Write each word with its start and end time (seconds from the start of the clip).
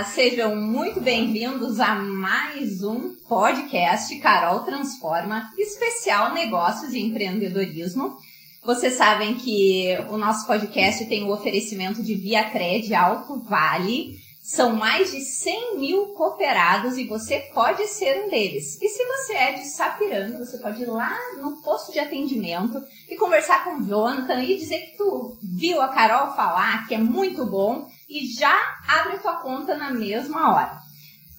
Olá, 0.00 0.08
sejam 0.08 0.56
muito 0.56 0.98
bem-vindos 0.98 1.78
a 1.78 1.94
mais 1.94 2.82
um 2.82 3.14
podcast 3.28 4.18
Carol 4.18 4.60
Transforma, 4.60 5.52
especial 5.58 6.32
negócios 6.32 6.94
e 6.94 7.00
empreendedorismo. 7.00 8.16
Vocês 8.64 8.94
sabem 8.94 9.34
que 9.34 9.98
o 10.08 10.16
nosso 10.16 10.46
podcast 10.46 11.04
tem 11.04 11.24
o 11.24 11.30
oferecimento 11.30 12.02
de 12.02 12.14
Via 12.14 12.48
Cred 12.48 12.94
Alto 12.94 13.40
Vale. 13.40 14.16
São 14.42 14.74
mais 14.74 15.12
de 15.12 15.20
100 15.20 15.78
mil 15.78 16.06
cooperados 16.14 16.96
e 16.96 17.04
você 17.04 17.38
pode 17.52 17.86
ser 17.86 18.24
um 18.24 18.30
deles. 18.30 18.80
E 18.80 18.88
se 18.88 19.04
você 19.04 19.34
é 19.34 19.52
de 19.52 19.66
Sapiranga, 19.66 20.38
você 20.38 20.56
pode 20.56 20.82
ir 20.82 20.86
lá 20.86 21.14
no 21.42 21.60
posto 21.60 21.92
de 21.92 21.98
atendimento 21.98 22.82
e 23.06 23.16
conversar 23.16 23.64
com 23.64 23.76
o 23.76 23.86
Jonathan 23.86 24.42
e 24.42 24.56
dizer 24.56 24.78
que 24.78 24.96
tu 24.96 25.36
viu 25.42 25.82
a 25.82 25.88
Carol 25.88 26.34
falar, 26.34 26.88
que 26.88 26.94
é 26.94 26.98
muito 26.98 27.44
bom 27.44 27.86
e 28.10 28.26
já 28.26 28.54
abre 28.88 29.18
tua 29.18 29.36
conta 29.36 29.76
na 29.76 29.90
mesma 29.92 30.52
hora. 30.52 30.80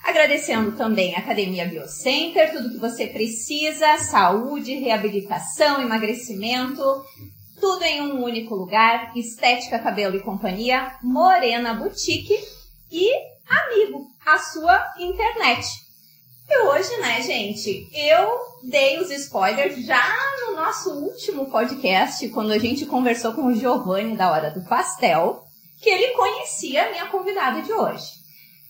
Agradecendo 0.02 0.71
também 0.71 1.13
a 1.13 1.20
Academia 1.20 1.67
Biocenter, 1.67 2.52
tudo 2.52 2.71
que 2.71 2.77
você 2.77 3.05
precisa, 3.05 3.98
saúde, 3.98 4.73
reabilitação, 4.76 5.81
emagrecimento, 5.81 6.81
tudo 7.59 7.84
em 7.84 8.02
um 8.02 8.23
único 8.23 8.55
lugar, 8.55 9.15
Estética 9.15 9.77
Cabelo 9.77 10.15
e 10.15 10.21
Companhia, 10.21 10.95
Morena 11.03 11.73
Boutique 11.73 12.35
e 12.91 13.12
Amigo, 13.48 14.07
a 14.26 14.40
sua 14.40 14.93
internet. 14.98 15.67
E 16.49 16.57
hoje, 16.63 16.98
né, 16.98 17.21
gente, 17.21 17.88
eu 17.93 18.40
dei 18.63 18.99
os 18.99 19.12
spoilers 19.12 19.85
já 19.85 20.03
no 20.45 20.55
nosso 20.55 20.90
último 20.90 21.49
podcast, 21.51 22.27
quando 22.29 22.51
a 22.51 22.57
gente 22.57 22.85
conversou 22.85 23.34
com 23.34 23.48
o 23.48 23.55
Giovanni 23.55 24.17
da 24.17 24.32
Hora 24.32 24.51
do 24.51 24.63
Pastel, 24.67 25.43
que 25.82 25.90
ele 25.90 26.13
conhecia 26.13 26.85
a 26.85 26.91
minha 26.91 27.07
convidada 27.07 27.62
de 27.62 27.74
hoje. 27.74 28.05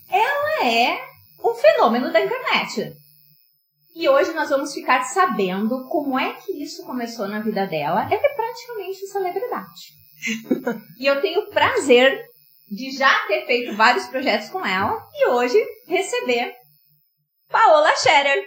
Ela 0.09 0.65
é 0.65 1.01
um 1.43 1.53
fenômeno 1.53 2.11
da 2.11 2.21
internet. 2.21 2.93
E 3.93 4.07
hoje 4.07 4.31
nós 4.33 4.49
vamos 4.49 4.73
ficar 4.73 5.03
sabendo 5.03 5.87
como 5.89 6.17
é 6.17 6.33
que 6.33 6.63
isso 6.63 6.85
começou 6.85 7.27
na 7.27 7.41
vida 7.41 7.67
dela. 7.67 8.03
Ela 8.03 8.25
é 8.25 8.33
praticamente 8.33 9.05
celebridade. 9.07 9.81
e 10.97 11.05
eu 11.05 11.21
tenho 11.21 11.41
o 11.41 11.49
prazer 11.49 12.23
de 12.69 12.91
já 12.91 13.13
ter 13.27 13.45
feito 13.45 13.75
vários 13.75 14.07
projetos 14.07 14.49
com 14.49 14.65
ela 14.65 14.97
e 15.13 15.27
hoje 15.27 15.61
receber 15.87 16.53
Paola 17.49 17.93
Scherer. 17.97 18.45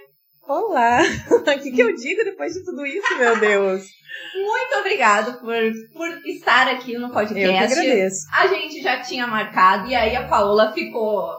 Olá! 0.49 1.01
O 1.31 1.63
que, 1.63 1.71
que 1.71 1.81
eu 1.81 1.95
digo 1.95 2.25
depois 2.25 2.55
de 2.55 2.65
tudo 2.65 2.87
isso, 2.87 3.19
meu 3.19 3.39
Deus? 3.39 3.87
Muito 4.35 4.79
obrigado 4.81 5.39
por, 5.41 5.55
por 5.93 6.09
estar 6.27 6.69
aqui 6.69 6.99
no 6.99 7.11
podcast. 7.11 7.41
Eu 7.41 7.53
que 7.53 7.59
agradeço. 7.59 8.27
A 8.33 8.47
gente 8.49 8.83
já 8.83 9.01
tinha 9.01 9.27
marcado 9.27 9.89
e 9.89 9.95
aí 9.95 10.17
a 10.17 10.27
Paola 10.27 10.73
ficou 10.73 11.31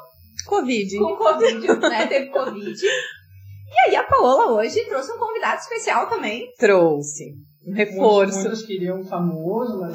Covid. 0.47 0.97
com 0.97 1.15
Covid, 1.15 1.67
né? 1.79 2.07
Teve 2.07 2.27
Covid. 2.27 2.85
E 2.85 3.79
aí 3.89 3.95
a 3.95 4.03
Paola 4.03 4.53
hoje 4.53 4.85
trouxe 4.85 5.11
um 5.11 5.17
convidado 5.17 5.59
especial 5.59 6.07
também. 6.07 6.51
Trouxe. 6.57 7.33
Um 7.67 7.73
reforço. 7.73 8.15
Muitos, 8.17 8.37
muitos 8.37 8.65
queriam 8.65 8.99
um 8.99 9.03
famoso, 9.03 9.79
mas 9.79 9.93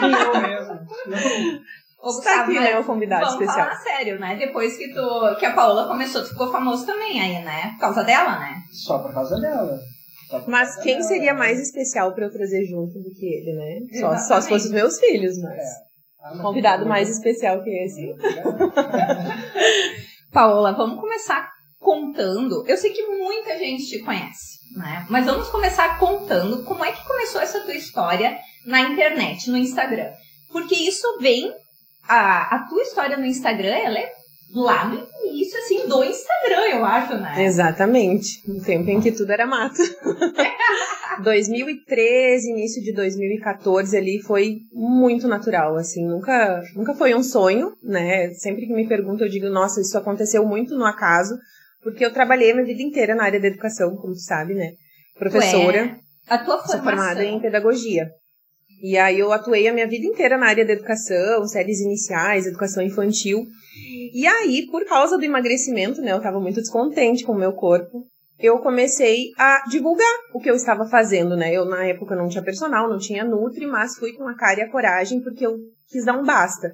não 0.00 0.40
mesmo. 0.40 0.80
Não. 1.06 1.60
Ô, 2.02 2.18
Está 2.18 2.42
aqui, 2.42 2.58
né, 2.58 2.78
o 2.78 2.84
convidado 2.84 3.26
vamos 3.26 3.40
especial. 3.42 3.66
falar 3.68 3.80
sério, 3.80 4.18
né? 4.18 4.36
Depois 4.36 4.74
que, 4.76 4.88
tu, 4.94 5.36
que 5.38 5.44
a 5.44 5.52
Paola 5.52 5.86
começou, 5.86 6.22
tu 6.22 6.28
ficou 6.28 6.50
famoso 6.50 6.86
também 6.86 7.20
aí, 7.20 7.44
né? 7.44 7.72
Por 7.72 7.80
causa 7.80 8.02
dela, 8.04 8.38
né? 8.38 8.54
Só 8.72 9.00
por 9.00 9.12
causa 9.12 9.38
dela. 9.38 9.78
Mas 10.46 10.76
quem 10.76 11.02
seria 11.02 11.34
mais 11.34 11.60
especial 11.60 12.14
pra 12.14 12.26
eu 12.26 12.30
trazer 12.30 12.64
junto 12.64 12.98
do 12.98 13.10
que 13.10 13.26
ele, 13.26 13.52
né? 13.52 13.80
Só, 13.98 14.16
só 14.16 14.40
se 14.40 14.48
fossem 14.48 14.68
os 14.68 14.72
meus 14.72 14.98
filhos, 14.98 15.36
mas. 15.38 15.58
É. 15.58 15.90
Ah, 16.22 16.38
Convidado 16.38 16.86
mais 16.86 17.08
especial 17.08 17.62
que 17.62 17.70
esse. 17.70 18.14
Paola, 20.32 20.72
vamos 20.72 21.00
começar 21.00 21.50
contando. 21.78 22.64
Eu 22.68 22.76
sei 22.76 22.90
que 22.90 23.06
muita 23.06 23.58
gente 23.58 23.86
te 23.86 24.00
conhece, 24.00 24.58
né? 24.76 25.06
Mas 25.08 25.24
vamos 25.24 25.48
começar 25.48 25.98
contando 25.98 26.62
como 26.64 26.84
é 26.84 26.92
que 26.92 27.06
começou 27.06 27.40
essa 27.40 27.60
tua 27.60 27.74
história 27.74 28.38
na 28.66 28.82
internet, 28.82 29.50
no 29.50 29.56
Instagram. 29.56 30.10
Porque 30.52 30.74
isso 30.74 31.18
vem. 31.20 31.52
A, 32.08 32.56
a 32.56 32.68
tua 32.68 32.82
história 32.82 33.16
no 33.16 33.24
Instagram, 33.24 33.74
ela 33.74 33.98
é 33.98 34.12
lá 34.54 34.88
no 34.88 35.06
início, 35.28 35.58
assim, 35.58 35.86
do 35.86 36.02
Instagram, 36.04 36.68
eu 36.72 36.84
acho, 36.84 37.14
né? 37.14 37.44
Exatamente. 37.44 38.42
No 38.48 38.60
tempo 38.62 38.90
em 38.90 39.00
que 39.00 39.12
tudo 39.12 39.30
era 39.32 39.46
mato. 39.46 39.76
2013, 41.22 42.50
início 42.50 42.82
de 42.82 42.92
2014 42.94 43.96
ali 43.96 44.20
foi 44.22 44.58
muito 44.72 45.28
natural, 45.28 45.76
assim, 45.76 46.06
nunca, 46.06 46.62
nunca 46.74 46.94
foi 46.94 47.14
um 47.14 47.22
sonho, 47.22 47.72
né? 47.82 48.30
Sempre 48.30 48.66
que 48.66 48.72
me 48.72 48.88
perguntam 48.88 49.26
eu 49.26 49.30
digo, 49.30 49.48
nossa, 49.48 49.80
isso 49.80 49.96
aconteceu 49.98 50.44
muito 50.46 50.76
no 50.76 50.84
acaso, 50.84 51.36
porque 51.82 52.04
eu 52.04 52.12
trabalhei 52.12 52.52
a 52.52 52.54
minha 52.54 52.66
vida 52.66 52.82
inteira 52.82 53.14
na 53.14 53.24
área 53.24 53.40
da 53.40 53.48
educação, 53.48 53.96
como 53.96 54.14
tu 54.14 54.20
sabe, 54.20 54.54
né? 54.54 54.72
Professora, 55.18 55.96
A 56.28 56.38
tua 56.38 56.56
sou 56.58 56.78
formação. 56.78 56.84
formada 56.84 57.24
em 57.24 57.40
pedagogia. 57.40 58.08
E 58.82 58.96
aí 58.96 59.18
eu 59.18 59.30
atuei 59.32 59.68
a 59.68 59.72
minha 59.74 59.86
vida 59.86 60.06
inteira 60.06 60.38
na 60.38 60.46
área 60.46 60.64
da 60.64 60.72
educação, 60.72 61.46
séries 61.46 61.80
iniciais, 61.80 62.46
educação 62.46 62.82
infantil. 62.82 63.46
E 64.14 64.26
aí, 64.26 64.66
por 64.70 64.84
causa 64.86 65.18
do 65.18 65.24
emagrecimento, 65.24 66.00
né, 66.00 66.12
eu 66.12 66.22
tava 66.22 66.40
muito 66.40 66.60
descontente 66.60 67.24
com 67.24 67.32
o 67.32 67.38
meu 67.38 67.52
corpo. 67.52 68.06
Eu 68.38 68.58
comecei 68.60 69.32
a 69.36 69.64
divulgar 69.68 70.08
o 70.32 70.40
que 70.40 70.50
eu 70.50 70.54
estava 70.54 70.88
fazendo, 70.88 71.36
né? 71.36 71.52
Eu 71.52 71.66
na 71.66 71.84
época 71.84 72.16
não 72.16 72.26
tinha 72.26 72.42
personal, 72.42 72.88
não 72.88 72.98
tinha 72.98 73.22
nutri, 73.22 73.66
mas 73.66 73.98
fui 73.98 74.14
com 74.14 74.26
a 74.26 74.34
cara 74.34 74.60
e 74.60 74.62
a 74.62 74.70
coragem 74.70 75.20
porque 75.20 75.46
eu 75.46 75.58
quis 75.88 76.06
dar 76.06 76.18
um 76.18 76.24
basta. 76.24 76.72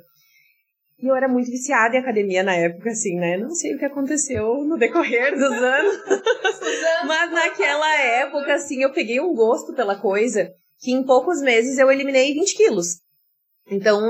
E 0.98 1.08
eu 1.08 1.16
era 1.16 1.26
muito 1.26 1.50
viciada 1.50 1.96
em 1.96 1.98
academia 1.98 2.44
na 2.44 2.54
época, 2.54 2.90
assim, 2.90 3.16
né? 3.16 3.36
Não 3.36 3.50
sei 3.50 3.74
o 3.74 3.78
que 3.78 3.84
aconteceu 3.84 4.64
no 4.64 4.78
decorrer 4.78 5.34
dos 5.34 5.52
anos. 5.52 5.96
Mas 7.04 7.32
naquela 7.32 8.00
época, 8.00 8.54
assim, 8.54 8.82
eu 8.82 8.92
peguei 8.92 9.20
um 9.20 9.34
gosto 9.34 9.74
pela 9.74 10.00
coisa 10.00 10.48
que 10.80 10.92
em 10.92 11.02
poucos 11.02 11.40
meses 11.40 11.78
eu 11.78 11.90
eliminei 11.90 12.34
20 12.34 12.56
quilos. 12.56 13.00
Então, 13.68 14.00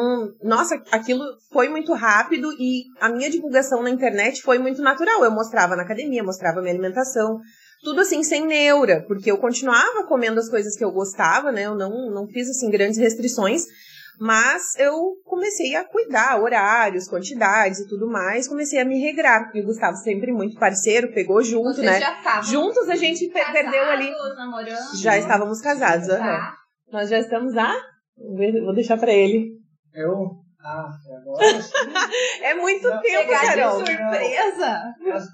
nossa, 0.42 0.82
aquilo 0.90 1.24
foi 1.50 1.68
muito 1.68 1.94
rápido 1.94 2.52
e 2.60 2.84
a 3.00 3.08
minha 3.08 3.30
divulgação 3.30 3.82
na 3.82 3.88
internet 3.88 4.42
foi 4.42 4.58
muito 4.58 4.82
natural. 4.82 5.24
Eu 5.24 5.30
mostrava 5.30 5.74
na 5.74 5.82
academia, 5.82 6.22
mostrava 6.22 6.60
minha 6.60 6.74
alimentação, 6.74 7.40
tudo 7.82 8.02
assim, 8.02 8.22
sem 8.22 8.46
neura, 8.46 9.02
porque 9.06 9.30
eu 9.30 9.38
continuava 9.38 10.04
comendo 10.06 10.40
as 10.40 10.50
coisas 10.50 10.76
que 10.76 10.84
eu 10.84 10.92
gostava, 10.92 11.50
né? 11.50 11.62
Eu 11.62 11.74
não, 11.74 12.10
não 12.10 12.26
fiz, 12.26 12.50
assim, 12.50 12.68
grandes 12.68 12.98
restrições, 12.98 13.64
mas 14.18 14.74
eu 14.78 15.14
comecei 15.24 15.74
a 15.76 15.84
cuidar, 15.84 16.40
horários, 16.40 17.08
quantidades 17.08 17.80
e 17.80 17.88
tudo 17.88 18.06
mais, 18.08 18.48
comecei 18.48 18.78
a 18.80 18.84
me 18.84 18.98
regrar. 19.00 19.50
E 19.54 19.60
o 19.60 19.64
Gustavo 19.66 19.96
sempre 19.98 20.32
muito 20.32 20.58
parceiro, 20.58 21.12
pegou 21.12 21.42
junto, 21.42 21.74
Vocês 21.74 21.86
né? 21.86 22.00
já 22.00 22.40
Juntos 22.42 22.88
a 22.88 22.96
gente 22.96 23.26
pe- 23.28 23.44
perdeu 23.52 23.84
ali. 23.84 24.10
casados, 24.10 24.36
namorando. 24.36 24.96
Já 25.00 25.18
estávamos 25.18 25.60
casados. 25.60 26.08
Tá. 26.08 26.54
Nós 26.90 27.08
já 27.10 27.18
estamos 27.18 27.56
a. 27.56 27.74
Vou 28.64 28.74
deixar 28.74 28.96
pra 28.98 29.12
ele. 29.12 29.50
Eu? 29.94 30.30
Ah, 30.62 30.88
agora. 31.20 31.46
É 32.42 32.54
muito 32.54 32.88
Não, 32.88 33.00
tempo, 33.00 33.24
Pegar 33.26 33.40
de 33.40 33.46
Carol. 33.46 33.78
surpresa. 33.78 34.82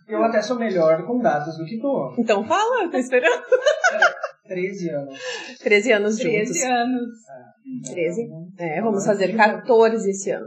Eu 0.09 0.23
até 0.25 0.43
sou 0.43 0.59
melhor 0.59 1.07
com 1.07 1.19
datas 1.21 1.57
do 1.57 1.65
que 1.65 1.79
tu. 1.81 2.15
Então 2.19 2.45
fala, 2.47 2.89
tô 2.91 2.97
esperando. 2.99 3.43
13 4.47 4.91
anos. 4.91 5.19
13 5.63 5.93
anos 5.93 6.17
13 6.17 6.47
juntos. 6.47 6.63
anos. 6.63 7.09
13? 7.85 8.29
É, 8.59 8.81
vamos 8.81 9.05
fazer 9.05 9.37
14 9.37 10.11
esse 10.11 10.31
ano. 10.31 10.47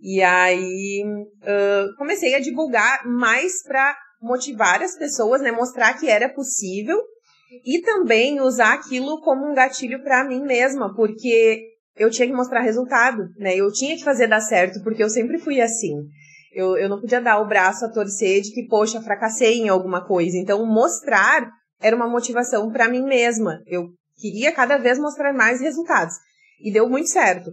E 0.00 0.22
aí, 0.22 1.02
ah, 1.42 1.86
comecei 1.96 2.34
a 2.34 2.40
divulgar 2.40 3.06
mais 3.06 3.62
pra 3.62 3.96
motivar 4.20 4.82
as 4.82 4.96
pessoas, 4.98 5.40
né? 5.40 5.50
Mostrar 5.50 5.94
que 5.98 6.08
era 6.08 6.28
possível. 6.28 7.00
E 7.64 7.80
também 7.80 8.40
usar 8.40 8.74
aquilo 8.74 9.20
como 9.20 9.48
um 9.48 9.54
gatilho 9.54 10.02
pra 10.02 10.24
mim 10.24 10.42
mesma, 10.42 10.94
porque 10.94 11.62
eu 11.96 12.10
tinha 12.10 12.26
que 12.26 12.34
mostrar 12.34 12.60
resultado, 12.60 13.28
né? 13.38 13.54
Eu 13.54 13.70
tinha 13.72 13.96
que 13.96 14.02
fazer 14.02 14.26
dar 14.26 14.40
certo, 14.40 14.82
porque 14.82 15.02
eu 15.02 15.08
sempre 15.08 15.38
fui 15.38 15.60
assim. 15.60 15.94
Eu, 16.52 16.76
eu 16.76 16.88
não 16.88 17.00
podia 17.00 17.20
dar 17.20 17.40
o 17.40 17.48
braço 17.48 17.84
a 17.84 17.90
torcer 17.90 18.42
de 18.42 18.52
que, 18.52 18.66
poxa, 18.66 19.00
fracassei 19.00 19.58
em 19.58 19.68
alguma 19.68 20.04
coisa. 20.04 20.36
Então, 20.36 20.66
mostrar 20.66 21.48
era 21.80 21.94
uma 21.94 22.08
motivação 22.08 22.70
pra 22.70 22.88
mim 22.88 23.04
mesma. 23.04 23.60
Eu 23.66 23.88
queria 24.30 24.52
cada 24.52 24.78
vez 24.78 24.98
mostrar 24.98 25.32
mais 25.34 25.60
resultados. 25.60 26.14
E 26.62 26.72
deu 26.72 26.88
muito 26.88 27.08
certo. 27.08 27.50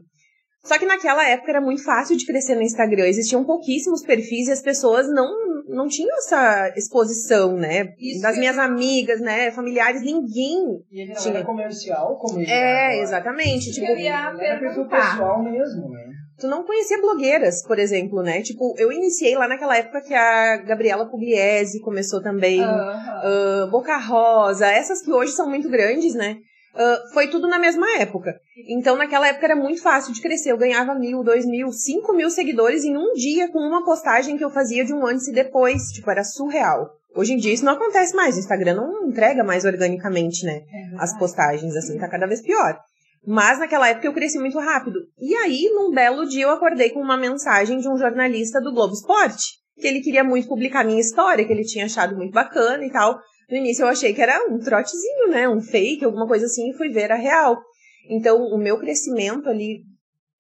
Só 0.64 0.78
que 0.78 0.86
naquela 0.86 1.28
época 1.28 1.50
era 1.52 1.60
muito 1.60 1.84
fácil 1.84 2.16
de 2.16 2.26
crescer 2.26 2.54
no 2.56 2.62
Instagram. 2.62 3.08
Existiam 3.08 3.44
pouquíssimos 3.44 4.04
perfis 4.04 4.48
e 4.48 4.52
as 4.52 4.62
pessoas 4.62 5.08
não, 5.08 5.28
não 5.68 5.88
tinham 5.88 6.16
essa 6.20 6.72
exposição, 6.78 7.58
né? 7.58 7.94
Isso 8.00 8.22
das 8.22 8.36
que 8.36 8.40
minhas 8.40 8.60
amigas, 8.60 9.20
né? 9.20 9.52
Familiares, 9.52 10.04
ninguém. 10.04 10.60
E 10.92 11.02
ele 11.02 11.14
não 11.14 11.20
Tinha. 11.22 11.36
era 11.38 11.46
comercial 11.46 12.16
como 12.20 12.40
ele 12.40 12.50
É, 12.52 12.86
agora. 12.90 13.02
exatamente. 13.02 13.72
Tipo, 13.72 13.88
Eu 13.88 13.98
ia 13.98 14.30
Ele 14.30 14.46
era 14.46 14.60
perfil 14.60 14.84
perguntar. 14.86 15.12
pessoal 15.12 15.44
mesmo, 15.44 15.90
né? 15.90 16.06
tu 16.40 16.48
não 16.48 16.64
conhecia 16.64 17.00
blogueiras, 17.02 17.62
por 17.68 17.78
exemplo, 17.78 18.24
né? 18.24 18.42
Tipo, 18.42 18.74
eu 18.78 18.92
iniciei 18.92 19.36
lá 19.36 19.48
naquela 19.48 19.78
época 19.78 20.02
que 20.02 20.14
a 20.14 20.58
Gabriela 20.58 21.08
Pugliese 21.10 21.80
começou 21.82 22.20
também. 22.22 22.60
Aham. 22.62 23.22
ah, 23.24 23.68
Boca 23.72 23.96
Rosa, 23.98 24.66
essas 24.68 25.02
que 25.04 25.12
hoje 25.12 25.32
são 25.34 25.48
muito 25.50 25.70
grandes, 25.70 26.14
né? 26.16 26.38
Uh, 26.74 27.14
foi 27.14 27.28
tudo 27.28 27.48
na 27.48 27.60
mesma 27.60 27.86
época. 28.00 28.40
Então, 28.70 28.96
naquela 28.96 29.28
época 29.28 29.46
era 29.46 29.56
muito 29.56 29.82
fácil 29.82 30.14
de 30.14 30.22
crescer. 30.22 30.52
Eu 30.52 30.58
ganhava 30.58 30.96
mil, 30.96 31.24
dois 31.24 31.46
mil, 31.46 31.72
cinco 31.72 32.14
mil 32.14 32.30
seguidores 32.30 32.84
em 32.84 32.98
um 32.98 33.14
dia 33.14 33.50
com 33.52 33.60
uma 33.60 33.84
postagem 33.84 34.38
que 34.38 34.44
eu 34.44 34.50
fazia 34.50 34.86
de 34.86 34.94
um 34.94 35.06
antes 35.06 35.28
e 35.28 35.34
depois. 35.34 35.92
Tipo, 35.92 36.10
era 36.10 36.24
surreal. 36.24 36.90
Hoje 37.14 37.34
em 37.34 37.38
dia 37.38 37.54
isso 37.54 37.66
não 37.66 37.74
acontece 37.74 38.16
mais. 38.16 38.36
O 38.36 38.40
Instagram 38.40 38.76
não 38.76 39.08
entrega 39.08 39.44
mais 39.44 39.66
organicamente, 39.66 40.46
né? 40.46 40.62
É 40.72 40.96
As 40.98 41.18
postagens, 41.18 41.76
assim, 41.76 41.98
tá 41.98 42.08
cada 42.08 42.26
vez 42.26 42.42
pior. 42.42 42.80
Mas 43.26 43.60
naquela 43.60 43.90
época 43.90 44.08
eu 44.08 44.14
cresci 44.14 44.40
muito 44.40 44.58
rápido. 44.58 45.00
E 45.20 45.36
aí, 45.36 45.70
num 45.74 45.92
belo 45.92 46.26
dia, 46.26 46.44
eu 46.44 46.52
acordei 46.52 46.90
com 46.90 47.02
uma 47.02 47.18
mensagem 47.18 47.80
de 47.80 47.88
um 47.88 47.98
jornalista 47.98 48.62
do 48.62 48.74
Globo 48.74 48.94
Esporte. 48.94 49.60
Que 49.78 49.88
ele 49.88 50.02
queria 50.02 50.24
muito 50.24 50.48
publicar 50.48 50.86
minha 50.86 51.00
história, 51.00 51.46
que 51.46 51.52
ele 51.52 51.64
tinha 51.64 51.86
achado 51.86 52.16
muito 52.16 52.32
bacana 52.32 52.86
e 52.86 52.92
tal. 52.92 53.20
No 53.52 53.58
início 53.58 53.84
eu 53.84 53.90
achei 53.90 54.14
que 54.14 54.22
era 54.22 54.48
um 54.50 54.58
trotezinho, 54.58 55.28
né? 55.30 55.50
Um 55.50 55.60
fake, 55.60 56.06
alguma 56.06 56.26
coisa 56.26 56.46
assim, 56.46 56.70
e 56.70 56.78
fui 56.78 56.90
ver 56.90 57.12
a 57.12 57.16
real. 57.16 57.62
Então, 58.10 58.42
o 58.42 58.58
meu 58.58 58.80
crescimento 58.80 59.50
ali 59.50 59.82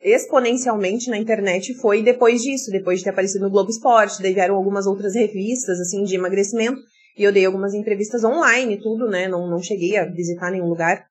exponencialmente 0.02 1.10
na 1.10 1.18
internet 1.18 1.75
foi 1.75 2.02
depois 2.02 2.42
disso, 2.42 2.72
depois 2.72 3.00
de 3.00 3.04
ter 3.04 3.12
aparecido 3.12 3.46
no 3.46 3.52
Globo 3.52 3.69
Esporte, 3.69 4.22
daí 4.22 4.34
vieram 4.34 4.56
algumas 4.56 4.88
outras 4.88 5.13
revistas, 5.13 5.80
assim, 5.80 6.04
de 6.04 6.16
emagrecimento, 6.16 6.80
e 7.18 7.24
eu 7.24 7.31
dei 7.31 7.46
algumas 7.46 7.74
entrevistas 7.74 8.24
online, 8.24 8.81
tudo, 8.81 9.08
né, 9.08 9.28
não, 9.28 9.48
não 9.48 9.62
cheguei 9.62 9.98
a 9.98 10.06
visitar 10.06 10.50
nenhum 10.50 10.69
lugar, 10.69 11.06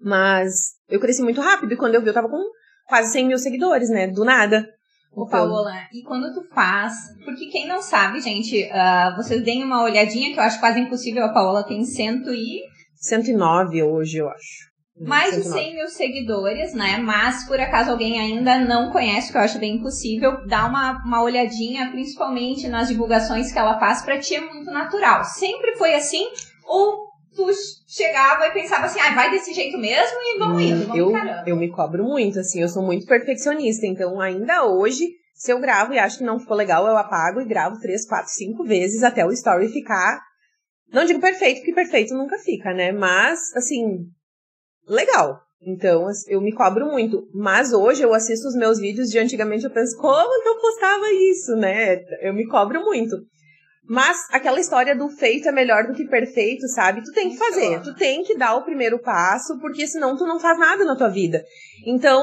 mas 0.00 0.72
eu 0.88 0.98
cresci 0.98 1.22
muito 1.22 1.40
rápido, 1.40 1.72
e 1.72 1.76
quando 1.76 1.94
eu 1.94 2.02
vi 2.02 2.08
eu 2.08 2.14
tava 2.14 2.28
com 2.28 2.42
quase 2.88 3.12
100 3.12 3.28
mil 3.28 3.38
seguidores, 3.38 3.90
né, 3.90 4.08
do 4.08 4.24
nada. 4.24 4.66
Ô, 5.16 5.26
Paola, 5.26 5.72
e 5.94 6.02
quando 6.02 6.30
tu 6.34 6.46
faz, 6.54 6.92
porque 7.24 7.46
quem 7.46 7.66
não 7.66 7.80
sabe, 7.80 8.20
gente, 8.20 8.64
uh, 8.64 9.16
vocês 9.16 9.42
deem 9.42 9.64
uma 9.64 9.82
olhadinha, 9.82 10.30
que 10.30 10.38
eu 10.38 10.44
acho 10.44 10.60
quase 10.60 10.78
impossível, 10.78 11.24
a 11.24 11.32
Paola 11.32 11.64
tem 11.64 11.86
cento 11.86 12.34
e... 12.34 12.60
109 12.96 13.82
hoje, 13.82 14.18
eu 14.18 14.28
acho. 14.28 14.66
Mais 15.00 15.34
de 15.34 15.42
109. 15.42 15.64
100 15.64 15.74
mil 15.74 15.88
seguidores, 15.88 16.74
né? 16.74 16.98
Mas 16.98 17.46
por 17.46 17.58
acaso 17.58 17.92
alguém 17.92 18.20
ainda 18.20 18.58
não 18.58 18.90
conhece, 18.90 19.32
que 19.32 19.38
eu 19.38 19.42
acho 19.42 19.58
bem 19.58 19.76
impossível, 19.76 20.46
dá 20.46 20.66
uma, 20.66 21.02
uma 21.02 21.22
olhadinha, 21.22 21.90
principalmente 21.90 22.68
nas 22.68 22.88
divulgações 22.88 23.50
que 23.50 23.58
ela 23.58 23.78
faz, 23.78 24.02
pra 24.02 24.18
ti 24.18 24.34
é 24.34 24.40
muito 24.42 24.70
natural. 24.70 25.24
Sempre 25.24 25.76
foi 25.76 25.94
assim? 25.94 26.26
Ou 26.66 27.05
tu 27.36 27.46
chegava 27.86 28.46
e 28.46 28.52
pensava 28.52 28.86
assim, 28.86 28.98
ah, 28.98 29.14
vai 29.14 29.30
desse 29.30 29.52
jeito 29.52 29.78
mesmo 29.78 30.16
e 30.20 30.38
vamos 30.38 30.62
indo, 30.62 30.86
vamos 30.86 30.98
eu, 30.98 31.12
eu 31.46 31.56
me 31.56 31.70
cobro 31.70 32.02
muito, 32.02 32.40
assim, 32.40 32.62
eu 32.62 32.68
sou 32.68 32.82
muito 32.82 33.06
perfeccionista, 33.06 33.86
então 33.86 34.20
ainda 34.20 34.64
hoje, 34.64 35.06
se 35.34 35.52
eu 35.52 35.60
gravo 35.60 35.92
e 35.92 35.98
acho 35.98 36.18
que 36.18 36.24
não 36.24 36.40
ficou 36.40 36.56
legal, 36.56 36.86
eu 36.86 36.96
apago 36.96 37.40
e 37.40 37.44
gravo 37.44 37.78
três, 37.78 38.06
quatro, 38.06 38.32
cinco 38.32 38.64
vezes 38.64 39.02
até 39.02 39.24
o 39.24 39.30
story 39.30 39.68
ficar. 39.68 40.20
Não 40.92 41.04
digo 41.04 41.20
perfeito, 41.20 41.58
porque 41.58 41.74
perfeito 41.74 42.14
nunca 42.14 42.38
fica, 42.38 42.72
né? 42.72 42.92
Mas, 42.92 43.54
assim, 43.54 44.06
legal. 44.88 45.40
Então, 45.60 46.06
eu 46.28 46.40
me 46.40 46.54
cobro 46.54 46.86
muito. 46.86 47.28
Mas 47.34 47.72
hoje 47.72 48.02
eu 48.02 48.14
assisto 48.14 48.46
os 48.46 48.54
meus 48.54 48.78
vídeos 48.78 49.10
de 49.10 49.18
antigamente 49.18 49.64
eu 49.64 49.70
penso, 49.70 49.96
como 49.98 50.42
que 50.42 50.48
eu 50.48 50.60
postava 50.60 51.12
isso, 51.12 51.56
né? 51.56 51.96
Eu 52.20 52.32
me 52.32 52.46
cobro 52.46 52.80
muito. 52.84 53.16
Mas 53.88 54.16
aquela 54.32 54.58
história 54.58 54.96
do 54.96 55.08
feito 55.08 55.48
é 55.48 55.52
melhor 55.52 55.86
do 55.86 55.94
que 55.94 56.04
perfeito, 56.06 56.66
sabe? 56.68 57.04
Tu 57.04 57.12
tem 57.12 57.30
que 57.30 57.36
fazer, 57.36 57.80
tu 57.82 57.94
tem 57.94 58.22
que 58.24 58.36
dar 58.36 58.56
o 58.56 58.64
primeiro 58.64 58.98
passo, 58.98 59.58
porque 59.60 59.86
senão 59.86 60.16
tu 60.16 60.26
não 60.26 60.40
faz 60.40 60.58
nada 60.58 60.84
na 60.84 60.96
tua 60.96 61.08
vida. 61.08 61.44
Então, 61.86 62.20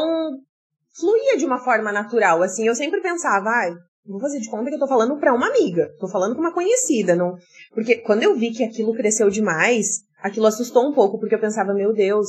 fluía 0.94 1.38
de 1.38 1.46
uma 1.46 1.60
forma 1.60 1.92
natural, 1.92 2.44
assim. 2.44 2.68
Eu 2.68 2.76
sempre 2.76 3.02
pensava, 3.02 3.50
ai, 3.50 3.74
vou 4.06 4.20
fazer 4.20 4.40
de 4.40 4.50
conta 4.50 4.70
que 4.70 4.76
eu 4.76 4.80
tô 4.80 4.88
falando 4.88 5.18
pra 5.18 5.34
uma 5.34 5.48
amiga, 5.48 5.90
tô 6.00 6.08
falando 6.08 6.36
com 6.36 6.42
uma 6.42 6.54
conhecida, 6.54 7.16
não. 7.16 7.36
Porque 7.74 7.96
quando 7.96 8.24
eu 8.24 8.36
vi 8.36 8.52
que 8.52 8.64
aquilo 8.64 8.94
cresceu 8.94 9.30
demais, 9.30 10.02
aquilo 10.22 10.48
assustou 10.48 10.88
um 10.88 10.94
pouco, 10.94 11.18
porque 11.18 11.36
eu 11.36 11.40
pensava, 11.40 11.74
meu 11.74 11.94
Deus, 11.94 12.28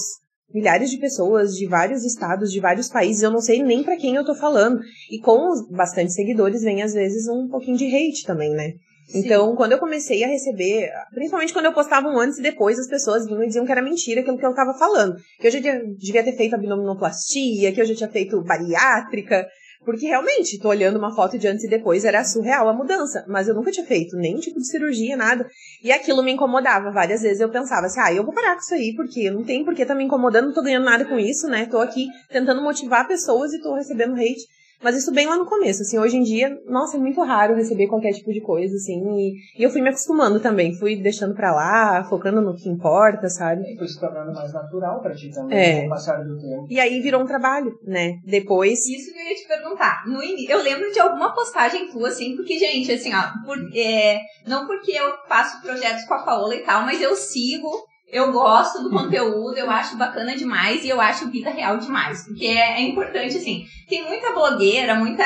milhares 0.52 0.90
de 0.90 0.98
pessoas 0.98 1.54
de 1.54 1.66
vários 1.66 2.04
estados, 2.04 2.52
de 2.52 2.60
vários 2.60 2.88
países, 2.88 3.22
eu 3.22 3.30
não 3.30 3.40
sei 3.40 3.64
nem 3.64 3.82
pra 3.82 3.96
quem 3.96 4.14
eu 4.14 4.24
tô 4.24 4.34
falando. 4.34 4.80
E 5.10 5.18
com 5.18 5.66
bastante 5.70 6.12
seguidores 6.12 6.62
vem 6.62 6.82
às 6.82 6.94
vezes 6.94 7.26
um 7.28 7.48
pouquinho 7.48 7.76
de 7.76 7.86
hate 7.86 8.24
também, 8.24 8.50
né? 8.50 8.74
Então, 9.12 9.54
quando 9.54 9.72
eu 9.72 9.78
comecei 9.78 10.24
a 10.24 10.28
receber, 10.28 10.90
principalmente 11.12 11.52
quando 11.52 11.66
eu 11.66 11.72
postava 11.72 12.08
um 12.08 12.18
antes 12.18 12.38
e 12.38 12.42
depois, 12.42 12.78
as 12.78 12.88
pessoas 12.88 13.26
vinham 13.26 13.42
e 13.42 13.46
diziam 13.46 13.66
que 13.66 13.72
era 13.72 13.82
mentira 13.82 14.20
aquilo 14.20 14.38
que 14.38 14.46
eu 14.46 14.54
tava 14.54 14.72
falando. 14.78 15.16
Que 15.38 15.48
eu 15.48 15.50
já 15.50 15.58
devia, 15.58 16.24
ter 16.24 16.36
feito 16.36 16.54
abdominoplastia, 16.54 17.72
que 17.72 17.80
eu 17.80 17.84
já 17.84 17.94
tinha 17.94 18.08
feito 18.08 18.42
bariátrica. 18.42 19.46
Porque 19.84 20.06
realmente, 20.06 20.58
tô 20.58 20.68
olhando 20.68 20.98
uma 20.98 21.14
foto 21.14 21.38
de 21.38 21.46
antes 21.46 21.64
e 21.64 21.68
depois, 21.68 22.06
era 22.06 22.24
surreal 22.24 22.66
a 22.68 22.72
mudança. 22.72 23.22
Mas 23.28 23.46
eu 23.46 23.54
nunca 23.54 23.70
tinha 23.70 23.84
feito 23.84 24.16
nenhum 24.16 24.40
tipo 24.40 24.58
de 24.58 24.66
cirurgia, 24.66 25.16
nada. 25.16 25.46
E 25.82 25.92
aquilo 25.92 26.22
me 26.22 26.32
incomodava. 26.32 26.90
Várias 26.90 27.20
vezes 27.20 27.40
eu 27.40 27.50
pensava 27.50 27.86
assim, 27.86 28.00
ah, 28.00 28.12
eu 28.12 28.24
vou 28.24 28.32
parar 28.32 28.54
com 28.54 28.60
isso 28.60 28.74
aí, 28.74 28.94
porque 28.96 29.30
não 29.30 29.44
tem 29.44 29.62
por 29.62 29.74
que 29.74 29.84
tá 29.84 29.94
me 29.94 30.04
incomodando, 30.04 30.46
não 30.46 30.54
tô 30.54 30.62
ganhando 30.62 30.84
nada 30.84 31.04
com 31.04 31.18
isso, 31.18 31.46
né? 31.46 31.66
Tô 31.66 31.78
aqui 31.78 32.06
tentando 32.30 32.62
motivar 32.62 33.06
pessoas 33.06 33.52
e 33.52 33.60
tô 33.60 33.74
recebendo 33.74 34.14
hate. 34.14 34.46
Mas 34.84 34.96
isso 34.96 35.10
bem 35.12 35.26
lá 35.26 35.36
no 35.38 35.46
começo, 35.46 35.80
assim, 35.82 35.98
hoje 35.98 36.16
em 36.16 36.22
dia, 36.22 36.56
nossa, 36.66 36.96
é 36.96 37.00
muito 37.00 37.20
raro 37.22 37.54
receber 37.56 37.86
qualquer 37.88 38.12
tipo 38.12 38.30
de 38.32 38.40
coisa, 38.42 38.76
assim, 38.76 39.02
e, 39.18 39.32
e 39.58 39.62
eu 39.62 39.70
fui 39.70 39.80
me 39.80 39.88
acostumando 39.88 40.38
também, 40.40 40.74
fui 40.78 40.94
deixando 40.94 41.34
pra 41.34 41.52
lá, 41.54 42.04
focando 42.04 42.40
no 42.42 42.54
que 42.54 42.68
importa, 42.68 43.28
sabe? 43.30 43.62
E 43.72 43.76
foi 43.78 43.88
se 43.88 43.98
tornando 43.98 44.32
mais 44.34 44.52
natural 44.52 45.00
pra 45.00 45.14
ti 45.14 45.30
também, 45.32 45.58
É. 45.58 45.80
com 45.80 45.86
o 45.86 45.90
passar 45.90 46.22
do 46.22 46.38
tempo. 46.38 46.66
E 46.68 46.78
aí 46.78 47.00
virou 47.00 47.22
um 47.22 47.26
trabalho, 47.26 47.72
né? 47.82 48.18
Depois, 48.26 48.86
Isso 48.86 49.12
que 49.12 49.18
eu 49.18 49.24
ia 49.24 49.34
te 49.34 49.48
perguntar. 49.48 50.04
No 50.06 50.22
ini- 50.22 50.46
eu 50.48 50.62
lembro 50.62 50.92
de 50.92 51.00
alguma 51.00 51.34
postagem 51.34 51.88
tua, 51.90 52.08
assim, 52.08 52.36
porque, 52.36 52.58
gente, 52.58 52.92
assim, 52.92 53.10
ó, 53.14 53.22
por- 53.46 53.70
é, 53.74 54.18
não 54.46 54.66
porque 54.66 54.92
eu 54.92 55.12
faço 55.26 55.62
projetos 55.62 56.04
com 56.04 56.14
a 56.14 56.22
Paola 56.22 56.54
e 56.54 56.60
tal, 56.60 56.82
mas 56.84 57.00
eu 57.00 57.16
sigo, 57.16 57.70
eu 58.14 58.30
gosto 58.30 58.80
do 58.80 58.90
conteúdo, 58.90 59.58
eu 59.58 59.68
acho 59.68 59.96
bacana 59.96 60.36
demais 60.36 60.84
e 60.84 60.88
eu 60.88 61.00
acho 61.00 61.32
vida 61.32 61.50
real 61.50 61.78
demais. 61.78 62.24
Porque 62.24 62.46
é, 62.46 62.74
é 62.74 62.80
importante, 62.80 63.36
assim, 63.36 63.66
tem 63.88 64.06
muita 64.06 64.32
blogueira, 64.32 64.94
muita. 64.94 65.24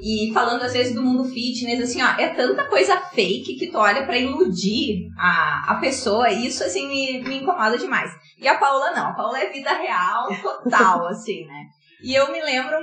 E 0.00 0.32
falando 0.32 0.62
às 0.62 0.72
vezes 0.72 0.94
do 0.94 1.02
mundo 1.02 1.26
fitness, 1.26 1.82
assim, 1.82 2.02
ó, 2.02 2.06
é 2.18 2.28
tanta 2.28 2.64
coisa 2.64 2.96
fake 2.96 3.58
que 3.58 3.70
tu 3.70 3.76
olha 3.76 4.06
pra 4.06 4.16
iludir 4.16 5.10
a, 5.18 5.72
a 5.72 5.74
pessoa, 5.74 6.30
e 6.30 6.46
isso, 6.46 6.64
assim, 6.64 6.88
me, 6.88 7.22
me 7.22 7.42
incomoda 7.42 7.76
demais. 7.76 8.10
E 8.38 8.48
a 8.48 8.56
Paola 8.56 8.92
não, 8.92 9.08
a 9.08 9.12
Paola 9.12 9.38
é 9.38 9.50
vida 9.50 9.70
real 9.70 10.28
total, 10.42 11.08
assim, 11.12 11.44
né? 11.44 11.66
E 12.02 12.14
eu 12.14 12.32
me 12.32 12.42
lembro 12.42 12.76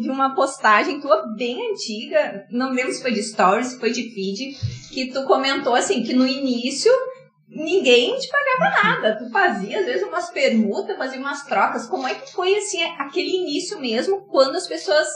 de 0.00 0.10
uma 0.10 0.34
postagem 0.34 1.00
tua 1.00 1.26
bem 1.34 1.72
antiga, 1.72 2.46
não 2.50 2.70
me 2.70 2.76
lembro 2.76 2.92
se 2.92 3.00
foi 3.00 3.12
de 3.12 3.22
stories, 3.22 3.68
se 3.68 3.80
foi 3.80 3.90
de 3.90 4.14
feed, 4.14 4.54
que 4.92 5.10
tu 5.10 5.24
comentou 5.24 5.74
assim, 5.74 6.02
que 6.02 6.12
no 6.12 6.26
início 6.26 6.92
ninguém 7.54 8.16
te 8.18 8.28
pagava 8.28 8.82
nada. 8.82 9.18
Tu 9.18 9.30
fazia, 9.30 9.80
às 9.80 9.86
vezes, 9.86 10.02
umas 10.06 10.30
permutas, 10.30 10.96
fazia 10.96 11.18
umas 11.20 11.42
trocas. 11.44 11.86
Como 11.86 12.06
é 12.06 12.14
que 12.14 12.32
foi 12.32 12.54
assim, 12.56 12.82
aquele 12.98 13.36
início 13.36 13.80
mesmo, 13.80 14.26
quando 14.26 14.56
as 14.56 14.66
pessoas 14.66 15.06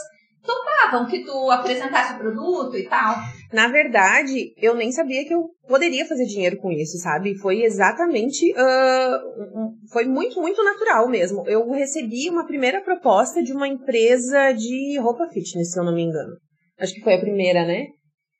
topavam 0.45 1.05
que 1.07 1.25
tu 1.25 1.51
apresentasse 1.51 2.13
o 2.13 2.17
produto 2.19 2.77
e 2.77 2.87
tal? 2.87 3.15
na 3.51 3.67
verdade, 3.69 4.53
eu 4.57 4.75
nem 4.75 4.91
sabia 4.91 5.25
que 5.25 5.33
eu 5.33 5.49
poderia 5.67 6.05
fazer 6.05 6.25
dinheiro 6.25 6.57
com 6.57 6.69
isso, 6.71 6.97
sabe? 6.97 7.33
Foi 7.37 7.63
exatamente, 7.63 8.53
um- 8.57 9.71
foi 9.91 10.05
muito, 10.05 10.39
muito 10.41 10.63
natural 10.63 11.07
mesmo. 11.07 11.47
Eu 11.47 11.69
recebi 11.71 12.29
uma 12.29 12.45
primeira 12.45 12.81
proposta 12.81 13.41
de 13.41 13.53
uma 13.53 13.67
empresa 13.67 14.51
de 14.51 14.97
roupa 14.99 15.27
fitness, 15.27 15.71
se 15.71 15.79
eu 15.79 15.83
não 15.85 15.93
me 15.93 16.03
engano. 16.03 16.33
Acho 16.79 16.93
que 16.93 17.01
foi 17.01 17.15
a 17.15 17.19
primeira, 17.19 17.65
né? 17.65 17.85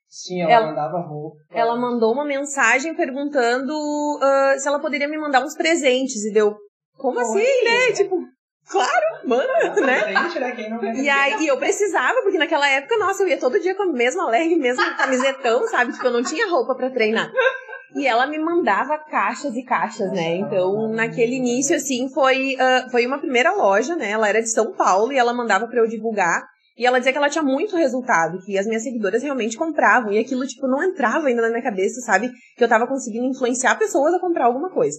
Sim, 0.08 0.40
ela, 0.42 0.52
Ela- 0.52 0.66
mandava 0.68 0.98
roupa. 1.00 1.36
Ela 1.52 1.76
mandou 1.76 2.12
uma 2.12 2.24
mensagem 2.24 2.94
perguntando 2.94 3.72
ah, 4.22 4.54
se 4.58 4.66
ela 4.66 4.80
poderia 4.80 5.06
me 5.06 5.18
mandar 5.18 5.44
uns 5.44 5.54
presentes. 5.54 6.24
E 6.24 6.32
deu, 6.32 6.56
como 6.96 7.20
assim, 7.20 7.64
né? 7.64 7.92
Tipo, 7.94 8.16
claro, 8.70 9.06
manda, 9.26 9.80
né? 9.82 10.12
Gente, 10.22 10.38
né? 10.40 10.52
Quem 10.52 10.70
não 10.70 10.82
E 10.82 11.08
aí 11.08 11.46
eu 11.46 11.58
precisava, 11.58 12.22
porque 12.22 12.38
naquela 12.38 12.68
época, 12.68 12.96
nossa, 12.98 13.22
eu 13.22 13.28
ia 13.28 13.38
todo 13.38 13.60
dia 13.60 13.74
com 13.74 13.82
a 13.82 13.92
mesma 13.92 14.28
leg, 14.30 14.56
mesmo 14.56 14.82
camisetão, 14.96 15.68
sabe? 15.68 15.92
Tipo, 15.92 16.06
eu 16.06 16.12
não 16.12 16.22
tinha 16.22 16.48
roupa 16.48 16.74
pra 16.74 16.90
treinar. 16.90 17.30
E 17.94 18.06
ela 18.06 18.26
me 18.26 18.38
mandava 18.38 18.98
caixas 18.98 19.54
e 19.56 19.62
caixas, 19.62 20.10
né? 20.12 20.36
Então, 20.36 20.88
naquele 20.88 21.36
início, 21.36 21.74
assim, 21.76 22.08
foi, 22.12 22.54
ah, 22.58 22.86
foi 22.90 23.06
uma 23.06 23.18
primeira 23.18 23.52
loja, 23.52 23.94
né? 23.96 24.10
Ela 24.10 24.28
era 24.28 24.40
de 24.42 24.50
São 24.50 24.72
Paulo 24.72 25.12
e 25.12 25.18
ela 25.18 25.32
mandava 25.34 25.66
pra 25.66 25.80
eu 25.80 25.86
divulgar. 25.86 26.42
E 26.78 26.86
ela 26.86 26.98
dizia 26.98 27.12
que 27.12 27.18
ela 27.18 27.28
tinha 27.28 27.42
muito 27.42 27.76
resultado, 27.76 28.38
que 28.44 28.56
as 28.56 28.64
minhas 28.64 28.84
seguidoras 28.84 29.22
realmente 29.22 29.56
compravam. 29.56 30.12
E 30.12 30.18
aquilo, 30.18 30.46
tipo, 30.46 30.68
não 30.68 30.82
entrava 30.82 31.26
ainda 31.26 31.42
na 31.42 31.48
minha 31.48 31.62
cabeça, 31.62 32.00
sabe? 32.00 32.30
Que 32.56 32.62
eu 32.62 32.68
tava 32.68 32.86
conseguindo 32.86 33.26
influenciar 33.26 33.76
pessoas 33.76 34.14
a 34.14 34.20
comprar 34.20 34.44
alguma 34.44 34.70
coisa. 34.70 34.96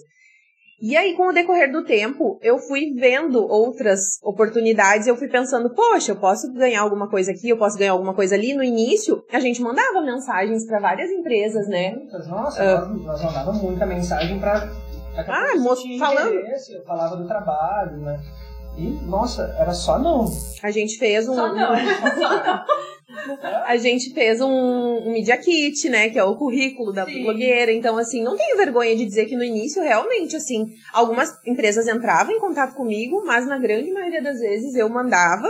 E 0.82 0.96
aí, 0.96 1.14
com 1.16 1.28
o 1.28 1.34
decorrer 1.34 1.72
do 1.72 1.84
tempo, 1.84 2.40
eu 2.42 2.58
fui 2.58 2.94
vendo 2.94 3.42
outras 3.46 4.18
oportunidades, 4.24 5.08
eu 5.08 5.16
fui 5.16 5.28
pensando, 5.28 5.70
poxa, 5.74 6.12
eu 6.12 6.16
posso 6.16 6.52
ganhar 6.54 6.82
alguma 6.82 7.10
coisa 7.10 7.32
aqui, 7.32 7.50
eu 7.50 7.58
posso 7.58 7.78
ganhar 7.78 7.92
alguma 7.92 8.14
coisa 8.14 8.36
ali. 8.36 8.54
No 8.54 8.64
início, 8.64 9.22
a 9.32 9.40
gente 9.40 9.62
mandava 9.62 10.02
mensagens 10.02 10.66
para 10.66 10.80
várias 10.80 11.10
empresas, 11.12 11.68
né? 11.68 11.96
Muitas, 11.96 12.28
nossa, 12.28 12.88
nós, 12.88 13.04
nós 13.04 13.24
mandávamos 13.24 13.62
muita 13.62 13.86
mensagem 13.86 14.40
pra. 14.40 14.70
pra 15.16 15.24
que 15.24 15.32
a 15.32 15.34
Ah, 15.34 15.98
falando. 16.00 16.34
Eu 16.34 16.84
falava 16.86 17.16
do 17.18 17.28
trabalho, 17.28 17.98
né? 17.98 18.20
E, 18.78 18.88
nossa, 19.06 19.56
era 19.60 19.74
só 19.74 20.00
não. 20.00 20.26
A 20.64 20.72
gente 20.72 20.98
fez 20.98 21.28
um. 21.28 21.36
Só 21.36 21.54
não, 21.54 21.76
só 22.18 22.44
não. 22.46 22.66
A 23.66 23.76
gente 23.78 24.14
fez 24.14 24.40
um, 24.40 24.50
um 24.50 25.12
Media 25.12 25.38
Kit, 25.38 25.90
né? 25.90 26.10
Que 26.10 26.18
é 26.20 26.24
o 26.24 26.36
currículo 26.36 26.94
da 26.94 27.06
Sim. 27.06 27.24
blogueira. 27.24 27.72
Então, 27.72 27.98
assim, 27.98 28.24
não 28.24 28.38
tenho 28.38 28.58
vergonha 28.58 28.96
de 28.96 29.06
dizer 29.06 29.26
que 29.26 29.36
no 29.36 29.44
início, 29.44 29.82
realmente, 29.82 30.36
assim, 30.36 30.68
algumas 30.94 31.36
empresas 31.46 31.88
entravam 31.88 32.34
em 32.34 32.40
contato 32.40 32.76
comigo, 32.76 33.24
mas 33.26 33.46
na 33.46 33.58
grande 33.58 33.92
maioria 33.92 34.22
das 34.22 34.40
vezes 34.40 34.76
eu 34.76 34.88
mandava 34.90 35.50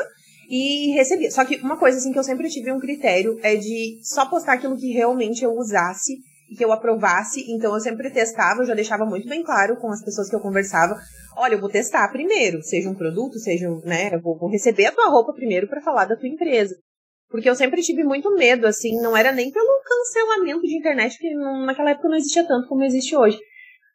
e 0.50 0.92
recebia. 0.94 1.30
Só 1.30 1.46
que 1.46 1.58
uma 1.58 1.78
coisa, 1.78 1.98
assim, 1.98 2.12
que 2.12 2.20
eu 2.20 2.24
sempre 2.24 2.50
tive 2.50 2.72
um 2.72 2.80
critério 2.80 3.40
é 3.44 3.56
de 3.56 4.00
só 4.02 4.26
postar 4.26 4.54
aquilo 4.54 4.76
que 4.76 4.92
realmente 4.92 5.44
eu 5.44 5.52
usasse 5.52 6.18
que 6.56 6.63
eu 6.63 6.72
aprovasse. 6.72 7.46
Então, 7.51 7.74
eu 7.74 7.79
sempre 7.79 8.12
testava, 8.12 8.62
eu 8.62 8.65
já 8.65 8.74
deixava 8.74 9.06
muito 9.06 9.27
bem 9.27 9.44
claro 9.44 9.77
com 9.77 9.89
as 9.89 10.03
pessoas 10.03 10.29
que 10.29 10.36
eu 10.36 10.39
conversava. 10.39 10.96
Olha, 11.38 11.56
eu 11.56 11.60
vou 11.60 11.70
testar 11.70 12.12
primeiro, 12.12 12.62
seja 12.62 12.89
um 12.89 12.96
produto, 12.96 13.39
seja, 13.39 13.70
né, 13.86 14.13
eu 14.13 14.22
vou, 14.22 14.50
receber 14.50 14.88
a 14.88 14.91
tua 14.91 15.10
roupa 15.10 15.34
primeiro 15.34 15.68
para 15.68 15.82
falar 15.82 16.06
da 16.06 16.15
tua 16.15 16.27
empresa. 16.27 16.75
Porque 17.29 17.50
eu 17.50 17.56
sempre 17.56 17.82
tive 17.82 18.03
muito 18.03 18.34
medo, 18.36 18.65
assim, 18.65 19.00
não 19.01 19.15
era 19.15 19.32
nem 19.32 19.51
pelo 19.51 19.82
cancelamento 19.84 20.62
de 20.62 20.77
internet, 20.77 21.18
que 21.18 21.34
naquela 21.65 21.91
época 21.91 22.10
não 22.10 22.18
existia 22.18 22.46
tanto 22.46 22.68
como 22.68 22.84
existe 22.84 23.15
hoje. 23.15 23.38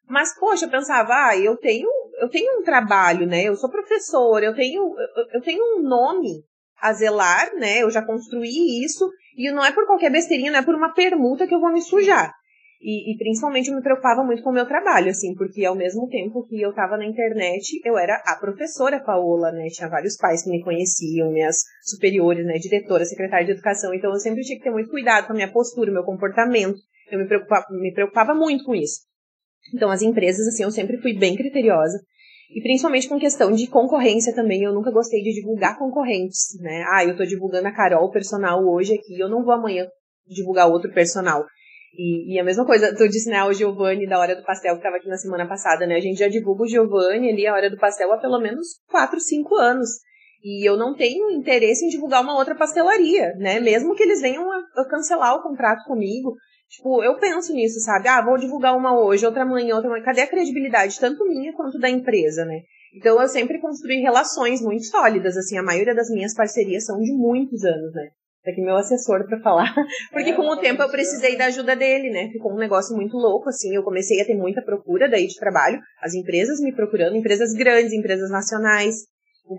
Mas, 0.09 0.39
poxa, 0.39 0.67
eu 0.67 0.71
pensava, 0.71 1.13
ah, 1.13 1.37
eu 1.37 1.57
tenho, 1.57 1.89
eu 2.21 2.29
tenho 2.29 2.61
um 2.61 2.63
trabalho, 2.63 3.27
né? 3.27 3.43
Eu 3.43 3.57
sou 3.57 3.71
professora, 3.71 4.45
eu 4.45 4.55
tenho, 4.55 4.83
eu, 4.83 5.25
eu 5.35 5.41
tenho 5.43 5.63
um 5.79 5.83
nome 5.83 6.45
a 6.81 6.93
zelar, 6.93 7.55
né? 7.57 7.83
Eu 7.83 7.91
já 7.91 8.05
construí 8.05 8.85
isso, 8.85 9.11
e 9.37 9.51
não 9.51 9.65
é 9.65 9.73
por 9.73 9.87
qualquer 9.87 10.11
besteirinha, 10.11 10.53
não 10.53 10.59
é 10.59 10.63
por 10.63 10.75
uma 10.75 10.93
permuta 10.93 11.47
que 11.47 11.55
eu 11.55 11.61
vou 11.61 11.73
me 11.73 11.81
sujar. 11.81 12.33
E, 12.85 13.15
e 13.15 13.17
principalmente 13.17 13.71
eu 13.71 13.77
me 13.77 13.83
preocupava 13.83 14.23
muito 14.23 14.43
com 14.43 14.51
o 14.51 14.53
meu 14.53 14.67
trabalho, 14.67 15.09
assim, 15.09 15.35
porque 15.35 15.65
ao 15.65 15.75
mesmo 15.75 16.07
tempo 16.07 16.47
que 16.47 16.61
eu 16.61 16.71
tava 16.75 16.99
na 16.99 17.07
internet, 17.07 17.81
eu 17.83 17.97
era 17.97 18.23
a 18.27 18.37
professora 18.37 19.01
Paola, 19.01 19.51
né? 19.51 19.69
Tinha 19.69 19.89
vários 19.89 20.19
pais 20.19 20.45
que 20.45 20.51
me 20.51 20.63
conheciam, 20.63 21.33
minhas 21.33 21.63
superiores, 21.83 22.45
né? 22.45 22.59
Diretora, 22.59 23.07
secretária 23.07 23.47
de 23.47 23.53
educação. 23.53 23.95
Então 23.95 24.13
eu 24.13 24.21
sempre 24.21 24.43
tinha 24.43 24.59
que 24.59 24.65
ter 24.65 24.71
muito 24.71 24.91
cuidado 24.91 25.27
com 25.27 25.33
a 25.33 25.35
minha 25.35 25.51
postura, 25.51 25.91
meu 25.91 26.05
comportamento. 26.05 26.77
Eu 27.11 27.19
me 27.19 27.27
preocupava, 27.27 27.65
me 27.71 27.91
preocupava 27.91 28.35
muito 28.35 28.65
com 28.65 28.75
isso. 28.75 29.01
Então 29.75 29.91
as 29.91 30.03
empresas, 30.03 30.47
assim, 30.47 30.63
eu 30.63 30.71
sempre 30.71 30.99
fui 30.99 31.17
bem 31.19 31.35
criteriosa. 31.37 31.99
E 32.51 32.61
principalmente 32.61 33.09
com 33.09 33.19
questão 33.19 33.51
de 33.51 33.67
concorrência 33.67 34.35
também, 34.35 34.63
eu 34.63 34.75
nunca 34.75 34.91
gostei 34.91 35.23
de 35.23 35.33
divulgar 35.33 35.79
concorrentes, 35.79 36.49
né? 36.61 36.85
Ah, 36.93 37.03
eu 37.03 37.17
tô 37.17 37.25
divulgando 37.25 37.67
a 37.67 37.73
Carol 37.73 38.11
personal 38.11 38.63
hoje 38.63 38.93
aqui, 38.93 39.19
eu 39.19 39.31
não 39.31 39.43
vou 39.43 39.55
amanhã 39.55 39.87
divulgar 40.27 40.69
outro 40.69 40.93
personal. 40.93 41.47
E, 41.97 42.35
e 42.35 42.41
a 42.41 42.45
mesma 42.45 42.67
coisa, 42.67 42.95
tu 42.95 43.09
disse, 43.09 43.31
né, 43.31 43.45
o 43.45 43.53
Giovanni 43.53 44.09
da 44.09 44.19
Hora 44.19 44.35
do 44.35 44.43
Pastel, 44.43 44.77
que 44.77 44.83
tava 44.83 44.97
aqui 44.97 45.09
na 45.09 45.17
semana 45.17 45.47
passada, 45.47 45.87
né? 45.87 45.97
A 45.97 46.01
gente 46.01 46.19
já 46.19 46.29
divulga 46.29 46.65
o 46.65 46.69
Giovanni 46.69 47.31
ali, 47.31 47.47
a 47.47 47.55
Hora 47.55 47.71
do 47.71 47.79
Pastel, 47.79 48.13
há 48.13 48.19
pelo 48.19 48.41
menos 48.41 48.67
4, 48.91 49.21
5 49.21 49.55
anos. 49.55 49.89
E 50.43 50.69
eu 50.69 50.77
não 50.77 50.95
tenho 50.95 51.31
interesse 51.31 51.87
em 51.87 51.89
divulgar 51.89 52.23
uma 52.23 52.37
outra 52.37 52.55
pastelaria, 52.55 53.33
né? 53.37 53.61
Mesmo 53.61 53.95
que 53.95 54.03
eles 54.03 54.21
venham 54.21 54.45
a, 54.51 54.83
a 54.83 54.89
cancelar 54.89 55.37
o 55.37 55.43
contrato 55.43 55.85
comigo. 55.85 56.35
Tipo, 56.69 57.03
eu 57.03 57.17
penso 57.19 57.55
nisso, 57.55 57.79
sabe? 57.81 58.09
Ah, 58.09 58.21
vou 58.21 58.37
divulgar 58.37 58.77
uma 58.77 58.99
hoje, 58.99 59.25
outra 59.25 59.43
amanhã, 59.43 59.75
outra 59.75 59.89
amanhã. 59.89 60.05
Cadê 60.05 60.23
a 60.23 60.27
credibilidade, 60.27 60.99
tanto 60.99 61.25
minha 61.27 61.53
quanto 61.55 61.79
da 61.79 61.89
empresa, 61.89 62.45
né? 62.45 62.61
Então 62.95 63.21
eu 63.21 63.29
sempre 63.29 63.61
construí 63.61 64.01
relações 64.01 64.61
muito 64.61 64.85
sólidas, 64.85 65.37
assim, 65.37 65.57
a 65.57 65.63
maioria 65.63 65.95
das 65.95 66.11
minhas 66.11 66.35
parcerias 66.35 66.85
são 66.85 67.01
de 67.01 67.13
muitos 67.13 67.65
anos, 67.65 67.93
né? 67.93 68.09
Tá 68.45 68.51
aqui 68.51 68.61
meu 68.61 68.77
assessor 68.77 69.27
pra 69.27 69.41
falar. 69.41 69.75
Porque 70.13 70.31
É, 70.31 70.37
com 70.37 70.43
o 70.43 70.57
tempo 70.57 70.83
eu 70.83 70.91
precisei 70.91 71.37
da 71.37 71.47
ajuda 71.47 71.75
dele, 71.75 72.11
né? 72.11 72.29
Ficou 72.31 72.53
um 72.53 72.59
negócio 72.59 72.95
muito 72.95 73.17
louco, 73.17 73.49
assim. 73.49 73.75
Eu 73.75 73.83
comecei 73.83 74.21
a 74.21 74.25
ter 74.25 74.35
muita 74.35 74.63
procura 74.63 75.09
daí 75.09 75.27
de 75.27 75.39
trabalho, 75.39 75.81
as 76.03 76.15
empresas 76.15 76.61
me 76.61 76.75
procurando, 76.75 77.17
empresas 77.17 77.55
grandes, 77.55 77.93
empresas 77.93 78.31
nacionais. 78.31 78.97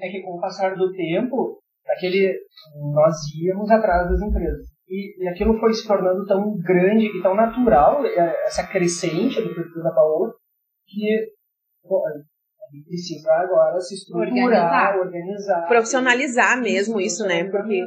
É 0.01 0.09
que 0.09 0.21
com 0.21 0.37
o 0.37 0.41
passar 0.41 0.75
do 0.75 0.91
tempo, 0.93 1.59
aquele, 1.87 2.37
nós 2.93 3.15
íamos 3.43 3.69
atrás 3.71 4.07
das 4.09 4.21
empresas. 4.21 4.67
E, 4.87 5.23
e 5.23 5.27
aquilo 5.29 5.59
foi 5.59 5.73
se 5.73 5.87
tornando 5.87 6.23
tão 6.27 6.55
grande 6.57 7.05
e 7.05 7.21
tão 7.23 7.33
natural, 7.33 8.05
é, 8.05 8.45
essa 8.45 8.67
crescente 8.67 9.41
do 9.41 9.55
perfil 9.55 9.81
da 9.81 9.91
Paola, 9.91 10.31
que 10.87 11.33
gente 12.75 12.85
precisa 12.87 13.31
agora 13.31 13.79
se 13.79 13.95
estruturar, 13.95 14.29
Organizar. 14.29 14.99
organizar. 14.99 15.67
Profissionalizar 15.67 16.61
mesmo 16.61 16.99
isso, 16.99 17.25
né? 17.25 17.45
Porque 17.45 17.81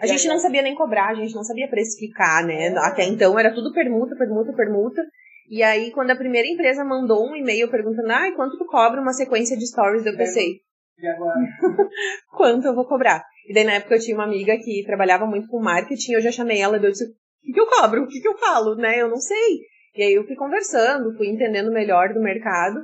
a 0.00 0.04
E 0.04 0.08
gente 0.08 0.22
aí- 0.22 0.28
não 0.28 0.38
sabia 0.38 0.62
nem 0.62 0.74
cobrar, 0.74 1.08
a 1.08 1.14
gente 1.14 1.34
não 1.34 1.44
sabia 1.44 1.68
precificar, 1.68 2.44
né? 2.46 2.68
Até 2.78 3.04
então 3.04 3.38
era 3.38 3.52
tudo 3.54 3.72
permuta, 3.72 4.14
permuta, 4.16 4.52
permuta. 4.52 5.02
E 5.50 5.62
aí, 5.62 5.90
quando 5.92 6.10
a 6.10 6.16
primeira 6.16 6.46
empresa 6.46 6.84
mandou 6.84 7.26
um 7.26 7.34
e-mail 7.34 7.70
perguntando, 7.70 8.10
ai, 8.12 8.32
quanto 8.32 8.58
tu 8.58 8.66
cobra 8.66 9.00
uma 9.00 9.12
sequência 9.12 9.56
de 9.56 9.66
stories, 9.66 10.04
eu 10.04 10.14
pensei, 10.16 10.60
E 10.98 11.06
agora? 11.06 11.34
quanto 12.36 12.66
eu 12.66 12.74
vou 12.74 12.86
cobrar? 12.86 13.24
E 13.48 13.54
daí, 13.54 13.64
na 13.64 13.74
época, 13.74 13.94
eu 13.94 14.00
tinha 14.00 14.14
uma 14.16 14.24
amiga 14.24 14.56
que 14.58 14.84
trabalhava 14.84 15.24
muito 15.26 15.48
com 15.48 15.58
marketing, 15.62 16.12
eu 16.12 16.20
já 16.20 16.30
chamei 16.30 16.60
ela 16.60 16.76
e 16.76 16.84
eu 16.84 16.90
disse, 16.90 17.04
o 17.04 17.08
que, 17.42 17.52
que 17.52 17.60
eu 17.60 17.66
cobro? 17.66 18.02
O 18.02 18.06
que, 18.06 18.20
que 18.20 18.28
eu 18.28 18.36
falo? 18.36 18.74
Né? 18.76 19.00
Eu 19.00 19.08
não 19.08 19.16
sei. 19.16 19.60
E 19.96 20.02
aí 20.02 20.12
eu 20.12 20.26
fui 20.26 20.36
conversando, 20.36 21.16
fui 21.16 21.28
entendendo 21.28 21.72
melhor 21.72 22.12
do 22.12 22.20
mercado. 22.20 22.78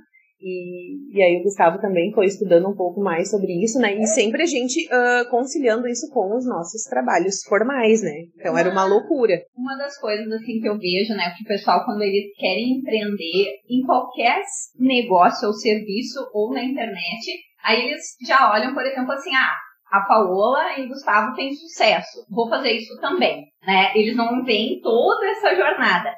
E, 0.45 1.17
e 1.17 1.23
aí 1.23 1.41
o 1.41 1.43
Gustavo 1.43 1.81
também 1.81 2.13
foi 2.13 2.27
estudando 2.27 2.69
um 2.69 2.77
pouco 2.77 3.01
mais 3.01 3.31
sobre 3.31 3.65
isso, 3.65 3.79
né? 3.79 3.95
E 3.95 4.07
sempre 4.07 4.43
a 4.43 4.47
gente 4.47 4.87
ah, 4.93 5.25
conciliando 5.31 5.89
isso 5.89 6.07
com 6.13 6.37
os 6.37 6.47
nossos 6.47 6.83
trabalhos 6.83 7.43
formais, 7.49 8.03
né? 8.03 8.27
Então 8.37 8.57
era 8.57 8.71
uma 8.71 8.85
loucura. 8.85 9.41
Uma 9.57 9.75
das 9.79 9.99
coisas 9.99 10.31
assim 10.31 10.61
que 10.61 10.69
eu 10.69 10.79
vejo, 10.79 11.15
né, 11.15 11.33
que 11.35 11.45
o 11.45 11.49
pessoal 11.49 11.83
quando 11.87 12.03
eles 12.03 12.31
querem 12.37 12.79
empreender 12.79 13.47
em 13.71 13.81
qualquer 13.87 14.43
negócio 14.79 15.49
ou 15.49 15.55
serviço 15.55 16.21
ou 16.35 16.53
na 16.53 16.63
internet, 16.63 17.25
aí 17.65 17.89
eles 17.89 18.03
já 18.27 18.53
olham, 18.53 18.75
por 18.75 18.85
exemplo, 18.85 19.13
assim, 19.13 19.31
ah, 19.35 19.57
a 19.97 20.01
Paola 20.03 20.79
e 20.79 20.85
o 20.85 20.89
Gustavo 20.89 21.35
têm 21.35 21.55
sucesso, 21.55 22.27
vou 22.29 22.51
fazer 22.51 22.73
isso 22.73 23.01
também, 23.01 23.47
né? 23.67 23.93
Eles 23.95 24.15
não 24.15 24.45
veem 24.45 24.79
toda 24.83 25.27
essa 25.27 25.55
jornada. 25.55 26.13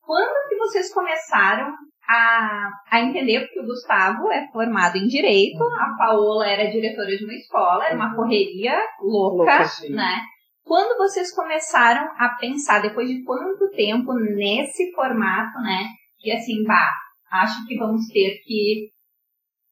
Quando 0.00 0.48
que 0.48 0.56
vocês 0.56 0.92
começaram 0.92 1.70
a, 2.08 2.70
a 2.90 3.00
entender, 3.00 3.40
porque 3.40 3.60
o 3.60 3.66
Gustavo 3.66 4.30
é 4.32 4.48
formado 4.50 4.96
em 4.96 5.06
Direito, 5.06 5.62
a 5.62 5.94
Paola 5.98 6.48
era 6.48 6.70
diretora 6.70 7.14
de 7.16 7.24
uma 7.24 7.34
escola, 7.34 7.84
era 7.84 7.94
uma 7.94 8.14
correria 8.16 8.80
louca, 9.02 9.58
Louca, 9.58 9.70
né? 9.90 10.20
Quando 10.64 10.96
vocês 10.98 11.34
começaram 11.34 12.08
a 12.18 12.30
pensar, 12.40 12.80
depois 12.80 13.08
de 13.08 13.22
quanto 13.24 13.70
tempo 13.70 14.12
nesse 14.14 14.90
formato, 14.92 15.58
né? 15.60 15.86
Que 16.18 16.32
assim, 16.32 16.64
bah, 16.64 16.92
acho 17.32 17.66
que 17.66 17.76
vamos 17.78 18.06
ter 18.08 18.40
que 18.44 18.88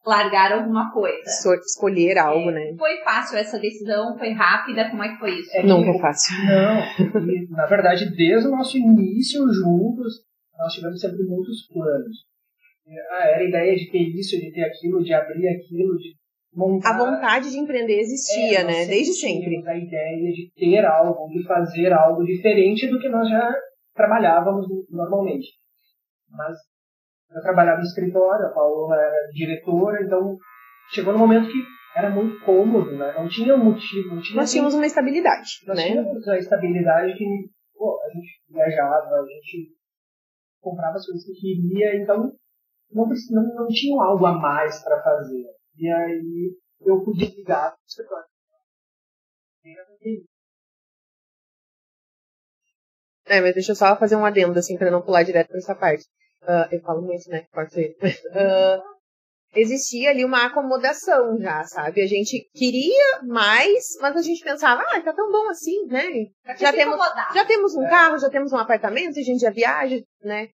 largar 0.07 0.52
alguma 0.52 0.90
coisa. 0.93 1.28
So- 1.43 1.55
escolher 1.55 2.16
algo, 2.19 2.50
né? 2.50 2.75
Foi 2.78 2.97
fácil 3.02 3.38
essa 3.38 3.59
decisão? 3.59 4.16
Foi 4.16 4.31
rápida? 4.33 4.88
Como 4.90 5.02
é 5.02 5.09
que 5.09 5.19
foi 5.19 5.31
isso? 5.38 5.50
É 5.57 5.62
Nunca 5.62 5.90
é 5.90 5.99
fácil. 5.99 6.35
Não, 6.45 7.28
e, 7.28 7.49
na 7.50 7.66
verdade, 7.66 8.14
desde 8.14 8.49
o 8.49 8.52
nosso 8.52 8.76
início 8.78 9.43
juntos, 9.52 10.14
nós 10.59 10.73
tivemos 10.73 11.01
sempre 11.01 11.23
muitos 11.25 11.67
planos. 11.69 12.25
Ah, 13.11 13.29
era 13.29 13.41
a 13.41 13.49
ideia 13.49 13.75
de 13.77 13.91
ter 13.91 13.99
isso, 13.99 14.39
de 14.39 14.53
ter 14.53 14.63
aquilo, 14.63 15.03
de 15.03 15.13
abrir 15.13 15.49
aquilo, 15.49 15.97
de 15.97 16.15
montar. 16.55 16.95
A 16.95 16.99
vontade 16.99 17.51
de 17.51 17.59
empreender 17.59 17.99
existia, 17.99 18.61
É, 18.61 18.65
né? 18.65 18.87
Desde 18.87 19.13
sempre. 19.13 19.57
A 19.67 19.77
ideia 19.77 20.33
de 20.33 20.51
ter 20.55 20.85
algo, 20.85 21.29
de 21.29 21.43
fazer 21.45 21.93
algo 21.93 22.25
diferente 22.25 22.87
do 22.89 23.01
que 23.01 23.09
nós 23.09 23.29
já 23.29 23.53
trabalhávamos 23.95 24.67
normalmente. 24.89 25.49
Mas 26.31 26.57
eu 27.35 27.43
trabalhava 27.43 27.81
em 27.81 27.85
escritório, 27.85 28.47
a 28.47 28.51
Paola 28.51 28.95
era 28.97 29.29
diretora, 29.33 30.05
então 30.05 30.37
chegou 30.93 31.13
no 31.13 31.19
momento 31.19 31.51
que 31.51 31.59
era 31.97 32.11
muito 32.11 32.39
cômodo, 32.45 32.93
né? 32.97 33.15
Não 33.17 33.27
tinha 33.29 33.57
motivo, 33.57 34.15
não 34.15 34.23
tinha 34.23 34.37
Nós 34.37 34.53
tínhamos 34.53 34.75
uma 34.75 34.87
estabilidade, 34.87 35.49
nós 35.67 35.77
né? 35.77 35.87
tínhamos 35.89 36.29
a 36.29 36.39
estabilidade 36.39 37.17
que 37.17 37.25
pô, 37.75 37.99
a 38.05 38.15
gente 38.15 38.29
viajava, 38.51 39.07
a 39.07 39.25
gente 39.27 39.75
comprava 40.66 40.96
as 40.96 41.06
coisas 41.06 41.25
que 41.25 41.32
queria, 41.32 42.02
então 42.02 42.32
não, 42.90 43.06
não, 43.30 43.54
não 43.54 43.66
tinha 43.68 44.02
algo 44.02 44.26
a 44.26 44.32
mais 44.32 44.82
para 44.82 45.00
fazer. 45.02 45.44
E 45.78 45.88
aí 45.88 46.56
eu 46.80 47.04
podia 47.04 47.28
ligar 47.28 47.70
pro 47.70 47.80
escritório. 47.87 48.26
É, 53.26 53.40
mas 53.40 53.54
deixa 53.54 53.73
eu 53.73 53.76
só 53.76 53.96
fazer 53.96 54.16
um 54.16 54.25
adendo, 54.25 54.58
assim, 54.58 54.76
pra 54.76 54.90
não 54.90 55.02
pular 55.02 55.23
direto 55.23 55.49
pra 55.49 55.58
essa 55.58 55.75
parte. 55.75 56.04
Ah, 56.42 56.68
eu 56.70 56.80
falo 56.80 57.02
muito, 57.02 57.28
né? 57.28 57.44
Corta 57.52 57.78
aí. 57.78 57.96
Ah, 58.32 58.80
existia 59.54 60.11
ali 60.11 60.25
uma 60.25 60.46
acomodação 60.46 61.37
já, 61.40 61.64
sabe? 61.64 62.02
A 62.02 62.06
gente 62.06 62.49
queria 62.54 63.23
mais, 63.25 63.85
mas 64.00 64.16
a 64.16 64.23
gente 64.23 64.44
pensava, 64.44 64.82
ah, 64.82 65.00
tá 65.00 65.12
tão 65.12 65.30
bom 65.30 65.49
assim, 65.49 65.87
né? 65.87 66.04
Já 66.56 66.73
temos, 66.73 66.96
já 67.35 67.44
temos 67.44 67.75
um 67.75 67.88
carro, 67.88 68.18
já 68.18 68.30
temos 68.30 68.52
um 68.52 68.58
apartamento, 68.58 69.18
a 69.18 69.23
gente 69.23 69.40
já 69.40 69.50
viaja, 69.50 70.00
né? 70.23 70.49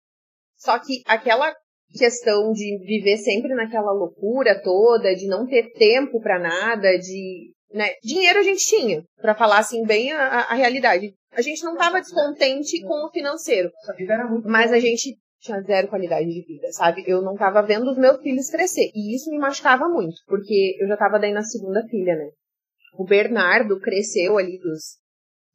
Só 0.64 0.78
que 0.80 1.02
aquela 1.08 1.54
questão 1.98 2.52
de 2.54 2.78
viver 2.86 3.18
sempre 3.18 3.54
naquela 3.56 3.92
loucura 3.92 4.62
toda, 4.62 5.14
de 5.16 5.28
não 5.28 5.46
ter 5.48 5.72
tempo 5.74 6.22
pra 6.22 6.40
nada, 6.40 6.98
de. 7.00 7.52
Né? 7.74 7.90
Dinheiro 8.04 8.40
a 8.40 8.44
gente 8.44 8.66
tinha, 8.66 9.02
pra 9.22 9.34
falar 9.34 9.60
assim 9.60 9.84
bem 9.86 10.12
a, 10.12 10.42
a- 10.42 10.54
realidade. 10.54 11.14
A 11.34 11.42
gente 11.42 11.64
não 11.64 11.76
tava 11.78 12.00
descontente 12.02 12.82
com 12.82 13.06
o 13.08 13.12
financeiro, 13.12 13.70
mas 14.46 14.72
a 14.74 14.80
gente 14.80 15.18
tinha 15.40 15.62
zero 15.62 15.88
qualidade 15.88 16.28
de 16.28 16.42
vida, 16.46 16.72
sabe? 16.74 17.04
Eu 17.08 17.22
não 17.22 17.36
tava 17.36 17.62
vendo 17.64 17.90
os 17.90 17.98
meus 17.98 18.22
filhos 18.22 18.50
crescer. 18.50 18.92
E 18.94 19.16
isso 19.16 19.30
me 19.32 19.40
machucava 19.40 19.88
muito, 19.88 20.16
porque 20.28 20.76
eu 20.82 20.88
já 20.88 20.98
tava 20.98 21.18
daí 21.18 21.32
na 21.32 21.42
segunda 21.44 21.82
filha, 21.88 22.16
né? 22.16 22.30
O 23.00 23.06
Bernardo 23.06 23.80
cresceu 23.80 24.38
ali 24.38 24.60
dos. 24.60 24.98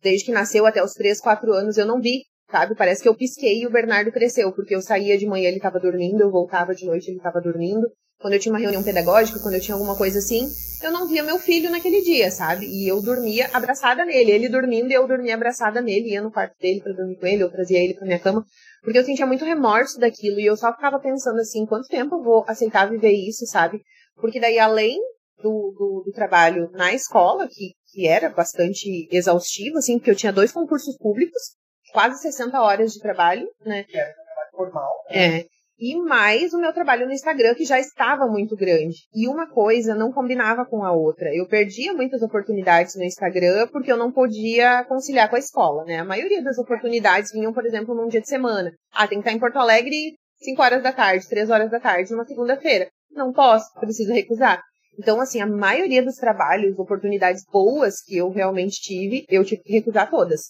Desde 0.02 0.24
que 0.24 0.32
nasceu 0.32 0.64
até 0.66 0.82
os 0.82 0.92
3, 0.94 1.20
4 1.20 1.52
anos, 1.52 1.76
eu 1.76 1.86
não 1.86 2.00
vi, 2.00 2.22
sabe? 2.50 2.74
Parece 2.74 3.02
que 3.02 3.08
eu 3.08 3.14
pisquei 3.14 3.60
e 3.60 3.66
o 3.66 3.70
Bernardo 3.70 4.12
cresceu, 4.12 4.52
porque 4.52 4.74
eu 4.74 4.82
saía 4.82 5.18
de 5.18 5.26
manhã 5.26 5.48
ele 5.48 5.60
tava 5.60 5.80
dormindo, 5.80 6.20
eu 6.20 6.30
voltava 6.30 6.74
de 6.74 6.86
noite 6.86 7.10
ele 7.10 7.20
tava 7.20 7.40
dormindo. 7.40 7.86
Quando 8.18 8.32
eu 8.32 8.40
tinha 8.40 8.52
uma 8.52 8.58
reunião 8.58 8.82
pedagógica, 8.82 9.38
quando 9.40 9.54
eu 9.54 9.60
tinha 9.60 9.74
alguma 9.74 9.94
coisa 9.94 10.18
assim, 10.18 10.48
eu 10.82 10.90
não 10.90 11.06
via 11.06 11.22
meu 11.22 11.38
filho 11.38 11.70
naquele 11.70 12.00
dia, 12.00 12.30
sabe? 12.30 12.64
E 12.66 12.88
eu 12.88 13.02
dormia 13.02 13.50
abraçada 13.52 14.06
nele, 14.06 14.30
ele 14.30 14.48
dormindo 14.48 14.90
e 14.90 14.94
eu 14.94 15.06
dormia 15.06 15.34
abraçada 15.34 15.82
nele, 15.82 16.12
ia 16.12 16.22
no 16.22 16.32
quarto 16.32 16.56
dele 16.58 16.80
para 16.80 16.94
dormir 16.94 17.16
com 17.16 17.26
ele, 17.26 17.42
eu 17.42 17.50
trazia 17.50 17.78
ele 17.78 17.92
pra 17.92 18.06
minha 18.06 18.18
cama, 18.18 18.42
porque 18.82 18.98
eu 18.98 19.04
sentia 19.04 19.26
muito 19.26 19.44
remorso 19.44 19.98
daquilo 19.98 20.40
e 20.40 20.46
eu 20.46 20.56
só 20.56 20.72
ficava 20.72 20.98
pensando 20.98 21.40
assim, 21.40 21.66
quanto 21.66 21.88
tempo 21.88 22.16
eu 22.16 22.22
vou 22.22 22.44
aceitar 22.48 22.88
viver 22.88 23.12
isso, 23.12 23.44
sabe? 23.46 23.82
Porque 24.14 24.40
daí, 24.40 24.58
além 24.58 24.98
do, 25.42 25.74
do, 25.76 26.02
do, 26.06 26.12
trabalho 26.12 26.70
na 26.72 26.94
escola, 26.94 27.46
que, 27.48 27.74
que 27.92 28.06
era 28.06 28.30
bastante 28.30 29.06
exaustivo, 29.12 29.76
assim, 29.76 29.98
porque 29.98 30.10
eu 30.10 30.16
tinha 30.16 30.32
dois 30.32 30.52
concursos 30.52 30.96
públicos, 30.96 31.54
quase 31.96 32.20
60 32.20 32.60
horas 32.60 32.92
de 32.92 33.00
trabalho, 33.00 33.48
né? 33.64 33.84
Que 33.84 33.96
era 33.96 34.12
trabalho 34.12 34.50
formal. 34.52 34.92
Né? 35.08 35.38
É. 35.38 35.44
E 35.78 35.96
mais 35.96 36.52
o 36.52 36.60
meu 36.60 36.70
trabalho 36.74 37.06
no 37.06 37.12
Instagram, 37.12 37.54
que 37.54 37.64
já 37.64 37.80
estava 37.80 38.26
muito 38.26 38.54
grande. 38.54 38.96
E 39.14 39.26
uma 39.26 39.48
coisa 39.48 39.94
não 39.94 40.12
combinava 40.12 40.66
com 40.66 40.84
a 40.84 40.92
outra. 40.92 41.34
Eu 41.34 41.48
perdia 41.48 41.94
muitas 41.94 42.20
oportunidades 42.20 42.94
no 42.96 43.02
Instagram 43.02 43.68
porque 43.68 43.90
eu 43.90 43.96
não 43.96 44.12
podia 44.12 44.84
conciliar 44.84 45.30
com 45.30 45.36
a 45.36 45.38
escola, 45.38 45.84
né? 45.84 45.98
A 45.98 46.04
maioria 46.04 46.42
das 46.42 46.58
oportunidades 46.58 47.32
vinham, 47.32 47.52
por 47.54 47.64
exemplo, 47.64 47.94
num 47.94 48.08
dia 48.08 48.20
de 48.20 48.28
semana. 48.28 48.72
Ah, 48.92 49.08
tem 49.08 49.18
que 49.18 49.26
estar 49.26 49.34
em 49.34 49.40
Porto 49.40 49.58
Alegre 49.58 50.14
5 50.40 50.62
horas 50.62 50.82
da 50.82 50.92
tarde, 50.92 51.26
3 51.26 51.48
horas 51.48 51.70
da 51.70 51.80
tarde, 51.80 52.12
numa 52.12 52.26
segunda-feira. 52.26 52.88
Não 53.10 53.32
posso, 53.32 53.72
preciso 53.80 54.12
recusar. 54.12 54.62
Então, 54.98 55.18
assim, 55.18 55.40
a 55.40 55.46
maioria 55.46 56.02
dos 56.02 56.16
trabalhos, 56.16 56.78
oportunidades 56.78 57.42
boas 57.50 58.02
que 58.02 58.18
eu 58.18 58.30
realmente 58.30 58.82
tive, 58.82 59.24
eu 59.30 59.42
tive 59.44 59.62
que 59.62 59.72
recusar 59.72 60.10
todas. 60.10 60.40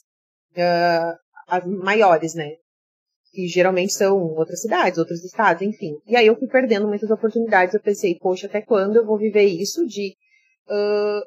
Uh, 0.57 1.26
as 1.47 1.65
maiores, 1.67 2.35
né? 2.35 2.57
Que 3.33 3.47
geralmente 3.47 3.93
são 3.93 4.19
outras 4.35 4.61
cidades, 4.61 4.99
outros 4.99 5.25
estados, 5.25 5.63
enfim. 5.63 5.99
E 6.07 6.17
aí 6.17 6.27
eu 6.27 6.37
fui 6.37 6.49
perdendo 6.49 6.89
muitas 6.89 7.11
oportunidades. 7.11 7.75
Eu 7.75 7.81
pensei, 7.81 8.19
poxa, 8.19 8.47
até 8.47 8.63
quando 8.63 8.97
eu 8.97 9.07
vou 9.07 9.19
viver 9.19 9.45
isso 9.45 9.87
de 9.87 10.15
uh, 10.69 11.23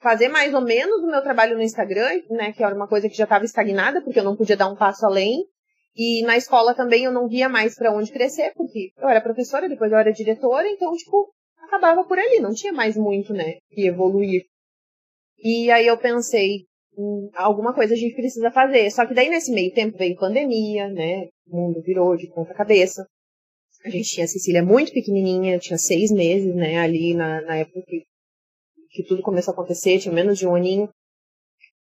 fazer 0.00 0.28
mais 0.28 0.52
ou 0.52 0.60
menos 0.60 1.02
o 1.02 1.06
meu 1.06 1.22
trabalho 1.22 1.56
no 1.56 1.62
Instagram, 1.62 2.22
né? 2.30 2.52
Que 2.52 2.62
era 2.62 2.74
uma 2.74 2.88
coisa 2.88 3.08
que 3.08 3.16
já 3.16 3.24
estava 3.24 3.44
estagnada, 3.44 4.02
porque 4.02 4.18
eu 4.18 4.24
não 4.24 4.36
podia 4.36 4.56
dar 4.56 4.68
um 4.68 4.76
passo 4.76 5.06
além. 5.06 5.44
E 5.96 6.22
na 6.22 6.36
escola 6.36 6.74
também 6.74 7.04
eu 7.04 7.12
não 7.12 7.28
via 7.28 7.48
mais 7.48 7.74
para 7.74 7.92
onde 7.92 8.12
crescer, 8.12 8.52
porque 8.54 8.92
eu 8.96 9.08
era 9.08 9.20
professora, 9.20 9.68
depois 9.68 9.90
eu 9.90 9.98
era 9.98 10.12
diretora, 10.12 10.68
então, 10.68 10.94
tipo, 10.94 11.32
acabava 11.70 12.04
por 12.04 12.18
ali, 12.18 12.40
não 12.40 12.54
tinha 12.54 12.72
mais 12.72 12.96
muito, 12.96 13.32
né, 13.32 13.58
que 13.70 13.86
evoluir. 13.86 14.44
E 15.38 15.70
aí 15.70 15.86
eu 15.86 15.96
pensei, 15.96 16.66
alguma 17.34 17.74
coisa 17.74 17.94
a 17.94 17.96
gente 17.96 18.14
precisa 18.14 18.50
fazer. 18.50 18.90
Só 18.90 19.06
que 19.06 19.14
daí 19.14 19.28
nesse 19.28 19.52
meio 19.52 19.72
tempo 19.72 19.96
veio 19.98 20.16
pandemia, 20.16 20.88
né, 20.88 21.28
o 21.48 21.56
mundo 21.56 21.82
virou 21.82 22.16
de 22.16 22.28
ponta 22.28 22.54
cabeça. 22.54 23.06
A 23.84 23.88
gente 23.88 24.10
tinha 24.10 24.24
a 24.24 24.28
Cecília 24.28 24.62
muito 24.62 24.92
pequenininha, 24.92 25.58
tinha 25.58 25.78
seis 25.78 26.10
meses, 26.10 26.54
né, 26.54 26.78
ali 26.78 27.14
na, 27.14 27.40
na 27.42 27.56
época 27.56 27.80
que, 27.86 28.04
que 28.90 29.04
tudo 29.04 29.22
começou 29.22 29.52
a 29.52 29.54
acontecer, 29.54 29.98
tinha 29.98 30.14
menos 30.14 30.38
de 30.38 30.46
um 30.46 30.54
aninho. 30.54 30.88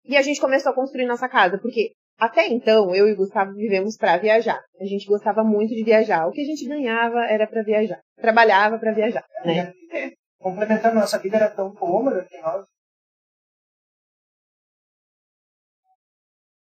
E 0.04 0.16
a 0.16 0.22
gente 0.22 0.40
começou 0.40 0.72
a 0.72 0.74
construir 0.74 1.06
nossa 1.06 1.28
casa, 1.28 1.58
porque 1.58 1.92
até 2.18 2.48
então, 2.48 2.92
eu 2.94 3.08
e 3.08 3.12
o 3.12 3.16
Gustavo 3.16 3.54
vivemos 3.54 3.96
para 3.96 4.16
viajar. 4.16 4.60
A 4.80 4.84
gente 4.84 5.06
gostava 5.06 5.44
muito 5.44 5.72
de 5.72 5.84
viajar. 5.84 6.26
O 6.26 6.32
que 6.32 6.40
a 6.40 6.44
gente 6.44 6.66
ganhava 6.66 7.24
era 7.26 7.46
para 7.46 7.62
viajar. 7.62 8.00
Trabalhava 8.16 8.76
para 8.78 8.92
viajar, 8.92 9.24
né? 9.44 9.72
É, 9.92 10.10
complementando, 10.38 10.96
nossa 10.96 11.18
vida 11.18 11.36
era 11.36 11.48
tão 11.48 11.72
cômoda 11.72 12.26
que 12.28 12.36
nós 12.38 12.64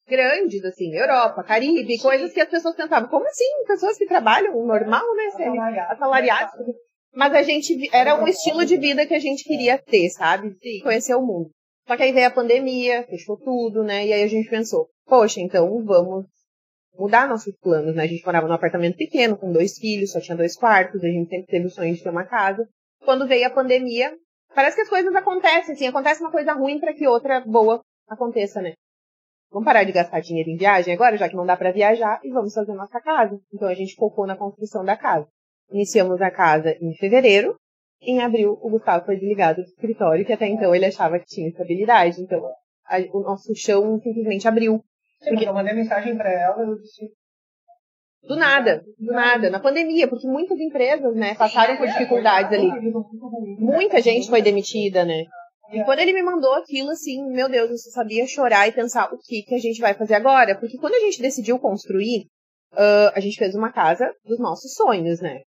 grandes, 0.08 0.64
assim, 0.64 0.94
Europa, 0.94 1.42
Caribe, 1.42 1.98
coisas 1.98 2.32
que 2.32 2.40
as 2.40 2.48
pessoas 2.48 2.76
pensavam, 2.76 3.08
como 3.08 3.26
assim? 3.26 3.64
Pessoas 3.66 3.96
que 3.96 4.06
trabalham 4.06 4.64
normal, 4.66 5.04
né? 5.14 5.30
Assalariados. 5.90 6.52
Mas 7.14 7.32
a 7.32 7.42
gente, 7.42 7.88
era 7.92 8.20
um 8.20 8.26
estilo 8.26 8.64
de 8.64 8.76
vida 8.76 9.06
que 9.06 9.14
a 9.14 9.20
gente 9.20 9.44
queria 9.44 9.78
ter, 9.78 10.10
sabe? 10.10 10.56
Conhecer 10.82 11.14
o 11.14 11.22
mundo. 11.22 11.50
Só 11.86 11.96
que 11.96 12.02
aí 12.02 12.12
veio 12.12 12.26
a 12.26 12.30
pandemia, 12.30 13.04
fechou 13.04 13.36
tudo, 13.36 13.84
né? 13.84 14.06
E 14.06 14.12
aí 14.12 14.22
a 14.22 14.26
gente 14.26 14.48
pensou, 14.48 14.88
poxa, 15.06 15.40
então 15.40 15.84
vamos 15.84 16.26
mudar 16.98 17.28
nossos 17.28 17.54
planos, 17.60 17.94
né? 17.94 18.04
A 18.04 18.06
gente 18.06 18.24
morava 18.24 18.48
num 18.48 18.54
apartamento 18.54 18.96
pequeno, 18.96 19.36
com 19.36 19.52
dois 19.52 19.78
filhos, 19.78 20.12
só 20.12 20.20
tinha 20.20 20.36
dois 20.36 20.56
quartos, 20.56 21.02
a 21.02 21.08
gente 21.08 21.28
sempre 21.28 21.46
teve 21.46 21.66
o 21.66 21.70
sonho 21.70 21.94
de 21.94 22.02
ter 22.02 22.10
uma 22.10 22.24
casa. 22.24 22.66
Quando 23.04 23.28
veio 23.28 23.46
a 23.46 23.50
pandemia, 23.50 24.12
parece 24.54 24.76
que 24.76 24.82
as 24.82 24.88
coisas 24.88 25.14
acontecem, 25.14 25.74
assim, 25.74 25.86
acontece 25.86 26.20
uma 26.20 26.32
coisa 26.32 26.52
ruim 26.52 26.80
para 26.80 26.94
que 26.94 27.06
outra 27.06 27.40
boa 27.40 27.80
aconteça, 28.08 28.62
né? 28.62 28.72
Vamos 29.50 29.64
parar 29.64 29.84
de 29.84 29.92
gastar 29.92 30.20
dinheiro 30.20 30.50
em 30.50 30.56
viagem 30.56 30.92
agora, 30.92 31.16
já 31.16 31.28
que 31.28 31.36
não 31.36 31.46
dá 31.46 31.56
para 31.56 31.72
viajar, 31.72 32.20
e 32.24 32.30
vamos 32.30 32.52
fazer 32.52 32.74
nossa 32.74 33.00
casa. 33.00 33.38
Então 33.52 33.68
a 33.68 33.74
gente 33.74 33.94
focou 33.94 34.26
na 34.26 34.36
construção 34.36 34.84
da 34.84 34.96
casa. 34.96 35.28
Iniciamos 35.70 36.20
a 36.20 36.30
casa 36.30 36.76
em 36.80 36.94
fevereiro, 36.96 37.56
em 38.06 38.20
abril, 38.20 38.58
o 38.60 38.70
Gustavo 38.70 39.06
foi 39.06 39.16
desligado 39.16 39.62
do 39.62 39.68
escritório, 39.68 40.24
que 40.24 40.32
até 40.32 40.46
então 40.46 40.74
ele 40.74 40.84
achava 40.84 41.18
que 41.18 41.26
tinha 41.26 41.48
estabilidade. 41.48 42.20
Então, 42.20 42.44
a, 42.86 42.98
o 43.12 43.20
nosso 43.20 43.54
chão 43.54 43.98
simplesmente 44.00 44.46
abriu. 44.46 44.84
Sim, 45.22 45.30
porque 45.30 45.48
eu 45.48 45.54
mandei 45.54 45.74
mensagem 45.74 46.16
para 46.16 46.30
ela, 46.30 46.62
eu 46.62 46.78
disse. 46.78 47.10
Do 48.26 48.36
nada, 48.36 48.82
do 48.98 49.12
nada, 49.12 49.50
na 49.50 49.60
pandemia, 49.60 50.08
porque 50.08 50.26
muitas 50.26 50.58
empresas, 50.58 51.14
né, 51.14 51.34
passaram 51.34 51.76
por 51.76 51.86
dificuldades 51.86 52.52
ali. 52.52 52.70
Muita 53.58 54.00
gente 54.00 54.28
foi 54.28 54.40
demitida, 54.40 55.04
né? 55.04 55.24
E 55.80 55.84
quando 55.84 55.98
ele 55.98 56.12
me 56.12 56.22
mandou 56.22 56.54
aquilo, 56.54 56.90
assim, 56.90 57.24
meu 57.30 57.48
Deus, 57.48 57.70
eu 57.70 57.78
só 57.78 57.90
sabia 57.90 58.26
chorar 58.26 58.68
e 58.68 58.72
pensar 58.72 59.12
o 59.12 59.18
que, 59.18 59.42
que 59.42 59.54
a 59.54 59.58
gente 59.58 59.80
vai 59.80 59.94
fazer 59.94 60.14
agora. 60.14 60.58
Porque 60.58 60.78
quando 60.78 60.94
a 60.94 61.00
gente 61.00 61.20
decidiu 61.20 61.58
construir, 61.58 62.26
uh, 62.72 63.10
a 63.14 63.20
gente 63.20 63.38
fez 63.38 63.54
uma 63.54 63.72
casa 63.72 64.12
dos 64.24 64.38
nossos 64.38 64.74
sonhos, 64.74 65.20
né? 65.20 65.42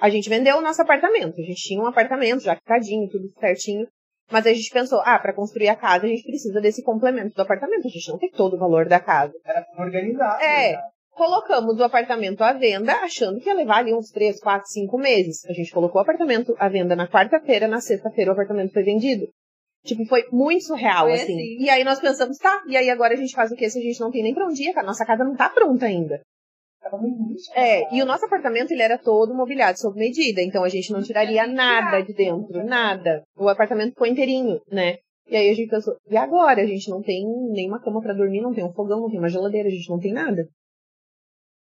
A 0.00 0.08
gente 0.08 0.28
vendeu 0.28 0.56
o 0.56 0.62
nosso 0.62 0.80
apartamento. 0.80 1.40
A 1.40 1.44
gente 1.44 1.62
tinha 1.62 1.80
um 1.80 1.86
apartamento 1.86 2.42
já 2.42 2.56
quitadinho, 2.56 3.08
tudo 3.08 3.30
certinho. 3.38 3.86
Mas 4.30 4.46
a 4.46 4.52
gente 4.52 4.70
pensou, 4.70 5.00
ah, 5.04 5.18
para 5.18 5.34
construir 5.34 5.68
a 5.68 5.76
casa 5.76 6.06
a 6.06 6.08
gente 6.08 6.22
precisa 6.22 6.60
desse 6.60 6.82
complemento 6.82 7.34
do 7.34 7.42
apartamento. 7.42 7.86
A 7.86 7.90
gente 7.90 8.08
não 8.08 8.18
tem 8.18 8.30
todo 8.30 8.54
o 8.54 8.58
valor 8.58 8.86
da 8.86 9.00
casa. 9.00 9.34
Era 9.44 9.66
organizado. 9.76 10.42
É. 10.42 10.72
Né? 10.72 10.82
Colocamos 11.10 11.78
o 11.78 11.84
apartamento 11.84 12.42
à 12.42 12.52
venda, 12.52 12.92
achando 12.94 13.40
que 13.40 13.48
ia 13.48 13.54
levar 13.54 13.78
ali 13.78 13.92
uns 13.92 14.10
3, 14.10 14.40
4, 14.40 14.66
5 14.68 14.96
meses. 14.96 15.44
A 15.44 15.52
gente 15.52 15.70
colocou 15.72 15.98
o 15.98 16.02
apartamento 16.02 16.54
à 16.58 16.68
venda 16.68 16.96
na 16.96 17.08
quarta-feira, 17.08 17.66
na 17.66 17.80
sexta-feira 17.80 18.30
o 18.30 18.32
apartamento 18.32 18.72
foi 18.72 18.84
vendido. 18.84 19.26
Tipo, 19.84 20.04
foi 20.06 20.24
muito 20.30 20.64
surreal, 20.64 21.06
foi 21.06 21.14
assim. 21.14 21.34
assim. 21.34 21.56
E 21.58 21.70
aí 21.70 21.84
nós 21.84 22.00
pensamos, 22.00 22.36
tá, 22.36 22.62
e 22.66 22.76
aí 22.76 22.90
agora 22.90 23.14
a 23.14 23.16
gente 23.16 23.34
faz 23.34 23.50
o 23.50 23.56
quê 23.56 23.68
se 23.70 23.78
a 23.78 23.82
gente 23.82 24.00
não 24.00 24.10
tem 24.10 24.22
nem 24.22 24.34
pra 24.34 24.46
um 24.46 24.52
dia, 24.52 24.72
A 24.76 24.82
nossa 24.82 25.06
casa 25.06 25.24
não 25.24 25.34
tá 25.34 25.48
pronta 25.48 25.86
ainda. 25.86 26.20
É, 27.54 27.94
e 27.94 28.02
o 28.02 28.06
nosso 28.06 28.24
apartamento 28.24 28.72
ele 28.72 28.82
era 28.82 28.98
todo 28.98 29.34
mobiliado 29.34 29.78
sob 29.78 29.98
medida, 29.98 30.42
então 30.42 30.64
a 30.64 30.68
gente 30.68 30.92
não 30.92 31.02
tiraria 31.02 31.46
nada 31.46 32.00
de 32.00 32.12
dentro, 32.14 32.64
nada. 32.64 33.22
O 33.36 33.48
apartamento 33.48 33.90
ficou 33.90 34.06
inteirinho, 34.06 34.60
né? 34.70 34.96
E 35.28 35.36
aí 35.36 35.50
a 35.50 35.54
gente 35.54 35.68
pensou, 35.68 35.94
e 36.08 36.16
agora? 36.16 36.62
A 36.62 36.66
gente 36.66 36.90
não 36.90 37.02
tem 37.02 37.24
nenhuma 37.52 37.80
cama 37.80 38.00
para 38.00 38.14
dormir, 38.14 38.40
não 38.40 38.52
tem 38.52 38.64
um 38.64 38.72
fogão, 38.72 39.00
não 39.02 39.10
tem 39.10 39.18
uma 39.18 39.28
geladeira, 39.28 39.68
a 39.68 39.70
gente 39.70 39.88
não 39.88 39.98
tem 39.98 40.12
nada. 40.12 40.46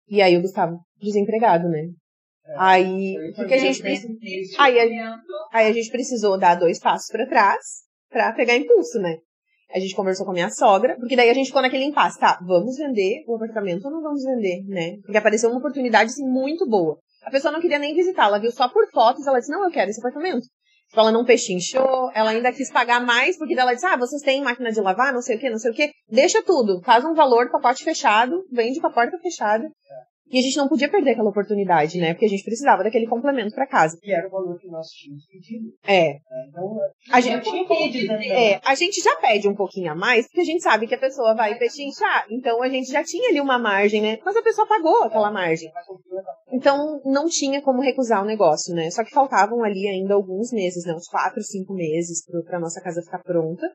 E 0.08 0.22
aí 0.22 0.36
o 0.36 0.42
Gustavo, 0.42 0.80
desempregado, 1.00 1.70
né? 1.70 1.90
É, 2.46 2.56
aí, 2.58 3.34
porque 3.36 3.54
a 3.54 3.58
gente 3.58 3.84
aí 4.58 4.80
a, 4.80 5.20
aí 5.54 5.68
a 5.68 5.74
gente 5.74 5.92
precisou 5.92 6.40
dar 6.40 6.56
dois 6.56 6.80
passos 6.80 7.08
para 7.12 7.28
trás 7.28 7.60
para 8.12 8.34
pegar 8.34 8.56
impulso, 8.56 9.00
né? 9.00 9.18
A 9.74 9.80
gente 9.80 9.96
conversou 9.96 10.26
com 10.26 10.32
a 10.32 10.36
minha 10.36 10.50
sogra, 10.50 10.98
porque 11.00 11.16
daí 11.16 11.30
a 11.30 11.34
gente 11.34 11.48
ficou 11.48 11.62
naquele 11.62 11.86
impasse, 11.86 12.20
tá, 12.20 12.38
vamos 12.46 12.76
vender 12.78 13.24
o 13.26 13.36
apartamento 13.36 13.86
ou 13.86 13.92
não 13.92 14.02
vamos 14.02 14.24
vender, 14.24 14.64
né? 14.68 14.98
Porque 15.02 15.18
apareceu 15.18 15.50
uma 15.50 15.60
oportunidade, 15.60 16.12
assim, 16.12 16.28
muito 16.28 16.68
boa. 16.68 16.98
A 17.24 17.32
pessoa 17.32 17.54
não 17.54 17.62
queria 17.62 17.80
nem 17.80 17.96
visitar, 17.96 18.26
ela 18.26 18.40
viu 18.40 18.52
só 18.52 18.68
por 18.68 18.86
fotos, 18.92 19.26
ela 19.26 19.40
disse, 19.40 19.52
não, 19.52 19.64
eu 19.64 19.72
quero 19.72 19.90
esse 19.90 20.00
apartamento. 20.00 20.46
Tipo, 20.90 21.00
ela 21.00 21.12
não 21.12 21.24
pechinchou, 21.24 22.12
ela 22.14 22.32
ainda 22.32 22.52
quis 22.52 22.70
pagar 22.70 23.00
mais, 23.00 23.38
porque 23.38 23.58
ela 23.58 23.74
disse, 23.74 23.86
ah, 23.86 23.96
vocês 23.96 24.22
têm 24.22 24.44
máquina 24.44 24.72
de 24.72 24.82
lavar, 24.82 25.14
não 25.14 25.22
sei 25.22 25.38
o 25.38 25.40
que, 25.40 25.50
não 25.50 25.58
sei 25.58 25.72
o 25.72 25.74
que. 25.74 25.90
Deixa 26.10 26.44
tudo, 26.44 26.82
faz 26.84 27.06
um 27.06 27.14
valor, 27.14 27.50
pacote 27.50 27.82
fechado, 27.82 28.44
vende 28.52 28.82
com 28.82 28.88
a 28.88 28.92
porta 28.92 29.18
fechada. 29.20 29.64
E 30.32 30.40
a 30.40 30.42
gente 30.42 30.56
não 30.56 30.70
podia 30.70 30.90
perder 30.90 31.12
aquela 31.12 31.30
oportunidade, 31.30 32.00
né? 32.00 32.14
Porque 32.14 32.26
a 32.26 32.30
gente 32.30 32.44
precisava 32.44 32.84
daquele 32.84 33.06
complemento 33.06 33.54
para 33.54 33.68
casa. 33.68 33.98
Que 34.02 34.14
era 34.14 34.28
o 34.28 34.32
valor 34.32 34.58
que 34.58 34.68
nós 34.70 34.88
tínhamos 34.88 35.26
pedido. 35.26 35.66
É. 35.86 36.20
Então, 36.48 36.80
a 37.12 37.20
gente, 37.20 37.44
tinha 37.44 37.68
pedido, 37.68 38.14
né? 38.14 38.28
é, 38.28 38.62
a 38.64 38.74
gente 38.74 39.04
já 39.04 39.14
pede 39.18 39.50
um 39.50 39.56
pouquinho 39.56 39.92
a 39.92 39.96
mais, 39.96 40.26
porque 40.28 40.40
a 40.40 40.46
gente 40.46 40.64
sabe 40.64 40.88
que 40.88 40.96
a 40.96 41.00
pessoa 41.00 41.36
vai 41.36 41.58
pechinchar. 41.58 42.26
Então 42.30 42.64
a 42.64 42.70
gente 42.70 42.90
já 42.90 43.04
tinha 43.04 43.30
ali 43.30 43.42
uma 43.42 43.60
margem, 43.60 44.02
né? 44.02 44.20
Mas 44.24 44.38
a 44.38 44.42
pessoa 44.42 44.66
pagou 44.66 45.04
aquela 45.04 45.30
margem. 45.30 45.70
Então 46.54 47.02
não 47.04 47.28
tinha 47.28 47.62
como 47.62 47.82
recusar 47.82 48.24
o 48.24 48.26
negócio, 48.26 48.74
né? 48.74 48.90
Só 48.90 49.04
que 49.04 49.12
faltavam 49.12 49.64
ali 49.64 49.86
ainda 49.88 50.14
alguns 50.14 50.54
meses, 50.54 50.86
né? 50.86 50.94
Uns 50.94 51.10
quatro, 51.10 51.44
cinco 51.44 51.74
meses 51.74 52.24
pra 52.46 52.60
nossa 52.60 52.82
casa 52.82 53.02
ficar 53.02 53.20
pronta. 53.20 53.68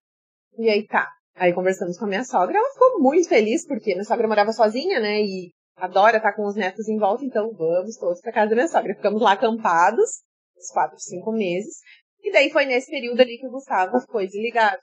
E 0.59 0.71
aí 0.71 0.87
tá. 0.87 1.07
Aí 1.35 1.53
conversamos 1.53 1.99
com 1.99 2.07
a 2.07 2.09
minha 2.09 2.25
sogra, 2.25 2.57
ela 2.57 2.73
ficou 2.73 2.99
muito 2.99 3.29
feliz, 3.29 3.67
porque 3.67 3.93
minha 3.93 4.05
sogra 4.05 4.27
morava 4.27 4.53
sozinha, 4.53 4.99
né? 5.01 5.21
E 5.21 5.53
adora 5.77 6.17
estar 6.17 6.33
com 6.33 6.47
os 6.47 6.57
netos 6.57 6.89
em 6.89 6.99
volta, 6.99 7.25
então 7.25 7.53
vamos 7.53 7.97
todos 7.97 8.21
para 8.21 8.33
casa 8.33 8.51
da 8.51 8.57
minha 8.57 8.69
sogra. 8.69 8.95
Ficamos 8.95 9.21
lá 9.21 9.33
acampados, 9.33 10.23
uns 10.57 10.71
quatro, 10.73 10.99
cinco 10.99 11.33
meses. 11.33 11.77
E 12.21 12.33
daí 12.33 12.51
foi 12.51 12.65
nesse 12.65 12.91
período 12.91 13.21
ali 13.21 13.39
que 13.39 13.47
o 13.47 13.51
Gustavo 13.51 14.01
ficou 14.01 14.21
desligado. 14.21 14.81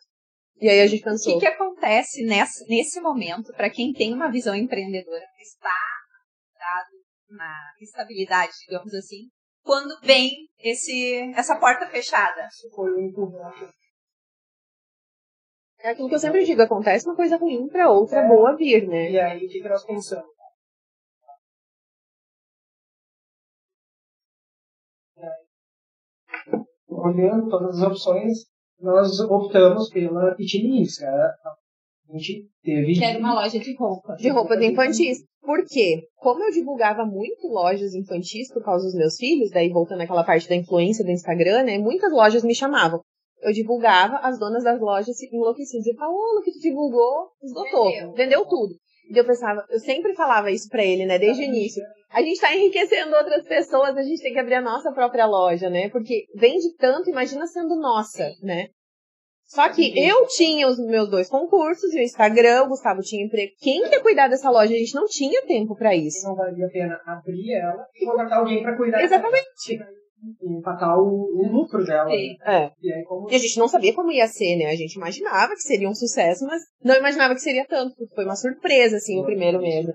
E 0.62 0.69
aí 0.69 0.82
a 0.82 0.88
gente 0.88 1.03
pensou. 1.03 1.36
O 1.36 1.39
que, 1.39 1.45
que 1.45 1.51
acontece 1.51 2.23
nesse, 2.23 2.65
nesse 2.69 3.01
momento 3.01 3.51
para 3.53 3.69
quem 3.69 3.91
tem 3.91 4.13
uma 4.13 4.32
visão 4.32 4.56
empreendedora, 4.56 5.25
está 5.41 5.77
dado 6.58 7.03
na 7.29 7.73
estabilidade, 7.82 8.51
digamos 8.67 8.93
assim, 8.93 9.27
quando 9.63 9.99
vem 10.01 10.29
esse, 10.60 11.34
essa 11.36 11.60
porta 11.60 11.88
fechada? 11.88 12.47
Foi 12.75 12.91
um 12.91 13.12
É 15.79 15.89
aquilo 15.89 16.08
que 16.08 16.15
eu 16.15 16.19
sempre 16.19 16.45
digo, 16.45 16.62
acontece 16.62 17.06
uma 17.08 17.15
coisa 17.15 17.36
ruim 17.36 17.67
para 17.67 17.89
outra 17.89 18.19
É. 18.19 18.27
boa 18.27 18.56
vir, 18.56 18.88
né? 18.88 19.12
E 19.12 19.19
aí, 19.19 19.45
o 19.45 19.49
que, 19.49 19.60
que 19.60 19.67
nós 19.67 19.84
pensamos? 19.86 20.33
Olhando 26.88 27.50
todas 27.50 27.78
as 27.80 27.88
opções, 27.88 28.46
nós 28.80 29.19
optamos 29.19 29.89
pela 29.89 30.36
Pitininis, 30.36 30.98
cara. 30.98 31.34
A 32.10 32.17
gente 32.17 32.48
teve. 32.63 32.93
Que 32.93 33.04
era 33.04 33.19
uma 33.19 33.34
loja 33.34 33.60
de 33.60 33.76
roupa. 33.76 34.15
De 34.15 34.30
roupas 34.30 34.62
infantis. 34.62 35.24
Por 35.41 35.65
quê? 35.65 36.08
Como 36.15 36.43
eu 36.43 36.52
divulgava 36.52 37.06
muito 37.06 37.48
lojas 37.48 37.93
infantis 37.93 38.52
por 38.54 38.63
causa 38.63 38.86
dos 38.86 38.96
meus 38.96 39.15
filhos, 39.17 39.52
daí 39.52 39.69
voltando 39.69 40.02
àquela 40.02 40.24
parte 40.24 40.48
da 40.48 40.56
influência 40.56 41.04
do 41.04 41.12
Instagram, 41.12 41.63
né? 41.63 41.78
Muitas 41.78 42.12
lojas 42.13 42.43
me 42.43 42.56
chamavam. 42.56 43.02
Eu 43.41 43.52
divulgava, 43.52 44.17
as 44.17 44.39
donas 44.39 44.63
das 44.63 44.80
lojas 44.80 45.17
se 45.17 45.28
enlouqueciam. 45.34 45.80
Diziam, 45.80 45.98
Paola, 45.98 46.41
que 46.43 46.52
tu 46.52 46.60
divulgou, 46.60 47.30
esgotou. 47.41 47.91
Vendeu. 47.91 48.13
Vendeu 48.13 48.46
tudo. 48.46 48.74
E 49.10 49.18
eu 49.18 49.26
pensava, 49.26 49.66
eu 49.70 49.80
sempre 49.80 50.13
falava 50.13 50.52
isso 50.52 50.70
pra 50.70 50.84
ele, 50.84 51.06
né? 51.06 51.20
Desde 51.20 51.44
o 51.44 51.46
início. 51.46 51.84
A 52.10 52.22
gente 52.22 52.39
tá 52.39 52.56
enriquecendo 52.56 53.16
outras 53.16 53.46
pessoas, 53.46 53.98
a 53.98 54.04
gente 54.04 54.22
tem 54.22 54.34
que 54.34 54.39
abrir 54.39 54.56
a 54.56 54.62
nossa 54.62 54.92
própria 54.92 55.26
loja, 55.26 55.70
né? 55.70 55.89
Porque 55.89 56.26
vende 56.36 56.76
tanto, 56.78 57.10
imagina 57.10 57.46
sendo 57.48 57.76
nossa, 57.76 58.30
né? 58.42 58.68
Só 59.46 59.70
que 59.70 59.94
eu 60.00 60.26
tinha 60.28 60.68
os 60.68 60.80
meus 60.80 61.10
dois 61.10 61.30
concursos 61.30 61.94
e 61.94 62.00
o 62.00 62.04
Instagram, 62.04 62.63
o 62.63 62.70
Gustavo 62.70 63.02
tinha 63.02 63.24
emprego. 63.24 63.52
Quem 63.60 63.82
ia 63.82 64.02
cuidar 64.02 64.28
dessa 64.28 64.50
loja? 64.50 64.74
A 64.74 64.78
gente 64.78 64.96
não 64.96 65.06
tinha 65.06 65.46
tempo 65.46 65.76
pra 65.76 65.96
isso. 65.96 66.26
Não 66.28 66.36
valia 66.36 66.66
a 66.66 66.70
pena 66.70 67.00
abrir 67.06 67.54
ela 67.54 67.86
e 67.96 68.06
contratar 68.06 68.39
alguém 68.39 68.63
para 68.63 68.76
cuidar 68.76 69.04
Exatamente. 69.04 69.78
dela. 69.78 70.03
E 70.42 70.58
empatar 70.58 70.98
o, 70.98 71.06
o 71.06 71.52
lucro 71.52 71.84
dela. 71.84 72.10
Sim. 72.10 72.36
É. 72.46 72.72
E 72.82 72.94
aí, 72.94 73.04
como 73.04 73.30
E 73.30 73.36
a 73.36 73.40
gente 73.40 73.58
não 73.58 73.68
sabia 73.68 73.94
como 73.94 74.12
ia 74.12 74.28
ser, 74.28 74.56
né? 74.58 74.66
A 74.66 74.76
gente 74.76 74.94
imaginava 74.96 75.54
que 75.54 75.62
seria 75.62 75.90
um 75.90 75.96
sucesso, 75.96 76.46
mas 76.46 76.64
não 76.84 76.96
imaginava 76.96 77.34
que 77.34 77.42
seria 77.42 77.66
tanto, 77.66 77.96
porque 77.96 78.16
foi 78.16 78.26
uma 78.26 78.36
surpresa, 78.36 78.98
assim, 78.98 79.20
o 79.20 79.26
primeiro 79.26 79.60
mesmo. 79.60 79.94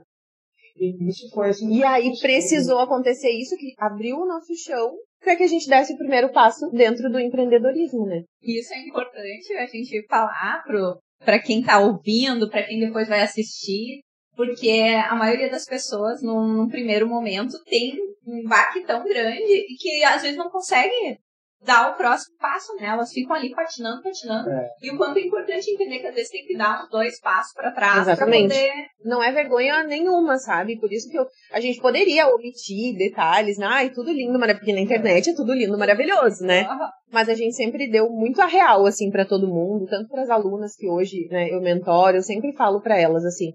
e 0.77 1.09
isso 1.09 1.31
foi 1.31 1.49
assim. 1.49 1.73
E 1.73 1.85
aí 1.85 2.13
precisou 2.21 2.79
acontecer 2.79 3.31
isso, 3.31 3.57
que 3.57 3.73
abriu 3.79 4.17
o 4.17 4.27
nosso 4.27 4.55
chão 4.55 4.93
para 5.21 5.37
que 5.37 5.43
a 5.43 5.49
gente 5.49 5.69
desse 5.69 5.95
o 5.95 5.99
primeiro 5.99 6.31
passo 6.33 6.71
dentro 6.71 7.11
do 7.11 7.19
empreendedorismo, 7.19 8.07
né? 8.07 8.23
E 8.43 8.61
isso 8.61 8.73
é 8.73 8.87
importante 8.87 9.53
a 9.55 9.67
gente 9.67 10.07
falar 10.07 10.63
pro, 10.65 10.99
pra 11.25 11.41
quem 11.41 11.63
tá 11.63 11.81
ouvindo, 11.81 12.49
pra 12.49 12.63
quem 12.63 12.79
depois 12.79 13.09
vai 13.09 13.23
assistir, 13.23 14.01
porque 14.39 14.71
a 15.11 15.17
maioria 15.17 15.51
das 15.51 15.65
pessoas, 15.65 16.23
num, 16.23 16.47
num 16.47 16.69
primeiro 16.69 17.09
momento, 17.09 17.61
tem 17.65 17.99
um 18.25 18.49
baque 18.49 18.85
tão 18.85 19.03
grande 19.03 19.65
que 19.81 20.05
às 20.05 20.23
vezes 20.23 20.37
não 20.39 20.49
consegue 20.49 21.19
dar 21.61 21.91
o 21.91 21.97
próximo 21.97 22.37
passo, 22.39 22.73
né? 22.77 22.87
Elas 22.87 23.11
ficam 23.13 23.35
ali 23.35 23.51
patinando, 23.51 24.01
patinando. 24.01 24.49
É. 24.49 24.69
E 24.81 24.93
o 24.93 24.97
quanto 24.97 25.19
é 25.19 25.23
importante 25.23 25.69
entender 25.69 25.99
que 25.99 26.07
às 26.07 26.15
vezes 26.15 26.31
tem 26.31 26.47
que 26.47 26.57
dar 26.57 26.85
uns 26.85 26.89
dois 26.89 27.19
passos 27.21 27.53
pra 27.53 27.73
trás 27.73 28.05
pra 28.05 28.27
poder 28.45 28.73
Não 29.05 29.21
é 29.21 29.33
vergonha 29.33 29.83
nenhuma, 29.83 30.39
sabe? 30.39 30.79
Por 30.79 30.93
isso 30.93 31.11
que 31.11 31.19
eu- 31.19 31.27
a 31.53 31.59
gente 31.59 31.81
poderia 31.81 32.29
omitir 32.33 32.97
detalhes, 32.97 33.59
né? 33.59 33.67
Ai, 33.67 33.91
tudo 33.91 34.13
lindo, 34.13 34.39
maravilhoso. 34.39 34.61
Porque 34.61 34.73
na 34.73 34.81
internet 34.81 35.31
é 35.31 35.35
tudo 35.35 35.53
lindo, 35.53 35.77
maravilhoso, 35.77 36.45
né? 36.45 36.65
Mas 37.11 37.29
a 37.29 37.35
gente 37.35 37.57
sempre 37.57 37.91
deu 37.91 38.09
muito 38.09 38.41
a 38.41 38.47
real, 38.47 38.87
assim, 38.87 39.11
pra 39.11 39.25
todo 39.25 39.49
mundo, 39.49 39.85
tanto 39.91 40.09
para 40.09 40.23
as 40.23 40.31
alunas 40.31 40.77
que 40.77 40.89
hoje, 40.89 41.27
né, 41.29 41.49
eu 41.51 41.61
mentoro, 41.61 42.19
eu 42.19 42.23
sempre 42.23 42.53
falo 42.53 42.81
pra 42.81 42.97
elas, 42.97 43.25
assim, 43.25 43.51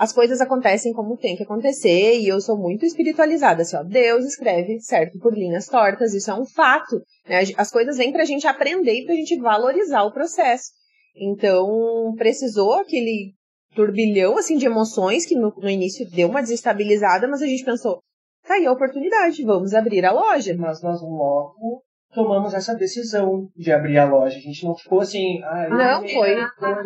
as 0.00 0.14
coisas 0.14 0.40
acontecem 0.40 0.94
como 0.94 1.14
tem 1.14 1.36
que 1.36 1.42
acontecer 1.42 2.18
e 2.18 2.26
eu 2.26 2.40
sou 2.40 2.56
muito 2.56 2.86
espiritualizada, 2.86 3.60
assim, 3.60 3.76
ó, 3.76 3.82
Deus 3.82 4.24
escreve 4.24 4.80
certo 4.80 5.18
por 5.18 5.34
linhas 5.34 5.66
tortas, 5.66 6.14
isso 6.14 6.30
é 6.30 6.34
um 6.34 6.46
fato, 6.46 7.02
né? 7.28 7.42
As 7.58 7.70
coisas 7.70 7.98
vêm 7.98 8.10
pra 8.10 8.24
gente 8.24 8.46
aprender 8.46 8.94
e 8.94 9.04
pra 9.04 9.14
gente 9.14 9.38
valorizar 9.38 10.04
o 10.04 10.10
processo. 10.10 10.70
Então, 11.14 12.14
precisou 12.16 12.72
aquele 12.72 13.34
turbilhão, 13.74 14.38
assim, 14.38 14.56
de 14.56 14.64
emoções 14.64 15.26
que 15.26 15.36
no, 15.36 15.52
no 15.54 15.68
início 15.68 16.10
deu 16.10 16.28
uma 16.28 16.40
desestabilizada, 16.40 17.28
mas 17.28 17.42
a 17.42 17.46
gente 17.46 17.62
pensou, 17.62 18.00
tá 18.48 18.54
aí 18.54 18.64
a 18.64 18.72
oportunidade, 18.72 19.44
vamos 19.44 19.74
abrir 19.74 20.06
a 20.06 20.12
loja. 20.12 20.56
Mas 20.56 20.82
nós 20.82 21.02
logo 21.02 21.82
tomamos 22.14 22.54
essa 22.54 22.74
decisão 22.74 23.50
de 23.54 23.70
abrir 23.70 23.98
a 23.98 24.08
loja. 24.08 24.38
A 24.38 24.40
gente 24.40 24.64
não 24.64 24.74
ficou 24.74 25.00
assim. 25.00 25.42
Ah, 25.44 25.68
Não, 25.68 26.08
foi. 26.08 26.36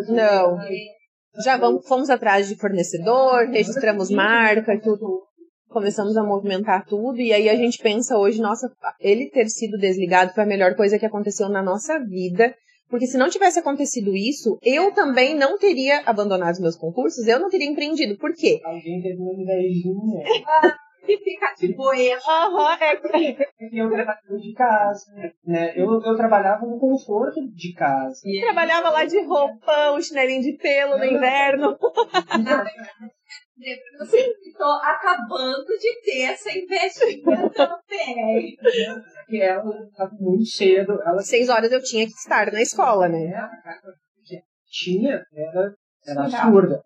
Não. 0.08 0.58
Já 1.42 1.56
vamos, 1.56 1.86
fomos 1.86 2.10
atrás 2.10 2.48
de 2.48 2.56
fornecedor, 2.56 3.48
registramos 3.48 4.10
marca 4.10 4.74
e 4.74 4.80
tudo. 4.80 5.22
Começamos 5.68 6.16
a 6.16 6.22
movimentar 6.22 6.86
tudo 6.86 7.20
e 7.20 7.32
aí 7.32 7.48
a 7.48 7.56
gente 7.56 7.78
pensa 7.78 8.16
hoje, 8.16 8.40
nossa, 8.40 8.70
ele 9.00 9.28
ter 9.30 9.48
sido 9.48 9.76
desligado 9.76 10.32
foi 10.32 10.44
a 10.44 10.46
melhor 10.46 10.76
coisa 10.76 10.98
que 10.98 11.06
aconteceu 11.06 11.48
na 11.48 11.62
nossa 11.62 11.98
vida. 11.98 12.54
Porque 12.88 13.06
se 13.06 13.18
não 13.18 13.28
tivesse 13.28 13.58
acontecido 13.58 14.14
isso, 14.14 14.58
eu 14.62 14.92
também 14.92 15.34
não 15.34 15.58
teria 15.58 16.02
abandonado 16.06 16.52
os 16.52 16.60
meus 16.60 16.76
concursos, 16.76 17.26
eu 17.26 17.40
não 17.40 17.48
teria 17.48 17.68
empreendido. 17.68 18.16
Por 18.18 18.32
quê? 18.34 18.60
Alguém 18.64 19.02
teve 19.02 19.18
uma 19.20 19.32
invejinha. 19.34 20.22
E 21.06 21.18
fica 21.18 21.54
de 21.58 21.74
boeira. 21.74 22.20
Aham, 22.26 22.78
é 22.80 22.94
E 23.60 23.78
eu 23.78 23.90
trabalhava 23.90 24.38
de 24.38 24.52
casa. 24.54 25.04
Né? 25.44 25.72
Eu, 25.76 26.00
eu 26.02 26.16
trabalhava 26.16 26.66
no 26.66 26.78
conforto 26.78 27.40
de 27.54 27.72
casa. 27.74 28.20
E 28.24 28.40
Trabalhava 28.40 28.90
lá 28.90 29.04
de 29.04 29.20
roupão, 29.22 30.00
chinelinho 30.00 30.42
de 30.42 30.56
pelo 30.58 30.98
no 30.98 31.04
inverno. 31.04 31.78
Você 33.98 34.34
ficou 34.42 34.72
acabando 34.82 35.66
de 35.66 36.00
ter 36.02 36.22
essa 36.32 36.50
invejinha 36.50 37.50
também. 37.50 38.56
Porque 38.56 39.36
ela 39.36 39.86
estava 39.88 40.14
muito 40.18 40.46
cedo. 40.46 41.00
Ela 41.02 41.22
Seis 41.22 41.48
horas 41.48 41.70
eu 41.72 41.82
tinha 41.82 42.06
que 42.06 42.12
estar 42.12 42.50
na 42.52 42.60
escola, 42.60 43.08
né? 43.08 43.32
tinha, 44.74 45.24
era, 45.32 45.74
era 46.06 46.24
Surreal. 46.24 46.42
absurda. 46.42 46.82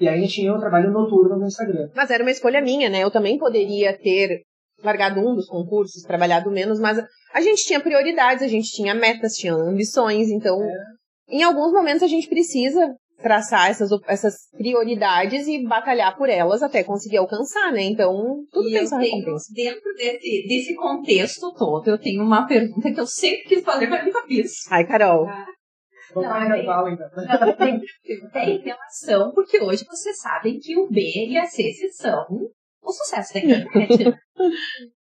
É. 0.00 0.04
E 0.04 0.08
aí 0.08 0.28
tinha 0.28 0.52
o 0.52 0.58
trabalho 0.58 0.90
noturno 0.90 1.36
no 1.38 1.46
Instagram. 1.46 1.88
Mas 1.94 2.10
era 2.10 2.22
uma 2.22 2.30
escolha 2.30 2.60
minha, 2.60 2.88
né? 2.88 3.02
Eu 3.02 3.10
também 3.10 3.38
poderia 3.38 3.96
ter 3.96 4.42
largado 4.82 5.20
um 5.20 5.34
dos 5.34 5.46
concursos, 5.46 6.02
trabalhado 6.02 6.50
menos, 6.50 6.80
mas 6.80 6.98
a 7.34 7.40
gente 7.40 7.64
tinha 7.64 7.80
prioridades, 7.80 8.42
a 8.42 8.48
gente 8.48 8.70
tinha 8.70 8.94
metas, 8.94 9.34
tinha 9.34 9.52
ambições, 9.52 10.30
então 10.30 10.58
em 11.28 11.42
alguns 11.42 11.72
momentos 11.72 12.02
a 12.02 12.08
gente 12.08 12.28
precisa 12.28 12.88
traçar 13.22 13.68
essas, 13.70 13.90
essas 14.06 14.34
prioridades 14.56 15.46
e 15.46 15.62
batalhar 15.66 16.16
por 16.16 16.28
elas 16.28 16.62
até 16.62 16.82
conseguir 16.82 17.18
alcançar, 17.18 17.70
né? 17.72 17.82
Então, 17.82 18.38
tudo 18.50 18.68
E 18.68 18.72
tem 18.72 18.86
sua 18.86 18.98
recompensa. 18.98 19.52
dentro 19.54 19.94
desse, 19.94 20.46
desse 20.48 20.74
contexto 20.74 21.52
todo, 21.52 21.86
eu 21.88 21.98
tenho 21.98 22.22
uma 22.22 22.46
pergunta 22.46 22.90
que 22.90 22.98
eu 22.98 23.06
sempre 23.06 23.42
quis 23.44 23.62
fazer, 23.62 23.88
mas 23.88 24.04
nunca 24.06 24.22
fiz. 24.26 24.66
Ai, 24.70 24.86
Carol. 24.86 25.26
Vamos 25.26 25.59
Não, 26.14 26.22
para 26.22 26.58
é 26.58 26.62
então. 26.62 27.08
Não, 27.16 27.56
tem, 27.56 27.80
tem 28.32 28.58
relação, 28.60 29.32
porque 29.34 29.60
hoje 29.60 29.84
vocês 29.84 30.18
sabem 30.20 30.58
que 30.58 30.76
o 30.78 30.88
B 30.88 31.00
e 31.28 31.36
a 31.38 31.46
C 31.46 31.72
são 31.92 32.26
o 32.82 32.92
sucesso 32.92 33.34
da 33.34 33.40
internet. 33.40 34.04
né? 34.04 34.12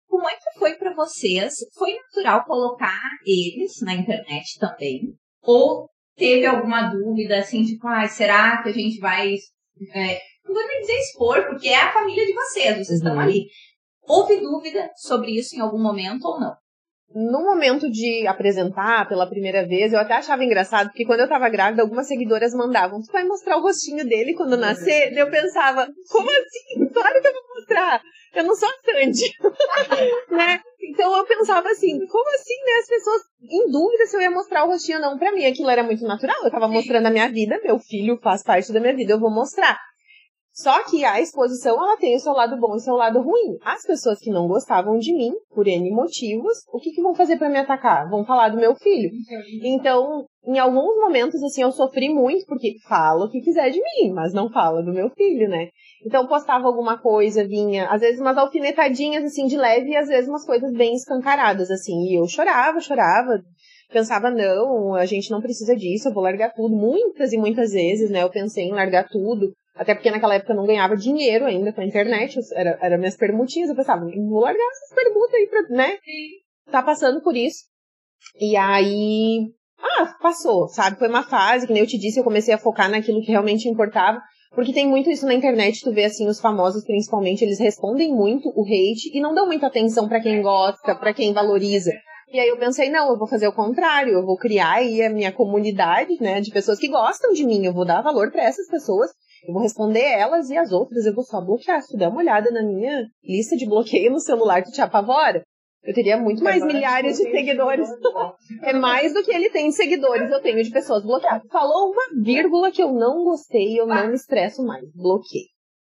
Como 0.09 0.29
é 0.29 0.35
que 0.35 0.59
foi 0.59 0.75
pra 0.77 0.95
vocês? 0.95 1.55
Foi 1.77 1.93
natural 1.95 2.45
colocar 2.45 3.01
eles 3.27 3.81
na 3.83 3.95
internet 3.95 4.59
também? 4.61 5.01
Ou 5.43 5.89
teve 6.17 6.47
alguma 6.47 6.83
dúvida, 6.89 7.39
assim, 7.39 7.65
tipo, 7.65 7.87
ah, 7.89 8.07
será 8.07 8.63
que 8.63 8.69
a 8.69 8.73
gente 8.73 8.99
vai... 9.01 9.35
é, 9.95 10.19
não 10.45 10.55
vou 10.55 10.67
nem 10.69 10.81
dizer 10.83 10.99
expor, 10.99 11.45
porque 11.49 11.69
é 11.69 11.81
a 11.81 11.93
família 11.93 12.25
de 12.25 12.33
vocês, 12.33 12.75
vocês 12.77 12.91
estão 12.91 13.15
Uhum. 13.15 13.21
ali. 13.21 13.47
Houve 14.07 14.39
dúvida 14.41 14.89
sobre 14.97 15.33
isso 15.33 15.57
em 15.57 15.61
algum 15.61 15.83
momento 15.83 16.25
ou 16.27 16.39
não? 16.39 16.55
No 17.13 17.45
momento 17.45 17.91
de 17.91 18.27
apresentar 18.27 19.09
pela 19.09 19.29
primeira 19.29 19.67
vez, 19.67 19.93
eu 19.93 20.01
até 20.01 20.15
achava 20.15 20.45
engraçado, 20.45 20.89
porque 20.89 21.05
quando 21.05 21.21
eu 21.21 21.29
tava 21.29 21.49
grávida, 21.49 21.83
algumas 21.83 22.09
seguidoras 22.09 22.53
mandavam, 22.55 23.01
tu 23.01 23.13
vai 23.13 23.25
mostrar 23.25 23.57
o 23.57 23.63
rostinho 23.63 24.05
dele 24.05 24.35
quando 24.35 24.57
nascer? 24.57 25.11
Daí 25.11 25.21
eu 25.21 25.31
pensava, 25.31 25.87
como 26.11 26.29
assim? 26.29 26.89
Claro 26.93 27.21
que 27.21 27.29
eu 27.29 27.33
vou 27.33 27.43
mostrar! 27.57 28.03
Eu 28.35 28.43
não 28.43 28.55
sou 28.57 28.69
a 28.69 28.73
Sandy, 28.85 29.31
né? 30.31 30.61
Então 30.83 31.17
eu 31.17 31.25
pensava 31.25 31.69
assim, 31.71 32.05
como 32.07 32.31
assim, 32.35 32.57
né? 32.65 32.73
As 32.81 32.89
pessoas 32.89 33.23
em 33.43 33.71
dúvida 33.71 34.07
se 34.07 34.17
eu 34.17 34.21
ia 34.21 34.31
mostrar 34.31 34.65
o 34.65 34.69
rostinho 34.69 34.99
ou 34.99 35.05
não. 35.05 35.19
Pra 35.19 35.33
mim 35.33 35.47
aquilo 35.47 35.71
era 35.71 35.85
muito 35.85 36.05
natural, 36.05 36.37
eu 36.43 36.51
tava 36.51 36.67
mostrando 36.67 37.07
a 37.07 37.11
minha 37.11 37.29
vida, 37.29 37.61
meu 37.63 37.79
filho 37.79 38.19
faz 38.21 38.43
parte 38.43 38.73
da 38.73 38.81
minha 38.81 38.95
vida, 38.95 39.13
eu 39.13 39.21
vou 39.21 39.31
mostrar. 39.31 39.79
Só 40.55 40.85
que 40.85 41.05
a 41.05 41.21
exposição, 41.21 41.75
ela 41.75 41.97
tem 41.97 42.15
o 42.15 42.21
seu 42.21 42.33
lado 42.33 42.57
bom 42.57 42.75
e 42.75 42.77
o 42.77 42.81
seu 42.81 42.95
lado 42.95 43.21
ruim. 43.21 43.59
As 43.65 43.83
pessoas 43.83 44.21
que 44.21 44.31
não 44.31 44.47
gostavam 44.47 44.97
de 44.99 45.13
mim, 45.13 45.33
por 45.53 45.67
N 45.67 45.91
motivos, 45.91 46.59
o 46.73 46.79
que, 46.79 46.93
que 46.93 47.03
vão 47.03 47.13
fazer 47.13 47.37
para 47.37 47.49
me 47.49 47.59
atacar? 47.59 48.09
Vão 48.09 48.25
falar 48.25 48.51
do 48.51 48.57
meu 48.57 48.77
filho. 48.77 49.11
Então, 49.65 50.25
em 50.47 50.57
alguns 50.61 50.97
momentos, 51.01 51.43
assim, 51.43 51.63
eu 51.63 51.73
sofri 51.73 52.09
muito, 52.09 52.47
porque 52.47 52.77
fala 52.89 53.25
o 53.25 53.31
que 53.31 53.41
quiser 53.41 53.71
de 53.71 53.81
mim, 53.81 54.13
mas 54.13 54.33
não 54.33 54.49
fala 54.49 54.81
do 54.81 54.93
meu 54.93 55.11
filho, 55.11 55.49
né? 55.49 55.71
Então, 56.07 56.29
postava 56.29 56.69
alguma 56.69 56.99
coisa, 56.99 57.45
vinha, 57.45 57.89
às 57.89 58.01
vezes 58.01 58.21
umas 58.21 58.39
alfinetadinhas, 58.39 59.25
assim, 59.25 59.47
de 59.47 59.57
leve, 59.57 59.91
e 59.91 59.97
às 59.97 60.07
vezes 60.07 60.29
umas 60.29 60.47
coisas 60.47 60.73
bem 60.73 60.95
escancaradas, 60.95 61.69
assim. 61.69 62.01
E 62.05 62.15
eu 62.15 62.29
chorava, 62.29 62.79
chorava, 62.79 63.43
pensava, 63.93 64.31
não, 64.31 64.95
a 64.95 65.05
gente 65.05 65.33
não 65.33 65.41
precisa 65.41 65.75
disso, 65.75 66.09
eu 66.09 66.15
vou 66.15 66.23
largar 66.23 66.53
tudo. 66.53 66.77
Muitas 66.77 67.33
e 67.33 67.39
muitas 67.39 67.73
vezes, 67.73 68.09
né, 68.09 68.23
eu 68.23 68.31
pensei 68.31 68.67
em 68.67 68.73
largar 68.73 69.09
tudo. 69.09 69.53
Até 69.75 69.95
porque 69.95 70.11
naquela 70.11 70.37
época 70.37 70.53
eu 70.53 70.57
não 70.57 70.67
ganhava 70.67 70.97
dinheiro 70.97 71.45
ainda 71.45 71.73
com 71.73 71.81
a 71.81 71.85
internet, 71.85 72.39
era, 72.55 72.79
era 72.81 72.99
minhas 72.99 73.17
permutinhas, 73.17 73.69
eu 73.69 73.75
pensava, 73.75 74.05
vou 74.05 74.41
largar 74.41 74.71
essas 74.71 74.95
permutas 74.95 75.35
aí 75.35 75.47
pra, 75.49 75.63
né? 75.77 75.99
Tá 76.71 76.83
passando 76.83 77.21
por 77.21 77.37
isso. 77.37 77.65
E 78.41 78.57
aí, 78.57 79.53
ah, 79.81 80.15
passou, 80.23 80.69
sabe? 80.69 80.99
Foi 80.99 81.09
uma 81.09 81.25
fase, 81.25 81.67
que 81.67 81.73
nem 81.73 81.83
eu 81.83 81.89
te 81.89 81.99
disse, 81.99 82.21
eu 82.21 82.25
comecei 82.25 82.55
a 82.55 82.59
focar 82.59 82.89
naquilo 82.89 83.21
que 83.21 83.33
realmente 83.33 83.69
importava. 83.69 84.21
Porque 84.55 84.73
tem 84.73 84.87
muito 84.87 85.11
isso 85.11 85.27
na 85.27 85.35
internet, 85.35 85.81
tu 85.83 85.93
vê 85.93 86.05
assim, 86.05 86.29
os 86.29 86.41
famosos 86.41 86.85
principalmente, 86.85 87.43
eles 87.43 87.59
respondem 87.59 88.13
muito 88.15 88.49
o 88.55 88.63
hate 88.63 89.11
e 89.13 89.21
não 89.21 89.35
dão 89.35 89.47
muita 89.47 89.67
atenção 89.67 90.09
para 90.09 90.21
quem 90.21 90.41
gosta, 90.41 90.95
para 90.95 91.13
quem 91.13 91.33
valoriza. 91.33 91.91
E 92.33 92.39
aí 92.39 92.49
eu 92.49 92.57
pensei, 92.57 92.89
não, 92.89 93.11
eu 93.11 93.19
vou 93.19 93.27
fazer 93.29 93.49
o 93.49 93.53
contrário, 93.53 94.13
eu 94.13 94.25
vou 94.25 94.37
criar 94.37 94.75
aí 94.75 95.03
a 95.03 95.11
minha 95.11 95.33
comunidade, 95.33 96.17
né, 96.21 96.41
de 96.41 96.53
pessoas 96.53 96.79
que 96.79 96.89
gostam 96.89 97.33
de 97.33 97.45
mim, 97.45 97.65
eu 97.65 97.73
vou 97.73 97.85
dar 97.85 98.03
valor 98.03 98.31
para 98.31 98.45
essas 98.45 98.69
pessoas 98.69 99.11
eu 99.47 99.53
vou 99.53 99.63
responder 99.63 100.03
elas 100.03 100.49
e 100.49 100.57
as 100.57 100.73
outras 100.73 101.05
eu 101.05 101.15
vou 101.15 101.25
só 101.25 101.41
bloquear. 101.41 101.83
Se 101.83 101.93
tu 101.93 101.97
der 101.97 102.09
uma 102.09 102.21
olhada 102.21 102.51
na 102.51 102.63
minha 102.63 103.07
lista 103.23 103.57
de 103.57 103.67
bloqueio 103.67 104.11
no 104.11 104.21
celular, 104.21 104.63
tu 104.63 104.71
te 104.71 104.81
apavora. 104.81 105.43
Eu 105.83 105.93
teria 105.93 106.17
muito 106.17 106.43
mais 106.43 106.63
é 106.63 106.67
milhares 106.67 107.19
de 107.19 107.31
seguidores. 107.31 107.89
é 108.63 108.73
mais 108.73 109.13
do 109.13 109.23
que 109.23 109.31
ele 109.31 109.51
tem 109.51 109.69
de 109.69 109.75
seguidores, 109.75 110.31
eu 110.31 110.41
tenho 110.41 110.63
de 110.63 110.71
pessoas 110.71 111.03
bloqueadas. 111.03 111.47
Falou 111.53 111.93
uma 111.93 112.23
vírgula 112.23 112.73
que 112.73 112.83
eu 112.83 112.93
não 112.93 113.23
gostei, 113.23 113.79
eu 113.79 113.87
não 113.87 114.09
me 114.09 114.15
estresso 114.15 114.65
mais. 114.65 114.85
Bloqueei. 114.95 115.45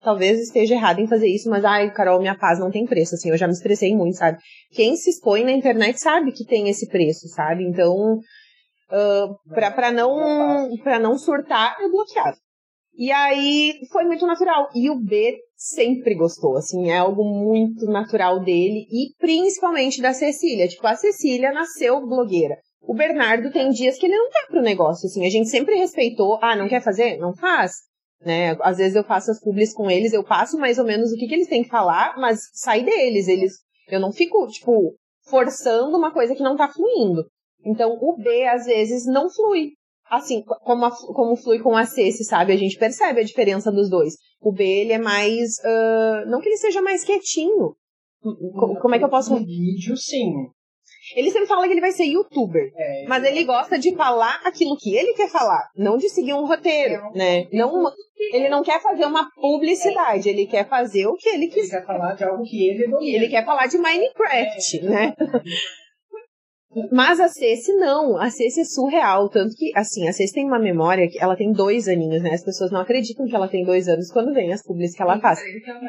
Talvez 0.00 0.40
esteja 0.40 0.76
errado 0.76 1.00
em 1.00 1.08
fazer 1.08 1.28
isso, 1.28 1.50
mas 1.50 1.62
ai, 1.64 1.92
Carol, 1.92 2.20
minha 2.20 2.38
paz 2.38 2.58
não 2.58 2.70
tem 2.70 2.86
preço, 2.86 3.16
assim, 3.16 3.28
eu 3.28 3.36
já 3.36 3.46
me 3.46 3.52
estressei 3.52 3.94
muito, 3.94 4.16
sabe? 4.16 4.38
Quem 4.70 4.96
se 4.96 5.10
expõe 5.10 5.44
na 5.44 5.52
internet 5.52 6.00
sabe 6.00 6.32
que 6.32 6.46
tem 6.46 6.70
esse 6.70 6.88
preço, 6.88 7.28
sabe? 7.28 7.64
Então, 7.64 8.14
uh, 8.16 9.52
pra, 9.52 9.70
pra, 9.70 9.92
não, 9.92 10.74
pra 10.82 10.98
não 10.98 11.18
surtar, 11.18 11.76
é 11.78 11.88
bloqueado. 11.88 12.38
E 13.00 13.10
aí 13.10 13.80
foi 13.90 14.04
muito 14.04 14.26
natural. 14.26 14.68
E 14.74 14.90
o 14.90 15.00
B 15.00 15.38
sempre 15.56 16.14
gostou, 16.14 16.58
assim, 16.58 16.90
é 16.90 16.98
algo 16.98 17.24
muito 17.24 17.86
natural 17.86 18.40
dele 18.40 18.86
e 18.92 19.14
principalmente 19.18 20.02
da 20.02 20.12
Cecília. 20.12 20.68
Tipo, 20.68 20.86
a 20.86 20.94
Cecília 20.94 21.50
nasceu 21.50 22.06
blogueira. 22.06 22.58
O 22.82 22.92
Bernardo 22.92 23.50
tem 23.50 23.70
dias 23.70 23.96
que 23.96 24.04
ele 24.04 24.18
não 24.18 24.28
tá 24.28 24.48
pro 24.50 24.60
negócio, 24.60 25.06
assim. 25.06 25.24
A 25.24 25.30
gente 25.30 25.48
sempre 25.48 25.76
respeitou. 25.76 26.38
Ah, 26.42 26.54
não 26.54 26.68
quer 26.68 26.82
fazer? 26.82 27.16
Não 27.16 27.34
faz. 27.34 27.72
Né? 28.22 28.54
Às 28.60 28.76
vezes 28.76 28.94
eu 28.94 29.04
faço 29.04 29.30
as 29.30 29.40
publis 29.40 29.72
com 29.72 29.90
eles, 29.90 30.12
eu 30.12 30.22
passo 30.22 30.58
mais 30.58 30.78
ou 30.78 30.84
menos 30.84 31.10
o 31.10 31.16
que, 31.16 31.26
que 31.26 31.34
eles 31.34 31.48
têm 31.48 31.62
que 31.62 31.70
falar, 31.70 32.18
mas 32.18 32.50
sai 32.52 32.84
deles. 32.84 33.28
Eles, 33.28 33.54
eu 33.88 33.98
não 33.98 34.12
fico, 34.12 34.46
tipo, 34.48 34.94
forçando 35.24 35.96
uma 35.96 36.12
coisa 36.12 36.34
que 36.34 36.42
não 36.42 36.54
tá 36.54 36.68
fluindo. 36.68 37.24
Então, 37.64 37.96
o 37.98 38.14
B, 38.18 38.46
às 38.46 38.66
vezes, 38.66 39.06
não 39.06 39.30
flui 39.30 39.70
assim, 40.10 40.42
como, 40.42 40.84
a, 40.84 40.90
como 40.90 41.36
flui 41.36 41.60
com 41.60 41.76
a 41.76 41.84
C, 41.84 42.10
sabe? 42.24 42.52
A 42.52 42.56
gente 42.56 42.76
percebe 42.76 43.20
a 43.20 43.24
diferença 43.24 43.70
dos 43.70 43.88
dois. 43.88 44.14
O 44.40 44.52
B, 44.52 44.64
ele 44.64 44.92
é 44.92 44.98
mais. 44.98 45.58
Uh, 45.58 46.28
não 46.28 46.40
que 46.40 46.48
ele 46.48 46.56
seja 46.56 46.82
mais 46.82 47.04
quietinho. 47.04 47.76
Como 48.80 48.94
é 48.94 48.98
que 48.98 49.04
eu 49.04 49.08
posso. 49.08 49.32
No 49.32 49.44
vídeo, 49.44 49.96
sim. 49.96 50.32
Ele 51.16 51.30
sempre 51.30 51.48
fala 51.48 51.66
que 51.66 51.72
ele 51.72 51.80
vai 51.80 51.92
ser 51.92 52.04
youtuber, 52.04 52.70
é, 52.76 53.04
mas 53.08 53.24
ele 53.24 53.42
gosta 53.44 53.78
de 53.78 53.94
falar 53.96 54.40
aquilo 54.44 54.76
que 54.76 54.94
ele 54.94 55.12
quer 55.14 55.28
falar, 55.28 55.68
não 55.76 55.96
de 55.96 56.08
seguir 56.08 56.34
um 56.34 56.46
roteiro, 56.46 57.02
é, 57.14 57.18
né? 57.18 57.48
Não, 57.52 57.90
ele 58.32 58.48
não 58.48 58.62
quer 58.62 58.80
fazer 58.80 59.06
uma 59.06 59.28
publicidade, 59.34 60.28
ele 60.28 60.46
quer 60.46 60.68
fazer 60.68 61.06
o 61.06 61.14
que 61.14 61.28
ele 61.28 61.48
quiser. 61.48 61.78
Ele 61.78 61.80
quer 61.80 61.86
falar 61.86 62.14
de 62.14 62.24
algo 62.24 62.44
que 62.44 62.68
ele 62.68 62.86
domina. 62.86 63.16
Ele 63.16 63.28
quer 63.28 63.44
falar 63.44 63.66
de 63.66 63.78
Minecraft, 63.78 64.78
é. 64.78 64.82
né? 64.82 65.14
Mas 66.92 67.18
a 67.18 67.28
Ceci 67.28 67.72
não, 67.74 68.16
a 68.16 68.30
Ceci 68.30 68.60
é 68.60 68.64
surreal, 68.64 69.28
tanto 69.28 69.56
que, 69.56 69.72
assim, 69.76 70.08
a 70.08 70.12
Ceci 70.12 70.32
tem 70.32 70.46
uma 70.46 70.58
memória 70.58 71.08
que 71.08 71.18
ela 71.18 71.34
tem 71.34 71.50
dois 71.50 71.88
aninhos, 71.88 72.22
né? 72.22 72.30
As 72.30 72.44
pessoas 72.44 72.70
não 72.70 72.80
acreditam 72.80 73.26
que 73.26 73.34
ela 73.34 73.48
tem 73.48 73.64
dois 73.64 73.88
anos 73.88 74.08
quando 74.12 74.32
vem 74.32 74.52
as 74.52 74.62
publis 74.62 74.94
que 74.94 75.02
ela 75.02 75.18
faz. 75.18 75.40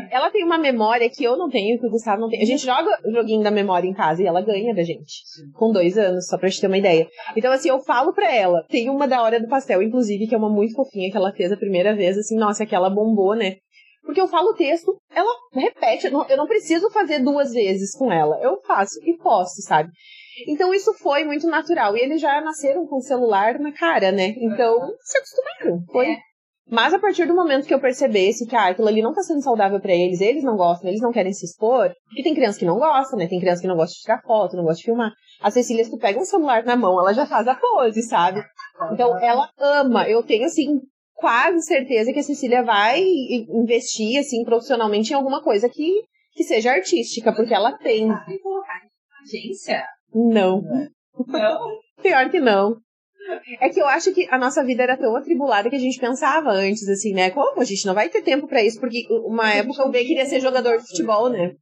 Ela 0.10 0.32
tem 0.32 0.44
uma 0.44 0.58
memória 0.58 1.08
que 1.08 1.24
eu 1.24 1.38
não 1.38 1.50
tenho, 1.50 1.80
que 1.80 1.86
o 1.86 1.91
Gustavo 1.91 2.22
não 2.22 2.30
tem. 2.30 2.41
A 2.41 2.46
gente 2.46 2.65
joga 2.65 2.89
o 3.06 3.12
joguinho 3.12 3.44
da 3.44 3.52
memória 3.52 3.88
em 3.88 3.94
casa 3.94 4.24
e 4.24 4.26
ela 4.26 4.41
ganha 4.41 4.74
da 4.74 4.82
gente. 4.82 5.22
Com 5.54 5.72
dois 5.72 6.00
anos, 6.00 6.26
só 6.28 6.36
pra 6.36 6.50
gente 6.50 6.62
ter 6.62 6.67
uma 6.67 6.80
ideia. 6.80 7.08
Então, 7.38 7.52
assim, 7.52 7.70
eu 7.70 7.80
falo 7.80 8.12
pra 8.12 8.34
ela, 8.34 8.65
tem 8.67 8.89
uma 8.89 9.08
da 9.08 9.22
hora 9.22 9.39
do 9.39 9.48
pastel, 9.48 9.84
inclusive, 9.84 10.26
que 10.28 10.34
é 10.34 10.38
uma 10.38 10.50
muito 10.50 10.74
fofinha 10.74 11.12
que 11.12 11.17
ela 11.17 11.32
fez 11.32 11.52
a 11.52 11.58
primeira 11.58 11.96
vez, 11.96 12.17
assim, 12.17 12.36
nossa, 12.36 12.63
aquela 12.63 12.89
bombou, 12.89 13.36
né? 13.36 13.58
Porque 14.04 14.20
eu 14.20 14.28
falo 14.28 14.50
o 14.50 14.56
texto, 14.56 15.00
ela 15.13 15.32
repete, 15.54 16.08
eu 16.08 16.38
não 16.38 16.48
preciso 16.48 16.89
fazer 16.89 17.20
duas 17.20 17.52
vezes 17.52 17.96
com 17.96 18.12
ela. 18.12 18.39
Eu 18.41 18.60
faço 18.65 19.00
e 19.06 19.15
posto, 19.17 19.62
sabe? 19.62 19.89
Então 20.47 20.73
isso 20.73 20.93
foi 20.93 21.23
muito 21.23 21.47
natural. 21.47 21.95
E 21.95 22.01
eles 22.01 22.21
já 22.21 22.41
nasceram 22.41 22.86
com 22.86 22.97
o 22.97 23.01
celular 23.01 23.60
na 23.60 23.71
cara, 23.71 24.12
né? 24.12 24.34
Então 24.38 24.93
se 25.01 25.17
acostumaram. 25.17 25.84
Foi. 25.91 26.08
É. 26.08 26.17
Mas 26.69 26.93
a 26.93 26.99
partir 26.99 27.25
do 27.25 27.36
momento 27.36 27.67
que 27.67 27.73
eu 27.73 27.82
percebesse 27.82 28.47
que 28.47 28.56
ah, 28.56 28.69
aquilo 28.69 28.88
ali 28.88 29.01
não 29.01 29.13
tá 29.13 29.21
sendo 29.21 29.41
saudável 29.41 29.82
para 29.82 29.93
eles, 29.93 30.21
eles 30.21 30.43
não 30.43 30.56
gostam, 30.56 30.89
eles 30.89 31.01
não 31.01 31.12
querem 31.12 31.34
se 31.34 31.45
expor, 31.45 31.91
porque 32.06 32.23
tem 32.23 32.34
criança 32.34 32.60
que 32.60 32.65
não 32.65 32.77
gosta, 32.77 33.17
né? 33.17 33.27
Tem 33.27 33.41
criança 33.41 33.62
que 33.62 33.67
não 33.67 33.75
gosta 33.75 33.93
de 33.93 34.01
tirar 34.01 34.21
foto, 34.21 34.56
não 34.56 34.63
gosta 34.63 34.77
de 34.77 34.86
filmar. 34.86 35.12
A 35.41 35.51
Cecília, 35.51 35.84
se 35.84 35.91
tu 35.91 35.97
pega 35.97 36.19
um 36.19 36.23
celular 36.23 36.63
na 36.63 36.77
mão, 36.77 36.97
ela 36.97 37.13
já 37.13 37.25
faz 37.25 37.45
a 37.47 37.56
pose, 37.56 38.01
sabe? 38.04 38.41
Então 38.93 39.17
ela 39.19 39.49
ama. 39.60 40.08
Eu 40.08 40.23
tenho 40.23 40.45
assim 40.45 40.80
quase 41.13 41.62
certeza 41.63 42.13
que 42.13 42.19
a 42.19 42.23
Cecília 42.23 42.63
vai 42.63 43.04
investir 43.49 44.17
assim 44.19 44.43
profissionalmente 44.45 45.12
em 45.12 45.15
alguma 45.15 45.43
coisa 45.43 45.67
que 45.67 46.04
que 46.34 46.43
seja 46.43 46.71
artística, 46.71 47.34
porque 47.34 47.54
ela 47.54 47.77
tem. 47.77 48.10
Agência? 49.21 49.86
Não. 50.13 50.62
Não? 51.28 51.80
Pior 52.02 52.30
que 52.30 52.39
não. 52.39 52.78
É 53.60 53.69
que 53.69 53.80
eu 53.80 53.88
acho 53.88 54.13
que 54.13 54.28
a 54.32 54.38
nossa 54.38 54.63
vida 54.63 54.84
era 54.84 54.97
tão 54.97 55.15
atribulada 55.15 55.69
que 55.69 55.76
a 55.76 55.80
gente 55.80 56.00
pensava 56.00 56.50
antes, 56.52 56.88
assim, 56.89 57.13
né? 57.13 57.30
Como 57.30 57.62
a 57.62 57.63
gente 57.63 57.86
não 57.86 57.93
vai 57.93 58.10
ter 58.10 58.21
tempo 58.21 58.47
para 58.47 58.63
isso? 58.63 58.80
Porque 58.80 59.06
uma 59.26 59.54
época 59.54 59.86
o 59.86 59.91
B 59.91 60.04
queria 60.04 60.26
ser 60.26 60.39
jogador 60.39 60.78
de 60.78 60.88
futebol, 60.88 61.30
né? 61.30 61.54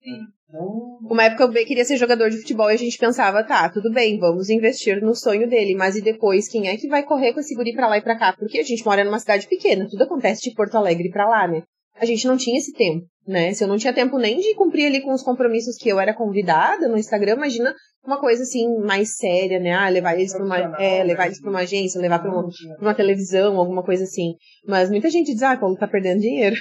Uma 1.04 1.26
época 1.26 1.46
o 1.46 1.52
B 1.52 1.66
queria 1.66 1.86
ser 1.86 1.98
jogador 1.98 2.30
de 2.30 2.38
futebol 2.38 2.72
e 2.72 2.74
a 2.74 2.78
gente 2.78 2.98
pensava, 2.98 3.44
tá, 3.44 3.70
tudo 3.70 3.92
bem, 3.92 4.18
vamos 4.18 4.50
investir 4.50 5.02
no 5.02 5.14
sonho 5.14 5.48
dele, 5.48 5.76
mas 5.76 5.96
e 5.96 6.02
depois 6.02 6.48
quem 6.48 6.68
é 6.68 6.78
que 6.78 6.88
vai 6.88 7.04
correr 7.04 7.34
com 7.34 7.40
esse 7.40 7.54
guri 7.54 7.74
pra 7.74 7.88
lá 7.88 7.98
e 7.98 8.02
pra 8.02 8.18
cá? 8.18 8.34
Porque 8.34 8.58
a 8.58 8.64
gente 8.64 8.84
mora 8.84 9.04
numa 9.04 9.20
cidade 9.20 9.48
pequena, 9.48 9.88
tudo 9.88 10.04
acontece 10.04 10.42
de 10.42 10.56
Porto 10.56 10.76
Alegre 10.76 11.12
pra 11.12 11.28
lá, 11.28 11.48
né? 11.48 11.64
A 12.00 12.06
gente 12.06 12.26
não 12.26 12.38
tinha 12.38 12.58
esse 12.58 12.74
tempo, 12.74 13.06
né? 13.28 13.54
Se 13.54 13.64
eu 13.64 13.68
não 13.68 13.78
tinha 13.78 13.94
tempo 13.94 14.18
nem 14.18 14.40
de 14.40 14.56
cumprir 14.56 14.88
ali 14.88 15.02
com 15.02 15.14
os 15.14 15.22
compromissos 15.22 15.76
que 15.78 15.90
eu 15.90 16.00
era 16.00 16.16
convidada 16.16 16.88
no 16.88 16.98
Instagram, 16.98 17.34
imagina 17.34 17.76
uma 18.06 18.20
coisa 18.20 18.44
assim 18.44 18.80
mais 18.80 19.16
séria, 19.16 19.60
né? 19.60 19.74
Ah, 19.74 19.90
levar 19.90 20.16
eles 20.16 20.32
para 20.34 20.44
uma, 20.44 20.58
é, 20.82 21.04
levar 21.04 21.26
eles 21.26 21.42
para 21.42 21.50
uma 21.50 21.60
agência, 21.60 22.02
levar 22.02 22.20
para 22.20 22.32
uma, 22.32 22.48
uma, 22.80 22.94
televisão, 22.94 23.58
alguma 23.58 23.84
coisa 23.84 24.04
assim. 24.04 24.34
Mas 24.68 24.90
muita 24.90 25.10
gente 25.10 25.34
diz, 25.34 25.44
ah, 25.44 25.58
Paulo 25.58 25.78
tá 25.78 25.88
perdendo 25.88 26.22
dinheiro. 26.22 26.56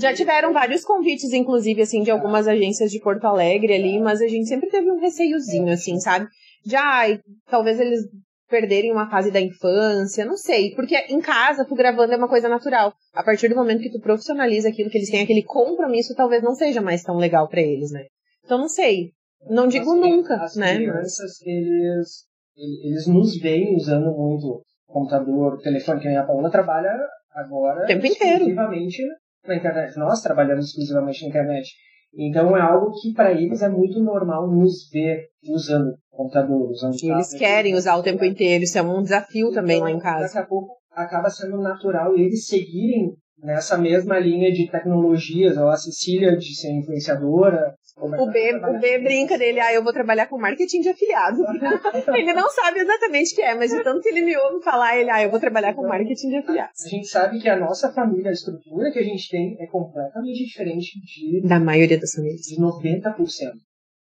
Já 0.00 0.12
tiveram 0.12 0.52
vários 0.52 0.84
convites, 0.84 1.32
inclusive, 1.32 1.82
assim, 1.82 2.02
de 2.02 2.10
algumas 2.10 2.46
agências 2.46 2.90
de 2.90 3.00
Porto 3.00 3.24
Alegre 3.24 3.74
ali, 3.74 3.98
mas 4.00 4.20
a 4.20 4.28
gente 4.28 4.48
sempre 4.48 4.68
teve 4.68 4.90
um 4.90 5.00
receiozinho, 5.00 5.72
assim, 5.72 5.98
sabe? 5.98 6.26
Já, 6.64 7.04
talvez 7.50 7.80
eles 7.80 8.00
perderem 8.48 8.92
uma 8.92 9.10
fase 9.10 9.30
da 9.30 9.40
infância, 9.40 10.24
não 10.24 10.36
sei, 10.36 10.74
porque 10.74 10.96
em 11.08 11.20
casa 11.20 11.64
tu 11.64 11.74
gravando 11.74 12.12
é 12.12 12.16
uma 12.16 12.28
coisa 12.28 12.48
natural. 12.48 12.92
A 13.12 13.22
partir 13.22 13.48
do 13.48 13.56
momento 13.56 13.82
que 13.82 13.90
tu 13.90 14.00
profissionaliza 14.00 14.68
aquilo, 14.68 14.90
que 14.90 14.98
eles 14.98 15.10
têm 15.10 15.22
aquele 15.22 15.42
compromisso, 15.42 16.14
talvez 16.14 16.42
não 16.42 16.54
seja 16.54 16.80
mais 16.80 17.02
tão 17.02 17.16
legal 17.16 17.48
para 17.48 17.60
eles, 17.60 17.90
né? 17.90 18.04
Então 18.44 18.58
não 18.58 18.68
sei. 18.68 19.12
Não 19.48 19.66
digo 19.66 19.92
as, 19.92 20.00
nunca, 20.00 20.34
as 20.36 20.56
né? 20.56 20.72
As 20.72 20.76
crianças, 20.76 21.42
eles, 21.42 22.24
eles 22.56 23.06
nos 23.06 23.36
veem 23.38 23.76
usando 23.76 24.12
muito 24.16 24.62
computador, 24.86 25.60
telefone, 25.60 26.00
que 26.00 26.08
a 26.08 26.24
Paula 26.24 26.50
trabalha 26.50 26.90
agora 27.34 27.84
o 27.84 27.86
tempo 27.86 28.06
exclusivamente 28.06 29.02
inteiro. 29.02 29.14
na 29.46 29.56
internet. 29.56 29.98
Nós 29.98 30.20
trabalhamos 30.20 30.66
exclusivamente 30.66 31.22
na 31.22 31.28
internet. 31.28 31.68
Então 32.16 32.56
é 32.56 32.60
algo 32.60 32.92
que 33.00 33.12
para 33.12 33.32
eles 33.32 33.60
é 33.60 33.68
muito 33.68 34.00
normal 34.00 34.48
nos 34.48 34.88
ver 34.92 35.26
usando 35.48 35.94
computador, 36.10 36.70
usando 36.70 36.94
Eles 37.02 37.34
querem 37.34 37.74
usar 37.74 37.96
o 37.96 38.02
tempo 38.02 38.24
inteiro, 38.24 38.62
isso 38.62 38.78
é 38.78 38.82
um 38.82 39.02
desafio 39.02 39.48
então, 39.48 39.62
também 39.62 39.80
lá 39.80 39.90
em 39.90 39.98
casa. 39.98 40.26
Daqui 40.26 40.38
a 40.38 40.46
pouco 40.46 40.76
acaba 40.92 41.28
sendo 41.28 41.60
natural 41.60 42.16
eles 42.16 42.46
seguirem 42.46 43.12
nessa 43.38 43.76
mesma 43.76 44.18
linha 44.18 44.52
de 44.52 44.70
tecnologias, 44.70 45.58
a 45.58 45.76
Cecília 45.76 46.36
de 46.36 46.54
ser 46.54 46.70
influenciadora, 46.70 47.74
O 47.96 48.26
B, 48.26 48.54
o 48.56 48.80
B 48.80 48.98
brinca 48.98 49.38
dele, 49.38 49.60
ah, 49.60 49.72
eu 49.72 49.82
vou 49.82 49.92
trabalhar 49.92 50.26
com 50.26 50.36
marketing 50.36 50.80
de 50.80 50.88
afiliado. 50.88 51.38
ele 52.14 52.32
não 52.32 52.50
sabe 52.50 52.80
exatamente 52.80 53.32
o 53.32 53.36
que 53.36 53.42
é, 53.42 53.54
mas 53.54 53.70
de 53.70 53.82
tanto 53.84 54.00
que 54.00 54.08
ele 54.08 54.22
me 54.22 54.36
ouve 54.36 54.64
falar, 54.64 54.98
ele, 54.98 55.10
ah, 55.10 55.22
eu 55.22 55.30
vou 55.30 55.38
trabalhar 55.38 55.74
com 55.74 55.86
marketing 55.86 56.28
de 56.28 56.36
afiliados. 56.38 56.84
A 56.84 56.88
gente 56.88 57.06
sabe 57.06 57.40
que 57.40 57.48
a 57.48 57.56
nossa 57.56 57.92
família, 57.92 58.30
a 58.30 58.32
estrutura 58.32 58.90
que 58.90 58.98
a 58.98 59.04
gente 59.04 59.30
tem 59.30 59.56
é 59.60 59.66
completamente 59.66 60.44
diferente 60.44 61.00
de... 61.00 61.48
Da 61.48 61.60
maioria 61.60 61.98
das 61.98 62.12
famílias. 62.12 62.40
De 62.40 62.60
90%. 62.60 63.14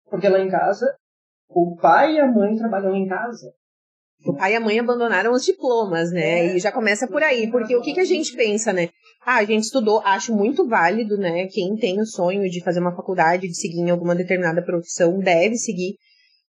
Porque 0.10 0.28
lá 0.28 0.40
em 0.40 0.50
casa, 0.50 0.86
o 1.50 1.78
pai 1.78 2.16
e 2.16 2.20
a 2.20 2.28
mãe 2.28 2.58
trabalham 2.58 2.94
em 2.94 3.08
casa. 3.08 3.54
O 4.26 4.36
pai 4.36 4.54
e 4.54 4.56
a 4.56 4.60
mãe 4.60 4.80
abandonaram 4.80 5.32
os 5.32 5.46
diplomas, 5.46 6.12
né? 6.12 6.56
E 6.56 6.60
já 6.60 6.72
começa 6.72 7.08
por 7.08 7.24
aí, 7.24 7.50
porque 7.50 7.76
o 7.76 7.82
que, 7.82 7.94
que 7.94 8.00
a 8.00 8.06
gente 8.06 8.36
pensa, 8.36 8.74
né? 8.74 8.90
Ah, 9.26 9.38
a 9.38 9.46
gente 9.46 9.64
estudou, 9.64 10.02
acho 10.06 10.34
muito 10.34 10.68
válido, 10.68 11.18
né? 11.18 11.48
Quem 11.48 11.76
tem 11.76 12.00
o 12.00 12.06
sonho 12.06 12.50
de 12.50 12.64
fazer 12.64 12.80
uma 12.80 12.96
faculdade, 12.96 13.48
de 13.48 13.56
seguir 13.56 13.80
em 13.80 13.90
alguma 13.90 14.16
determinada 14.16 14.64
profissão, 14.64 15.20
deve 15.20 15.56
seguir. 15.56 15.96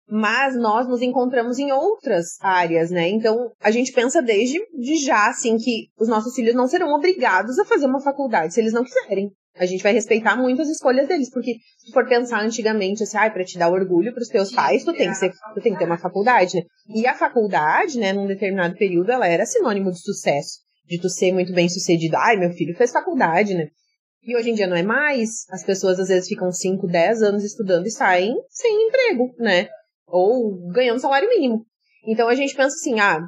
Mas 0.09 0.55
nós 0.55 0.87
nos 0.87 1.01
encontramos 1.01 1.59
em 1.59 1.71
outras 1.71 2.37
áreas, 2.41 2.91
né? 2.91 3.07
Então, 3.07 3.51
a 3.61 3.71
gente 3.71 3.93
pensa 3.93 4.21
desde 4.21 4.59
de 4.77 4.97
já, 4.97 5.27
assim, 5.29 5.57
que 5.57 5.87
os 5.99 6.09
nossos 6.09 6.33
filhos 6.35 6.55
não 6.55 6.67
serão 6.67 6.93
obrigados 6.93 7.57
a 7.59 7.65
fazer 7.65 7.85
uma 7.85 8.01
faculdade 8.01 8.53
se 8.53 8.59
eles 8.59 8.73
não 8.73 8.83
quiserem. 8.83 9.31
A 9.57 9.65
gente 9.65 9.83
vai 9.83 9.91
respeitar 9.91 10.35
muito 10.35 10.61
as 10.61 10.69
escolhas 10.69 11.07
deles, 11.07 11.29
porque 11.29 11.55
se 11.77 11.91
for 11.91 12.07
pensar 12.07 12.41
antigamente 12.41 13.03
assim, 13.03 13.17
ah, 13.17 13.29
para 13.29 13.43
te 13.43 13.57
dar 13.57 13.69
orgulho 13.69 14.13
para 14.13 14.21
os 14.21 14.29
teus 14.29 14.51
pais, 14.51 14.83
tu 14.83 14.93
tem 14.93 15.09
que 15.09 15.15
ser, 15.15 15.31
tu 15.53 15.61
tem 15.61 15.73
que 15.73 15.79
ter 15.79 15.85
uma 15.85 15.97
faculdade, 15.97 16.55
né? 16.55 16.63
E 16.95 17.05
a 17.05 17.13
faculdade, 17.13 17.99
né, 17.99 18.13
num 18.13 18.27
determinado 18.27 18.75
período, 18.75 19.11
ela 19.11 19.27
era 19.27 19.45
sinônimo 19.45 19.91
de 19.91 20.01
sucesso, 20.01 20.59
de 20.87 20.99
tu 20.99 21.09
ser 21.09 21.33
muito 21.33 21.53
bem 21.53 21.67
sucedido. 21.67 22.15
Ai, 22.15 22.37
meu 22.37 22.51
filho 22.51 22.75
fez 22.75 22.91
faculdade, 22.91 23.53
né? 23.53 23.67
E 24.23 24.35
hoje 24.35 24.51
em 24.51 24.53
dia 24.53 24.67
não 24.67 24.77
é 24.77 24.83
mais. 24.83 25.45
As 25.49 25.63
pessoas 25.63 25.99
às 25.99 26.07
vezes 26.07 26.29
ficam 26.29 26.51
5, 26.51 26.87
10 26.87 27.21
anos 27.23 27.43
estudando 27.43 27.87
e 27.87 27.91
saem 27.91 28.35
sem 28.49 28.87
emprego, 28.87 29.33
né? 29.39 29.67
Ou 30.07 30.71
ganhando 30.71 30.99
salário 30.99 31.27
mínimo. 31.27 31.65
Então 32.07 32.27
a 32.29 32.35
gente 32.35 32.55
pensa 32.55 32.75
assim, 32.75 32.99
ah, 32.99 33.19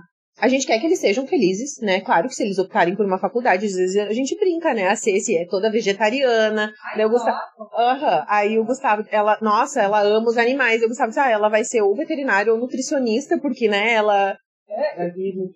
a 0.43 0.49
gente 0.49 0.67
quer 0.67 0.77
que 0.77 0.85
eles 0.85 0.99
sejam 0.99 1.25
felizes, 1.25 1.79
né? 1.81 2.01
Claro 2.01 2.27
que 2.27 2.35
se 2.35 2.43
eles 2.43 2.59
optarem 2.59 2.97
por 2.97 3.05
uma 3.05 3.17
faculdade, 3.17 3.65
às 3.65 3.75
vezes 3.75 3.95
a 3.95 4.11
gente 4.11 4.37
brinca, 4.37 4.73
né? 4.73 4.89
A 4.89 4.95
Ceci 4.95 5.37
é 5.37 5.47
toda 5.47 5.71
vegetariana. 5.71 6.69
Ai, 6.91 6.97
né? 6.97 7.05
o 7.05 7.09
Gustavo, 7.09 7.37
uhum. 7.57 8.25
Aí 8.27 8.59
o 8.59 8.65
Gustavo, 8.65 9.07
ela, 9.09 9.37
nossa, 9.41 9.81
ela 9.81 10.01
ama 10.01 10.27
os 10.27 10.37
animais. 10.37 10.81
E 10.81 10.85
o 10.85 10.89
Gustavo 10.89 11.11
disse, 11.11 11.19
ah, 11.21 11.29
ela 11.29 11.47
vai 11.47 11.63
ser 11.63 11.81
ou 11.81 11.95
veterinária 11.95 12.51
ou 12.51 12.59
nutricionista, 12.59 13.39
porque, 13.39 13.69
né, 13.69 13.93
ela. 13.93 14.35
É, 14.69 15.13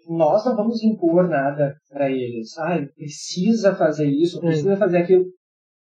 nós 0.07 0.45
não 0.45 0.55
vamos 0.55 0.81
impor 0.81 1.27
nada 1.27 1.75
para 1.89 2.09
eles. 2.09 2.57
Ah, 2.57 2.79
precisa 2.95 3.75
fazer 3.75 4.07
isso, 4.07 4.39
precisa 4.39 4.73
hum. 4.73 4.77
fazer 4.77 4.99
aquilo. 4.99 5.25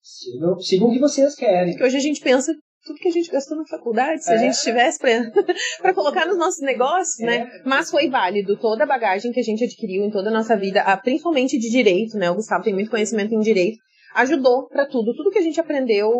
Sigam, 0.02 0.58
sigam 0.58 0.88
o 0.88 0.92
que 0.92 1.00
vocês 1.00 1.34
querem. 1.34 1.72
Porque 1.72 1.84
hoje 1.84 1.96
a 1.96 2.00
gente 2.00 2.20
pensa 2.20 2.52
tudo 2.84 2.98
que 2.98 3.08
a 3.08 3.12
gente 3.12 3.30
gastou 3.30 3.56
na 3.56 3.66
faculdade, 3.66 4.24
se 4.24 4.30
é. 4.30 4.34
a 4.34 4.38
gente 4.38 4.58
tivesse 4.60 4.98
para 4.98 5.92
colocar 5.94 6.26
nos 6.26 6.38
nossos 6.38 6.60
negócios, 6.60 7.18
né? 7.18 7.36
é. 7.36 7.44
né? 7.44 7.62
Mas 7.64 7.90
foi 7.90 8.08
válido 8.08 8.58
toda 8.58 8.84
a 8.84 8.86
bagagem 8.86 9.32
que 9.32 9.40
a 9.40 9.42
gente 9.42 9.64
adquiriu 9.64 10.04
em 10.04 10.10
toda 10.10 10.30
a 10.30 10.32
nossa 10.32 10.56
vida, 10.56 10.84
principalmente 10.98 11.58
de 11.58 11.70
direito, 11.70 12.16
né? 12.16 12.30
O 12.30 12.36
Gustavo 12.36 12.64
tem 12.64 12.74
muito 12.74 12.90
conhecimento 12.90 13.34
em 13.34 13.40
direito, 13.40 13.78
ajudou 14.14 14.66
para 14.68 14.86
tudo. 14.86 15.14
Tudo 15.14 15.30
que 15.30 15.38
a 15.38 15.42
gente 15.42 15.60
aprendeu 15.60 16.10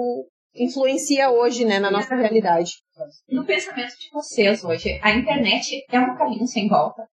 influencia 0.54 1.30
hoje, 1.30 1.64
né, 1.64 1.78
na 1.78 1.90
nossa 1.90 2.14
realidade. 2.14 2.72
No 3.28 3.46
pensamento 3.46 3.96
de 3.96 4.10
vocês 4.12 4.64
hoje, 4.64 4.98
a 5.02 5.12
internet 5.12 5.84
é 5.90 6.00
um 6.00 6.16
caminho 6.16 6.46
sem 6.46 6.68
volta? 6.68 7.06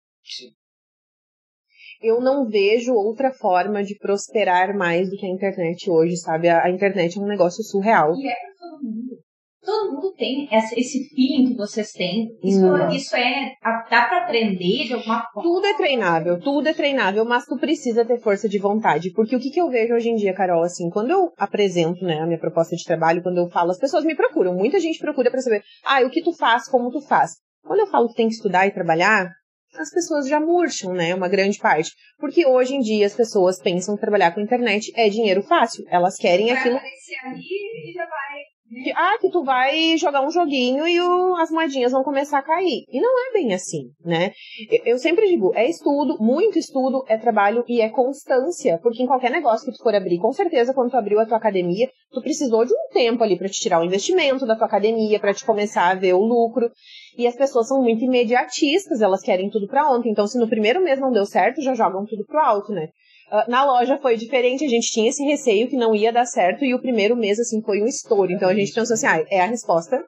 Eu 2.01 2.19
não 2.19 2.47
vejo 2.47 2.93
outra 2.93 3.31
forma 3.31 3.83
de 3.83 3.95
prosperar 3.97 4.75
mais 4.75 5.09
do 5.09 5.15
que 5.15 5.25
a 5.25 5.29
internet 5.29 5.89
hoje, 5.89 6.17
sabe? 6.17 6.49
A, 6.49 6.63
a 6.63 6.69
internet 6.69 7.17
é 7.17 7.21
um 7.21 7.27
negócio 7.27 7.63
surreal. 7.63 8.13
E 8.15 8.27
é 8.27 8.33
para 8.33 8.69
todo 8.69 8.83
mundo 8.83 9.26
todo 9.67 9.91
mundo 9.91 10.13
tem 10.13 10.47
esse 10.49 11.09
feeling 11.09 11.49
que 11.49 11.57
vocês 11.57 11.91
têm. 11.91 12.29
Isso, 12.41 12.65
isso 12.95 13.15
é. 13.17 13.51
dá 13.61 14.05
para 14.05 14.23
aprender 14.23 14.85
de 14.85 14.93
alguma 14.93 15.21
forma. 15.33 15.43
Tudo 15.43 15.67
é 15.67 15.73
treinável, 15.75 16.39
tudo 16.39 16.69
é 16.69 16.73
treinável, 16.73 17.25
mas 17.25 17.45
tu 17.45 17.57
precisa 17.57 18.05
ter 18.05 18.17
força 18.21 18.47
de 18.47 18.57
vontade. 18.57 19.11
Porque 19.11 19.35
o 19.35 19.39
que, 19.39 19.49
que 19.49 19.59
eu 19.59 19.69
vejo 19.69 19.93
hoje 19.93 20.09
em 20.09 20.15
dia, 20.15 20.33
Carol, 20.33 20.63
assim, 20.63 20.89
quando 20.89 21.11
eu 21.11 21.33
apresento 21.37 22.05
né, 22.05 22.19
a 22.21 22.25
minha 22.25 22.39
proposta 22.39 22.77
de 22.77 22.83
trabalho, 22.85 23.21
quando 23.21 23.39
eu 23.39 23.49
falo, 23.49 23.71
as 23.71 23.77
pessoas 23.77 24.05
me 24.05 24.15
procuram. 24.15 24.55
Muita 24.55 24.79
gente 24.79 24.99
procura 24.99 25.29
para 25.29 25.41
saber, 25.41 25.61
ah, 25.83 26.01
o 26.05 26.09
que 26.09 26.23
tu 26.23 26.31
faz, 26.31 26.69
como 26.69 26.89
tu 26.89 27.01
faz. 27.01 27.31
Quando 27.65 27.81
eu 27.81 27.87
falo 27.87 28.07
que 28.07 28.15
tem 28.15 28.29
que 28.29 28.35
estudar 28.35 28.65
e 28.65 28.71
trabalhar, 28.71 29.29
as 29.77 29.91
pessoas 29.91 30.29
já 30.29 30.39
murcham, 30.39 30.93
né? 30.93 31.13
Uma 31.13 31.27
grande 31.27 31.59
parte. 31.59 31.91
Porque 32.17 32.45
hoje 32.45 32.73
em 32.75 32.79
dia 32.79 33.05
as 33.05 33.13
pessoas 33.13 33.59
pensam 33.59 33.95
que 33.95 34.01
trabalhar 34.01 34.31
com 34.31 34.39
internet 34.39 34.93
é 34.95 35.09
dinheiro 35.09 35.43
fácil. 35.43 35.83
Elas 35.89 36.15
querem 36.15 36.47
vai 36.47 36.57
aquilo. 36.57 36.77
Ali 36.77 37.89
e 37.89 37.93
já 37.93 38.05
vai 38.05 38.26
que, 38.69 38.91
ah, 38.95 39.17
que 39.19 39.29
tu 39.29 39.43
vai 39.43 39.97
jogar 39.97 40.25
um 40.25 40.29
joguinho 40.29 40.87
e 40.87 40.99
o, 40.99 41.35
as 41.35 41.49
moedinhas 41.49 41.91
vão 41.91 42.03
começar 42.03 42.39
a 42.39 42.43
cair. 42.43 42.83
E 42.89 42.99
não 42.99 43.29
é 43.29 43.33
bem 43.33 43.53
assim, 43.53 43.91
né? 44.03 44.31
Eu, 44.69 44.93
eu, 44.93 44.97
sempre 44.97 45.27
digo, 45.27 45.51
é 45.55 45.69
estudo, 45.69 46.17
muito 46.19 46.59
estudo, 46.59 47.03
é 47.07 47.17
trabalho 47.17 47.63
e 47.67 47.81
é 47.81 47.89
constância. 47.89 48.79
Porque 48.81 49.01
em 49.01 49.07
qualquer 49.07 49.31
negócio 49.31 49.65
que 49.65 49.77
tu 49.77 49.81
for 49.81 49.95
abrir, 49.95 50.19
com 50.19 50.31
certeza, 50.31 50.73
quando 50.73 50.91
tu 50.91 50.97
abriu 50.97 51.19
a 51.19 51.25
tua 51.25 51.37
academia, 51.37 51.89
tu 52.11 52.21
precisou 52.21 52.65
de 52.65 52.73
um 52.73 52.93
tempo 52.93 53.23
ali 53.23 53.37
para 53.37 53.47
te 53.47 53.59
tirar 53.59 53.79
o 53.79 53.85
investimento 53.85 54.45
da 54.45 54.55
tua 54.55 54.67
academia, 54.67 55.19
para 55.19 55.33
te 55.33 55.45
começar 55.45 55.89
a 55.89 55.95
ver 55.95 56.13
o 56.13 56.21
lucro. 56.21 56.69
E 57.17 57.25
as 57.25 57.35
pessoas 57.35 57.67
são 57.67 57.81
muito 57.81 58.03
imediatistas, 58.03 59.01
elas 59.01 59.21
querem 59.21 59.49
tudo 59.49 59.67
para 59.67 59.89
ontem. 59.89 60.11
Então, 60.11 60.27
se 60.27 60.37
no 60.37 60.47
primeiro 60.47 60.83
mês 60.83 60.99
não 60.99 61.11
deu 61.11 61.25
certo, 61.25 61.61
já 61.61 61.73
jogam 61.73 62.05
tudo 62.05 62.25
pro 62.25 62.39
alto, 62.39 62.71
né? 62.71 62.89
Uh, 63.31 63.49
na 63.49 63.65
loja 63.65 63.97
foi 63.97 64.15
diferente, 64.15 64.63
a 64.63 64.69
gente 64.69 64.91
tinha 64.91 65.09
esse 65.09 65.23
receio 65.23 65.67
que 65.67 65.75
não 65.75 65.93
ia 65.93 66.13
dar 66.13 66.25
certo 66.25 66.63
e 66.63 66.73
o 66.73 66.81
primeiro 66.81 67.15
mês, 67.15 67.39
assim, 67.39 67.61
foi 67.61 67.81
um 67.81 67.87
estouro. 67.87 68.31
Então 68.31 68.47
a 68.47 68.53
gente 68.53 68.73
pensou 68.73 68.93
assim, 68.93 69.07
ah, 69.07 69.25
é 69.29 69.41
a 69.41 69.45
resposta 69.45 70.01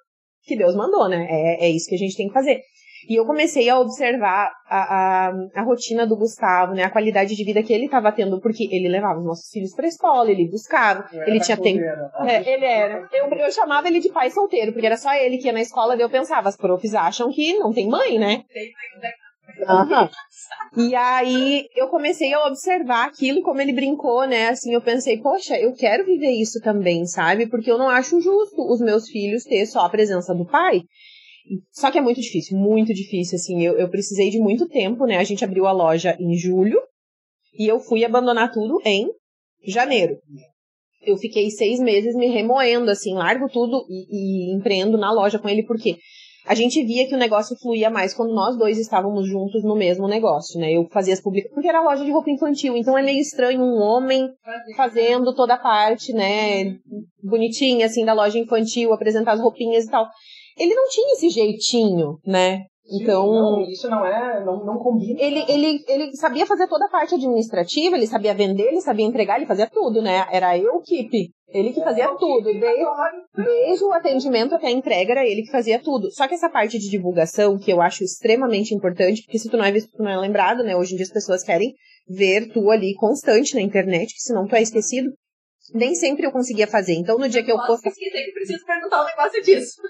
que 0.44 0.58
Deus 0.58 0.76
mandou, 0.76 1.08
né? 1.10 1.28
É, 1.30 1.66
é 1.66 1.70
isso 1.70 1.88
que 1.90 1.96
a 1.96 1.98
gente 1.98 2.16
tem 2.16 2.28
que 2.28 2.34
fazer. 2.34 2.62
E 3.08 3.16
eu 3.16 3.26
comecei 3.26 3.70
a 3.70 3.80
observar 3.80 4.52
a, 4.68 5.30
a, 5.30 5.34
a 5.56 5.62
rotina 5.64 6.06
do 6.06 6.18
Gustavo, 6.18 6.74
né? 6.74 6.84
A 6.84 6.90
qualidade 6.90 7.36
de 7.36 7.44
vida 7.44 7.64
que 7.64 7.74
ele 7.74 7.86
estava 7.86 8.12
tendo, 8.12 8.42
porque 8.42 8.68
ele 8.72 8.90
levava 8.90 9.20
os 9.20 9.26
nossos 9.26 9.50
filhos 9.52 9.74
para 9.74 9.86
a 9.86 9.90
escola, 9.90 10.30
ele 10.30 10.50
buscava, 10.50 11.10
ele 11.26 11.40
tinha 11.40 11.58
tempo. 11.58 11.82
É, 12.26 12.54
ele 12.54 12.66
era. 12.66 13.08
Eu, 13.14 13.30
eu 13.30 13.52
chamava 13.52 13.88
ele 13.88 14.00
de 14.00 14.12
pai 14.12 14.30
solteiro, 14.30 14.74
porque 14.74 14.86
era 14.86 14.98
só 14.98 15.14
ele 15.14 15.38
que 15.38 15.48
ia 15.48 15.54
na 15.54 15.62
escola, 15.62 15.96
daí 15.96 16.06
eu 16.06 16.10
pensava, 16.10 16.50
as 16.50 16.58
profs 16.58 16.94
acham 16.94 17.32
que 17.32 17.58
não 17.58 17.72
tem 17.72 17.88
mãe, 17.88 18.20
né? 18.20 18.44
Tem 18.52 18.64
mãe, 18.66 19.02
né? 19.02 19.12
Uhum. 19.58 20.86
E 20.86 20.96
aí 20.96 21.68
eu 21.76 21.88
comecei 21.88 22.34
a 22.34 22.46
observar 22.46 23.08
aquilo, 23.08 23.42
como 23.42 23.62
ele 23.62 23.74
brincou, 23.74 24.28
né? 24.28 24.50
Assim, 24.50 24.74
eu 24.74 24.82
pensei, 24.82 25.18
poxa, 25.18 25.58
eu 25.58 25.74
quero 25.74 26.06
viver 26.06 26.32
isso 26.32 26.60
também, 26.62 27.06
sabe? 27.06 27.48
Porque 27.48 27.72
eu 27.72 27.78
não 27.78 27.90
acho 27.90 28.22
justo 28.22 28.62
os 28.72 28.80
meus 28.80 29.10
filhos 29.10 29.44
ter 29.44 29.66
só 29.66 29.82
a 29.82 29.90
presença 29.90 30.34
do 30.34 30.46
pai. 30.46 30.84
Só 31.72 31.90
que 31.90 31.98
é 31.98 32.02
muito 32.02 32.22
difícil, 32.22 32.58
muito 32.58 32.94
difícil, 32.94 33.36
assim. 33.36 33.64
Eu, 33.64 33.78
eu 33.78 33.90
precisei 33.90 34.30
de 34.30 34.40
muito 34.40 34.68
tempo, 34.68 35.06
né? 35.06 35.18
A 35.18 35.24
gente 35.24 35.44
abriu 35.44 35.66
a 35.66 35.72
loja 35.72 36.16
em 36.20 36.36
julho 36.36 36.80
e 37.58 37.68
eu 37.68 37.80
fui 37.80 38.06
abandonar 38.06 38.52
tudo 38.52 38.80
em 38.86 39.10
janeiro. 39.66 40.18
Eu 41.02 41.18
fiquei 41.18 41.50
seis 41.50 41.80
meses 41.80 42.16
me 42.16 42.28
remoendo, 42.28 42.92
assim, 42.92 43.14
largo 43.14 43.50
tudo 43.50 43.86
e, 43.90 44.52
e 44.52 44.56
empreendo 44.56 44.98
na 44.98 45.12
loja 45.12 45.40
com 45.40 45.50
ele, 45.50 45.64
porque 45.64 45.98
a 46.46 46.56
gente 46.56 46.84
via 46.84 47.08
que 47.08 47.16
o 47.16 47.18
negócio 47.18 47.56
fluía 47.58 47.90
mais 47.90 48.14
quando 48.14 48.34
nós 48.34 48.58
dois 48.58 48.78
estávamos 48.78 49.28
juntos 49.28 49.64
no 49.64 49.76
mesmo 49.76 50.08
negócio, 50.08 50.60
né? 50.60 50.72
Eu 50.72 50.88
fazia 50.92 51.14
as 51.14 51.22
publicações, 51.22 51.54
porque 51.54 51.70
era 51.70 51.82
loja 51.82 52.04
de 52.04 52.12
roupa 52.12 52.30
infantil, 52.30 52.76
então 52.76 52.98
é 52.98 53.04
meio 53.04 53.20
estranho 53.20 53.62
um 53.62 53.80
homem 53.80 54.30
fazendo 54.76 55.34
toda 55.36 55.56
a 55.56 55.60
parte, 55.60 56.14
né, 56.14 56.78
bonitinha, 57.24 57.86
assim, 57.86 58.06
da 58.06 58.14
loja 58.14 58.40
infantil, 58.40 58.94
apresentar 58.94 59.34
as 59.34 59.40
roupinhas 59.40 59.86
e 59.86 59.90
tal. 59.90 60.08
Ele 60.58 60.74
não 60.74 60.88
tinha 60.90 61.14
esse 61.14 61.30
jeitinho, 61.30 62.18
né? 62.26 62.64
Então. 62.92 63.32
Não, 63.32 63.62
isso 63.70 63.88
não 63.90 64.06
é. 64.06 64.44
Não, 64.44 64.66
não 64.66 64.78
combina. 64.80 65.22
Ele, 65.22 65.46
ele, 65.48 65.84
ele 65.88 66.16
sabia 66.16 66.46
fazer 66.46 66.68
toda 66.68 66.86
a 66.86 66.90
parte 66.90 67.16
administrativa, 67.16 67.96
ele 67.96 68.08
sabia 68.08 68.34
vender, 68.34 68.68
ele 68.68 68.82
sabia 68.82 69.06
entregar, 69.06 69.38
ele 69.38 69.46
fazia 69.46 69.68
tudo, 69.68 70.02
né? 70.02 70.28
Era 70.32 70.58
eu, 70.58 70.76
o 70.76 70.82
Kip. 70.82 71.32
Ele 71.52 71.74
que 71.74 71.82
fazia 71.82 72.08
tudo. 72.16 72.44
Desde, 72.44 72.86
desde 73.36 73.84
o 73.84 73.92
atendimento 73.92 74.56
até 74.56 74.68
a 74.68 74.72
entrega, 74.72 75.12
era 75.14 75.26
ele 75.26 75.44
que 75.44 75.52
fazia 75.52 75.80
tudo. 75.80 76.12
Só 76.12 76.28
que 76.28 76.36
essa 76.36 76.50
parte 76.50 76.78
de 76.78 76.90
divulgação, 76.90 77.58
que 77.58 77.72
eu 77.72 77.82
acho 77.82 78.04
extremamente 78.04 78.74
importante, 78.74 79.24
porque 79.24 79.40
se 79.40 79.50
tu 79.50 79.58
não 79.58 79.66
é 79.66 79.72
visto, 79.72 79.92
tu 79.92 80.04
não 80.04 80.12
é 80.12 80.18
lembrado, 80.18 80.64
né? 80.64 80.76
Hoje 80.76 80.94
em 80.94 80.98
dia 80.98 81.06
as 81.06 81.12
pessoas 81.12 81.44
querem 81.44 81.74
ver 82.08 82.52
tu 82.54 82.70
ali 82.70 82.94
constante 82.96 83.56
na 83.56 83.62
internet, 83.62 84.14
que 84.14 84.22
senão 84.22 84.48
tu 84.48 84.56
é 84.56 84.62
esquecido. 84.62 85.10
Nem 85.74 85.96
sempre 85.96 86.26
eu 86.26 86.32
conseguia 86.32 86.68
fazer. 86.68 86.94
Então, 86.94 87.18
no 87.18 87.30
dia 87.30 87.44
que 87.44 87.52
eu 87.52 87.58
postei. 87.58 87.92
que 87.92 88.32
preciso 88.32 88.66
perguntar 88.66 89.04
um 89.04 89.06
negócio 89.06 89.42
disso. 89.42 89.82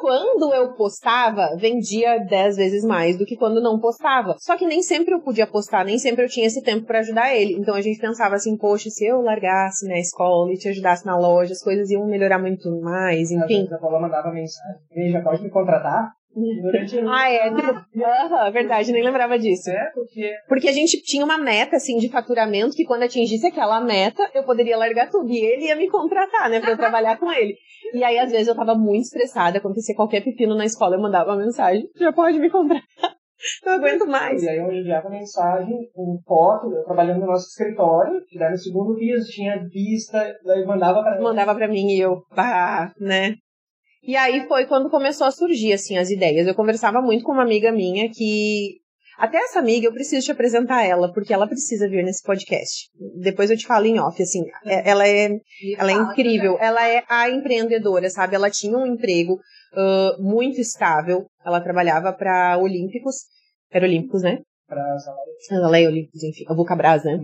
Quando 0.00 0.54
eu 0.54 0.72
postava, 0.74 1.56
vendia 1.56 2.18
10 2.18 2.56
vezes 2.56 2.84
mais 2.84 3.18
do 3.18 3.24
que 3.24 3.36
quando 3.36 3.60
não 3.60 3.80
postava. 3.80 4.36
Só 4.38 4.56
que 4.56 4.66
nem 4.66 4.82
sempre 4.82 5.14
eu 5.14 5.20
podia 5.20 5.46
postar, 5.46 5.84
nem 5.84 5.98
sempre 5.98 6.24
eu 6.24 6.28
tinha 6.28 6.46
esse 6.46 6.62
tempo 6.62 6.86
para 6.86 7.00
ajudar 7.00 7.34
ele. 7.34 7.54
Então 7.54 7.74
a 7.74 7.80
gente 7.80 8.00
pensava 8.00 8.34
assim, 8.34 8.56
poxa, 8.56 8.90
se 8.90 9.06
eu 9.06 9.20
largasse 9.20 9.86
na 9.88 9.98
escola 9.98 10.52
e 10.52 10.56
te 10.56 10.68
ajudasse 10.68 11.04
na 11.04 11.18
loja, 11.18 11.52
as 11.52 11.62
coisas 11.62 11.90
iam 11.90 12.06
melhorar 12.06 12.38
muito 12.38 12.70
mais, 12.80 13.30
enfim. 13.30 13.68
A 13.72 13.78
Paula 13.78 14.00
mandava 14.00 14.30
mensagem, 14.30 15.10
já 15.10 15.20
pode 15.20 15.42
me 15.42 15.50
contratar? 15.50 16.12
Durante 16.62 16.98
ah, 17.00 17.30
é. 17.30 17.50
Uhum, 17.50 18.52
verdade, 18.52 18.92
nem 18.92 19.02
lembrava 19.02 19.38
disso. 19.38 19.70
É, 19.70 19.90
porque... 19.92 20.32
Porque 20.46 20.68
a 20.68 20.72
gente 20.72 21.02
tinha 21.02 21.24
uma 21.24 21.38
meta, 21.38 21.76
assim, 21.76 21.96
de 21.98 22.08
faturamento, 22.08 22.76
que 22.76 22.84
quando 22.84 23.02
atingisse 23.02 23.46
aquela 23.46 23.80
meta, 23.80 24.30
eu 24.34 24.44
poderia 24.44 24.76
largar 24.76 25.10
tudo. 25.10 25.30
E 25.30 25.38
ele 25.38 25.66
ia 25.66 25.74
me 25.74 25.88
contratar, 25.88 26.48
né, 26.48 26.60
pra 26.60 26.72
eu 26.72 26.76
trabalhar 26.76 27.18
com 27.18 27.32
ele. 27.32 27.56
E 27.94 28.04
aí, 28.04 28.18
às 28.18 28.30
vezes, 28.30 28.48
eu 28.48 28.54
tava 28.54 28.74
muito 28.74 29.04
estressada, 29.04 29.58
acontecia 29.58 29.94
qualquer 29.94 30.22
pepino 30.22 30.54
na 30.54 30.64
escola, 30.64 30.96
eu 30.96 31.00
mandava 31.00 31.30
uma 31.30 31.44
mensagem, 31.44 31.88
já 31.96 32.12
pode 32.12 32.38
me 32.38 32.50
comprar. 32.50 32.82
Não 33.64 33.74
aguento 33.74 34.06
mais. 34.06 34.42
E 34.42 34.48
aí 34.48 34.58
eu 34.58 34.72
enviava 34.72 35.08
mensagem 35.08 35.88
com 35.94 36.18
foto, 36.26 36.72
eu 36.72 36.84
trabalhando 36.84 37.20
no 37.20 37.26
nosso 37.26 37.46
escritório, 37.48 38.20
que 38.26 38.38
daí 38.38 38.50
no 38.50 38.58
segundo 38.58 38.96
piso 38.96 39.30
tinha 39.30 39.64
vista, 39.68 40.34
daí 40.44 40.64
mandava 40.64 41.02
pra 41.02 41.20
Mandava 41.20 41.54
pra 41.54 41.68
mim 41.68 41.86
e 41.92 42.00
eu, 42.00 42.22
pá, 42.34 42.92
né? 42.98 43.36
E 44.02 44.16
aí 44.16 44.46
foi 44.48 44.66
quando 44.66 44.90
começou 44.90 45.26
a 45.26 45.30
surgir, 45.30 45.72
assim, 45.72 45.98
as 45.98 46.10
ideias. 46.10 46.46
Eu 46.46 46.54
conversava 46.54 47.00
muito 47.00 47.24
com 47.24 47.32
uma 47.32 47.42
amiga 47.42 47.70
minha 47.70 48.10
que 48.10 48.80
até 49.18 49.38
essa 49.38 49.58
amiga, 49.58 49.86
eu 49.86 49.92
preciso 49.92 50.24
te 50.24 50.32
apresentar 50.32 50.84
ela, 50.84 51.12
porque 51.12 51.34
ela 51.34 51.46
precisa 51.46 51.88
vir 51.88 52.04
nesse 52.04 52.22
podcast. 52.22 52.88
Depois 53.20 53.50
eu 53.50 53.56
te 53.56 53.66
falo 53.66 53.86
em 53.86 53.98
off, 53.98 54.22
assim, 54.22 54.44
é, 54.64 54.88
ela 54.88 55.06
é, 55.06 55.28
ela 55.76 55.90
é 55.90 55.94
incrível. 55.94 56.56
Ela 56.60 56.88
é 56.88 57.02
a 57.08 57.28
empreendedora, 57.28 58.08
sabe? 58.08 58.36
Ela 58.36 58.50
tinha 58.50 58.78
um 58.78 58.86
emprego 58.86 59.34
uh, 59.34 60.22
muito 60.22 60.60
estável. 60.60 61.26
Ela 61.44 61.60
trabalhava 61.60 62.12
para 62.12 62.56
Olímpicos. 62.58 63.16
Era 63.70 63.86
Olímpicos, 63.86 64.22
né? 64.22 64.38
pra 64.68 64.84
Ela 65.50 65.78
é 65.78 65.88
Olímpicos, 65.88 66.22
enfim, 66.22 66.44
a 66.46 66.54
Vulcabras, 66.54 67.02
né? 67.02 67.18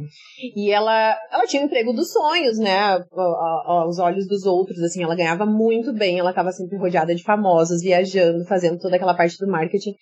E 0.57 0.73
ela, 0.73 1.15
ela 1.31 1.47
tinha 1.47 1.63
o 1.63 1.67
emprego 1.67 1.93
dos 1.93 2.11
sonhos, 2.11 2.59
né? 2.59 3.05
Aos 3.13 3.99
olhos 3.99 4.27
dos 4.27 4.45
outros, 4.45 4.83
assim, 4.83 5.03
ela 5.03 5.15
ganhava 5.15 5.45
muito 5.45 5.93
bem, 5.93 6.19
ela 6.19 6.31
estava 6.31 6.51
sempre 6.53 6.79
rodeada 6.79 7.15
de 7.15 7.23
famosos, 7.23 7.83
viajando, 7.83 8.47
fazendo 8.47 8.79
toda 8.79 8.97
aquela 8.97 9.15
parte 9.15 9.37
do 9.39 9.47
marketing. 9.47 9.95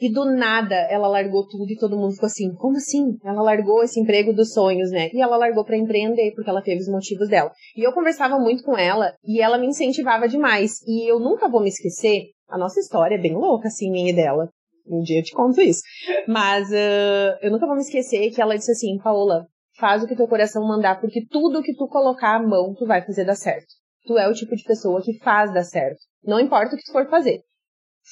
E 0.00 0.12
do 0.12 0.24
nada 0.24 0.74
ela 0.74 1.06
largou 1.06 1.46
tudo 1.46 1.70
e 1.70 1.76
todo 1.76 1.96
mundo 1.96 2.12
ficou 2.12 2.26
assim: 2.26 2.52
como 2.54 2.76
assim? 2.76 3.16
Ela 3.24 3.42
largou 3.42 3.82
esse 3.82 4.00
emprego 4.00 4.32
dos 4.32 4.52
sonhos, 4.52 4.90
né? 4.90 5.08
E 5.12 5.20
ela 5.20 5.36
largou 5.36 5.64
para 5.64 5.76
empreender 5.76 6.32
porque 6.34 6.50
ela 6.50 6.62
teve 6.62 6.80
os 6.80 6.88
motivos 6.88 7.28
dela. 7.28 7.52
E 7.76 7.86
eu 7.86 7.92
conversava 7.92 8.38
muito 8.38 8.62
com 8.64 8.76
ela 8.76 9.14
e 9.24 9.40
ela 9.40 9.58
me 9.58 9.66
incentivava 9.66 10.28
demais. 10.28 10.80
E 10.86 11.10
eu 11.10 11.18
nunca 11.20 11.48
vou 11.48 11.62
me 11.62 11.68
esquecer. 11.68 12.30
A 12.48 12.58
nossa 12.58 12.80
história 12.80 13.14
é 13.14 13.20
bem 13.20 13.34
louca, 13.34 13.68
assim, 13.68 13.90
minha 13.90 14.10
e 14.10 14.14
dela. 14.14 14.48
Um 14.86 15.00
dia 15.00 15.20
eu 15.20 15.22
te 15.22 15.32
conto 15.32 15.60
isso. 15.60 15.80
Mas 16.28 16.68
uh, 16.70 17.38
eu 17.40 17.50
nunca 17.50 17.66
vou 17.66 17.74
me 17.74 17.82
esquecer 17.82 18.30
que 18.30 18.42
ela 18.42 18.56
disse 18.56 18.72
assim: 18.72 18.98
Paola, 18.98 19.46
faz 19.78 20.02
o 20.02 20.06
que 20.06 20.16
teu 20.16 20.28
coração 20.28 20.66
mandar, 20.66 21.00
porque 21.00 21.24
tudo 21.30 21.62
que 21.62 21.74
tu 21.74 21.86
colocar 21.88 22.36
a 22.36 22.42
mão, 22.42 22.74
tu 22.74 22.86
vai 22.86 23.04
fazer 23.04 23.24
dar 23.24 23.36
certo. 23.36 23.66
Tu 24.06 24.18
é 24.18 24.28
o 24.28 24.34
tipo 24.34 24.54
de 24.54 24.64
pessoa 24.64 25.00
que 25.02 25.18
faz 25.20 25.52
dar 25.54 25.64
certo. 25.64 26.00
Não 26.22 26.38
importa 26.38 26.74
o 26.74 26.78
que 26.78 26.84
tu 26.84 26.92
for 26.92 27.08
fazer 27.08 27.42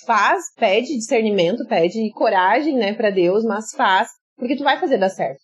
faz, 0.07 0.45
pede 0.57 0.97
discernimento, 0.97 1.67
pede 1.67 2.11
coragem, 2.13 2.75
né, 2.75 2.95
para 2.95 3.11
Deus, 3.11 3.45
mas 3.45 3.73
faz, 3.73 4.09
porque 4.37 4.57
tu 4.57 4.65
vai 4.65 4.79
fazer 4.79 4.99
dar 4.99 5.11
certo. 5.11 5.41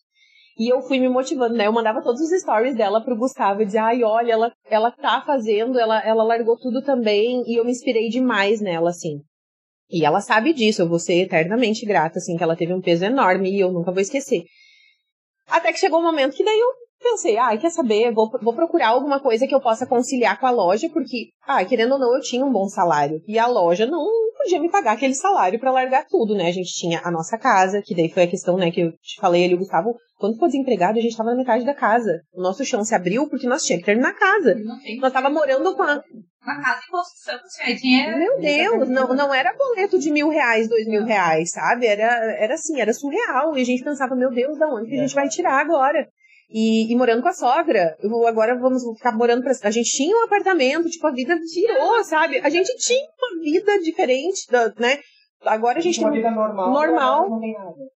E 0.59 0.73
eu 0.73 0.83
fui 0.83 0.99
me 0.99 1.09
motivando, 1.09 1.55
né? 1.55 1.69
Eu 1.69 1.73
mandava 1.73 2.03
todos 2.03 2.21
os 2.21 2.41
stories 2.41 2.75
dela 2.75 3.01
pro 3.01 3.17
Gustavo 3.17 3.63
e 3.63 3.65
dizia, 3.65 3.85
ai, 3.85 4.03
olha, 4.03 4.33
ela, 4.33 4.53
ela 4.69 4.91
tá 4.91 5.23
fazendo, 5.25 5.79
ela, 5.79 6.05
ela 6.05 6.25
largou 6.25 6.59
tudo 6.59 6.83
também, 6.83 7.45
e 7.47 7.61
eu 7.61 7.65
me 7.65 7.71
inspirei 7.71 8.09
demais 8.09 8.61
nela, 8.61 8.91
assim. 8.91 9.21
E 9.89 10.05
ela 10.05 10.21
sabe 10.21 10.53
disso, 10.53 10.83
eu 10.83 10.89
vou 10.89 10.99
ser 10.99 11.23
eternamente 11.23 11.87
grata, 11.87 12.19
assim, 12.19 12.37
que 12.37 12.43
ela 12.43 12.57
teve 12.57 12.75
um 12.75 12.81
peso 12.81 13.05
enorme 13.05 13.51
e 13.51 13.61
eu 13.61 13.71
nunca 13.71 13.93
vou 13.93 14.01
esquecer. 14.01 14.43
Até 15.49 15.73
que 15.73 15.79
chegou 15.79 16.01
um 16.01 16.05
momento 16.05 16.37
que 16.37 16.45
daí 16.45 16.59
eu 16.59 16.69
pensei, 17.01 17.39
ah, 17.39 17.57
quer 17.57 17.71
saber, 17.71 18.13
vou, 18.13 18.31
vou 18.43 18.55
procurar 18.55 18.89
alguma 18.89 19.21
coisa 19.21 19.47
que 19.47 19.55
eu 19.55 19.61
possa 19.61 19.87
conciliar 19.87 20.39
com 20.39 20.47
a 20.47 20.51
loja, 20.51 20.89
porque, 20.93 21.29
ah, 21.47 21.65
querendo 21.65 21.93
ou 21.93 21.99
não, 21.99 22.15
eu 22.15 22.21
tinha 22.21 22.45
um 22.45 22.53
bom 22.53 22.69
salário. 22.69 23.21
E 23.27 23.39
a 23.39 23.47
loja 23.47 23.87
não 23.87 24.07
podia 24.37 24.61
me 24.61 24.71
pagar 24.71 24.93
aquele 24.93 25.15
salário 25.15 25.59
para 25.59 25.71
largar 25.71 26.07
tudo, 26.07 26.35
né? 26.35 26.49
A 26.49 26.53
gente 26.53 26.73
tinha 26.73 27.01
a 27.05 27.11
nossa 27.11 27.37
casa, 27.37 27.83
que 27.85 27.95
daí 27.95 28.09
foi 28.09 28.25
a 28.25 28.29
questão, 28.29 28.57
né, 28.57 28.71
que 28.71 28.81
eu 28.81 28.93
te 28.93 29.21
falei 29.21 29.45
ali, 29.45 29.55
o 29.55 29.59
Gustavo, 29.59 29.95
quando 30.19 30.35
ficou 30.35 30.49
desempregado, 30.49 30.99
a 30.99 31.03
gente 31.03 31.17
tava 31.17 31.31
na 31.31 31.37
metade 31.37 31.65
da 31.65 31.75
casa. 31.75 32.21
O 32.33 32.43
nosso 32.43 32.65
chão 32.65 32.85
se 32.85 32.95
abriu 32.95 33.29
porque 33.29 33.47
nós 33.47 33.63
tínhamos 33.63 33.85
que 33.85 33.87
terminar 33.87 34.11
a 34.11 34.19
casa. 34.19 34.57
Nós 35.01 35.13
tava 35.13 35.31
morando 35.31 35.75
com 35.77 35.83
a... 35.83 36.03
Uma 36.43 36.63
casa 36.63 36.81
em 36.87 36.91
construção, 36.91 37.39
tinha 37.57 37.77
dinheiro. 37.77 38.19
Meu 38.19 38.41
Deus, 38.41 38.89
não, 38.89 39.15
não 39.15 39.35
era 39.35 39.55
boleto 39.55 39.99
de 39.99 40.11
mil 40.11 40.29
reais, 40.29 40.69
dois 40.69 40.87
mil 40.87 41.05
reais, 41.05 41.51
sabe? 41.51 41.87
Era, 41.87 42.05
era 42.39 42.55
assim, 42.55 42.81
era 42.81 42.93
surreal. 42.95 43.57
E 43.57 43.61
a 43.61 43.65
gente 43.65 43.85
pensava, 43.85 44.17
meu 44.17 44.31
Deus, 44.31 44.59
da 44.59 44.67
onde 44.67 44.89
que 44.89 44.97
a 44.97 45.03
gente 45.03 45.15
vai 45.15 45.29
tirar 45.29 45.61
agora? 45.61 46.09
E, 46.51 46.91
e, 46.91 46.97
morando 46.97 47.23
com 47.23 47.29
a 47.29 47.33
sogra. 47.33 47.95
Eu, 48.01 48.27
agora 48.27 48.59
vamos 48.59 48.83
ficar 48.97 49.13
morando 49.13 49.43
pra. 49.43 49.53
A 49.63 49.71
gente 49.71 49.91
tinha 49.91 50.17
um 50.17 50.25
apartamento, 50.25 50.89
tipo, 50.89 51.07
a 51.07 51.13
vida 51.13 51.37
virou, 51.37 52.03
sabe? 52.05 52.39
A 52.39 52.49
gente 52.49 52.75
tinha 52.79 53.07
uma 53.19 53.43
vida 53.43 53.79
diferente, 53.81 54.47
da, 54.51 54.73
né? 54.79 54.99
Agora 55.45 55.79
a 55.79 55.81
gente 55.81 56.01
uma 56.01 56.11
tem 56.11 56.21
vida 56.21 56.31
normal. 56.31 56.73
normal 56.73 57.31
não, 57.31 57.41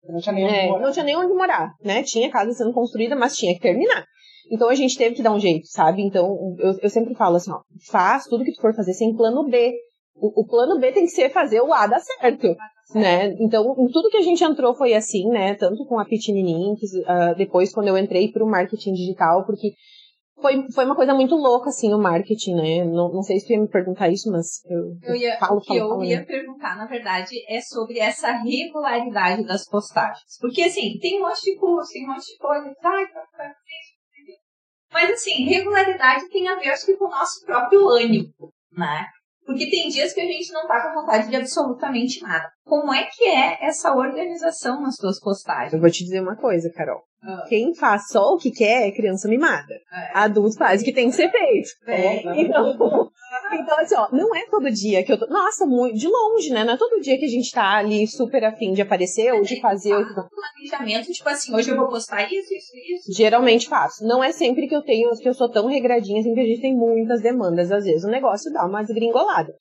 não 0.09 0.21
tinha 0.21 0.35
nem 0.35 0.45
onde 0.45 0.55
é, 0.55 0.67
morar. 0.67 0.83
Não 0.83 0.93
tinha 0.93 1.05
nem 1.05 1.17
onde 1.17 1.35
morar, 1.35 1.71
né? 1.83 2.03
Tinha 2.03 2.31
casa 2.31 2.53
sendo 2.53 2.73
construída, 2.73 3.17
mas 3.17 3.37
tinha 3.37 3.55
que 3.55 3.61
terminar. 3.61 4.05
Então 4.51 4.69
a 4.69 4.75
gente 4.75 4.99
teve 4.99 5.15
que 5.15 5.23
dar 5.23 5.33
um 5.33 5.39
jeito, 5.39 5.67
sabe? 5.69 6.03
Então 6.03 6.57
eu, 6.59 6.75
eu 6.83 6.91
sempre 6.91 7.15
falo 7.15 7.37
assim, 7.37 7.53
ó, 7.53 7.61
faz 7.91 8.25
tudo 8.25 8.45
que 8.45 8.53
tu 8.53 8.61
for 8.61 8.75
fazer 8.75 8.93
sem 8.93 9.15
plano 9.17 9.49
B. 9.49 9.73
O, 10.21 10.43
o 10.43 10.47
plano 10.47 10.79
B 10.79 10.93
tem 10.93 11.05
que 11.05 11.11
ser 11.11 11.31
fazer 11.31 11.61
o 11.61 11.73
A 11.73 11.87
dar 11.87 12.01
certo 12.01 12.57
né? 12.95 13.35
Então, 13.39 13.75
tudo 13.93 14.11
que 14.11 14.17
a 14.17 14.23
gente 14.23 14.43
entrou 14.43 14.75
foi 14.75 14.95
assim, 14.95 15.29
né? 15.29 15.55
Tanto 15.55 15.85
com 15.87 15.99
a 15.99 16.05
Pitininim, 16.05 16.73
uh, 16.73 17.37
depois 17.37 17.73
quando 17.73 17.89
eu 17.89 17.99
entrei 17.99 18.31
para 18.33 18.45
o 18.45 18.51
marketing 18.51 18.93
digital, 18.93 19.45
porque 19.47 19.75
foi, 20.41 20.67
foi 20.73 20.85
uma 20.85 20.97
coisa 20.97 21.15
muito 21.15 21.37
louca, 21.37 21.69
assim, 21.69 21.93
o 21.93 21.99
marketing, 21.99 22.55
né? 22.55 22.85
Não, 22.85 23.13
não 23.13 23.23
sei 23.23 23.39
se 23.39 23.47
tu 23.47 23.53
ia 23.53 23.61
me 23.61 23.69
perguntar 23.69 24.09
isso, 24.09 24.31
mas 24.31 24.63
eu, 24.67 24.97
eu 25.03 25.15
ia, 25.15 25.39
falo, 25.39 25.59
O 25.59 25.61
que 25.61 25.77
eu 25.77 25.89
falo, 25.89 26.05
ia 26.05 26.21
né? 26.21 26.25
perguntar, 26.25 26.77
na 26.77 26.87
verdade, 26.87 27.37
é 27.49 27.61
sobre 27.61 27.99
essa 27.99 28.33
regularidade 28.33 29.45
das 29.45 29.69
postagens. 29.69 30.39
Porque, 30.41 30.63
assim, 30.63 30.99
tem 30.99 31.19
um 31.19 31.29
monte 31.29 31.43
de 31.43 31.57
curso, 31.57 31.93
tem 31.93 32.05
um 32.05 32.09
monte 32.09 32.27
de 32.27 32.39
coisa, 32.39 32.75
tá, 32.81 32.91
tá, 33.13 33.21
tá 33.37 33.55
mas, 34.93 35.09
assim, 35.11 35.45
regularidade 35.45 36.29
tem 36.31 36.49
a 36.49 36.57
ver, 36.57 36.71
acho 36.71 36.85
que, 36.85 36.97
com 36.97 37.05
o 37.05 37.11
nosso 37.11 37.45
próprio 37.47 37.89
ânimo, 37.89 38.33
né? 38.73 39.07
Porque 39.45 39.69
tem 39.71 39.89
dias 39.89 40.13
que 40.13 40.21
a 40.21 40.27
gente 40.27 40.53
não 40.53 40.67
tá 40.67 40.81
com 40.81 41.01
vontade 41.01 41.29
de 41.29 41.37
absolutamente 41.37 42.23
nada. 42.23 42.51
Como 42.65 42.93
é 42.93 43.05
que 43.05 43.25
é 43.25 43.59
essa 43.67 43.95
organização 43.95 44.81
nas 44.81 44.97
suas 44.97 45.19
postagens? 45.19 45.73
Eu 45.73 45.81
vou 45.81 45.91
te 45.91 46.05
dizer 46.05 46.21
uma 46.21 46.37
coisa, 46.37 46.71
Carol. 46.71 47.03
Ah. 47.23 47.45
Quem 47.49 47.75
faz 47.75 48.09
só 48.09 48.33
o 48.33 48.39
que 48.39 48.51
quer 48.51 48.89
é 48.89 48.93
criança 48.93 49.29
mimada. 49.29 49.75
É. 49.93 50.19
Adulto 50.19 50.57
faz 50.57 50.81
o 50.81 50.85
que 50.85 50.93
tem 50.93 51.11
que 51.11 51.17
ser 51.17 51.31
feito. 51.31 51.71
É. 51.87 52.41
Então, 52.41 52.77
então, 53.55 53.79
assim, 53.79 53.95
ó, 53.97 54.09
não 54.13 54.35
é 54.35 54.47
todo 54.51 54.71
dia 54.71 55.05
que 55.05 55.13
eu 55.13 55.19
tô. 55.19 55.27
Nossa, 55.27 55.67
muito 55.67 55.97
de 55.97 56.09
longe, 56.09 56.51
né? 56.51 56.65
Não 56.65 56.75
é 56.75 56.77
todo 56.77 57.01
dia 57.01 57.19
que 57.19 57.25
a 57.25 57.29
gente 57.29 57.51
tá 57.51 57.77
ali 57.77 58.07
super 58.07 58.45
afim 58.45 58.73
de 58.73 58.83
aparecer 58.83 59.33
ou 59.33 59.43
de 59.43 59.61
fazer 59.61 59.95
o. 59.95 60.05
planejamento, 60.05 61.13
tipo 61.13 61.29
assim, 61.29 61.55
hoje 61.55 61.71
eu 61.71 61.77
vou 61.77 61.89
postar 61.89 62.25
isso, 62.25 62.53
isso, 62.55 62.73
isso. 62.95 63.13
Geralmente 63.17 63.69
faço. 63.69 64.07
Não 64.07 64.23
é 64.23 64.33
sempre 64.33 64.69
que 64.69 64.75
eu 64.75 64.83
tenho, 64.83 65.11
que 65.11 65.29
eu 65.29 65.35
sou 65.35 65.51
tão 65.51 65.67
regradinha 65.67 66.21
assim 66.21 66.35
que 66.35 66.41
a 66.41 66.47
gente 66.47 66.61
tem 66.61 66.75
muitas 66.75 67.21
demandas. 67.21 67.71
Às 67.71 67.85
vezes 67.85 68.05
o 68.05 68.11
negócio 68.11 68.53
dá 68.53 68.67
uma 68.67 68.83
gringolada. 68.83 69.53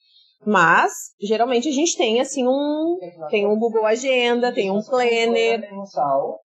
Mas, 0.46 0.94
geralmente 1.22 1.68
a 1.68 1.72
gente 1.72 1.98
tem, 1.98 2.22
assim, 2.22 2.48
um. 2.48 2.98
Tem 3.30 3.46
um 3.46 3.58
Google 3.58 3.86
Agenda, 3.86 4.54
tem 4.54 4.72
um 4.72 4.82
planner. 4.82 5.70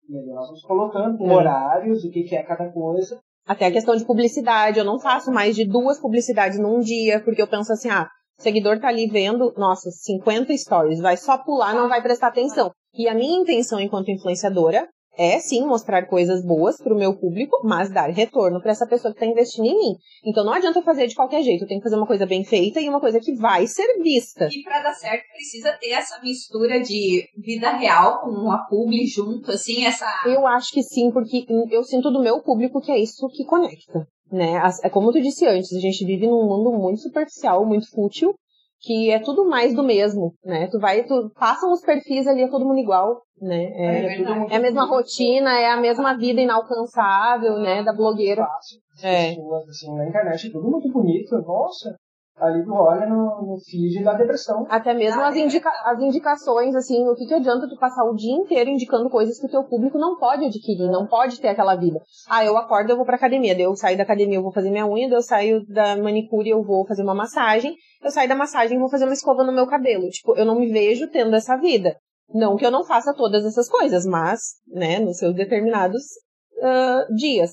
Nós 0.08 0.46
vamos 0.46 0.62
colocando 0.62 1.22
é. 1.22 1.34
horários, 1.34 2.04
o 2.04 2.10
que, 2.10 2.24
que 2.24 2.36
é 2.36 2.42
cada 2.42 2.70
coisa. 2.70 3.20
Até 3.48 3.66
a 3.66 3.72
questão 3.72 3.96
de 3.96 4.04
publicidade. 4.04 4.78
Eu 4.78 4.84
não 4.84 5.00
faço 5.00 5.32
mais 5.32 5.56
de 5.56 5.66
duas 5.66 5.98
publicidades 5.98 6.58
num 6.58 6.80
dia, 6.80 7.20
porque 7.24 7.40
eu 7.40 7.48
penso 7.48 7.72
assim, 7.72 7.88
ah, 7.88 8.06
o 8.38 8.42
seguidor 8.42 8.78
tá 8.78 8.88
ali 8.88 9.08
vendo, 9.08 9.52
nossa, 9.56 9.90
50 9.90 10.54
stories, 10.56 11.00
vai 11.00 11.16
só 11.16 11.38
pular, 11.38 11.74
não 11.74 11.88
vai 11.88 12.02
prestar 12.02 12.28
atenção. 12.28 12.70
E 12.94 13.08
a 13.08 13.14
minha 13.14 13.40
intenção 13.40 13.80
enquanto 13.80 14.10
influenciadora 14.10 14.86
é 15.18 15.40
sim 15.40 15.66
mostrar 15.66 16.06
coisas 16.06 16.44
boas 16.44 16.78
para 16.78 16.94
o 16.94 16.98
meu 16.98 17.12
público, 17.12 17.60
mas 17.64 17.90
dar 17.90 18.08
retorno 18.08 18.62
para 18.62 18.70
essa 18.70 18.86
pessoa 18.86 19.12
que 19.12 19.18
está 19.18 19.26
investindo 19.26 19.66
em 19.66 19.76
mim. 19.76 19.96
Então 20.24 20.44
não 20.44 20.52
adianta 20.52 20.80
fazer 20.82 21.08
de 21.08 21.16
qualquer 21.16 21.42
jeito, 21.42 21.64
eu 21.64 21.68
tenho 21.68 21.80
que 21.80 21.84
fazer 21.84 21.96
uma 21.96 22.06
coisa 22.06 22.24
bem 22.24 22.44
feita 22.44 22.80
e 22.80 22.88
uma 22.88 23.00
coisa 23.00 23.18
que 23.18 23.34
vai 23.34 23.66
ser 23.66 24.00
vista. 24.00 24.48
E 24.50 24.62
para 24.62 24.80
dar 24.80 24.94
certo 24.94 25.24
precisa 25.32 25.72
ter 25.72 25.90
essa 25.90 26.20
mistura 26.22 26.80
de 26.80 27.28
vida 27.36 27.70
real 27.70 28.20
com 28.20 28.30
uma 28.30 28.64
publi 28.68 29.06
junto, 29.06 29.50
assim, 29.50 29.84
essa. 29.84 30.06
Eu 30.24 30.46
acho 30.46 30.70
que 30.72 30.82
sim, 30.82 31.10
porque 31.10 31.44
eu 31.70 31.82
sinto 31.82 32.10
do 32.12 32.22
meu 32.22 32.40
público 32.40 32.80
que 32.80 32.92
é 32.92 32.98
isso 32.98 33.28
que 33.28 33.44
conecta. 33.44 34.06
Né? 34.30 34.60
É 34.84 34.90
como 34.90 35.10
tu 35.10 35.20
disse 35.20 35.46
antes, 35.46 35.72
a 35.72 35.80
gente 35.80 36.04
vive 36.04 36.26
num 36.26 36.46
mundo 36.46 36.70
muito 36.78 37.00
superficial, 37.00 37.64
muito 37.64 37.90
fútil, 37.90 38.34
que 38.80 39.10
é 39.10 39.18
tudo 39.18 39.48
mais 39.48 39.74
do 39.74 39.82
mesmo, 39.82 40.34
né? 40.44 40.68
Tu 40.70 40.78
vai, 40.78 41.02
tu 41.04 41.30
passam 41.34 41.72
os 41.72 41.80
perfis 41.80 42.26
ali, 42.26 42.42
é 42.42 42.48
todo 42.48 42.64
mundo 42.64 42.78
igual, 42.78 43.22
né? 43.40 43.64
É, 43.74 44.06
é, 44.06 44.22
é 44.50 44.56
a 44.56 44.60
mesma 44.60 44.86
rotina, 44.86 45.58
é 45.58 45.70
a 45.70 45.80
mesma 45.80 46.16
vida 46.16 46.40
inalcançável, 46.40 47.58
né, 47.58 47.82
da 47.82 47.92
blogueira. 47.92 48.44
Fácil. 48.44 48.78
É. 49.02 49.30
Pessoas, 49.30 49.68
assim, 49.68 49.94
na 49.96 50.08
internet, 50.08 50.48
é 50.48 50.50
tudo 50.50 50.68
muito 50.68 50.90
bonito, 50.92 51.36
nossa, 51.42 51.96
ali 52.40 52.64
tu 52.64 52.72
olha 52.72 53.06
no, 53.06 53.42
no 53.42 53.58
feed 53.58 54.02
da 54.02 54.14
depressão. 54.14 54.66
Até 54.68 54.94
mesmo 54.94 55.20
as, 55.22 55.36
indica 55.36 55.70
as 55.84 56.00
indicações, 56.00 56.74
assim, 56.74 57.06
o 57.08 57.14
que, 57.14 57.26
que 57.26 57.34
adianta 57.34 57.68
tu 57.68 57.76
passar 57.78 58.04
o 58.04 58.14
dia 58.14 58.34
inteiro 58.34 58.70
indicando 58.70 59.10
coisas 59.10 59.38
que 59.38 59.46
o 59.46 59.50
teu 59.50 59.64
público 59.64 59.98
não 59.98 60.16
pode 60.16 60.44
adquirir, 60.44 60.90
não 60.90 61.06
pode 61.06 61.40
ter 61.40 61.48
aquela 61.48 61.76
vida. 61.76 62.00
Ah, 62.28 62.44
eu 62.44 62.56
acordo, 62.56 62.90
eu 62.90 62.96
vou 62.96 63.04
pra 63.04 63.16
academia, 63.16 63.54
daí 63.54 63.64
eu 63.64 63.74
saio 63.76 63.96
da 63.96 64.04
academia, 64.04 64.38
eu 64.38 64.42
vou 64.42 64.52
fazer 64.52 64.70
minha 64.70 64.86
unha, 64.86 65.08
daí 65.08 65.18
eu 65.18 65.22
saio 65.22 65.64
da 65.66 65.96
manicure, 65.96 66.50
eu 66.50 66.62
vou 66.62 66.86
fazer 66.86 67.02
uma 67.02 67.14
massagem, 67.14 67.74
eu 68.02 68.10
saio 68.10 68.28
da 68.28 68.36
massagem 68.36 68.76
e 68.76 68.80
vou 68.80 68.88
fazer 68.88 69.04
uma 69.04 69.14
escova 69.14 69.44
no 69.44 69.52
meu 69.52 69.66
cabelo. 69.66 70.08
Tipo, 70.08 70.36
eu 70.36 70.44
não 70.44 70.58
me 70.58 70.70
vejo 70.70 71.08
tendo 71.10 71.34
essa 71.34 71.56
vida. 71.56 71.96
Não 72.32 72.56
que 72.56 72.66
eu 72.66 72.70
não 72.70 72.84
faça 72.84 73.14
todas 73.14 73.44
essas 73.44 73.68
coisas, 73.68 74.04
mas, 74.04 74.40
né, 74.66 74.98
nos 74.98 75.16
seus 75.16 75.34
determinados 75.34 76.02
uh, 76.58 77.14
dias. 77.14 77.52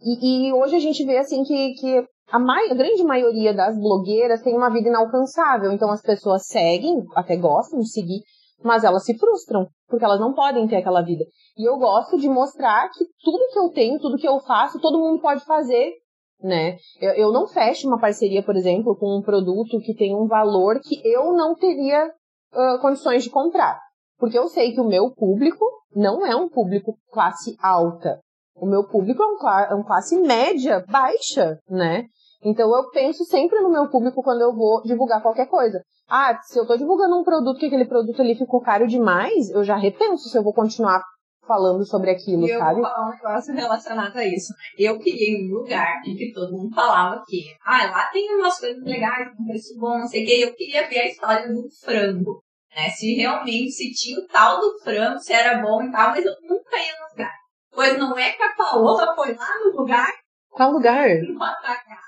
E, 0.00 0.48
e, 0.48 0.52
hoje 0.52 0.76
a 0.76 0.80
gente 0.80 1.04
vê, 1.04 1.18
assim, 1.18 1.42
que, 1.42 1.74
que 1.74 2.06
a, 2.30 2.38
mai, 2.38 2.70
a 2.70 2.74
grande 2.74 3.02
maioria 3.02 3.52
das 3.52 3.76
blogueiras 3.76 4.42
tem 4.42 4.56
uma 4.56 4.70
vida 4.70 4.88
inalcançável, 4.88 5.72
então 5.72 5.90
as 5.90 6.02
pessoas 6.02 6.46
seguem, 6.46 7.02
até 7.14 7.36
gostam 7.36 7.80
de 7.80 7.90
seguir, 7.90 8.22
mas 8.62 8.84
elas 8.84 9.04
se 9.04 9.16
frustram, 9.18 9.66
porque 9.88 10.04
elas 10.04 10.20
não 10.20 10.32
podem 10.32 10.66
ter 10.66 10.76
aquela 10.76 11.02
vida. 11.02 11.24
E 11.56 11.68
eu 11.68 11.76
gosto 11.78 12.18
de 12.18 12.28
mostrar 12.28 12.88
que 12.90 13.04
tudo 13.22 13.52
que 13.52 13.58
eu 13.58 13.68
tenho, 13.70 14.00
tudo 14.00 14.16
que 14.16 14.28
eu 14.28 14.38
faço, 14.40 14.80
todo 14.80 14.98
mundo 14.98 15.20
pode 15.20 15.44
fazer, 15.44 15.92
né? 16.40 16.76
Eu, 17.00 17.12
eu 17.12 17.32
não 17.32 17.46
fecho 17.46 17.86
uma 17.86 18.00
parceria, 18.00 18.42
por 18.42 18.56
exemplo, 18.56 18.96
com 18.96 19.18
um 19.18 19.22
produto 19.22 19.80
que 19.80 19.94
tem 19.94 20.14
um 20.14 20.26
valor 20.26 20.80
que 20.80 21.00
eu 21.04 21.32
não 21.32 21.54
teria 21.54 22.06
uh, 22.06 22.80
condições 22.80 23.24
de 23.24 23.30
comprar. 23.30 23.78
Porque 24.24 24.38
eu 24.38 24.48
sei 24.48 24.72
que 24.72 24.80
o 24.80 24.88
meu 24.88 25.10
público 25.10 25.62
não 25.94 26.26
é 26.26 26.34
um 26.34 26.48
público 26.48 26.96
classe 27.12 27.54
alta. 27.60 28.18
O 28.56 28.64
meu 28.64 28.88
público 28.88 29.22
é 29.22 29.26
um, 29.26 29.48
é 29.70 29.74
um 29.74 29.82
classe 29.82 30.18
média, 30.18 30.82
baixa, 30.88 31.58
né? 31.68 32.06
Então 32.42 32.74
eu 32.74 32.88
penso 32.88 33.22
sempre 33.26 33.60
no 33.60 33.70
meu 33.70 33.86
público 33.90 34.22
quando 34.22 34.40
eu 34.40 34.54
vou 34.54 34.80
divulgar 34.80 35.20
qualquer 35.20 35.46
coisa. 35.46 35.82
Ah, 36.08 36.38
se 36.42 36.58
eu 36.58 36.66
tô 36.66 36.74
divulgando 36.74 37.18
um 37.18 37.22
produto 37.22 37.58
que 37.58 37.66
aquele 37.66 37.84
produto 37.84 38.22
ali 38.22 38.34
ficou 38.34 38.62
caro 38.62 38.86
demais, 38.86 39.50
eu 39.50 39.62
já 39.62 39.76
repenso 39.76 40.30
se 40.30 40.38
eu 40.38 40.42
vou 40.42 40.54
continuar 40.54 41.02
falando 41.46 41.84
sobre 41.84 42.10
aquilo, 42.10 42.48
eu 42.48 42.58
sabe? 42.58 42.80
vou 42.80 42.84
falar 42.84 43.08
um 43.08 43.10
negócio 43.10 43.54
relacionado 43.54 44.16
a 44.16 44.24
isso. 44.24 44.54
Eu 44.78 44.98
queria 44.98 45.38
um 45.38 45.58
lugar 45.58 46.00
em 46.06 46.16
que 46.16 46.32
todo 46.32 46.50
mundo 46.50 46.74
falava 46.74 47.22
que, 47.26 47.44
ah, 47.62 47.90
lá 47.90 48.06
tem 48.10 48.34
umas 48.36 48.58
coisas 48.58 48.82
legais, 48.82 49.28
um 49.38 49.44
preço 49.44 49.78
bom, 49.78 49.98
não 49.98 50.06
sei 50.06 50.24
o 50.24 50.26
quê. 50.26 50.44
Eu 50.44 50.54
queria 50.54 50.88
ver 50.88 51.00
a 51.00 51.08
história 51.08 51.52
do 51.52 51.68
frango, 51.82 52.42
né? 52.74 52.90
Se 52.90 53.14
realmente, 53.14 53.70
se 53.70 53.92
tinha 53.92 54.18
o 54.18 54.26
tal 54.26 54.60
do 54.60 54.78
frango, 54.82 55.18
se 55.18 55.32
era 55.32 55.62
bom 55.62 55.82
e 55.82 55.90
tal, 55.90 56.10
mas 56.10 56.24
eu 56.24 56.34
nunca 56.42 56.76
ia 56.76 56.92
no 57.00 57.10
lugar. 57.10 57.34
Pois 57.72 57.98
não 57.98 58.18
é 58.18 58.30
que 58.30 58.42
a 58.42 58.54
Paola 58.54 59.14
foi 59.14 59.34
lá 59.34 59.58
no 59.64 59.80
lugar? 59.80 60.12
Qual 60.50 60.70
lugar? 60.70 61.08
No 61.22 61.42
atacado. 61.42 62.00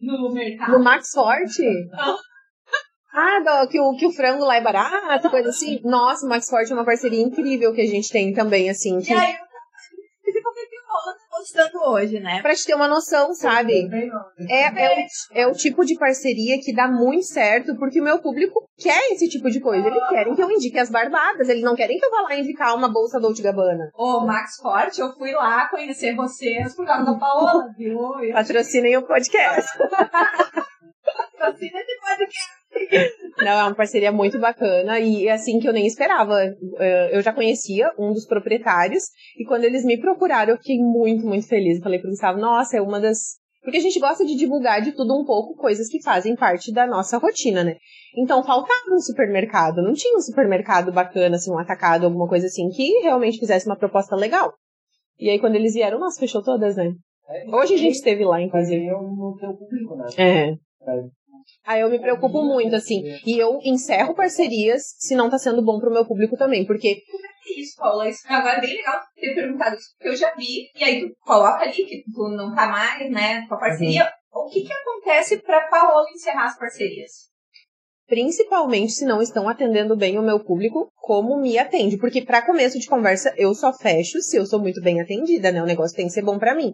No 0.00 0.32
mercado. 0.32 0.72
No 0.72 0.82
Max 0.82 1.10
Forte? 1.10 1.64
Ah, 3.12 3.40
do, 3.40 3.68
que, 3.68 3.80
o, 3.80 3.96
que 3.96 4.06
o 4.06 4.12
frango 4.12 4.44
lá 4.44 4.56
é 4.56 4.62
barato, 4.62 5.28
coisa 5.28 5.48
assim. 5.48 5.80
Nossa, 5.84 6.24
o 6.24 6.28
Max 6.28 6.48
Forte 6.48 6.72
é 6.72 6.74
uma 6.74 6.84
parceria 6.84 7.22
incrível 7.22 7.74
que 7.74 7.80
a 7.80 7.86
gente 7.86 8.08
tem 8.10 8.32
também, 8.32 8.70
assim. 8.70 9.00
Que... 9.00 9.12
E 9.12 9.16
aí 9.16 9.36
postando 11.38 11.78
hoje, 11.90 12.18
né? 12.20 12.42
Pra 12.42 12.54
te 12.54 12.64
ter 12.64 12.74
uma 12.74 12.88
noção, 12.88 13.32
sabe? 13.34 13.88
É, 14.48 14.62
é, 14.62 14.88
o, 14.90 15.06
é 15.32 15.46
o 15.46 15.52
tipo 15.52 15.84
de 15.84 15.96
parceria 15.96 16.58
que 16.60 16.74
dá 16.74 16.88
muito 16.88 17.24
certo, 17.24 17.76
porque 17.76 18.00
o 18.00 18.04
meu 18.04 18.18
público 18.20 18.68
quer 18.76 19.12
esse 19.12 19.28
tipo 19.28 19.48
de 19.50 19.60
coisa. 19.60 19.86
Eles 19.86 20.08
querem 20.08 20.34
que 20.34 20.42
eu 20.42 20.50
indique 20.50 20.78
as 20.78 20.90
barbadas, 20.90 21.48
eles 21.48 21.62
não 21.62 21.76
querem 21.76 21.98
que 21.98 22.04
eu 22.04 22.10
vá 22.10 22.22
lá 22.22 22.36
indicar 22.36 22.74
uma 22.74 22.88
bolsa 22.88 23.20
Dolce 23.20 23.42
Gabbana. 23.42 23.90
Ô, 23.94 24.20
Max 24.26 24.56
Forte, 24.60 25.00
eu 25.00 25.12
fui 25.14 25.32
lá 25.32 25.68
conhecer 25.68 26.14
vocês 26.16 26.74
por 26.74 26.84
causa 26.84 27.04
da 27.04 27.18
Paola, 27.18 27.68
viu? 27.76 27.98
Patrocinem 28.32 28.96
o 28.96 29.06
podcast. 29.06 29.70
Patrocina 31.38 31.80
esse 31.80 32.00
podcast. 32.00 32.57
Não, 33.38 33.52
é 33.52 33.62
uma 33.64 33.74
parceria 33.74 34.10
muito 34.10 34.38
bacana 34.38 34.98
e 34.98 35.28
assim 35.28 35.60
que 35.60 35.68
eu 35.68 35.72
nem 35.72 35.86
esperava. 35.86 36.34
Eh, 36.78 37.10
eu 37.16 37.22
já 37.22 37.32
conhecia 37.32 37.90
um 37.98 38.12
dos 38.12 38.26
proprietários 38.26 39.04
e 39.38 39.44
quando 39.44 39.64
eles 39.64 39.84
me 39.84 39.98
procuraram 40.00 40.52
eu 40.52 40.58
fiquei 40.58 40.78
muito, 40.78 41.24
muito 41.24 41.46
feliz. 41.46 41.76
Eu 41.76 41.82
falei 41.82 41.98
pro 42.00 42.10
Gustavo, 42.10 42.38
nossa, 42.38 42.76
é 42.76 42.82
uma 42.82 43.00
das. 43.00 43.36
Porque 43.62 43.78
a 43.78 43.80
gente 43.80 44.00
gosta 44.00 44.24
de 44.24 44.34
divulgar 44.34 44.80
de 44.80 44.92
tudo 44.92 45.14
um 45.14 45.24
pouco 45.24 45.54
coisas 45.54 45.88
que 45.88 46.02
fazem 46.02 46.34
parte 46.34 46.72
da 46.72 46.86
nossa 46.86 47.18
rotina, 47.18 47.62
né? 47.62 47.76
Então 48.16 48.42
faltava 48.42 48.90
um 48.92 49.00
supermercado, 49.00 49.82
não 49.82 49.92
tinha 49.92 50.16
um 50.16 50.20
supermercado 50.20 50.90
bacana, 50.90 51.36
assim, 51.36 51.52
um 51.52 51.58
atacado, 51.58 52.06
alguma 52.06 52.26
coisa 52.26 52.46
assim, 52.46 52.68
que 52.70 53.00
realmente 53.02 53.38
fizesse 53.38 53.66
uma 53.66 53.76
proposta 53.76 54.16
legal. 54.16 54.52
E 55.18 55.30
aí 55.30 55.38
quando 55.38 55.56
eles 55.56 55.74
vieram, 55.74 55.98
nossa, 55.98 56.18
fechou 56.18 56.42
todas, 56.42 56.76
né? 56.76 56.92
É, 57.28 57.44
Hoje 57.54 57.74
a 57.74 57.78
gente 57.78 57.94
esteve 57.94 58.24
lá, 58.24 58.40
inclusive. 58.40 58.86
Fazer 58.86 59.00
no 59.00 59.36
teu 59.38 59.52
público, 59.54 59.96
né? 59.96 60.06
É. 60.16 60.56
É. 61.66 61.72
Aí 61.72 61.80
eu 61.80 61.90
me 61.90 61.98
preocupo 61.98 62.42
muito, 62.42 62.74
assim. 62.74 63.02
E 63.26 63.38
eu 63.38 63.58
encerro 63.62 64.14
parcerias 64.14 64.82
se 64.98 65.14
não 65.14 65.30
tá 65.30 65.38
sendo 65.38 65.62
bom 65.62 65.78
pro 65.78 65.92
meu 65.92 66.06
público 66.06 66.36
também. 66.36 66.66
Porque 66.66 67.02
Isso, 67.56 67.76
Paula, 67.76 68.08
isso 68.08 68.22
agora 68.28 68.58
é 68.58 68.60
bem 68.60 68.76
legal 68.76 69.00
ter 69.14 69.34
perguntado 69.34 69.76
isso, 69.76 69.88
porque 69.96 70.08
eu 70.08 70.16
já 70.16 70.34
vi, 70.34 70.70
e 70.76 70.84
aí 70.84 71.00
tu 71.00 71.14
coloca 71.24 71.62
ali 71.62 71.72
que 71.72 72.04
tu 72.12 72.28
não 72.28 72.54
tá 72.54 72.68
mais, 72.68 73.10
né, 73.10 73.46
com 73.48 73.54
a 73.54 73.58
parceria. 73.58 74.10
O 74.32 74.48
que 74.50 74.62
que 74.62 74.72
acontece 74.72 75.38
pra 75.38 75.68
Paola 75.68 76.06
encerrar 76.10 76.46
as 76.46 76.58
parcerias? 76.58 77.28
principalmente 78.08 78.92
se 78.92 79.04
não 79.04 79.20
estão 79.20 79.48
atendendo 79.48 79.94
bem 79.94 80.18
o 80.18 80.22
meu 80.22 80.42
público, 80.42 80.90
como 80.96 81.40
me 81.40 81.58
atende. 81.58 81.98
Porque 81.98 82.22
para 82.22 82.44
começo 82.44 82.78
de 82.78 82.88
conversa, 82.88 83.32
eu 83.36 83.54
só 83.54 83.72
fecho 83.72 84.20
se 84.22 84.36
eu 84.36 84.46
sou 84.46 84.58
muito 84.58 84.80
bem 84.80 85.00
atendida, 85.00 85.52
né? 85.52 85.62
O 85.62 85.66
negócio 85.66 85.94
tem 85.94 86.06
que 86.06 86.12
ser 86.12 86.22
bom 86.22 86.38
para 86.38 86.54
mim. 86.54 86.72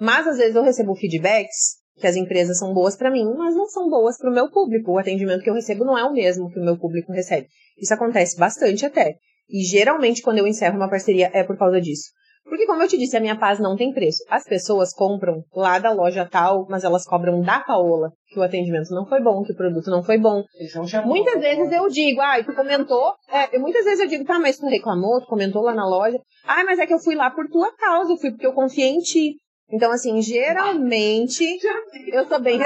Mas 0.00 0.26
às 0.26 0.38
vezes 0.38 0.54
eu 0.54 0.62
recebo 0.62 0.94
feedbacks 0.94 1.84
que 1.98 2.06
as 2.06 2.16
empresas 2.16 2.58
são 2.58 2.74
boas 2.74 2.96
para 2.96 3.10
mim, 3.10 3.24
mas 3.36 3.54
não 3.54 3.66
são 3.66 3.88
boas 3.88 4.18
para 4.18 4.30
o 4.30 4.34
meu 4.34 4.50
público. 4.50 4.92
O 4.92 4.98
atendimento 4.98 5.42
que 5.42 5.50
eu 5.50 5.54
recebo 5.54 5.84
não 5.84 5.96
é 5.96 6.04
o 6.04 6.12
mesmo 6.12 6.50
que 6.50 6.58
o 6.58 6.64
meu 6.64 6.78
público 6.78 7.12
recebe. 7.12 7.48
Isso 7.80 7.94
acontece 7.94 8.38
bastante 8.38 8.84
até. 8.84 9.16
E 9.48 9.62
geralmente 9.62 10.22
quando 10.22 10.38
eu 10.38 10.46
encerro 10.46 10.76
uma 10.76 10.90
parceria 10.90 11.30
é 11.32 11.42
por 11.42 11.56
causa 11.56 11.80
disso. 11.80 12.10
Porque, 12.48 12.64
como 12.64 12.80
eu 12.80 12.88
te 12.88 12.96
disse, 12.96 13.16
a 13.16 13.20
minha 13.20 13.36
paz 13.36 13.58
não 13.58 13.76
tem 13.76 13.92
preço. 13.92 14.24
As 14.30 14.44
pessoas 14.44 14.94
compram 14.94 15.42
lá 15.52 15.80
da 15.80 15.90
loja 15.90 16.24
tal, 16.24 16.64
mas 16.70 16.84
elas 16.84 17.04
cobram 17.04 17.42
da 17.42 17.58
Paola 17.58 18.12
que 18.28 18.38
o 18.38 18.42
atendimento 18.42 18.94
não 18.94 19.04
foi 19.04 19.20
bom, 19.20 19.42
que 19.42 19.52
o 19.52 19.56
produto 19.56 19.90
não 19.90 20.02
foi 20.02 20.16
bom. 20.16 20.44
Eles 20.54 20.74
não 20.74 20.84
Muitas 21.04 21.40
vezes 21.40 21.72
eu 21.72 21.88
digo, 21.88 22.20
ai, 22.20 22.44
tu 22.44 22.54
comentou. 22.54 23.14
É, 23.28 23.58
muitas 23.58 23.84
vezes 23.84 24.00
eu 24.00 24.06
digo, 24.06 24.24
tá, 24.24 24.38
mas 24.38 24.58
tu 24.58 24.66
reclamou, 24.66 25.20
tu 25.20 25.26
comentou 25.26 25.62
lá 25.62 25.74
na 25.74 25.88
loja. 25.88 26.18
Ai, 26.44 26.62
mas 26.62 26.78
é 26.78 26.86
que 26.86 26.94
eu 26.94 27.00
fui 27.00 27.16
lá 27.16 27.30
por 27.30 27.48
tua 27.48 27.74
causa, 27.76 28.12
eu 28.12 28.16
fui 28.16 28.30
porque 28.30 28.46
eu 28.46 28.52
confiei 28.52 28.90
em 28.90 29.00
ti. 29.00 29.34
Então, 29.70 29.90
assim, 29.90 30.20
geralmente 30.22 31.44
eu 32.12 32.26
sou 32.26 32.40
bem, 32.40 32.60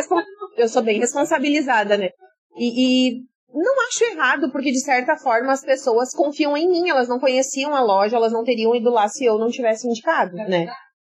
eu 0.56 0.68
sou 0.68 0.82
bem 0.82 0.98
responsabilizada, 0.98 1.96
né? 1.96 2.10
E, 2.56 3.16
e 3.16 3.20
não 3.52 3.86
acho 3.88 4.04
errado, 4.04 4.50
porque 4.52 4.70
de 4.70 4.80
certa 4.80 5.16
forma 5.16 5.52
as 5.52 5.64
pessoas 5.64 6.12
confiam 6.12 6.56
em 6.56 6.68
mim, 6.68 6.88
elas 6.88 7.08
não 7.08 7.18
conheciam 7.18 7.74
a 7.74 7.82
loja, 7.82 8.16
elas 8.16 8.32
não 8.32 8.44
teriam 8.44 8.74
ido 8.74 8.90
lá 8.90 9.08
se 9.08 9.24
eu 9.24 9.38
não 9.38 9.48
tivesse 9.48 9.88
indicado, 9.88 10.36
né? 10.36 10.66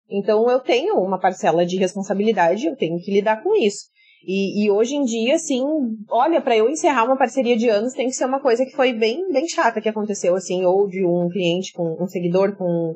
Então 0.10 0.50
eu 0.50 0.60
tenho 0.60 0.96
uma 0.96 1.20
parcela 1.20 1.66
de 1.66 1.78
responsabilidade, 1.78 2.66
eu 2.66 2.76
tenho 2.76 3.00
que 3.00 3.12
lidar 3.12 3.42
com 3.42 3.56
isso. 3.56 3.86
E, 4.28 4.66
e 4.66 4.72
hoje 4.72 4.96
em 4.96 5.04
dia, 5.04 5.36
assim, 5.36 5.64
olha, 6.10 6.42
para 6.42 6.58
eu 6.58 6.68
encerrar 6.68 7.06
uma 7.06 7.18
parceria 7.18 7.56
de 7.56 7.70
anos 7.70 7.94
tem 7.94 8.08
que 8.08 8.14
ser 8.16 8.26
uma 8.26 8.42
coisa 8.42 8.66
que 8.66 8.76
foi 8.76 8.92
bem, 8.92 9.32
bem 9.32 9.48
chata 9.48 9.80
que 9.80 9.90
aconteceu, 9.90 10.36
assim, 10.36 10.66
ou 10.66 10.88
de 10.88 11.06
um 11.06 11.30
cliente 11.30 11.72
com 11.74 11.96
um 12.02 12.08
seguidor 12.08 12.56
com 12.58 12.96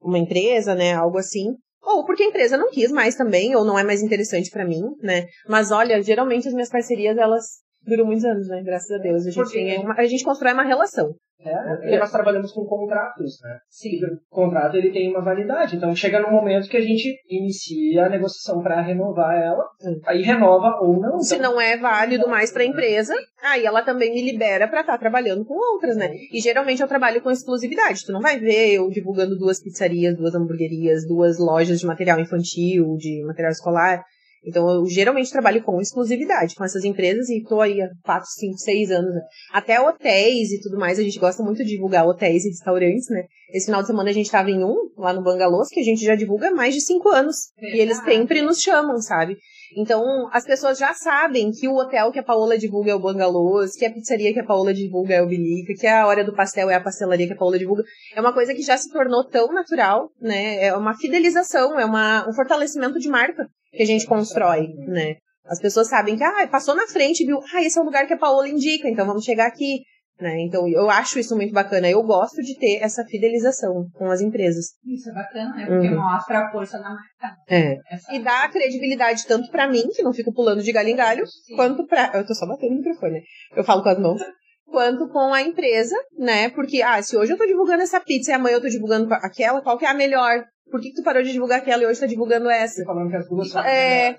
uma 0.00 0.18
empresa, 0.18 0.74
né, 0.74 0.94
algo 0.94 1.18
assim. 1.18 1.54
Ou 1.82 2.04
porque 2.04 2.22
a 2.22 2.26
empresa 2.26 2.56
não 2.56 2.70
quis 2.70 2.90
mais 2.90 3.14
também, 3.14 3.54
ou 3.56 3.64
não 3.64 3.78
é 3.78 3.82
mais 3.82 4.02
interessante 4.02 4.50
para 4.50 4.66
mim, 4.66 4.82
né? 5.02 5.26
Mas 5.48 5.70
olha, 5.70 6.02
geralmente 6.02 6.46
as 6.46 6.54
minhas 6.54 6.68
parcerias, 6.68 7.16
elas 7.16 7.60
duram 7.86 8.06
muitos 8.06 8.24
anos, 8.24 8.48
né? 8.48 8.62
Graças 8.62 8.90
a 8.90 8.98
Deus. 8.98 9.26
A 9.26 9.30
gente, 9.30 9.52
tem 9.52 9.78
uma, 9.78 9.94
a 9.94 10.06
gente 10.06 10.24
constrói 10.24 10.52
uma 10.52 10.64
relação. 10.64 11.14
É, 11.42 11.76
porque 11.76 11.98
nós 11.98 12.10
trabalhamos 12.10 12.52
com 12.52 12.66
contratos, 12.66 13.38
né? 13.42 13.58
Sim. 13.68 13.98
O 14.30 14.34
contrato 14.34 14.76
ele 14.76 14.92
tem 14.92 15.08
uma 15.10 15.22
validade, 15.24 15.74
então 15.74 15.94
chega 15.96 16.20
no 16.20 16.30
momento 16.30 16.68
que 16.68 16.76
a 16.76 16.82
gente 16.82 17.16
inicia 17.30 18.04
a 18.04 18.08
negociação 18.10 18.62
para 18.62 18.82
renovar 18.82 19.34
ela, 19.34 19.64
Sim. 19.78 19.98
aí 20.04 20.20
renova 20.20 20.78
ou 20.82 21.00
não. 21.00 21.18
Se 21.18 21.36
então- 21.36 21.52
não 21.52 21.60
é 21.60 21.78
válido 21.78 22.28
mais 22.28 22.52
para 22.52 22.62
a 22.62 22.66
empresa, 22.66 23.14
aí 23.42 23.64
ela 23.64 23.82
também 23.82 24.12
me 24.12 24.22
libera 24.22 24.68
para 24.68 24.82
estar 24.82 24.98
trabalhando 24.98 25.44
com 25.46 25.54
outras, 25.54 25.96
né? 25.96 26.10
E 26.30 26.40
geralmente 26.40 26.82
eu 26.82 26.88
trabalho 26.88 27.22
com 27.22 27.30
exclusividade. 27.30 28.04
Tu 28.04 28.12
não 28.12 28.20
vai 28.20 28.38
ver 28.38 28.74
eu 28.74 28.90
divulgando 28.90 29.38
duas 29.38 29.62
pizzarias, 29.62 30.14
duas 30.18 30.34
hamburguerias, 30.34 31.06
duas 31.08 31.38
lojas 31.38 31.80
de 31.80 31.86
material 31.86 32.20
infantil, 32.20 32.96
de 32.98 33.24
material 33.24 33.52
escolar. 33.52 34.04
Então 34.44 34.68
eu 34.70 34.86
geralmente 34.86 35.30
trabalho 35.30 35.62
com 35.62 35.80
exclusividade 35.80 36.54
com 36.54 36.64
essas 36.64 36.84
empresas 36.84 37.28
e 37.28 37.42
tô 37.42 37.60
aí 37.60 37.80
há 37.80 37.88
4, 38.04 38.26
5, 38.28 38.58
6 38.58 38.90
anos. 38.90 39.14
né? 39.14 39.20
Até 39.52 39.80
hotéis 39.80 40.50
e 40.50 40.60
tudo 40.60 40.78
mais, 40.78 40.98
a 40.98 41.02
gente 41.02 41.18
gosta 41.18 41.42
muito 41.42 41.62
de 41.62 41.70
divulgar 41.70 42.06
hotéis 42.06 42.44
e 42.44 42.48
restaurantes, 42.48 43.08
né? 43.10 43.24
Esse 43.52 43.66
final 43.66 43.80
de 43.80 43.88
semana 43.88 44.10
a 44.10 44.12
gente 44.12 44.30
tava 44.30 44.50
em 44.50 44.64
um, 44.64 44.90
lá 44.96 45.12
no 45.12 45.22
Bangalôs, 45.22 45.68
que 45.68 45.80
a 45.80 45.84
gente 45.84 46.04
já 46.04 46.14
divulga 46.14 46.48
há 46.48 46.54
mais 46.54 46.72
de 46.72 46.80
5 46.80 47.08
anos. 47.08 47.36
E 47.58 47.80
eles 47.80 47.96
Verdade. 47.96 48.18
sempre 48.18 48.42
nos 48.42 48.60
chamam, 48.60 48.98
sabe? 48.98 49.36
Então, 49.76 50.02
as 50.32 50.44
pessoas 50.44 50.78
já 50.78 50.94
sabem 50.94 51.50
que 51.52 51.68
o 51.68 51.76
hotel 51.76 52.10
que 52.10 52.18
a 52.18 52.22
Paola 52.24 52.58
divulga 52.58 52.90
é 52.90 52.94
o 52.94 53.00
Bangalôs, 53.00 53.72
que 53.76 53.84
a 53.84 53.92
pizzaria 53.92 54.32
que 54.32 54.40
a 54.40 54.44
Paola 54.44 54.72
divulga 54.72 55.14
é 55.14 55.22
o 55.22 55.26
Bilica, 55.26 55.74
que 55.78 55.86
a 55.86 56.06
hora 56.06 56.24
do 56.24 56.34
pastel 56.34 56.70
é 56.70 56.74
a 56.74 56.80
pastelaria 56.80 57.26
que 57.26 57.32
a 57.32 57.36
Paola 57.36 57.58
divulga. 57.58 57.82
É 58.14 58.20
uma 58.20 58.32
coisa 58.32 58.54
que 58.54 58.62
já 58.62 58.76
se 58.76 58.90
tornou 58.90 59.24
tão 59.24 59.52
natural, 59.52 60.10
né? 60.20 60.64
É 60.64 60.74
uma 60.74 60.96
fidelização, 60.96 61.78
é 61.78 61.84
uma, 61.84 62.28
um 62.28 62.32
fortalecimento 62.32 62.98
de 62.98 63.08
marca 63.08 63.48
que 63.72 63.82
a 63.82 63.86
gente 63.86 64.06
constrói, 64.06 64.68
né? 64.88 65.16
As 65.46 65.60
pessoas 65.60 65.88
sabem 65.88 66.16
que, 66.16 66.22
ah, 66.24 66.46
passou 66.48 66.74
na 66.74 66.86
frente, 66.86 67.24
viu? 67.24 67.38
Ah, 67.54 67.62
esse 67.62 67.78
é 67.78 67.82
o 67.82 67.84
lugar 67.84 68.06
que 68.06 68.12
a 68.14 68.18
Paola 68.18 68.48
indica, 68.48 68.88
então 68.88 69.06
vamos 69.06 69.24
chegar 69.24 69.46
aqui, 69.46 69.80
né? 70.20 70.38
Então, 70.42 70.68
eu 70.68 70.88
acho 70.90 71.18
isso 71.18 71.34
muito 71.34 71.52
bacana. 71.52 71.88
Eu 71.90 72.02
gosto 72.02 72.40
de 72.42 72.56
ter 72.58 72.76
essa 72.82 73.04
fidelização 73.04 73.86
com 73.94 74.10
as 74.10 74.20
empresas. 74.20 74.66
Isso 74.86 75.08
é 75.10 75.14
bacana, 75.14 75.56
né? 75.56 75.66
Porque 75.66 75.88
Uhum. 75.88 76.00
mostra 76.00 76.40
a 76.46 76.52
força 76.52 76.78
da 76.78 76.90
marca. 76.90 77.36
É. 77.48 77.76
Essa- 77.90 78.12
E 78.14 78.18
dá 78.20 78.48
credibilidade 78.48 79.26
tanto 79.26 79.50
pra 79.50 79.66
mim, 79.68 79.88
que 79.94 80.02
não 80.02 80.12
fico 80.12 80.32
pulando 80.32 80.62
de 80.62 80.70
galho 80.72 80.88
em 80.90 80.96
galho, 80.96 81.26
Sim. 81.26 81.56
quanto 81.56 81.86
pra. 81.86 82.12
Eu 82.14 82.26
tô 82.26 82.34
só 82.34 82.46
batendo 82.46 82.72
no 82.72 82.76
microfone, 82.78 83.14
né? 83.14 83.20
Eu 83.56 83.64
falo 83.64 83.82
com 83.82 83.88
as 83.88 83.98
mãos. 83.98 84.20
Quanto 84.66 85.08
com 85.08 85.34
a 85.34 85.42
empresa, 85.42 85.96
né? 86.16 86.48
Porque, 86.50 86.80
ah, 86.80 87.02
se 87.02 87.16
hoje 87.16 87.32
eu 87.32 87.36
tô 87.38 87.44
divulgando 87.44 87.82
essa 87.82 87.98
pizza 87.98 88.30
e 88.30 88.34
amanhã 88.34 88.54
eu 88.56 88.60
tô 88.60 88.68
divulgando 88.68 89.12
aquela, 89.14 89.60
qual 89.62 89.76
que 89.76 89.84
é 89.84 89.88
a 89.88 89.94
melhor? 89.94 90.44
Por 90.70 90.80
que, 90.80 90.90
que 90.90 90.96
tu 90.96 91.02
parou 91.02 91.22
de 91.22 91.32
divulgar 91.32 91.58
aquela 91.58 91.82
e 91.82 91.86
hoje 91.86 92.00
tá 92.00 92.06
divulgando 92.06 92.48
essa? 92.48 92.84
Falando 92.84 93.10
que 93.10 93.16
as 93.16 93.28
duas 93.28 93.50
são 93.50 93.62
É. 93.62 94.16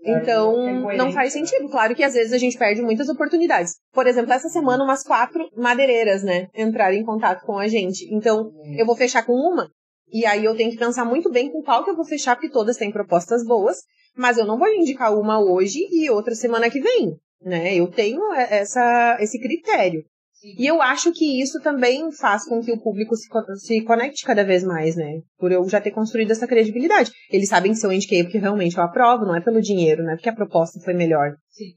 Então, 0.00 0.86
não 0.96 1.10
faz 1.10 1.32
sentido. 1.32 1.68
Claro 1.68 1.94
que 1.94 2.04
às 2.04 2.14
vezes 2.14 2.32
a 2.32 2.38
gente 2.38 2.56
perde 2.56 2.80
muitas 2.80 3.08
oportunidades. 3.08 3.76
Por 3.92 4.06
exemplo, 4.06 4.32
essa 4.32 4.48
semana 4.48 4.84
umas 4.84 5.02
quatro 5.02 5.50
madeireiras, 5.56 6.22
né, 6.22 6.48
entraram 6.54 6.94
em 6.94 7.04
contato 7.04 7.44
com 7.44 7.58
a 7.58 7.66
gente. 7.66 8.06
Então, 8.14 8.52
eu 8.78 8.86
vou 8.86 8.94
fechar 8.94 9.24
com 9.26 9.32
uma, 9.32 9.68
e 10.08 10.24
aí 10.24 10.44
eu 10.44 10.56
tenho 10.56 10.70
que 10.70 10.76
pensar 10.76 11.04
muito 11.04 11.30
bem 11.30 11.50
com 11.50 11.62
qual 11.62 11.84
que 11.84 11.90
eu 11.90 11.96
vou 11.96 12.04
fechar, 12.04 12.36
porque 12.36 12.50
todas 12.50 12.76
têm 12.76 12.92
propostas 12.92 13.44
boas, 13.44 13.78
mas 14.16 14.38
eu 14.38 14.46
não 14.46 14.58
vou 14.58 14.68
indicar 14.68 15.12
uma 15.12 15.40
hoje 15.40 15.80
e 15.90 16.08
outra 16.08 16.34
semana 16.34 16.70
que 16.70 16.80
vem, 16.80 17.16
né? 17.42 17.74
Eu 17.74 17.88
tenho 17.90 18.20
essa, 18.34 19.16
esse 19.20 19.40
critério. 19.40 20.04
E 20.42 20.66
eu 20.66 20.80
acho 20.82 21.12
que 21.12 21.40
isso 21.40 21.60
também 21.60 22.12
faz 22.12 22.46
com 22.46 22.62
que 22.62 22.72
o 22.72 22.80
público 22.80 23.16
se, 23.16 23.26
se 23.58 23.82
conecte 23.84 24.24
cada 24.24 24.44
vez 24.44 24.62
mais, 24.62 24.94
né? 24.94 25.20
Por 25.38 25.50
eu 25.50 25.66
já 25.68 25.80
ter 25.80 25.90
construído 25.90 26.30
essa 26.30 26.46
credibilidade. 26.46 27.10
Eles 27.30 27.48
sabem 27.48 27.72
que 27.72 27.78
se 27.78 27.86
eu 27.86 27.92
indiquei 27.92 28.22
porque 28.22 28.38
realmente 28.38 28.76
eu 28.76 28.82
aprovo, 28.82 29.24
não 29.24 29.34
é 29.34 29.40
pelo 29.40 29.60
dinheiro, 29.60 30.04
não 30.04 30.12
é 30.12 30.16
porque 30.16 30.28
a 30.28 30.34
proposta 30.34 30.78
foi 30.84 30.94
melhor. 30.94 31.34
Sim. 31.50 31.72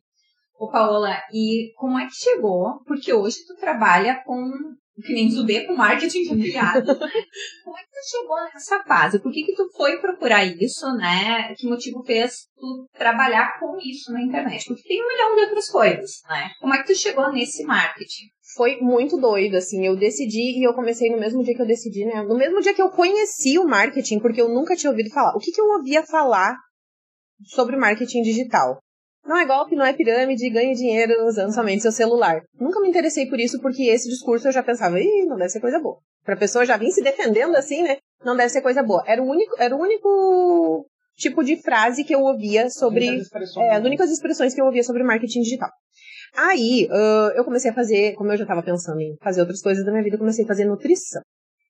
Ô, 0.60 0.70
Paola, 0.70 1.16
e 1.34 1.72
como 1.78 1.97
é 1.97 2.05
que 2.05 2.14
chegou? 2.14 2.84
Porque 2.86 3.14
hoje 3.14 3.38
tu 3.47 3.55
trabalha 3.55 4.22
com 4.26 4.51
que 5.01 5.14
nem 5.14 5.30
Zubê 5.30 5.66
com 5.66 5.76
marketing 5.76 6.24
de 6.24 6.30
afiliado. 6.30 6.86
Como 7.64 7.78
é 7.78 7.82
que 7.82 7.89
tu 7.89 8.10
chegou 8.10 8.36
nessa 8.53 8.84
fase? 8.84 9.20
Por 9.20 9.32
que 9.32 9.43
que 9.43 9.55
tu 9.55 9.70
foi 9.76 9.97
procurar 9.99 10.43
isso, 10.43 10.86
né? 10.95 11.53
Que 11.55 11.68
motivo 11.68 12.03
fez 12.03 12.47
tu 12.57 12.88
trabalhar 12.97 13.60
com 13.60 13.78
isso 13.78 14.12
na 14.12 14.22
internet? 14.22 14.66
Porque 14.68 14.88
tem 14.88 15.01
um 15.01 15.07
milhão 15.07 15.36
de 15.36 15.41
outras 15.43 15.70
coisas, 15.70 16.22
né? 16.28 16.51
Como 16.60 16.74
é 16.74 16.80
que 16.80 16.88
tu 16.88 16.95
chegou 16.95 17.32
nesse 17.32 17.64
marketing? 17.64 18.26
Foi 18.56 18.78
muito 18.82 19.18
doido, 19.18 19.56
assim. 19.56 19.86
Eu 19.86 19.95
decidi 19.95 20.60
e 20.60 20.64
eu 20.68 20.74
comecei 20.74 21.10
no 21.10 21.20
mesmo 21.20 21.43
dia 21.43 21.56
que 21.56 21.62
eu 21.62 21.68
decidi, 21.68 22.06
né? 22.06 22.24
No 22.24 22.38
mesmo 22.38 22.60
dia 22.62 22.74
que 22.74 22.82
eu 22.82 22.89
conheci 22.89 23.60
o 23.60 23.68
marketing, 23.68 24.20
porque 24.20 24.41
eu 24.41 24.50
nunca 24.50 24.76
tinha 24.76 24.89
ouvido 24.89 25.10
falar. 25.12 25.36
O 25.36 25.39
que 25.39 25.52
que 25.52 25.62
eu 25.62 25.66
ouvia 25.66 26.04
falar 26.04 26.58
sobre 27.45 27.76
marketing 27.76 28.22
digital? 28.24 28.80
Não 29.26 29.38
é 29.38 29.45
golpe, 29.45 29.76
não 29.76 29.86
é 29.86 29.93
pirâmide, 29.93 30.50
ganhe 30.50 30.74
dinheiro 30.74 31.14
usando 31.28 31.54
somente 31.54 31.84
seu 31.84 31.91
celular. 31.91 32.41
Nunca 32.60 32.80
me 32.82 32.89
interessei 32.89 33.28
por 33.28 33.39
isso, 33.39 33.62
porque 33.62 33.84
esse 33.84 34.10
discurso 34.10 34.47
eu 34.47 34.52
já 34.52 34.64
pensava, 34.64 35.00
ih, 35.00 35.26
não 35.28 35.38
deve 35.38 35.50
ser 35.50 35.60
coisa 35.60 35.80
boa. 35.80 36.00
Pra 36.24 36.36
pessoa 36.36 36.66
já 36.66 36.78
vir 36.78 36.91
se 36.91 37.04
defendendo 37.04 37.56
assim, 37.56 37.84
né? 37.84 37.97
Não 38.24 38.36
deve 38.36 38.50
ser 38.50 38.62
coisa 38.62 38.82
boa. 38.82 39.04
Era 39.06 39.22
o 39.22 39.26
único, 39.26 39.56
era 39.60 39.76
o 39.76 39.80
único 39.80 40.86
tipo 41.16 41.43
de 41.43 41.62
frase 41.62 42.04
que 42.04 42.16
eu 42.16 42.22
ouvia 42.22 42.70
sobre. 42.70 43.22
É, 43.58 43.76
as 43.76 43.84
únicas 43.84 44.10
expressões 44.10 44.54
que 44.54 44.62
eu 44.62 44.66
ouvia 44.66 44.84
sobre 44.84 45.04
marketing 45.04 45.41
digital. 45.41 45.70
Aí, 46.36 46.88
uh, 46.89 47.32
eu 47.36 47.43
comecei 47.43 47.71
a 47.71 47.73
fazer, 47.73 48.13
como 48.15 48.32
eu 48.32 48.38
já 48.38 48.43
estava 48.43 48.63
pensando 48.63 48.99
em 48.99 49.15
fazer 49.21 49.41
outras 49.41 49.61
coisas 49.61 49.86
da 49.86 49.91
minha 49.91 50.03
vida, 50.03 50.15
eu 50.15 50.19
comecei 50.19 50.45
a 50.45 50.47
fazer 50.47 50.65
nutrição. 50.65 51.21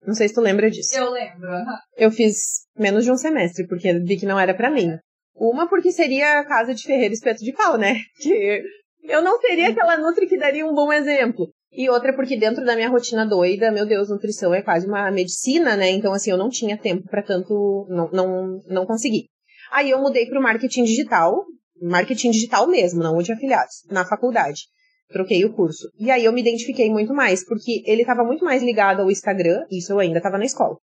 Não 0.05 0.13
sei 0.13 0.27
se 0.27 0.33
tu 0.33 0.41
lembra 0.41 0.69
disso. 0.69 0.97
Eu 0.97 1.11
lembro. 1.11 1.49
Eu 1.97 2.11
fiz 2.11 2.65
menos 2.77 3.03
de 3.03 3.11
um 3.11 3.17
semestre, 3.17 3.67
porque 3.67 3.93
vi 3.99 4.17
que 4.17 4.25
não 4.25 4.39
era 4.39 4.53
para 4.53 4.71
mim. 4.71 4.97
Uma 5.35 5.67
porque 5.67 5.91
seria 5.91 6.39
a 6.39 6.45
casa 6.45 6.73
de 6.73 6.83
Ferreira 6.83 7.13
Espeto 7.13 7.43
de 7.43 7.53
Pau, 7.53 7.77
né? 7.77 7.95
Que 8.19 8.61
eu 9.03 9.21
não 9.21 9.39
seria 9.39 9.69
aquela 9.69 9.97
Nutri 9.97 10.27
que 10.27 10.37
daria 10.37 10.65
um 10.65 10.73
bom 10.73 10.91
exemplo. 10.91 11.49
E 11.71 11.89
outra 11.89 12.13
porque 12.13 12.37
dentro 12.37 12.65
da 12.65 12.75
minha 12.75 12.89
rotina 12.89 13.25
doida, 13.25 13.71
meu 13.71 13.85
Deus, 13.85 14.09
nutrição 14.09 14.53
é 14.53 14.61
quase 14.61 14.87
uma 14.87 15.09
medicina, 15.11 15.75
né? 15.77 15.89
Então, 15.89 16.13
assim, 16.13 16.31
eu 16.31 16.37
não 16.37 16.49
tinha 16.49 16.77
tempo 16.77 17.07
para 17.09 17.23
tanto, 17.23 17.87
não, 17.89 18.09
não, 18.11 18.59
não 18.67 18.85
consegui. 18.85 19.27
Aí 19.71 19.91
eu 19.91 20.01
mudei 20.01 20.27
para 20.27 20.39
o 20.39 20.43
marketing 20.43 20.83
digital, 20.83 21.45
marketing 21.81 22.31
digital 22.31 22.67
mesmo, 22.67 23.01
não 23.01 23.17
o 23.17 23.23
de 23.23 23.31
afiliados, 23.31 23.83
na 23.89 24.05
faculdade. 24.05 24.63
Troquei 25.09 25.43
o 25.43 25.53
curso. 25.53 25.89
E 25.99 26.11
aí 26.11 26.25
eu 26.25 26.33
me 26.33 26.41
identifiquei 26.41 26.89
muito 26.89 27.13
mais, 27.13 27.43
porque 27.43 27.81
ele 27.85 28.01
estava 28.01 28.23
muito 28.23 28.45
mais 28.45 28.61
ligado 28.61 29.01
ao 29.01 29.09
Instagram, 29.09 29.65
isso 29.71 29.91
eu 29.91 29.99
ainda 29.99 30.17
estava 30.17 30.37
na 30.37 30.45
escola 30.45 30.77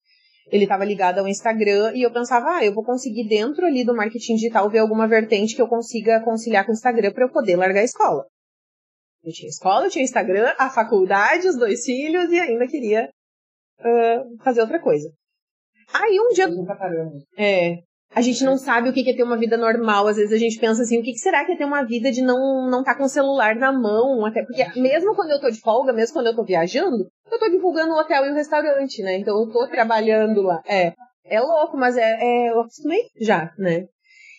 ele 0.52 0.64
estava 0.64 0.86
ligado 0.86 1.20
ao 1.20 1.28
Instagram 1.28 1.94
e 1.96 2.04
eu 2.04 2.12
pensava, 2.12 2.58
ah, 2.58 2.66
eu 2.66 2.74
vou 2.74 2.84
conseguir 2.84 3.28
dentro 3.28 3.66
ali 3.66 3.84
do 3.84 3.96
marketing 3.96 4.36
digital 4.36 4.70
ver 4.70 4.80
alguma 4.80 5.08
vertente 5.08 5.56
que 5.56 5.62
eu 5.62 5.68
consiga 5.68 6.24
conciliar 6.24 6.66
com 6.66 6.72
o 6.72 6.74
Instagram 6.74 7.12
para 7.12 7.26
eu 7.26 7.32
poder 7.32 7.56
largar 7.56 7.82
a 7.82 7.86
escola. 7.86 8.26
Eu 9.24 9.32
tinha 9.32 9.50
escola, 9.50 9.86
eu 9.86 9.90
tinha 9.90 10.04
Instagram, 10.04 10.54
a 10.58 10.70
faculdade, 10.70 11.48
os 11.48 11.58
dois 11.58 11.86
filhos 11.86 12.30
e 12.32 12.40
ainda 12.40 12.68
queria 12.68 13.10
uh, 13.80 14.44
fazer 14.44 14.62
outra 14.62 14.82
coisa. 14.82 15.10
Aí 15.94 16.20
um 16.20 16.34
dia. 16.34 16.48
É, 17.38 17.78
a 18.16 18.22
gente 18.22 18.44
não 18.44 18.58
sabe 18.58 18.90
o 18.90 18.94
que 18.94 19.10
é 19.10 19.16
ter 19.16 19.24
uma 19.24 19.38
vida 19.38 19.58
normal. 19.58 20.08
Às 20.08 20.18
vezes 20.18 20.34
a 20.34 20.38
gente 20.38 20.60
pensa 20.60 20.84
assim, 20.84 21.00
o 21.00 21.04
que 21.04 21.16
será 21.18 21.46
que 21.46 21.54
é 21.54 21.58
ter 21.58 21.66
uma 21.66 21.84
vida 21.84 22.12
de 22.12 22.22
não 22.22 22.70
não 22.70 22.80
estar 22.80 22.94
tá 22.94 22.98
com 22.98 23.06
o 23.06 23.10
celular 23.10 23.56
na 23.56 23.72
mão? 23.72 24.26
Até 24.26 24.44
porque 24.44 24.80
mesmo 24.80 25.16
quando 25.16 25.32
eu 25.32 25.40
tô 25.40 25.50
de 25.50 25.60
folga, 25.60 25.92
mesmo 25.92 26.14
quando 26.14 26.28
eu 26.28 26.36
tô 26.36 26.44
viajando, 26.44 27.08
eu 27.32 27.40
tô 27.40 27.50
divulgando 27.50 27.94
o 27.94 28.00
hotel 28.00 28.26
e 28.26 28.32
o 28.32 28.36
restaurante, 28.36 29.02
né? 29.02 29.18
Então 29.18 29.40
eu 29.40 29.52
tô 29.52 29.68
trabalhando 29.68 30.42
lá. 30.42 30.62
É, 30.68 30.94
é 31.26 31.40
louco, 31.40 31.78
mas 31.78 31.98
é, 31.98 32.18
é 32.22 32.52
eu 32.52 32.62
acostumei 32.62 33.02
já, 33.20 33.52
né? 33.58 33.86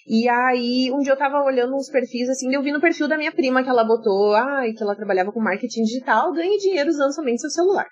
E 0.07 0.29
aí, 0.29 0.93
um 0.93 0.99
dia 0.99 1.13
eu 1.13 1.19
tava 1.19 1.43
olhando 1.43 1.75
uns 1.75 1.89
perfis, 1.89 2.29
assim, 2.29 2.55
eu 2.55 2.63
vi 2.63 2.71
no 2.71 2.81
perfil 2.81 3.09
da 3.09 3.17
minha 3.17 3.33
prima 3.33 3.63
que 3.63 3.71
ela 3.71 3.85
botou, 3.85 4.35
ai, 4.35 4.69
ah, 4.69 4.75
que 4.75 4.83
ela 4.83 4.95
trabalhava 4.95 5.33
com 5.33 5.41
marketing 5.41 5.83
digital, 5.83 6.31
ganha 6.35 6.59
dinheiro 6.59 6.91
usando 6.91 7.15
somente 7.15 7.41
seu 7.41 7.49
celular. 7.49 7.87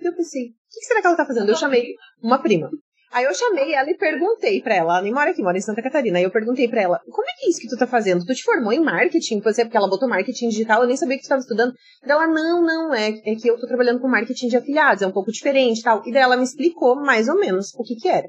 E 0.00 0.06
eu 0.06 0.14
pensei, 0.14 0.42
o 0.44 0.52
que 0.70 0.86
será 0.86 1.00
que 1.00 1.08
ela 1.08 1.16
tá 1.16 1.26
fazendo? 1.26 1.48
Eu 1.48 1.56
chamei 1.56 1.94
uma 2.22 2.40
prima. 2.40 2.70
Aí 3.16 3.24
eu 3.24 3.32
chamei 3.32 3.72
ela 3.72 3.90
e 3.90 3.96
perguntei 3.96 4.60
para 4.60 4.74
ela, 4.74 4.92
ela 4.92 5.02
nem 5.02 5.10
mora 5.10 5.30
aqui, 5.30 5.42
mora 5.42 5.56
em 5.56 5.62
Santa 5.62 5.80
Catarina. 5.80 6.18
Aí 6.18 6.24
eu 6.24 6.30
perguntei 6.30 6.68
para 6.68 6.82
ela, 6.82 7.00
como 7.10 7.26
é 7.26 7.32
que 7.32 7.46
é 7.46 7.48
isso 7.48 7.60
que 7.62 7.66
tu 7.66 7.74
tá 7.74 7.86
fazendo? 7.86 8.26
Tu 8.26 8.34
te 8.34 8.42
formou 8.42 8.74
em 8.74 8.84
marketing? 8.84 9.40
Você, 9.40 9.64
porque 9.64 9.78
ela 9.78 9.88
botou 9.88 10.06
marketing 10.06 10.50
digital, 10.50 10.82
eu 10.82 10.86
nem 10.86 10.98
sabia 10.98 11.16
que 11.16 11.22
tu 11.22 11.24
estava 11.24 11.40
estudando. 11.40 11.72
E 12.04 12.10
ela, 12.10 12.26
não, 12.26 12.62
não, 12.62 12.92
é, 12.94 13.08
é 13.08 13.34
que 13.34 13.48
eu 13.48 13.58
tô 13.58 13.66
trabalhando 13.66 14.00
com 14.00 14.06
marketing 14.06 14.48
de 14.48 14.58
afiliados, 14.58 15.02
é 15.02 15.06
um 15.06 15.12
pouco 15.12 15.32
diferente 15.32 15.82
tal. 15.82 16.02
E 16.04 16.12
daí 16.12 16.20
ela 16.20 16.36
me 16.36 16.44
explicou 16.44 16.94
mais 16.94 17.26
ou 17.26 17.40
menos 17.40 17.72
o 17.74 17.82
que 17.84 17.94
que 17.94 18.06
era. 18.06 18.28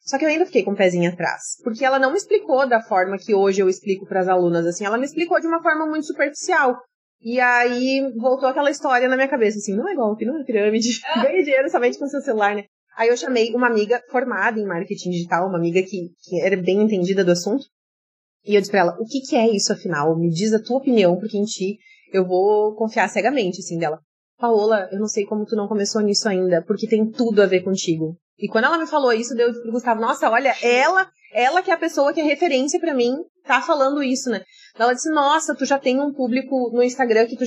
Só 0.00 0.16
que 0.16 0.24
eu 0.24 0.30
ainda 0.30 0.46
fiquei 0.46 0.62
com 0.62 0.70
o 0.70 0.72
um 0.72 0.78
pezinho 0.78 1.12
atrás, 1.12 1.58
porque 1.62 1.84
ela 1.84 1.98
não 1.98 2.10
me 2.10 2.16
explicou 2.16 2.66
da 2.66 2.80
forma 2.80 3.18
que 3.18 3.34
hoje 3.34 3.60
eu 3.60 3.68
explico 3.68 4.06
para 4.06 4.20
as 4.20 4.28
alunas, 4.28 4.64
assim, 4.64 4.86
ela 4.86 4.96
me 4.96 5.04
explicou 5.04 5.38
de 5.40 5.46
uma 5.46 5.62
forma 5.62 5.84
muito 5.84 6.06
superficial. 6.06 6.74
E 7.20 7.38
aí 7.38 8.10
voltou 8.16 8.48
aquela 8.48 8.70
história 8.70 9.08
na 9.08 9.14
minha 9.14 9.28
cabeça, 9.28 9.58
assim, 9.58 9.76
não 9.76 9.86
é 9.86 9.94
golpe, 9.94 10.24
não 10.24 10.40
é 10.40 10.44
pirâmide, 10.44 10.88
ganhe 11.22 11.44
dinheiro 11.44 11.68
somente 11.68 11.98
com 11.98 12.06
seu 12.06 12.22
celular, 12.22 12.54
né? 12.54 12.64
Aí 12.96 13.08
eu 13.08 13.16
chamei 13.16 13.54
uma 13.54 13.66
amiga 13.66 14.02
formada 14.10 14.58
em 14.60 14.66
marketing 14.66 15.10
digital, 15.10 15.48
uma 15.48 15.58
amiga 15.58 15.82
que, 15.82 16.10
que 16.22 16.40
era 16.40 16.56
bem 16.56 16.82
entendida 16.82 17.24
do 17.24 17.32
assunto. 17.32 17.64
E 18.44 18.54
eu 18.54 18.60
disse 18.60 18.70
pra 18.70 18.80
ela, 18.80 18.96
o 19.00 19.04
que, 19.04 19.20
que 19.20 19.36
é 19.36 19.48
isso 19.48 19.72
afinal? 19.72 20.18
Me 20.18 20.28
diz 20.28 20.52
a 20.52 20.62
tua 20.62 20.78
opinião, 20.78 21.16
porque 21.16 21.38
em 21.38 21.44
ti 21.44 21.78
eu 22.12 22.26
vou 22.26 22.74
confiar 22.74 23.08
cegamente, 23.08 23.60
assim, 23.60 23.78
dela. 23.78 24.00
Paola, 24.38 24.88
eu 24.90 24.98
não 24.98 25.06
sei 25.06 25.24
como 25.24 25.46
tu 25.46 25.54
não 25.54 25.68
começou 25.68 26.02
nisso 26.02 26.28
ainda, 26.28 26.62
porque 26.66 26.88
tem 26.88 27.08
tudo 27.10 27.40
a 27.40 27.46
ver 27.46 27.62
contigo. 27.62 28.16
E 28.38 28.48
quando 28.48 28.64
ela 28.64 28.78
me 28.78 28.88
falou 28.88 29.12
isso, 29.12 29.36
deu 29.36 29.52
pro 29.52 29.70
Gustavo, 29.70 30.00
nossa, 30.00 30.28
olha, 30.28 30.52
ela, 30.60 31.08
ela 31.32 31.62
que 31.62 31.70
é 31.70 31.74
a 31.74 31.78
pessoa 31.78 32.12
que 32.12 32.20
é 32.20 32.24
referência 32.24 32.80
para 32.80 32.92
mim, 32.92 33.14
tá 33.44 33.62
falando 33.62 34.02
isso, 34.02 34.28
né? 34.28 34.42
Ela 34.76 34.94
disse, 34.94 35.10
nossa, 35.10 35.54
tu 35.54 35.64
já 35.64 35.78
tem 35.78 36.00
um 36.00 36.12
público 36.12 36.70
no 36.72 36.82
Instagram 36.82 37.26
que 37.26 37.36
tu 37.36 37.44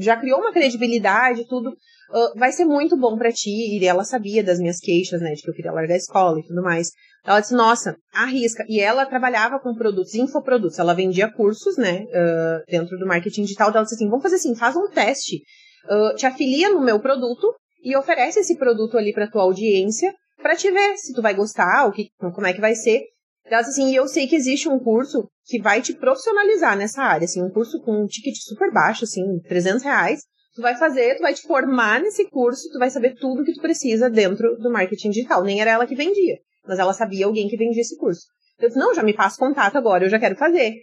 já 0.00 0.16
criou 0.16 0.40
uma 0.40 0.52
credibilidade, 0.52 1.46
tudo 1.46 1.76
uh, 2.12 2.38
vai 2.38 2.52
ser 2.52 2.64
muito 2.64 2.96
bom 2.96 3.16
para 3.16 3.32
ti. 3.32 3.50
E 3.50 3.86
ela 3.86 4.04
sabia 4.04 4.42
das 4.42 4.58
minhas 4.58 4.78
queixas, 4.78 5.20
né, 5.20 5.32
de 5.32 5.42
que 5.42 5.50
eu 5.50 5.54
queria 5.54 5.72
largar 5.72 5.94
a 5.94 5.98
escola 5.98 6.38
e 6.38 6.46
tudo 6.46 6.62
mais. 6.62 6.90
Ela 7.24 7.40
disse, 7.40 7.54
nossa, 7.54 7.96
arrisca. 8.12 8.64
E 8.68 8.80
ela 8.80 9.06
trabalhava 9.06 9.58
com 9.58 9.74
produtos, 9.74 10.14
infoprodutos. 10.14 10.78
Ela 10.78 10.94
vendia 10.94 11.32
cursos, 11.32 11.76
né, 11.76 12.04
uh, 12.04 12.70
dentro 12.70 12.98
do 12.98 13.06
marketing 13.06 13.42
digital. 13.42 13.70
Ela 13.70 13.82
disse 13.82 13.94
assim, 13.94 14.08
vamos 14.08 14.22
fazer 14.22 14.36
assim, 14.36 14.54
faz 14.54 14.76
um 14.76 14.88
teste. 14.88 15.42
Uh, 15.90 16.14
te 16.14 16.26
afilia 16.26 16.70
no 16.70 16.80
meu 16.80 17.00
produto 17.00 17.54
e 17.82 17.96
oferece 17.96 18.40
esse 18.40 18.56
produto 18.56 18.96
ali 18.96 19.12
para 19.12 19.30
tua 19.30 19.42
audiência 19.42 20.12
para 20.42 20.56
te 20.56 20.70
ver 20.70 20.96
se 20.96 21.12
tu 21.14 21.22
vai 21.22 21.34
gostar, 21.34 21.86
o 21.86 21.92
que, 21.92 22.08
como 22.18 22.46
é 22.46 22.52
que 22.52 22.60
vai 22.60 22.74
ser. 22.74 23.02
Ela 23.46 23.62
disse 23.62 23.80
assim, 23.80 23.94
eu 23.94 24.06
sei 24.06 24.26
que 24.26 24.36
existe 24.36 24.68
um 24.68 24.78
curso 24.78 25.28
que 25.44 25.60
vai 25.60 25.80
te 25.80 25.94
profissionalizar 25.94 26.76
nessa 26.76 27.02
área, 27.02 27.24
assim, 27.24 27.42
um 27.42 27.50
curso 27.50 27.80
com 27.82 28.02
um 28.02 28.06
ticket 28.06 28.34
super 28.36 28.72
baixo, 28.72 29.04
assim, 29.04 29.22
300 29.48 29.82
reais, 29.82 30.20
Tu 30.54 30.60
vai 30.60 30.76
fazer, 30.76 31.16
tu 31.16 31.22
vai 31.22 31.32
te 31.32 31.42
formar 31.42 32.00
nesse 32.00 32.28
curso, 32.28 32.70
tu 32.70 32.78
vai 32.78 32.90
saber 32.90 33.14
tudo 33.14 33.42
o 33.42 33.44
que 33.44 33.54
tu 33.54 33.60
precisa 33.60 34.10
dentro 34.10 34.56
do 34.58 34.70
marketing 34.70 35.10
digital. 35.10 35.42
Nem 35.42 35.60
era 35.60 35.70
ela 35.70 35.86
que 35.86 35.94
vendia, 35.94 36.38
mas 36.66 36.78
ela 36.78 36.92
sabia 36.92 37.24
alguém 37.24 37.48
que 37.48 37.56
vendia 37.56 37.80
esse 37.80 37.96
curso. 37.96 38.26
Eu 38.58 38.68
disse, 38.68 38.78
não, 38.78 38.94
já 38.94 39.02
me 39.02 39.14
passa 39.14 39.38
contato 39.38 39.76
agora, 39.76 40.04
eu 40.04 40.10
já 40.10 40.18
quero 40.18 40.36
fazer. 40.36 40.74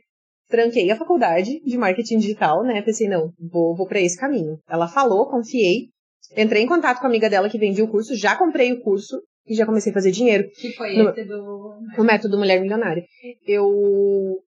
Tranquei 0.50 0.90
a 0.90 0.96
faculdade 0.96 1.62
de 1.64 1.78
marketing 1.78 2.18
digital, 2.18 2.64
né? 2.64 2.82
Pensei, 2.82 3.08
não, 3.08 3.32
vou, 3.52 3.76
vou 3.76 3.88
para 3.88 4.02
esse 4.02 4.18
caminho. 4.18 4.60
Ela 4.68 4.88
falou, 4.88 5.30
confiei, 5.30 5.90
entrei 6.36 6.64
em 6.64 6.68
contato 6.68 7.00
com 7.00 7.06
a 7.06 7.10
amiga 7.10 7.30
dela 7.30 7.50
que 7.50 7.60
vendia 7.60 7.84
o 7.86 7.92
curso, 7.92 8.16
já 8.16 8.36
comprei 8.36 8.74
o 8.74 8.82
curso 8.82 9.22
e 9.46 9.54
já 9.54 9.68
comecei 9.68 9.92
a 9.92 9.94
fazer 9.94 10.10
dinheiro. 10.10 10.50
Que 10.60 10.74
foi 10.74 10.96
no, 10.96 11.10
esse 11.10 11.24
do... 11.26 11.80
O 11.96 12.04
método 12.04 12.40
Mulher 12.40 12.60
Milionária. 12.60 13.04
Eu 13.46 14.42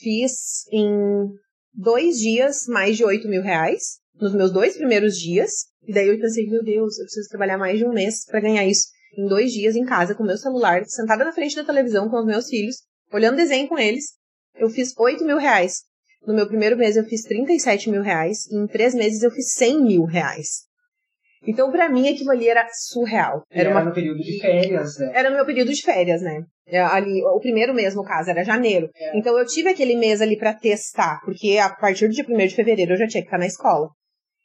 fiz 0.00 0.68
em 0.72 1.28
dois 1.74 2.18
dias 2.18 2.66
mais 2.68 2.96
de 2.96 3.04
8 3.04 3.28
mil 3.28 3.42
reais 3.42 4.01
nos 4.20 4.34
meus 4.34 4.52
dois 4.52 4.76
primeiros 4.76 5.16
dias. 5.16 5.50
E 5.86 5.92
daí 5.92 6.08
eu 6.08 6.18
pensei, 6.18 6.46
meu 6.46 6.62
Deus, 6.62 6.98
eu 6.98 7.04
preciso 7.04 7.28
trabalhar 7.28 7.58
mais 7.58 7.78
de 7.78 7.84
um 7.84 7.92
mês 7.92 8.24
para 8.24 8.40
ganhar 8.40 8.64
isso. 8.64 8.88
Em 9.16 9.26
dois 9.26 9.52
dias 9.52 9.76
em 9.76 9.84
casa, 9.84 10.14
com 10.14 10.22
meu 10.24 10.38
celular, 10.38 10.82
sentada 10.86 11.24
na 11.24 11.32
frente 11.32 11.56
da 11.56 11.64
televisão 11.64 12.08
com 12.08 12.18
os 12.18 12.26
meus 12.26 12.48
filhos, 12.48 12.76
olhando 13.12 13.36
desenho 13.36 13.68
com 13.68 13.78
eles, 13.78 14.14
eu 14.56 14.70
fiz 14.70 14.92
8 14.96 15.24
mil 15.24 15.38
reais. 15.38 15.82
No 16.26 16.34
meu 16.34 16.46
primeiro 16.46 16.76
mês 16.76 16.96
eu 16.96 17.04
fiz 17.04 17.22
37 17.22 17.90
mil 17.90 18.02
reais. 18.02 18.46
E 18.50 18.56
em 18.56 18.66
três 18.66 18.94
meses 18.94 19.22
eu 19.22 19.30
fiz 19.30 19.52
100 19.54 19.82
mil 19.82 20.04
reais. 20.04 20.66
Então, 21.44 21.72
pra 21.72 21.88
mim, 21.88 22.08
aquilo 22.08 22.30
ali 22.30 22.48
era 22.48 22.64
surreal. 22.72 23.42
Era, 23.50 23.70
Era 23.70 23.78
uma 23.78 23.84
no 23.86 23.92
período 23.92 24.22
de 24.22 24.38
férias, 24.40 24.96
né? 24.98 25.10
era 25.12 25.28
no 25.28 25.36
meu 25.36 25.44
período 25.44 25.72
de 25.72 25.82
férias, 25.82 26.22
né? 26.22 26.44
É, 26.68 26.80
Ali, 26.80 27.20
o 27.24 27.40
primeiro 27.40 27.74
mês, 27.74 27.96
no 27.96 28.04
caso, 28.04 28.30
era 28.30 28.44
janeiro. 28.44 28.88
É. 28.94 29.18
Então 29.18 29.36
eu 29.36 29.44
tive 29.44 29.68
aquele 29.68 29.96
mês 29.96 30.20
ali 30.22 30.38
pra 30.38 30.54
testar, 30.54 31.20
porque 31.24 31.58
a 31.58 31.68
partir 31.68 32.06
do 32.06 32.14
dia 32.14 32.24
1 32.28 32.36
de 32.46 32.54
fevereiro 32.54 32.92
eu 32.92 32.96
já 32.96 33.08
tinha 33.08 33.22
que 33.22 33.26
estar 33.26 33.38
na 33.38 33.46
escola. 33.46 33.88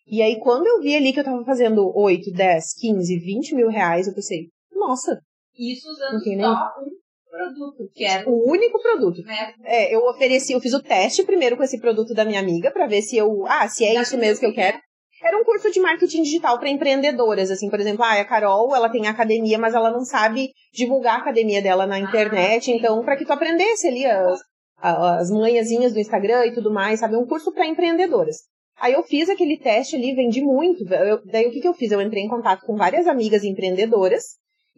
E 0.09 0.21
aí, 0.21 0.39
quando 0.39 0.65
eu 0.65 0.81
vi 0.81 0.95
ali 0.95 1.11
que 1.11 1.19
eu 1.19 1.23
tava 1.23 1.43
fazendo 1.43 1.91
8, 1.93 2.31
10, 2.31 2.73
15, 2.79 3.19
20 3.19 3.55
mil 3.55 3.67
reais, 3.67 4.07
eu 4.07 4.13
pensei, 4.13 4.47
nossa, 4.71 5.19
Isso 5.57 5.89
usando 5.89 6.23
só 6.23 6.73
um 6.81 7.07
produto, 7.29 7.91
que 7.93 8.05
era 8.05 8.29
o 8.29 8.49
único 8.49 8.81
produto. 8.81 9.21
né, 9.23 9.53
É, 9.65 9.93
eu 9.93 10.05
ofereci, 10.05 10.53
eu 10.53 10.61
fiz 10.61 10.73
o 10.73 10.81
teste 10.81 11.23
primeiro 11.23 11.57
com 11.57 11.63
esse 11.63 11.79
produto 11.79 12.13
da 12.13 12.23
minha 12.23 12.39
amiga 12.39 12.71
pra 12.71 12.87
ver 12.87 13.01
se 13.01 13.17
eu, 13.17 13.45
ah, 13.47 13.67
se 13.67 13.85
é 13.85 13.95
Da 13.95 14.01
isso 14.01 14.17
mesmo 14.17 14.39
que 14.39 14.45
eu 14.45 14.53
quero. 14.53 14.79
Era 15.21 15.37
um 15.37 15.43
curso 15.43 15.71
de 15.71 15.79
marketing 15.79 16.21
digital 16.21 16.59
pra 16.59 16.69
empreendedoras, 16.69 17.49
assim, 17.49 17.69
por 17.69 17.79
exemplo, 17.79 18.03
ah, 18.03 18.13
a 18.13 18.25
Carol, 18.25 18.73
ela 18.75 18.89
tem 18.89 19.07
academia, 19.07 19.57
mas 19.57 19.73
ela 19.73 19.91
não 19.91 20.05
sabe 20.05 20.51
divulgar 20.71 21.15
a 21.15 21.21
academia 21.21 21.61
dela 21.61 21.85
na 21.87 21.99
internet, 21.99 22.65
sim. 22.65 22.75
então 22.75 23.03
pra 23.03 23.17
que 23.17 23.25
tu 23.25 23.33
aprendesse 23.33 23.87
ali 23.87 24.05
as, 24.05 24.39
as 24.77 25.31
manhãzinhas 25.31 25.91
do 25.91 25.99
Instagram 25.99 26.45
e 26.45 26.53
tudo 26.53 26.71
mais, 26.71 26.99
sabe, 26.99 27.17
um 27.17 27.25
curso 27.25 27.51
pra 27.51 27.65
empreendedoras. 27.65 28.37
Aí 28.79 28.93
eu 28.93 29.03
fiz 29.03 29.29
aquele 29.29 29.57
teste 29.57 29.95
ali, 29.95 30.13
vendi 30.13 30.41
muito. 30.41 30.83
Eu- 30.93 31.21
daí 31.25 31.47
o 31.47 31.51
que 31.51 31.59
que 31.61 31.67
eu 31.67 31.73
fiz? 31.73 31.91
Eu 31.91 32.01
entrei 32.01 32.23
em 32.23 32.29
contato 32.29 32.65
com 32.65 32.75
várias 32.75 33.07
amigas 33.07 33.43
empreendedoras 33.43 34.23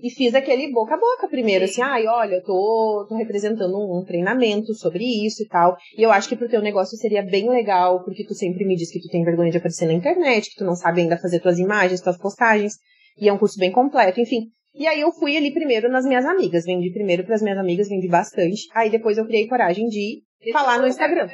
e 0.01 0.09
fiz 0.09 0.33
aquele 0.33 0.71
boca 0.71 0.95
a 0.95 0.97
boca 0.97 1.27
primeiro, 1.27 1.65
assim, 1.65 1.81
ai, 1.81 2.07
olha, 2.07 2.35
eu 2.35 2.43
tô, 2.43 3.05
tô 3.09 3.15
representando 3.15 3.75
um, 3.77 4.05
treinamento 4.05 4.73
sobre 4.73 5.03
isso 5.03 5.43
e 5.43 5.47
tal. 5.47 5.75
E 5.97 6.01
eu 6.01 6.11
acho 6.11 6.29
que 6.29 6.37
pro 6.37 6.47
teu 6.47 6.61
negócio 6.61 6.97
seria 6.97 7.21
bem 7.21 7.49
legal, 7.49 8.01
porque 8.05 8.23
tu 8.25 8.33
sempre 8.33 8.63
me 8.65 8.77
diz 8.77 8.89
que 8.89 9.01
tu 9.01 9.09
tem 9.09 9.25
vergonha 9.25 9.51
de 9.51 9.57
aparecer 9.57 9.85
na 9.87 9.93
internet, 9.93 10.51
que 10.51 10.55
tu 10.55 10.63
não 10.63 10.75
sabe 10.75 11.01
ainda 11.01 11.17
fazer 11.17 11.41
tuas 11.41 11.59
imagens, 11.59 11.99
tuas 11.99 12.17
postagens, 12.17 12.75
e 13.19 13.27
é 13.27 13.33
um 13.33 13.37
curso 13.37 13.59
bem 13.59 13.71
completo, 13.71 14.21
enfim. 14.21 14.47
E 14.73 14.87
aí 14.87 15.01
eu 15.01 15.11
fui 15.11 15.35
ali 15.35 15.51
primeiro 15.53 15.89
nas 15.89 16.05
minhas 16.05 16.23
amigas, 16.25 16.63
vendi 16.63 16.89
primeiro 16.93 17.25
pras 17.25 17.41
minhas 17.41 17.57
amigas, 17.57 17.89
vendi 17.89 18.07
bastante. 18.07 18.67
Aí 18.73 18.89
depois 18.89 19.17
eu 19.17 19.25
criei 19.25 19.47
coragem 19.47 19.87
de 19.87 20.21
falar 20.53 20.79
no 20.79 20.87
Instagram. 20.87 21.27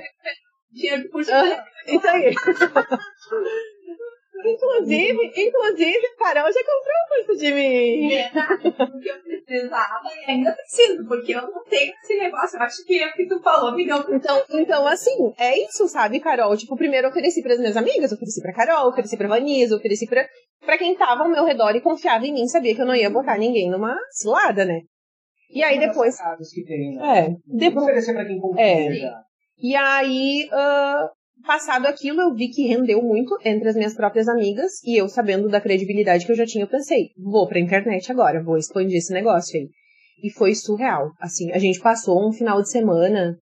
Dinheiro. 0.75 1.09
Ah, 1.31 1.65
Isso 1.87 2.07
aí. 2.07 2.35
inclusive, 4.45 5.33
inclusive, 5.35 6.05
a 6.05 6.23
Carol 6.23 6.51
já 6.51 6.59
comprou 6.59 6.95
um 7.01 7.25
curso 7.25 7.41
de 7.41 7.51
mim. 7.53 8.09
Verdade, 8.09 8.71
porque 8.71 9.09
eu 9.09 9.21
precisava 9.23 10.09
e 10.15 10.31
ainda 10.31 10.51
preciso, 10.51 11.07
porque 11.07 11.33
eu 11.33 11.41
não 11.41 11.63
tenho 11.63 11.93
esse 12.03 12.17
negócio. 12.17 12.57
Eu 12.57 12.63
acho 12.63 12.85
que 12.85 13.01
é 13.01 13.07
o 13.09 13.13
que 13.13 13.27
tu 13.27 13.41
falou 13.41 13.75
me 13.75 13.85
deu 13.85 13.97
Então, 14.09 14.43
então, 14.51 14.87
assim, 14.87 15.33
é 15.37 15.57
isso, 15.65 15.87
sabe, 15.87 16.19
Carol? 16.19 16.55
Tipo, 16.57 16.75
primeiro 16.75 17.07
eu 17.07 17.11
ofereci 17.11 17.41
pras 17.41 17.59
minhas 17.59 17.77
amigas, 17.77 18.11
ofereci 18.11 18.41
pra 18.41 18.53
Carol, 18.53 18.89
ofereci 18.89 19.17
pra 19.17 19.27
Vanisa, 19.27 19.75
ofereci 19.75 20.07
pra, 20.07 20.27
pra 20.61 20.77
quem 20.77 20.95
tava 20.95 21.23
ao 21.23 21.29
meu 21.29 21.45
redor 21.45 21.75
e 21.75 21.81
confiava 21.81 22.25
em 22.25 22.33
mim, 22.33 22.47
sabia 22.47 22.75
que 22.75 22.81
eu 22.81 22.85
não 22.85 22.95
ia 22.95 23.09
botar 23.09 23.37
ninguém 23.37 23.69
numa 23.69 23.97
cilada, 24.11 24.65
né? 24.65 24.81
E 25.49 25.63
aí 25.63 25.79
depois. 25.79 26.17
que 26.53 26.65
tem, 26.65 26.95
né? 26.95 27.19
É, 27.19 27.25
que 27.29 27.57
depois. 27.57 27.83
oferecer 27.83 28.13
pra 28.13 28.25
quem 28.25 28.39
confia 28.39 28.63
É. 28.63 29.25
E 29.57 29.75
aí, 29.75 30.47
ah, 30.51 31.09
passado 31.45 31.85
aquilo, 31.85 32.21
eu 32.21 32.33
vi 32.33 32.49
que 32.49 32.67
rendeu 32.67 33.01
muito 33.01 33.37
entre 33.43 33.69
as 33.69 33.75
minhas 33.75 33.93
próprias 33.93 34.27
amigas, 34.27 34.83
e 34.83 34.99
eu 34.99 35.07
sabendo 35.07 35.47
da 35.47 35.61
credibilidade 35.61 36.25
que 36.25 36.31
eu 36.31 36.35
já 36.35 36.45
tinha, 36.45 36.63
eu 36.63 36.69
pensei, 36.69 37.09
vou 37.17 37.47
pra 37.47 37.59
internet 37.59 38.11
agora, 38.11 38.43
vou 38.43 38.57
expandir 38.57 38.97
esse 38.97 39.13
negócio 39.13 39.59
aí. 39.59 39.69
E 40.23 40.31
foi 40.31 40.55
surreal. 40.55 41.11
Assim, 41.19 41.51
a 41.51 41.59
gente 41.59 41.79
passou 41.79 42.27
um 42.27 42.31
final 42.31 42.61
de 42.61 42.69
semana 42.69 43.37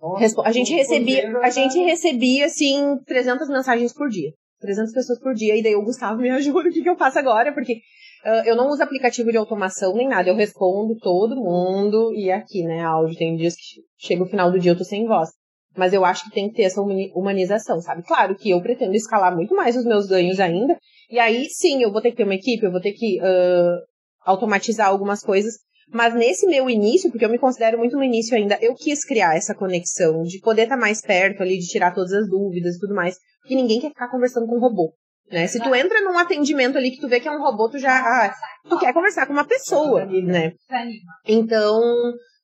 Nossa, 0.00 0.42
a 0.42 0.52
gente 0.52 0.74
recebia, 0.74 1.38
a 1.38 1.50
gente 1.50 1.78
recebia 1.78 2.46
assim 2.46 2.96
300 3.06 3.48
mensagens 3.48 3.92
por 3.92 4.08
dia. 4.08 4.32
300 4.60 4.92
pessoas 4.92 5.20
por 5.20 5.34
dia 5.34 5.56
e 5.56 5.62
daí 5.62 5.76
o 5.76 5.84
Gustavo 5.84 6.20
me 6.20 6.30
ajuda 6.30 6.68
o 6.68 6.72
que 6.72 6.82
que 6.82 6.90
eu 6.90 6.96
faço 6.96 7.18
agora, 7.18 7.52
porque 7.54 7.80
ah, 8.24 8.42
eu 8.44 8.56
não 8.56 8.68
uso 8.68 8.82
aplicativo 8.82 9.30
de 9.30 9.36
automação 9.36 9.94
nem 9.94 10.08
nada, 10.08 10.28
eu 10.28 10.34
respondo 10.34 10.98
todo 10.98 11.36
mundo 11.36 12.12
e 12.12 12.30
aqui, 12.30 12.64
né, 12.64 12.82
áudio, 12.82 13.16
tem 13.16 13.36
dias 13.36 13.54
que 13.54 13.82
chega 13.96 14.24
o 14.24 14.28
final 14.28 14.50
do 14.50 14.58
dia 14.58 14.72
eu 14.72 14.78
tô 14.78 14.84
sem 14.84 15.06
voz. 15.06 15.30
Mas 15.78 15.92
eu 15.92 16.04
acho 16.04 16.24
que 16.24 16.30
tem 16.34 16.48
que 16.48 16.56
ter 16.56 16.62
essa 16.64 16.80
humani- 16.82 17.12
humanização, 17.14 17.80
sabe? 17.80 18.02
Claro 18.02 18.34
que 18.34 18.50
eu 18.50 18.60
pretendo 18.60 18.94
escalar 18.94 19.34
muito 19.34 19.54
mais 19.54 19.76
os 19.76 19.84
meus 19.84 20.06
ganhos 20.06 20.40
ainda, 20.40 20.76
e 21.10 21.18
aí 21.18 21.46
sim, 21.50 21.82
eu 21.82 21.92
vou 21.92 22.02
ter 22.02 22.10
que 22.10 22.16
ter 22.16 22.24
uma 22.24 22.34
equipe, 22.34 22.64
eu 22.66 22.72
vou 22.72 22.80
ter 22.80 22.92
que 22.92 23.18
ah, 23.22 23.76
automatizar 24.26 24.88
algumas 24.88 25.22
coisas, 25.22 25.54
mas 25.90 26.14
nesse 26.14 26.46
meu 26.46 26.68
início, 26.68 27.10
porque 27.10 27.24
eu 27.24 27.30
me 27.30 27.38
considero 27.38 27.78
muito 27.78 27.96
no 27.96 28.02
início 28.02 28.36
ainda, 28.36 28.58
eu 28.60 28.74
quis 28.74 29.04
criar 29.04 29.36
essa 29.36 29.54
conexão 29.54 30.22
de 30.22 30.38
poder 30.40 30.64
estar 30.64 30.76
mais 30.76 31.00
perto 31.00 31.42
ali, 31.42 31.56
de 31.58 31.66
tirar 31.66 31.94
todas 31.94 32.12
as 32.12 32.28
dúvidas 32.28 32.74
e 32.76 32.78
tudo 32.80 32.94
mais. 32.94 33.16
Porque 33.40 33.54
ninguém 33.54 33.80
quer 33.80 33.88
ficar 33.88 34.10
conversando 34.10 34.46
com 34.46 34.56
um 34.56 34.60
robô. 34.60 34.92
Né? 35.30 35.46
Se 35.46 35.58
tu 35.60 35.74
entra 35.74 36.02
num 36.02 36.18
atendimento 36.18 36.76
ali 36.76 36.90
que 36.90 37.00
tu 37.00 37.08
vê 37.08 37.20
que 37.20 37.28
é 37.28 37.30
um 37.30 37.40
robô, 37.42 37.68
tu 37.70 37.78
já. 37.78 37.92
Ah, 37.98 38.34
tu 38.68 38.78
quer 38.78 38.92
conversar 38.92 39.26
com 39.26 39.32
uma 39.32 39.44
pessoa, 39.46 40.04
né? 40.04 40.52
Então, 41.26 41.80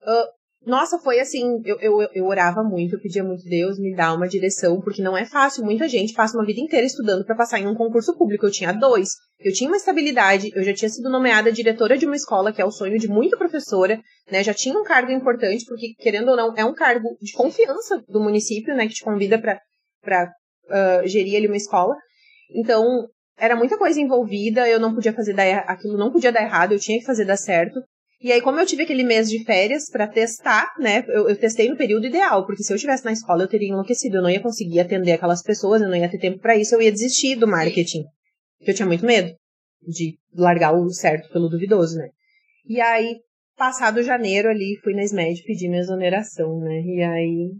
ah, 0.06 0.26
nossa, 0.66 0.98
foi 0.98 1.20
assim, 1.20 1.60
eu, 1.64 1.78
eu, 1.80 2.08
eu 2.14 2.24
orava 2.26 2.62
muito, 2.62 2.94
eu 2.94 3.00
pedia 3.00 3.22
muito, 3.22 3.44
Deus, 3.44 3.78
me 3.78 3.94
dá 3.94 4.12
uma 4.14 4.28
direção, 4.28 4.80
porque 4.80 5.02
não 5.02 5.16
é 5.16 5.24
fácil, 5.24 5.64
muita 5.64 5.88
gente 5.88 6.12
passa 6.14 6.36
uma 6.36 6.46
vida 6.46 6.60
inteira 6.60 6.86
estudando 6.86 7.24
para 7.24 7.36
passar 7.36 7.60
em 7.60 7.66
um 7.66 7.74
concurso 7.74 8.16
público, 8.16 8.46
eu 8.46 8.50
tinha 8.50 8.72
dois, 8.72 9.10
eu 9.40 9.52
tinha 9.52 9.68
uma 9.68 9.76
estabilidade, 9.76 10.50
eu 10.54 10.62
já 10.62 10.72
tinha 10.72 10.88
sido 10.88 11.10
nomeada 11.10 11.52
diretora 11.52 11.98
de 11.98 12.06
uma 12.06 12.16
escola, 12.16 12.52
que 12.52 12.62
é 12.62 12.64
o 12.64 12.70
sonho 12.70 12.98
de 12.98 13.08
muita 13.08 13.36
professora, 13.36 14.00
né, 14.30 14.42
já 14.42 14.54
tinha 14.54 14.78
um 14.78 14.84
cargo 14.84 15.12
importante, 15.12 15.64
porque, 15.66 15.94
querendo 15.98 16.30
ou 16.30 16.36
não, 16.36 16.54
é 16.56 16.64
um 16.64 16.74
cargo 16.74 17.16
de 17.20 17.32
confiança 17.32 18.02
do 18.08 18.20
município, 18.20 18.74
né, 18.74 18.86
que 18.86 18.94
te 18.94 19.04
convida 19.04 19.38
para 19.40 19.60
para 20.02 20.30
gerir 21.06 21.36
ali 21.36 21.46
uma 21.46 21.56
escola, 21.56 21.94
então, 22.54 23.08
era 23.36 23.56
muita 23.56 23.78
coisa 23.78 24.00
envolvida, 24.00 24.68
eu 24.68 24.78
não 24.78 24.94
podia 24.94 25.12
fazer 25.12 25.34
dar, 25.34 25.58
aquilo 25.66 25.96
não 25.96 26.12
podia 26.12 26.32
dar 26.32 26.42
errado, 26.42 26.72
eu 26.72 26.78
tinha 26.78 26.98
que 26.98 27.04
fazer 27.04 27.24
dar 27.24 27.36
certo. 27.36 27.80
E 28.24 28.32
aí, 28.32 28.40
como 28.40 28.58
eu 28.58 28.64
tive 28.64 28.84
aquele 28.84 29.04
mês 29.04 29.28
de 29.28 29.44
férias 29.44 29.90
pra 29.90 30.08
testar, 30.08 30.72
né? 30.78 31.04
Eu, 31.08 31.28
eu 31.28 31.36
testei 31.36 31.68
no 31.68 31.76
período 31.76 32.06
ideal, 32.06 32.46
porque 32.46 32.62
se 32.62 32.72
eu 32.72 32.76
estivesse 32.76 33.04
na 33.04 33.12
escola 33.12 33.42
eu 33.42 33.48
teria 33.48 33.68
enlouquecido, 33.68 34.16
eu 34.16 34.22
não 34.22 34.30
ia 34.30 34.40
conseguir 34.40 34.80
atender 34.80 35.12
aquelas 35.12 35.42
pessoas, 35.42 35.82
eu 35.82 35.88
não 35.88 35.96
ia 35.96 36.10
ter 36.10 36.18
tempo 36.18 36.38
pra 36.38 36.56
isso, 36.56 36.74
eu 36.74 36.80
ia 36.80 36.90
desistir 36.90 37.36
do 37.36 37.46
marketing. 37.46 38.02
Porque 38.58 38.70
eu 38.70 38.74
tinha 38.74 38.86
muito 38.86 39.04
medo 39.04 39.30
de 39.86 40.16
largar 40.34 40.72
o 40.74 40.88
certo 40.90 41.30
pelo 41.32 41.50
duvidoso, 41.50 41.98
né? 41.98 42.08
E 42.66 42.80
aí, 42.80 43.16
passado 43.58 44.02
janeiro 44.02 44.48
ali, 44.48 44.78
fui 44.82 44.94
na 44.94 45.02
SMED 45.04 45.42
pedir 45.42 45.68
minha 45.68 45.82
exoneração, 45.82 46.58
né? 46.60 46.80
E 46.80 47.02
aí, 47.02 47.50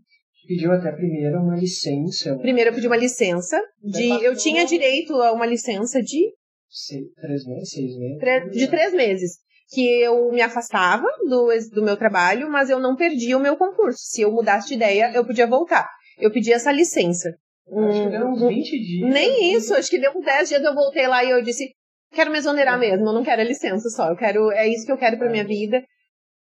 Pediu 0.49 0.73
até 0.73 0.93
primeiro 0.93 1.41
uma 1.43 1.57
licença. 1.57 2.35
né? 2.37 2.41
primeiro 2.43 2.71
eu 2.71 2.75
pedi 2.75 2.87
uma 2.87 2.97
licença 2.97 3.61
de. 3.83 4.09
Eu 4.25 4.35
tinha 4.37 4.65
direito 4.65 5.13
a 5.15 5.33
uma 5.33 5.47
licença 5.47 6.03
de 6.03 6.33
Sei, 6.71 7.03
três 7.21 7.47
meses, 7.47 7.71
seis 7.71 7.97
meses. 7.99 8.19
tre- 8.19 8.49
de 8.51 8.67
três 8.69 8.93
meses. 8.95 9.33
Que 9.75 10.03
eu 10.03 10.31
me 10.31 10.41
afastava 10.41 11.07
do, 11.29 11.49
do 11.73 11.83
meu 11.83 11.97
trabalho, 11.97 12.51
mas 12.51 12.71
eu 12.71 12.79
não 12.79 12.95
perdia 12.95 13.37
o 13.37 13.41
meu 13.41 13.57
concurso. 13.57 13.99
Se 13.99 14.23
eu 14.23 14.31
mudasse 14.31 14.69
de 14.69 14.75
ideia, 14.75 15.11
eu 15.15 15.25
podia 15.25 15.47
voltar. 15.47 15.89
Eu 16.19 16.31
pedi 16.31 16.53
essa 16.53 16.71
licença. 16.71 17.35
Acho 17.67 18.03
que 18.03 18.11
deu 18.11 18.27
uns 18.27 18.41
20 18.41 18.71
dias. 18.71 19.11
nem 19.13 19.55
isso, 19.55 19.75
acho 19.75 19.89
que 19.89 19.99
deu 19.99 20.13
uns 20.15 20.25
10 20.25 20.49
dias 20.49 20.63
eu 20.63 20.75
voltei 20.75 21.07
lá 21.07 21.25
e 21.25 21.31
eu 21.31 21.43
disse, 21.43 21.73
quero 22.13 22.31
me 22.31 22.39
exonerar 22.39 22.79
mesmo, 22.79 23.07
eu 23.09 23.13
não 23.13 23.25
quero 23.25 23.41
a 23.41 23.45
licença 23.45 23.89
só, 23.89 24.11
eu 24.11 24.17
quero, 24.17 24.51
é 24.53 24.69
isso 24.69 24.85
que 24.85 24.93
eu 24.93 24.99
quero 24.99 25.17
pra 25.17 25.31
minha 25.31 25.47
vida, 25.47 25.83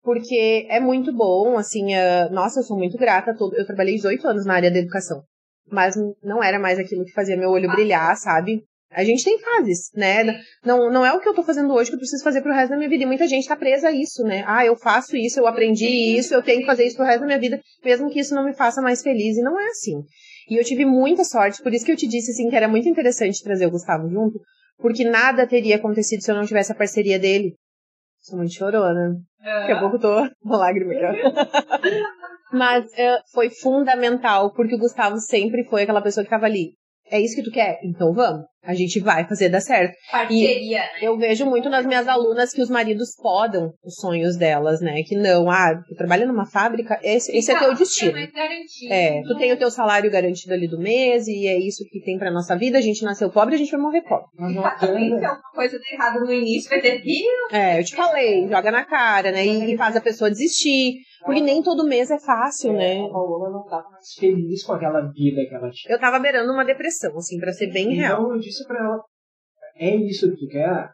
porque 0.02 0.66
é 0.68 0.78
muito 0.78 1.14
bom, 1.14 1.56
assim, 1.56 1.94
ah, 1.94 2.28
nossa, 2.30 2.60
eu 2.60 2.64
sou 2.64 2.76
muito 2.76 2.98
grata, 2.98 3.34
todo, 3.34 3.56
eu 3.56 3.66
trabalhei 3.66 3.94
18 3.94 4.28
anos 4.28 4.44
na 4.44 4.54
área 4.54 4.70
da 4.70 4.78
educação, 4.78 5.22
mas 5.70 5.94
não 6.22 6.44
era 6.44 6.58
mais 6.58 6.78
aquilo 6.78 7.04
que 7.04 7.12
fazia 7.12 7.38
meu 7.38 7.50
olho 7.50 7.70
brilhar, 7.70 8.14
sabe? 8.16 8.62
A 8.94 9.04
gente 9.04 9.24
tem 9.24 9.38
fases, 9.38 9.90
né? 9.94 10.40
Não, 10.64 10.90
não 10.90 11.04
é 11.04 11.12
o 11.12 11.20
que 11.20 11.28
eu 11.28 11.34
tô 11.34 11.42
fazendo 11.42 11.74
hoje 11.74 11.90
que 11.90 11.96
eu 11.96 11.98
preciso 11.98 12.22
fazer 12.22 12.40
pro 12.42 12.52
resto 12.52 12.70
da 12.70 12.76
minha 12.76 12.88
vida. 12.88 13.02
E 13.02 13.06
muita 13.06 13.26
gente 13.26 13.48
tá 13.48 13.56
presa 13.56 13.88
a 13.88 13.92
isso, 13.92 14.22
né? 14.22 14.44
Ah, 14.46 14.64
eu 14.64 14.76
faço 14.76 15.16
isso, 15.16 15.40
eu 15.40 15.46
aprendi 15.46 15.86
isso, 16.16 16.32
eu 16.32 16.42
tenho 16.42 16.60
que 16.60 16.66
fazer 16.66 16.84
isso 16.84 16.96
pro 16.96 17.04
resto 17.04 17.20
da 17.20 17.26
minha 17.26 17.38
vida, 17.38 17.60
mesmo 17.84 18.08
que 18.08 18.20
isso 18.20 18.34
não 18.34 18.44
me 18.44 18.54
faça 18.54 18.80
mais 18.80 19.02
feliz. 19.02 19.36
E 19.36 19.42
não 19.42 19.58
é 19.58 19.66
assim. 19.66 20.02
E 20.48 20.56
eu 20.56 20.64
tive 20.64 20.84
muita 20.84 21.24
sorte, 21.24 21.62
por 21.62 21.72
isso 21.72 21.84
que 21.84 21.92
eu 21.92 21.96
te 21.96 22.06
disse 22.06 22.30
assim 22.30 22.48
que 22.48 22.56
era 22.56 22.68
muito 22.68 22.88
interessante 22.88 23.42
trazer 23.42 23.66
o 23.66 23.70
Gustavo 23.70 24.08
junto, 24.08 24.38
porque 24.78 25.04
nada 25.04 25.46
teria 25.46 25.76
acontecido 25.76 26.20
se 26.20 26.30
eu 26.30 26.36
não 26.36 26.44
tivesse 26.44 26.70
a 26.70 26.74
parceria 26.74 27.18
dele. 27.18 27.54
Sou 28.20 28.38
muito 28.38 28.54
chorona. 28.54 29.16
Daqui 29.42 29.72
a 29.72 29.80
pouco 29.80 29.96
eu 29.96 30.00
tô 30.00 30.30
uma 30.42 30.56
lágrima. 30.56 30.92
Mas 32.52 32.86
é, 32.96 33.18
foi 33.32 33.50
fundamental, 33.50 34.52
porque 34.54 34.76
o 34.76 34.78
Gustavo 34.78 35.18
sempre 35.18 35.64
foi 35.64 35.82
aquela 35.82 36.00
pessoa 36.00 36.24
que 36.24 36.30
tava 36.30 36.46
ali. 36.46 36.74
É 37.14 37.20
isso 37.20 37.36
que 37.36 37.44
tu 37.44 37.50
quer? 37.52 37.78
Então 37.84 38.12
vamos. 38.12 38.42
A 38.66 38.74
gente 38.74 38.98
vai 38.98 39.24
fazer 39.28 39.50
dar 39.50 39.60
certo. 39.60 39.94
Parceria, 40.10 40.78
né? 40.78 40.88
Eu 41.02 41.16
vejo 41.18 41.44
muito 41.44 41.68
nas 41.68 41.84
minhas 41.86 42.08
alunas 42.08 42.50
que 42.50 42.62
os 42.62 42.70
maridos 42.70 43.14
podam 43.22 43.70
os 43.84 43.96
sonhos 43.96 44.36
delas, 44.38 44.80
né? 44.80 45.02
Que 45.06 45.14
não, 45.16 45.50
ah, 45.50 45.74
tu 45.86 45.94
trabalha 45.94 46.26
numa 46.26 46.46
fábrica, 46.46 46.98
esse, 47.02 47.30
esse 47.36 47.52
é 47.52 47.58
teu 47.58 47.74
destino. 47.74 48.12
mais 48.12 48.32
garantido. 48.32 48.92
É, 48.92 49.20
tu 49.28 49.36
tem 49.36 49.52
o 49.52 49.58
teu 49.58 49.70
salário 49.70 50.10
garantido 50.10 50.54
ali 50.54 50.66
do 50.66 50.78
mês 50.80 51.28
e 51.28 51.46
é 51.46 51.56
isso 51.58 51.84
que 51.90 52.00
tem 52.00 52.18
pra 52.18 52.32
nossa 52.32 52.56
vida. 52.56 52.78
A 52.78 52.80
gente 52.80 53.04
nasceu 53.04 53.30
pobre, 53.30 53.54
a 53.54 53.58
gente 53.58 53.70
vai 53.70 53.80
morrer 53.80 54.00
pobre. 54.02 54.26
Mas 54.36 54.50
E 54.50 54.54
não 54.54 54.62
pra 54.62 54.70
também 54.76 55.08
se 55.10 55.14
adianta. 55.14 55.28
alguma 55.34 55.52
coisa 55.52 55.78
der 55.78 55.92
errado 55.94 56.20
no 56.24 56.32
início, 56.32 56.70
vai 56.70 56.80
ter 56.80 57.00
filho. 57.02 57.48
É, 57.52 57.78
eu 57.78 57.84
te 57.84 57.94
falei, 57.94 58.48
joga 58.48 58.72
na 58.72 58.84
cara, 58.84 59.30
né? 59.30 59.46
E, 59.46 59.74
e 59.74 59.76
faz 59.76 59.94
a 59.94 60.00
pessoa 60.00 60.30
desistir. 60.30 60.94
Porque 61.24 61.40
nem 61.40 61.62
todo 61.62 61.86
mês 61.86 62.10
é 62.10 62.18
fácil, 62.18 62.72
né? 62.72 63.00
A 63.04 63.08
Paola 63.08 63.50
não 63.50 63.64
tava 63.64 63.88
mais 63.90 64.12
feliz 64.14 64.62
com 64.64 64.72
aquela 64.72 65.00
vida 65.00 65.46
que 65.48 65.54
ela 65.54 65.70
tinha. 65.70 65.94
Eu 65.94 66.00
tava 66.00 66.18
beirando 66.18 66.52
uma 66.52 66.64
depressão, 66.64 67.16
assim, 67.16 67.38
pra 67.38 67.52
ser 67.52 67.72
bem 67.72 67.94
real. 67.94 68.20
Então 68.20 68.34
eu 68.34 68.40
disse 68.40 68.66
pra 68.66 68.78
ela, 68.78 69.02
é 69.76 69.96
isso 69.96 70.30
que 70.30 70.36
tu 70.36 70.48
quer, 70.48 70.90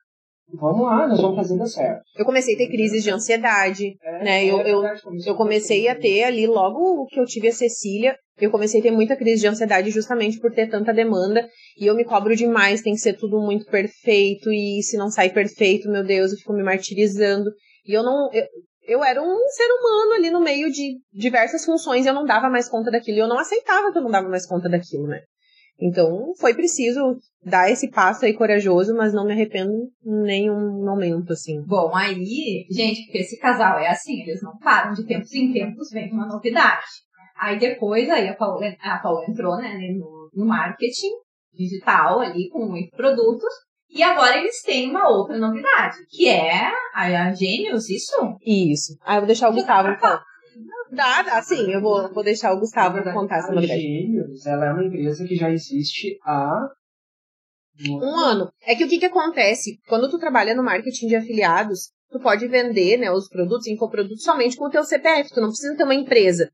vamos 0.55 0.87
lá, 0.87 1.07
nós 1.07 1.21
vamos 1.21 1.37
fazer 1.37 1.59
dar 1.59 1.67
certo. 1.67 2.03
Eu 2.17 2.25
comecei 2.25 2.55
a 2.55 2.59
ter 2.59 2.69
crises 2.69 3.03
de 3.03 3.11
ansiedade, 3.11 3.97
É, 4.03 4.25
né? 4.25 4.45
Eu, 4.45 4.61
é 4.61 4.71
eu, 4.73 4.81
começou 5.03 5.33
eu 5.33 5.37
comecei 5.37 5.89
a 5.89 5.95
ter 5.95 6.25
ali, 6.25 6.47
logo 6.47 7.07
que 7.07 7.19
eu 7.19 7.25
tive 7.25 7.49
a 7.49 7.53
Cecília, 7.53 8.17
eu 8.41 8.51
comecei 8.51 8.81
a 8.81 8.83
ter 8.83 8.91
muita 8.91 9.17
crise 9.17 9.43
de 9.43 9.49
ansiedade 9.49 9.91
justamente 9.91 10.41
por 10.41 10.51
ter 10.51 10.69
tanta 10.69 10.95
demanda. 10.95 11.47
E 11.79 11.87
eu 11.87 11.95
me 11.95 12.05
cobro 12.05 12.35
demais, 12.35 12.81
tem 12.81 12.95
que 12.95 13.01
ser 13.01 13.15
tudo 13.15 13.39
muito 13.41 13.67
perfeito. 13.67 14.51
E 14.51 14.83
se 14.83 14.97
não 14.97 15.11
sair 15.11 15.31
perfeito, 15.35 15.91
meu 15.91 16.03
Deus, 16.03 16.33
eu 16.33 16.39
fico 16.39 16.55
me 16.55 16.63
martirizando. 16.63 17.51
E 17.87 17.93
eu 17.93 18.03
não. 18.03 18.33
Eu, 18.33 18.47
eu 18.91 19.05
era 19.05 19.23
um 19.23 19.39
ser 19.49 19.69
humano 19.71 20.15
ali 20.15 20.31
no 20.31 20.41
meio 20.41 20.71
de 20.71 20.99
diversas 21.13 21.65
funções 21.65 22.05
e 22.05 22.09
eu 22.09 22.15
não 22.15 22.25
dava 22.25 22.51
mais 22.51 22.69
conta 22.69 22.91
daquilo. 22.91 23.19
Eu 23.19 23.29
não 23.29 23.39
aceitava 23.39 23.93
que 23.93 23.99
eu 23.99 24.03
não 24.03 24.11
dava 24.11 24.29
mais 24.29 24.45
conta 24.45 24.69
daquilo, 24.69 25.07
né? 25.07 25.21
Então, 25.81 26.35
foi 26.39 26.55
preciso 26.55 27.17
dar 27.43 27.71
esse 27.71 27.89
passo 27.89 28.25
aí 28.25 28.35
corajoso, 28.35 28.95
mas 28.95 29.15
não 29.15 29.25
me 29.25 29.33
arrependo 29.33 29.73
em 30.05 30.23
nenhum 30.25 30.85
momento, 30.85 31.33
assim. 31.33 31.63
Bom, 31.63 31.95
aí, 31.95 32.67
gente, 32.71 33.05
porque 33.05 33.19
esse 33.19 33.39
casal 33.39 33.79
é 33.79 33.89
assim, 33.89 34.21
eles 34.21 34.43
não 34.43 34.59
param, 34.59 34.93
de 34.93 35.07
tempos 35.07 35.33
em 35.33 35.53
tempos 35.53 35.89
vem 35.91 36.13
uma 36.13 36.27
novidade. 36.27 36.85
Aí 37.39 37.59
depois, 37.59 38.11
aí 38.11 38.29
a 38.29 38.35
Paula, 38.35 38.67
a 38.81 38.99
Paula 38.99 39.25
entrou, 39.27 39.57
né, 39.57 39.79
no, 39.97 40.31
no 40.35 40.45
marketing 40.45 41.13
digital 41.55 42.21
ali, 42.21 42.51
com 42.51 42.67
muitos 42.67 42.95
produtos, 42.95 43.55
e 43.93 44.03
agora 44.03 44.39
eles 44.39 44.63
têm 44.63 44.91
uma 44.91 45.09
outra 45.09 45.37
novidade, 45.37 45.97
que 46.09 46.29
é 46.29 46.67
a, 46.95 47.29
a 47.29 47.35
Gênios, 47.35 47.89
isso? 47.91 48.15
Isso. 48.45 48.97
Ah, 49.05 49.17
eu 49.17 49.21
vou 49.21 49.27
deixar 49.27 49.49
o 49.49 49.53
Gustavo 49.53 49.99
falar. 49.99 50.23
Dá, 50.93 51.23
dá, 51.23 51.43
sim. 51.43 51.71
Eu 51.71 51.81
vou, 51.81 52.13
vou 52.13 52.25
deixar 52.25 52.53
o 52.53 52.61
Gustavo 52.61 53.03
contar 53.13 53.39
essa 53.39 53.53
a 53.53 53.55
novidade. 53.55 53.81
Gênios, 53.81 54.47
ela 54.47 54.67
é 54.67 54.73
uma 54.73 54.85
empresa 54.85 55.25
que 55.25 55.37
já 55.37 55.51
existe 55.51 56.19
há 56.25 56.69
Um 57.89 58.17
ano. 58.17 58.53
É 58.63 58.75
que 58.75 58.85
o 58.85 58.89
que 58.89 58.99
que 58.99 59.07
acontece? 59.07 59.79
Quando 59.89 60.11
tu 60.11 60.19
trabalha 60.19 60.55
no 60.55 60.63
marketing 60.63 61.07
de 61.07 61.17
afiliados, 61.17 61.91
tu 62.11 62.21
pode 62.21 62.47
vender, 62.49 62.97
né, 62.97 63.11
os 63.11 63.29
produtos, 63.29 63.67
infoprodutos, 63.67 64.23
somente 64.23 64.57
com 64.57 64.67
o 64.67 64.71
teu 64.71 64.85
CPF. 64.85 65.31
Tu 65.33 65.41
não 65.41 65.49
precisa 65.49 65.77
ter 65.77 65.85
uma 65.85 65.95
empresa. 65.95 66.51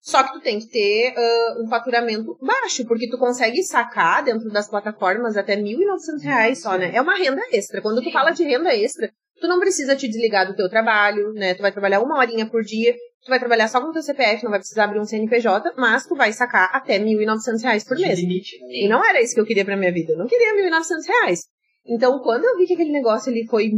Só 0.00 0.22
que 0.22 0.32
tu 0.32 0.40
tem 0.40 0.58
que 0.58 0.68
ter 0.68 1.14
ah, 1.16 1.62
um 1.64 1.68
faturamento 1.68 2.36
baixo, 2.40 2.84
porque 2.86 3.08
tu 3.08 3.18
consegue 3.18 3.62
sacar 3.62 4.24
dentro 4.24 4.48
das 4.50 4.68
plataformas 4.68 5.36
até 5.36 5.56
1.900 5.56 6.22
reais 6.22 6.60
só, 6.62 6.76
né? 6.76 6.92
É 6.94 7.00
uma 7.00 7.16
renda 7.16 7.42
extra. 7.52 7.80
Quando 7.80 8.02
tu 8.02 8.10
fala 8.10 8.30
de 8.30 8.44
renda 8.44 8.74
extra, 8.74 9.10
tu 9.40 9.48
não 9.48 9.58
precisa 9.58 9.96
te 9.96 10.08
desligar 10.08 10.46
do 10.46 10.56
teu 10.56 10.68
trabalho, 10.68 11.32
né? 11.32 11.54
Tu 11.54 11.62
vai 11.62 11.72
trabalhar 11.72 12.00
uma 12.00 12.18
horinha 12.18 12.46
por 12.46 12.62
dia, 12.62 12.94
tu 13.24 13.28
vai 13.28 13.38
trabalhar 13.38 13.68
só 13.68 13.80
com 13.80 13.88
o 13.88 13.92
teu 13.92 14.02
CPF, 14.02 14.44
não 14.44 14.50
vai 14.50 14.60
precisar 14.60 14.84
abrir 14.84 15.00
um 15.00 15.04
CNPJ, 15.04 15.72
mas 15.76 16.06
tu 16.06 16.14
vai 16.14 16.32
sacar 16.32 16.70
até 16.72 16.98
1.900 16.98 17.62
reais 17.62 17.84
por 17.84 17.96
mês. 17.96 18.18
limite. 18.18 18.58
né? 18.60 18.66
E 18.70 18.88
não 18.88 19.04
era 19.04 19.20
isso 19.22 19.34
que 19.34 19.40
eu 19.40 19.46
queria 19.46 19.64
pra 19.64 19.76
minha 19.76 19.92
vida. 19.92 20.12
Eu 20.12 20.18
não 20.18 20.26
queria 20.26 20.54
1.900 20.70 21.06
reais. 21.06 21.40
Então, 21.86 22.18
quando 22.20 22.44
eu 22.44 22.56
vi 22.56 22.66
que 22.66 22.74
aquele 22.74 22.92
negócio 22.92 23.30
ele 23.30 23.46
foi 23.46 23.70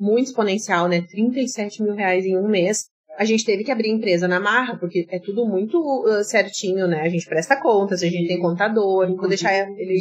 muito 0.00 0.28
exponencial, 0.28 0.88
né? 0.88 1.02
37 1.02 1.82
mil 1.82 1.94
reais 1.94 2.24
em 2.24 2.36
um 2.36 2.48
mês, 2.48 2.86
a 3.18 3.24
gente 3.24 3.44
teve 3.44 3.62
que 3.62 3.70
abrir 3.70 3.90
empresa 3.90 4.26
na 4.26 4.40
marra, 4.40 4.78
porque 4.78 5.06
é 5.10 5.18
tudo 5.18 5.46
muito 5.46 5.78
uh, 5.78 6.24
certinho, 6.24 6.86
né? 6.88 7.02
A 7.02 7.08
gente 7.08 7.26
presta 7.26 7.60
contas, 7.60 8.02
a 8.02 8.06
gente 8.06 8.26
tem 8.26 8.40
contador, 8.40 9.14
vou 9.14 9.28
deixar 9.28 9.52
ele. 9.52 9.98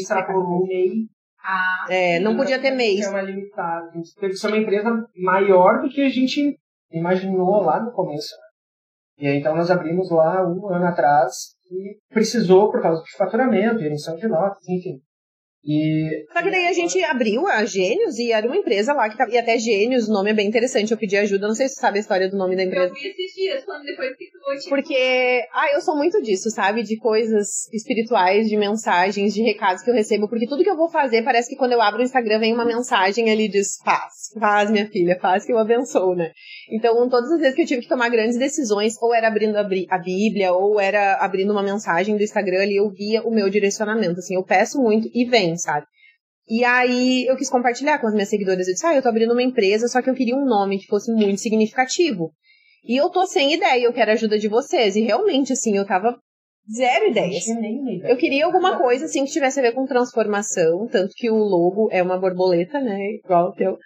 Ah, 1.43 1.85
É, 1.89 2.19
não 2.19 2.37
podia 2.37 2.59
ter 2.59 2.71
mês. 2.71 3.05
É 3.05 3.09
uma 3.09 3.21
limitada. 3.21 3.89
A 3.89 3.97
gente 3.97 4.15
teve 4.15 4.33
que 4.33 4.39
ser 4.39 4.47
uma 4.47 4.57
empresa 4.57 4.89
maior 5.17 5.81
do 5.81 5.89
que 5.89 6.01
a 6.01 6.09
gente 6.09 6.57
imaginou 6.91 7.61
lá 7.61 7.81
no 7.83 7.91
começo. 7.91 8.35
né? 8.35 8.49
E 9.19 9.27
aí, 9.27 9.37
então, 9.37 9.55
nós 9.55 9.69
abrimos 9.69 10.09
lá 10.09 10.47
um 10.47 10.69
ano 10.69 10.85
atrás 10.85 11.33
e 11.69 11.97
precisou 12.09 12.71
por 12.71 12.81
causa 12.81 13.03
de 13.03 13.11
faturamento, 13.17 13.83
emissão 13.83 14.15
de 14.15 14.27
notas, 14.27 14.67
enfim. 14.67 15.01
E 15.63 16.25
Só 16.31 16.41
que 16.41 16.49
daí 16.49 16.67
a 16.67 16.73
gente 16.73 17.03
abriu 17.03 17.45
a 17.45 17.65
Gênios 17.65 18.17
e 18.17 18.31
era 18.31 18.47
uma 18.47 18.55
empresa 18.55 18.93
lá 18.93 19.09
que 19.09 19.17
tava. 19.17 19.31
E 19.31 19.37
até 19.37 19.57
Gênios, 19.57 20.07
o 20.07 20.13
nome 20.13 20.31
é 20.31 20.33
bem 20.33 20.47
interessante. 20.47 20.91
Eu 20.91 20.97
pedi 20.97 21.17
ajuda, 21.17 21.47
não 21.47 21.55
sei 21.55 21.67
se 21.67 21.75
você 21.75 21.81
sabe 21.81 21.97
a 21.97 22.01
história 22.01 22.29
do 22.29 22.37
nome 22.37 22.55
da 22.55 22.63
empresa. 22.63 22.87
eu 22.87 22.93
vi 22.93 23.07
esses 23.07 23.35
dias, 23.35 23.65
quando 23.65 23.83
depois 23.83 24.15
que 24.15 24.25
tu 24.25 24.63
te... 24.63 24.69
Porque, 24.69 25.43
ah, 25.53 25.71
eu 25.73 25.81
sou 25.81 25.97
muito 25.97 26.21
disso, 26.21 26.49
sabe? 26.49 26.81
De 26.83 26.97
coisas 26.97 27.67
espirituais, 27.73 28.47
de 28.47 28.55
mensagens, 28.55 29.33
de 29.33 29.41
recados 29.41 29.83
que 29.83 29.89
eu 29.89 29.93
recebo. 29.93 30.29
Porque 30.29 30.47
tudo 30.47 30.63
que 30.63 30.69
eu 30.69 30.77
vou 30.77 30.89
fazer, 30.89 31.23
parece 31.23 31.49
que 31.49 31.57
quando 31.57 31.73
eu 31.73 31.81
abro 31.81 31.99
o 31.99 32.03
Instagram 32.03 32.39
vem 32.39 32.53
uma 32.53 32.65
mensagem 32.65 33.29
ali 33.29 33.49
diz: 33.49 33.77
faz, 33.83 34.31
faz, 34.39 34.71
minha 34.71 34.87
filha, 34.87 35.19
faz 35.19 35.45
que 35.45 35.51
eu 35.51 35.57
abençoo, 35.57 36.15
né? 36.15 36.31
Então, 36.71 37.09
todas 37.09 37.31
as 37.31 37.39
vezes 37.39 37.55
que 37.55 37.63
eu 37.63 37.65
tive 37.65 37.81
que 37.81 37.89
tomar 37.89 38.09
grandes 38.09 38.37
decisões, 38.37 38.95
ou 39.01 39.13
era 39.13 39.27
abrindo 39.27 39.55
a, 39.57 39.61
a 39.61 39.97
Bíblia, 39.97 40.53
ou 40.53 40.79
era 40.79 41.15
abrindo 41.15 41.51
uma 41.51 41.63
mensagem 41.63 42.15
do 42.15 42.23
Instagram 42.23 42.61
ali, 42.61 42.77
eu 42.77 42.89
via 42.89 43.21
o 43.23 43.31
meu 43.31 43.49
direcionamento. 43.49 44.19
Assim, 44.19 44.35
eu 44.35 44.43
peço 44.43 44.81
muito 44.81 45.09
e 45.13 45.25
vem, 45.25 45.48
sabe? 45.57 45.85
E 46.47 46.63
aí 46.63 47.25
eu 47.27 47.37
quis 47.37 47.49
compartilhar 47.49 47.99
com 47.99 48.07
as 48.07 48.13
minhas 48.13 48.29
seguidoras. 48.29 48.67
Eu 48.67 48.73
disse, 48.73 48.85
ah, 48.85 48.95
eu 48.95 49.01
tô 49.01 49.09
abrindo 49.09 49.33
uma 49.33 49.43
empresa, 49.43 49.87
só 49.87 50.01
que 50.01 50.09
eu 50.09 50.15
queria 50.15 50.35
um 50.35 50.45
nome 50.45 50.79
que 50.79 50.87
fosse 50.87 51.11
muito 51.11 51.39
significativo. 51.39 52.31
E 52.83 52.99
eu 52.99 53.09
tô 53.09 53.27
sem 53.27 53.53
ideia, 53.53 53.83
eu 53.83 53.93
quero 53.93 54.11
a 54.11 54.13
ajuda 54.13 54.39
de 54.39 54.47
vocês. 54.47 54.95
E 54.95 55.01
realmente, 55.01 55.53
assim, 55.53 55.77
eu 55.77 55.85
tava 55.85 56.19
zero 56.75 57.07
ideias. 57.09 57.45
nem. 57.83 58.01
Eu 58.09 58.17
queria 58.17 58.45
alguma 58.45 58.77
coisa, 58.77 59.05
assim, 59.05 59.25
que 59.25 59.31
tivesse 59.31 59.59
a 59.59 59.63
ver 59.63 59.73
com 59.73 59.85
transformação, 59.85 60.87
tanto 60.91 61.13
que 61.15 61.29
o 61.29 61.35
logo 61.37 61.89
é 61.91 62.01
uma 62.03 62.17
borboleta, 62.19 62.79
né, 62.79 62.97
igual 63.23 63.49
o 63.49 63.53
teu. 63.53 63.77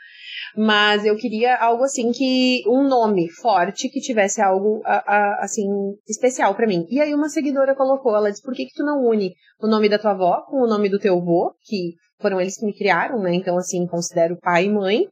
Mas 0.56 1.06
eu 1.06 1.16
queria 1.16 1.56
algo, 1.58 1.84
assim, 1.84 2.12
que... 2.12 2.62
Um 2.68 2.88
nome 2.88 3.30
forte, 3.30 3.90
que 3.90 4.00
tivesse 4.00 4.42
algo, 4.42 4.82
a- 4.86 5.04
a- 5.06 5.44
assim, 5.44 5.66
especial 6.08 6.54
pra 6.56 6.68
mim. 6.68 6.86
E 6.90 7.00
aí 7.02 7.14
uma 7.14 7.30
seguidora 7.30 7.76
colocou, 7.76 8.16
ela 8.16 8.30
disse, 8.30 8.44
por 8.44 8.54
que 8.54 8.66
que 8.66 8.74
tu 8.76 8.84
não 8.84 9.04
une 9.06 9.34
o 9.62 9.68
nome 9.68 9.90
da 9.90 9.98
tua 9.98 10.12
avó 10.12 10.42
com 10.48 10.58
o 10.58 10.68
nome 10.68 10.90
do 10.90 11.00
teu 11.00 11.18
avô, 11.18 11.54
que 11.64 11.94
foram 12.22 12.40
eles 12.40 12.58
que 12.58 12.66
me 12.66 12.74
criaram, 12.74 13.20
né, 13.22 13.34
então, 13.34 13.58
assim, 13.58 13.86
considero 13.88 14.38
pai 14.42 14.66
e 14.66 14.70
mãe. 14.70 15.08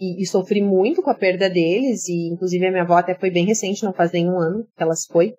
E, 0.00 0.20
e 0.22 0.26
sofri 0.26 0.60
muito 0.60 1.00
com 1.02 1.10
a 1.10 1.14
perda 1.14 1.48
deles, 1.48 2.08
e 2.08 2.28
inclusive 2.32 2.66
a 2.66 2.70
minha 2.70 2.82
avó 2.82 2.94
até 2.94 3.14
foi 3.14 3.30
bem 3.30 3.46
recente, 3.46 3.84
não 3.84 3.92
faz 3.92 4.10
nenhum 4.10 4.38
ano 4.40 4.64
que 4.76 4.82
ela 4.82 4.94
se 4.94 5.06
foi. 5.06 5.34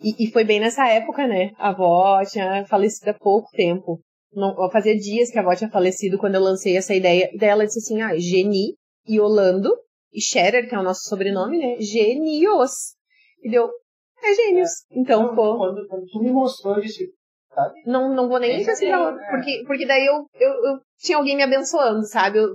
E, 0.00 0.24
e 0.24 0.30
foi 0.30 0.44
bem 0.44 0.60
nessa 0.60 0.86
época, 0.88 1.26
né? 1.26 1.52
A 1.58 1.70
avó 1.70 2.22
tinha 2.24 2.64
falecido 2.66 3.10
há 3.10 3.14
pouco 3.14 3.48
tempo. 3.52 4.00
Não, 4.32 4.54
fazia 4.70 4.94
dias 4.96 5.30
que 5.30 5.38
a 5.38 5.40
avó 5.40 5.54
tinha 5.54 5.70
falecido 5.70 6.18
quando 6.18 6.34
eu 6.34 6.42
lancei 6.42 6.76
essa 6.76 6.94
ideia. 6.94 7.30
E 7.32 7.38
daí 7.38 7.48
ela 7.48 7.64
disse 7.64 7.78
assim: 7.78 8.02
ah, 8.02 8.16
Geni 8.16 8.74
e 9.06 9.20
Orlando 9.20 9.74
e 10.12 10.20
Scherer, 10.20 10.68
que 10.68 10.74
é 10.74 10.78
o 10.78 10.82
nosso 10.82 11.08
sobrenome, 11.08 11.58
né? 11.58 11.76
Genios. 11.80 12.94
E 13.42 13.50
deu. 13.50 13.70
É 14.22 14.34
gênios. 14.34 14.70
Então, 14.90 15.24
Então, 15.24 15.36
pô, 15.36 15.56
quando, 15.56 15.86
quando 15.88 16.06
tu 16.06 16.20
me 16.20 16.32
mostrou, 16.32 16.76
eu 16.76 16.82
disse, 16.82 17.06
sabe? 17.54 17.74
não, 17.86 18.14
não 18.14 18.28
vou 18.28 18.38
nem 18.38 18.64
pesquisar 18.64 18.98
é, 18.98 19.14
é. 19.14 19.30
porque, 19.30 19.64
porque 19.66 19.86
daí 19.86 20.04
eu, 20.06 20.26
eu, 20.34 20.50
eu 20.50 20.80
tinha 20.98 21.18
alguém 21.18 21.36
me 21.36 21.42
abençoando, 21.42 22.06
sabe? 22.06 22.38
Eu, 22.38 22.48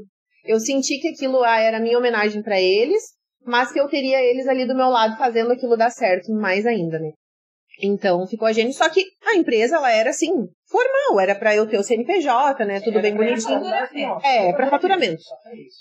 eu 0.44 0.60
senti 0.60 1.00
que 1.00 1.10
aquilo 1.10 1.44
ah, 1.44 1.60
era 1.60 1.80
minha 1.80 1.98
homenagem 1.98 2.42
pra 2.42 2.60
eles, 2.60 3.02
mas 3.46 3.72
que 3.72 3.80
eu 3.80 3.88
teria 3.88 4.22
eles 4.24 4.48
ali 4.48 4.66
do 4.68 4.76
meu 4.76 4.90
lado 4.90 5.18
fazendo 5.18 5.52
aquilo 5.52 5.78
dar 5.78 5.92
certo 5.92 6.32
mais 6.34 6.66
ainda, 6.66 7.00
né? 7.00 7.12
Então 7.82 8.26
ficou 8.28 8.48
a 8.48 8.54
gente, 8.54 8.74
só 8.74 8.90
que 8.90 9.04
a 9.26 9.36
empresa 9.36 9.78
ela 9.78 9.92
era 9.92 10.10
assim, 10.10 10.32
formal, 10.66 11.20
era 11.20 11.36
pra 11.36 11.56
eu 11.56 11.68
ter 11.68 11.78
o 11.78 11.84
CNPJ, 11.84 12.66
né? 12.66 12.80
Tudo 12.80 13.02
bem 13.02 13.16
bonitinho. 13.16 13.60
É, 14.24 14.54
pra 14.54 14.70
faturamento. 14.70 15.22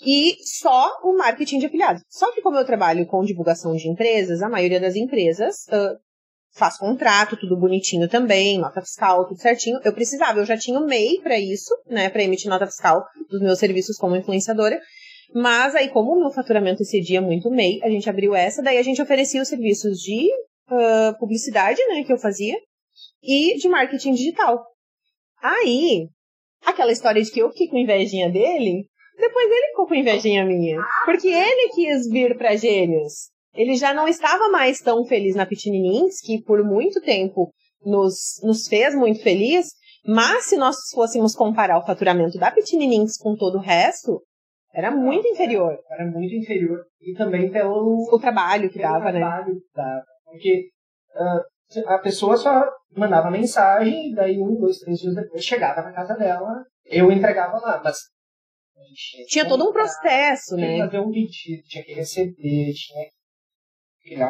E 0.05 0.35
só 0.43 0.99
o 1.03 1.17
marketing 1.17 1.59
de 1.59 1.65
afiliados. 1.67 2.03
Só 2.09 2.31
que 2.31 2.41
como 2.41 2.57
eu 2.57 2.65
trabalho 2.65 3.05
com 3.05 3.23
divulgação 3.23 3.75
de 3.75 3.87
empresas, 3.87 4.41
a 4.41 4.49
maioria 4.49 4.79
das 4.79 4.95
empresas 4.95 5.67
ah, 5.71 5.95
faz 6.53 6.77
contrato, 6.77 7.37
tudo 7.37 7.57
bonitinho 7.57 8.09
também, 8.09 8.59
nota 8.59 8.81
fiscal, 8.81 9.27
tudo 9.27 9.39
certinho. 9.39 9.79
Eu 9.83 9.93
precisava, 9.93 10.39
eu 10.39 10.45
já 10.45 10.57
tinha 10.57 10.79
o 10.79 10.85
MEI 10.85 11.21
para 11.21 11.39
isso, 11.39 11.73
né, 11.87 12.09
para 12.09 12.23
emitir 12.23 12.49
nota 12.49 12.65
fiscal 12.65 13.03
dos 13.29 13.41
meus 13.41 13.59
serviços 13.59 13.97
como 13.97 14.15
influenciadora. 14.15 14.79
Mas 15.33 15.75
aí, 15.75 15.89
como 15.89 16.11
o 16.11 16.19
meu 16.19 16.31
faturamento 16.31 16.81
excedia 16.81 17.21
muito 17.21 17.47
o 17.47 17.51
MEI, 17.51 17.79
a 17.83 17.89
gente 17.89 18.09
abriu 18.09 18.35
essa, 18.35 18.61
daí 18.61 18.77
a 18.77 18.83
gente 18.83 19.01
oferecia 19.01 19.41
os 19.41 19.47
serviços 19.47 19.97
de 19.99 20.27
ah, 20.71 21.15
publicidade, 21.19 21.79
né, 21.87 22.03
que 22.03 22.13
eu 22.13 22.17
fazia, 22.17 22.55
e 23.23 23.55
de 23.57 23.69
marketing 23.69 24.13
digital. 24.13 24.63
Aí, 25.41 26.07
aquela 26.65 26.91
história 26.91 27.21
de 27.21 27.31
que 27.31 27.41
eu 27.41 27.49
fiquei 27.49 27.67
com 27.67 27.77
invejinha 27.77 28.29
dele, 28.29 28.85
depois 29.17 29.45
ele 29.45 29.67
ficou 29.67 29.87
com 29.87 29.95
invejinha 29.95 30.45
minha. 30.45 30.77
Porque 31.05 31.27
ele 31.27 31.69
quis 31.69 32.09
vir 32.09 32.37
pra 32.37 32.55
Gênios. 32.55 33.29
Ele 33.53 33.75
já 33.75 33.93
não 33.93 34.07
estava 34.07 34.49
mais 34.49 34.79
tão 34.79 35.05
feliz 35.05 35.35
na 35.35 35.45
Pitininins, 35.45 36.21
que 36.21 36.41
por 36.43 36.63
muito 36.63 37.01
tempo 37.01 37.51
nos, 37.85 38.39
nos 38.43 38.67
fez 38.67 38.95
muito 38.95 39.21
feliz, 39.21 39.67
mas 40.05 40.45
se 40.45 40.57
nós 40.57 40.75
fôssemos 40.93 41.35
comparar 41.35 41.77
o 41.77 41.85
faturamento 41.85 42.37
da 42.37 42.51
Pitininins 42.51 43.17
com 43.17 43.35
todo 43.35 43.57
o 43.57 43.61
resto, 43.61 44.21
era 44.73 44.89
muito 44.89 45.27
inferior. 45.27 45.77
Era 45.89 46.09
muito 46.09 46.33
inferior. 46.33 46.79
E 47.01 47.13
também 47.13 47.51
pelo, 47.51 48.07
O 48.11 48.19
trabalho 48.19 48.69
que 48.69 48.79
pelo 48.79 48.93
dava, 48.93 49.11
né? 49.11 49.19
trabalho 49.19 49.55
que 49.55 49.67
dava. 49.75 50.05
Porque 50.31 50.69
ah, 51.15 51.41
a 51.87 51.97
pessoa 51.99 52.37
só 52.37 52.65
mandava 52.95 53.29
mensagem, 53.29 54.13
daí 54.13 54.39
um, 54.39 54.59
dois, 54.59 54.79
três 54.79 54.99
dias 54.99 55.15
depois 55.15 55.43
chegava 55.43 55.81
na 55.81 55.93
casa 55.93 56.15
dela, 56.15 56.65
eu 56.85 57.11
entregava 57.11 57.57
lá, 57.59 57.81
mas 57.83 57.97
gente 58.91 59.25
Tinha 59.27 59.47
todo 59.47 59.67
um 59.67 59.71
processo, 59.71 60.55
Tinha 60.55 60.67
que 60.67 60.77
né? 60.77 60.85
fazer 60.85 60.99
um 60.99 61.11
pedido, 61.11 61.63
tinha 61.67 61.83
que 61.83 61.93
receber, 61.93 62.73
tinha 62.73 63.07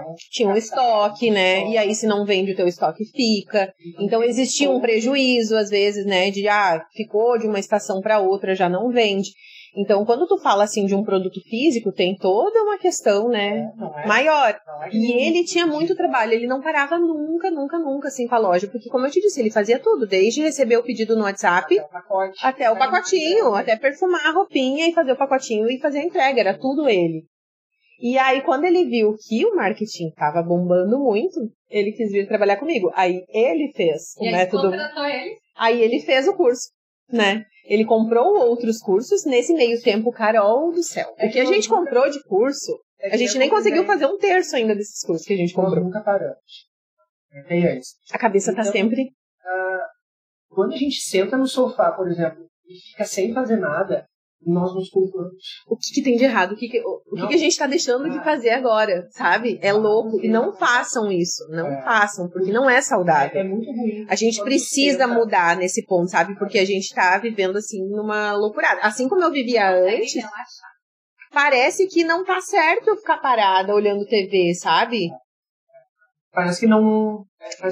um 0.05 0.15
tinha 0.29 0.49
um 0.49 0.55
estoque, 0.55 1.31
né? 1.31 1.67
E 1.69 1.77
aí, 1.77 1.95
se 1.95 2.05
não 2.05 2.25
vende, 2.25 2.51
o 2.51 2.55
teu 2.55 2.67
estoque 2.67 3.05
fica. 3.05 3.73
Então, 3.99 4.21
existia 4.21 4.69
um 4.69 4.81
prejuízo, 4.81 5.55
às 5.55 5.69
vezes, 5.69 6.05
né? 6.05 6.29
De, 6.29 6.47
ah, 6.47 6.85
ficou 6.93 7.39
de 7.39 7.47
uma 7.47 7.59
estação 7.59 8.01
para 8.01 8.19
outra, 8.19 8.53
já 8.53 8.67
não 8.67 8.91
vende. 8.91 9.29
Então, 9.75 10.03
quando 10.05 10.27
tu 10.27 10.37
fala, 10.37 10.65
assim, 10.65 10.85
de 10.85 10.93
um 10.93 11.01
produto 11.03 11.39
físico, 11.49 11.93
tem 11.93 12.13
toda 12.17 12.61
uma 12.63 12.77
questão, 12.77 13.29
né? 13.29 13.71
Não 13.77 13.97
é, 13.97 14.05
Maior. 14.05 14.59
não 14.67 14.83
é 14.83 14.89
E 14.91 15.13
ele 15.27 15.45
tinha 15.45 15.65
muito 15.65 15.95
trabalho, 15.95 16.33
ele 16.33 16.45
não 16.45 16.61
parava 16.61 16.99
nunca, 16.99 17.49
nunca, 17.49 17.79
nunca, 17.79 18.07
assim, 18.09 18.27
com 18.27 18.35
a 18.35 18.39
loja. 18.39 18.67
Porque, 18.67 18.89
como 18.89 19.05
eu 19.05 19.11
te 19.11 19.21
disse, 19.21 19.39
ele 19.39 19.49
fazia 19.49 19.79
tudo. 19.79 20.05
Desde 20.05 20.41
receber 20.41 20.75
o 20.75 20.83
pedido 20.83 21.15
no 21.15 21.23
WhatsApp, 21.23 21.79
até 21.79 21.85
o 21.85 21.89
pacote. 21.89 22.37
até 22.45 22.69
o 22.71 22.77
pacotinho, 22.77 23.55
até 23.55 23.77
perfumar 23.77 24.25
a 24.27 24.31
roupinha 24.33 24.89
e 24.89 24.93
fazer 24.93 25.13
o 25.13 25.17
pacotinho 25.17 25.69
e 25.69 25.79
fazer 25.79 25.99
a 25.99 26.03
entrega, 26.03 26.41
era 26.41 26.57
tudo 26.57 26.89
ele. 26.89 27.23
E 28.01 28.17
aí, 28.17 28.41
quando 28.41 28.65
ele 28.65 28.83
viu 28.85 29.15
que 29.27 29.45
o 29.45 29.55
marketing 29.55 30.09
tava 30.17 30.41
bombando 30.41 30.99
muito, 30.99 31.39
ele 31.69 31.91
quis 31.93 32.11
vir 32.11 32.27
trabalhar 32.27 32.57
comigo. 32.57 32.91
Aí 32.93 33.23
ele 33.29 33.71
fez 33.73 34.15
o 34.17 34.23
E 34.25 34.27
aí 34.27 34.33
método. 34.33 34.63
contratou 34.71 35.05
ele. 35.05 35.37
Aí 35.55 35.81
ele 35.81 35.99
fez 36.01 36.27
o 36.27 36.33
curso, 36.35 36.71
né? 37.09 37.45
Ele 37.65 37.85
comprou 37.85 38.35
outros 38.37 38.79
cursos 38.79 39.23
nesse 39.25 39.53
meio 39.53 39.81
tempo, 39.81 40.11
Carol 40.11 40.71
do 40.71 40.83
céu. 40.83 41.13
É 41.17 41.25
Porque 41.25 41.39
a 41.39 41.45
gente 41.45 41.69
comprou 41.69 42.09
de 42.09 42.21
curso, 42.23 42.79
É 42.99 43.09
que 43.09 43.15
a 43.15 43.17
gente 43.17 43.37
nem 43.37 43.49
conseguiu 43.49 43.85
fazer 43.85 44.05
um 44.05 44.17
terço 44.17 44.55
ainda 44.55 44.75
desses 44.75 45.01
cursos 45.05 45.25
que 45.25 45.33
a 45.33 45.37
gente 45.37 45.55
Nós 45.55 45.65
comprou. 45.65 45.85
nunca 45.85 46.01
paramos. 46.01 46.69
Tem 47.47 47.63
esse. 47.63 47.95
A 48.11 48.17
cabeça 48.17 48.53
tá 48.53 48.61
Então, 48.61 48.71
sempre. 48.73 49.11
Quando 50.49 50.73
a 50.73 50.77
gente 50.77 50.99
senta 50.99 51.37
no 51.37 51.47
sofá, 51.47 51.91
por 51.93 52.09
exemplo, 52.09 52.45
e 52.65 52.73
fica 52.91 53.05
sem 53.05 53.33
fazer 53.33 53.55
nada, 53.57 54.05
nós 54.45 54.73
nos 54.73 54.89
culpamos. 54.89 55.33
O 55.67 55.75
que, 55.77 55.93
que 55.93 56.03
tem 56.03 56.15
de 56.17 56.23
errado? 56.23 56.53
O 56.53 56.55
que, 56.55 56.67
que, 56.67 56.79
o, 56.79 57.01
o 57.11 57.15
que, 57.15 57.27
que 57.27 57.33
a 57.35 57.37
gente 57.37 57.57
tá 57.57 57.67
deixando 57.67 58.09
de 58.09 58.17
Ah. 58.17 58.23
fazer 58.23 58.49
agora, 58.51 59.07
sabe? 59.11 59.59
É 59.61 59.71
louco. 59.71 60.19
E 60.23 60.27
não 60.27 60.51
façam 60.53 61.11
isso. 61.11 61.47
Não 61.49 61.67
É. 61.67 61.81
façam, 61.83 62.27
porque 62.29 62.51
não 62.51 62.69
é 62.69 62.81
saudável. 62.81 63.39
É 63.39 63.43
muito 63.43 63.69
ruim. 63.71 64.05
A 64.09 64.15
gente 64.15 64.41
precisa 64.43 65.05
mudar 65.07 65.55
nesse 65.57 65.85
ponto, 65.85 66.09
sabe? 66.09 66.35
Porque 66.39 66.57
a 66.59 66.65
gente 66.65 66.93
tá 66.93 67.17
vivendo 67.19 67.57
assim 67.57 67.87
numa 67.89 68.33
loucurada. 68.33 68.81
Assim 68.81 69.07
como 69.07 69.23
eu 69.23 69.31
vivia 69.31 69.71
Consegue 69.71 70.01
antes, 70.03 70.23
parece 71.31 71.87
que 71.87 72.03
não 72.03 72.23
tá 72.25 72.41
certo 72.41 72.89
eu 72.89 72.97
ficar 72.97 73.17
parada 73.17 73.73
olhando 73.73 74.05
TV, 74.05 74.53
sabe? 74.55 75.09
Parece 76.33 76.61
que 76.61 76.67
não. 76.67 77.25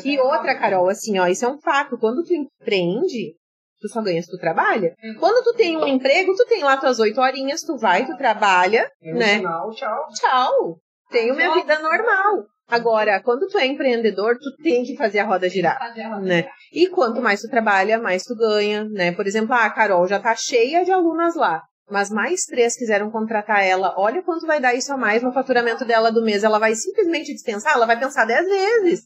E 0.04 0.18
não- 0.18 0.26
outra, 0.26 0.58
Carol, 0.58 0.90
assim, 0.90 1.18
ó, 1.18 1.28
isso 1.28 1.46
é 1.46 1.48
um 1.50 1.60
fato. 1.60 1.98
Quando 1.98 2.24
tu 2.24 2.34
empreende, 2.34 3.34
tu 3.80 3.88
só 3.90 4.02
ganha 4.02 4.22
se 4.22 4.30
tu 4.30 4.38
trabalha. 4.38 4.94
Quando 5.20 5.44
tu 5.44 5.54
tem 5.56 5.78
um 5.78 5.88
emprego, 5.88 6.36
tu 6.36 6.46
tem 6.46 6.64
lá 6.64 6.78
tuas 6.78 7.00
oito 7.00 7.20
horinhas, 7.20 7.62
tu 7.62 7.78
vai, 7.78 8.06
tu 8.06 8.16
trabalha, 8.18 8.90
um 9.04 9.14
né? 9.18 9.38
sinal, 9.38 9.72
tchau. 9.72 10.06
Tchau. 10.14 10.78
Tenho 11.10 11.36
minha 11.36 11.54
vida 11.54 11.80
normal. 11.80 12.46
Agora, 12.70 13.20
quando 13.24 13.48
tu 13.48 13.58
é 13.58 13.66
empreendedor, 13.66 14.38
tu 14.38 14.62
tem 14.62 14.84
que 14.84 14.96
fazer 14.96 15.20
a 15.20 15.26
roda 15.26 15.50
girar. 15.50 15.78
Fazer 15.80 16.02
a 16.02 16.10
roda 16.10 16.22
Né? 16.22 16.38
girar. 16.42 16.54
E 16.72 16.88
quanto 16.88 17.20
mais 17.20 17.42
tu 17.42 17.50
trabalha, 17.50 17.98
mais 17.98 18.24
tu 18.24 18.36
ganha, 18.36 18.84
né? 18.90 19.12
Por 19.12 19.26
exemplo, 19.26 19.54
ah, 19.56 19.66
a 19.66 19.70
Carol 19.72 20.06
já 20.08 20.20
tá 20.20 20.36
cheia 20.36 20.86
de 20.86 20.92
alunas 20.92 21.36
lá, 21.36 21.64
mas 21.90 22.12
mais 22.12 22.44
três 22.44 22.78
quiseram 22.78 23.10
contratar 23.10 23.66
ela. 23.66 23.96
Olha 23.98 24.22
quanto 24.22 24.46
vai 24.46 24.60
dar 24.62 24.76
isso 24.76 24.94
a 24.94 24.98
mais 24.98 25.24
no 25.24 25.34
faturamento 25.34 25.84
dela 25.84 26.12
do 26.12 26.24
mês. 26.24 26.44
Ela 26.44 26.60
vai 26.60 26.76
simplesmente 26.76 27.34
dispensar? 27.34 27.74
Ela 27.74 27.88
vai 27.88 27.98
pensar 28.00 28.26
dez 28.26 28.48
vezes, 28.48 29.02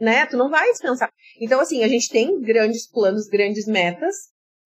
né? 0.00 0.26
Tu 0.26 0.36
não 0.36 0.50
vai 0.50 0.70
dispensar. 0.70 1.10
Então, 1.40 1.60
assim, 1.60 1.82
a 1.82 1.88
gente 1.88 2.08
tem 2.08 2.40
grandes 2.40 2.88
planos, 2.88 3.26
grandes 3.26 3.66
metas. 3.66 4.14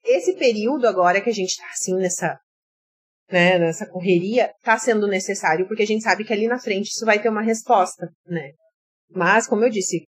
Esse 0.04 0.34
período 0.34 0.86
agora 0.86 1.20
que 1.20 1.30
a 1.30 1.32
gente 1.32 1.56
tá, 1.56 1.66
assim, 1.72 1.94
nessa, 1.96 2.38
né, 3.30 3.58
nessa 3.58 3.86
correria, 3.86 4.52
tá 4.62 4.78
sendo 4.78 5.06
necessário, 5.06 5.66
porque 5.66 5.82
a 5.82 5.86
gente 5.86 6.02
sabe 6.02 6.24
que 6.24 6.32
ali 6.32 6.46
na 6.46 6.58
frente 6.58 6.88
isso 6.88 7.04
vai 7.04 7.20
ter 7.20 7.28
uma 7.28 7.42
resposta, 7.42 8.08
né? 8.26 8.52
Mas, 9.10 9.46
como 9.46 9.64
eu 9.64 9.70
disse, 9.70 10.04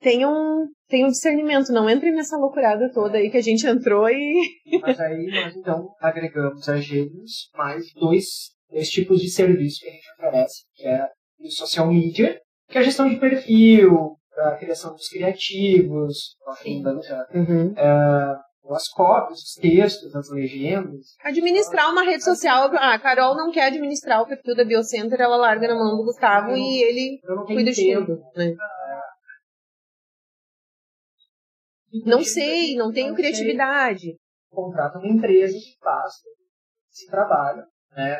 tenham, 0.00 0.68
tenham 0.88 1.08
discernimento, 1.08 1.72
não 1.72 1.88
entrem 1.88 2.12
nessa 2.12 2.36
loucurada 2.36 2.92
toda 2.92 3.18
aí 3.18 3.30
que 3.30 3.38
a 3.38 3.42
gente 3.42 3.66
entrou 3.66 4.08
e. 4.08 4.34
Mas 4.82 5.00
aí 5.00 5.26
nós 5.26 5.56
então 5.56 5.88
agregamos 6.00 6.68
a 6.68 6.76
Gêmeos 6.76 7.50
mais 7.54 7.92
dois, 7.94 8.26
dois 8.70 8.88
tipos 8.88 9.20
de 9.20 9.30
serviço 9.30 9.80
que 9.80 9.88
a 9.88 9.92
gente 9.92 10.12
oferece, 10.12 10.62
que 10.74 10.86
é 10.86 11.08
o 11.40 11.50
social 11.50 11.88
media, 11.88 12.38
que 12.68 12.78
é 12.78 12.80
a 12.82 12.84
gestão 12.84 13.08
de 13.08 13.16
perfil, 13.16 14.16
a 14.38 14.56
criação 14.56 14.92
dos 14.92 15.08
criativos, 15.08 16.36
aprofundando 16.42 17.02
já, 17.02 17.26
as 18.70 18.88
cópias, 18.88 19.40
os 19.40 19.54
textos, 19.54 20.14
as 20.16 20.30
legendas. 20.30 21.16
Administrar 21.22 21.90
uma 21.90 22.02
rede 22.02 22.24
social. 22.24 22.70
Ah, 22.74 22.94
a 22.94 22.98
Carol 22.98 23.36
não 23.36 23.50
quer 23.50 23.66
administrar 23.66 24.22
o 24.22 24.26
perfil 24.26 24.54
da 24.54 24.64
Biocenter, 24.64 25.20
ela 25.20 25.36
larga 25.36 25.68
na 25.68 25.74
mão 25.74 25.96
do 25.96 26.04
Gustavo 26.04 26.56
e 26.56 26.82
ele 26.82 27.20
não 27.24 27.44
cuida 27.44 27.70
de 27.70 27.94
tudo. 27.94 28.22
Né? 28.34 28.54
Não 32.06 32.24
sei, 32.24 32.74
não 32.74 32.90
tenho 32.90 33.14
sei. 33.14 33.16
criatividade. 33.16 34.16
contrata 34.50 34.98
uma 34.98 35.08
empresa 35.08 35.52
que 35.52 35.78
faz 35.80 36.12
esse 36.90 37.06
trabalho. 37.08 37.62
Né? 37.92 38.18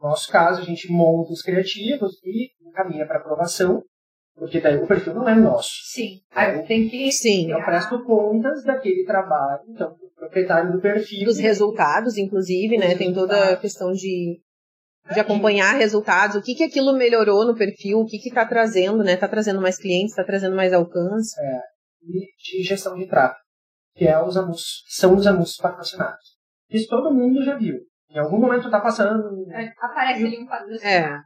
No 0.00 0.08
nosso 0.08 0.30
caso, 0.30 0.60
a 0.60 0.64
gente 0.64 0.90
monta 0.90 1.32
os 1.32 1.40
criativos 1.40 2.18
e 2.24 2.50
encaminha 2.68 3.06
para 3.06 3.18
aprovação, 3.18 3.82
porque 4.36 4.60
daí 4.60 4.76
o 4.76 4.86
perfil 4.86 5.14
não 5.14 5.28
é 5.28 5.34
nosso. 5.34 5.70
Sim. 5.84 6.20
Aí 6.32 6.58
eu 6.58 6.66
tenho 6.66 6.90
que. 6.90 7.10
Sim. 7.12 7.50
Eu 7.50 7.64
presto 7.64 8.02
contas 8.04 8.64
daquele 8.64 9.04
trabalho, 9.04 9.62
então, 9.68 9.92
o 9.92 10.10
proprietário 10.14 10.72
do 10.72 10.80
perfil. 10.80 11.24
Dos 11.24 11.38
resultados, 11.38 12.18
inclusive, 12.18 12.76
né? 12.76 12.96
Tem 12.96 13.12
toda 13.12 13.52
a 13.52 13.56
questão 13.56 13.92
de, 13.92 14.40
de 15.12 15.20
acompanhar 15.20 15.76
resultados, 15.76 16.36
o 16.36 16.42
que, 16.42 16.54
que 16.54 16.64
aquilo 16.64 16.92
melhorou 16.92 17.44
no 17.44 17.56
perfil, 17.56 18.00
o 18.00 18.06
que 18.06 18.18
que 18.18 18.30
tá 18.30 18.44
trazendo, 18.44 19.04
né? 19.04 19.16
Tá 19.16 19.28
trazendo 19.28 19.60
mais 19.60 19.78
clientes, 19.78 20.16
tá 20.16 20.24
trazendo 20.24 20.56
mais 20.56 20.72
alcance. 20.72 21.34
e 22.02 22.26
de 22.36 22.62
gestão 22.62 22.96
de 22.96 23.06
tráfego, 23.06 23.40
que 23.94 24.06
é 24.06 24.20
os 24.20 24.36
anúncios, 24.36 24.82
são 24.88 25.14
os 25.14 25.26
anúncios 25.26 25.58
patrocinados. 25.58 26.34
Isso 26.68 26.88
todo 26.88 27.14
mundo 27.14 27.42
já 27.44 27.56
viu. 27.56 27.78
Em 28.14 28.18
algum 28.20 28.38
momento 28.38 28.70
tá 28.70 28.80
passando. 28.80 29.44
É, 29.50 29.72
Aparece 29.80 30.24
ali 30.24 30.38
um 30.38 30.46
patrocínio. 30.46 30.86
É. 30.86 31.18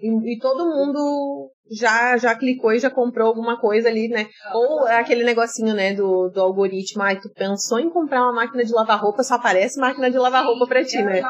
E, 0.00 0.34
e 0.34 0.38
todo 0.38 0.70
mundo 0.70 1.50
já, 1.70 2.16
já 2.16 2.34
clicou 2.34 2.72
e 2.72 2.78
já 2.78 2.90
comprou 2.90 3.28
alguma 3.28 3.60
coisa 3.60 3.88
ali, 3.88 4.08
né? 4.08 4.26
Ou 4.54 4.88
é 4.88 4.98
aquele 4.98 5.22
negocinho, 5.22 5.74
né, 5.74 5.92
do, 5.92 6.30
do 6.30 6.40
algoritmo. 6.40 7.02
Ai, 7.02 7.20
tu 7.20 7.30
pensou 7.34 7.78
em 7.78 7.90
comprar 7.90 8.22
uma 8.22 8.32
máquina 8.32 8.64
de 8.64 8.72
lavar 8.72 8.98
roupa, 9.00 9.22
só 9.22 9.34
aparece 9.34 9.78
máquina 9.78 10.10
de 10.10 10.16
lavar 10.18 10.44
roupa 10.44 10.66
pra 10.66 10.82
ti, 10.82 11.02
né? 11.02 11.20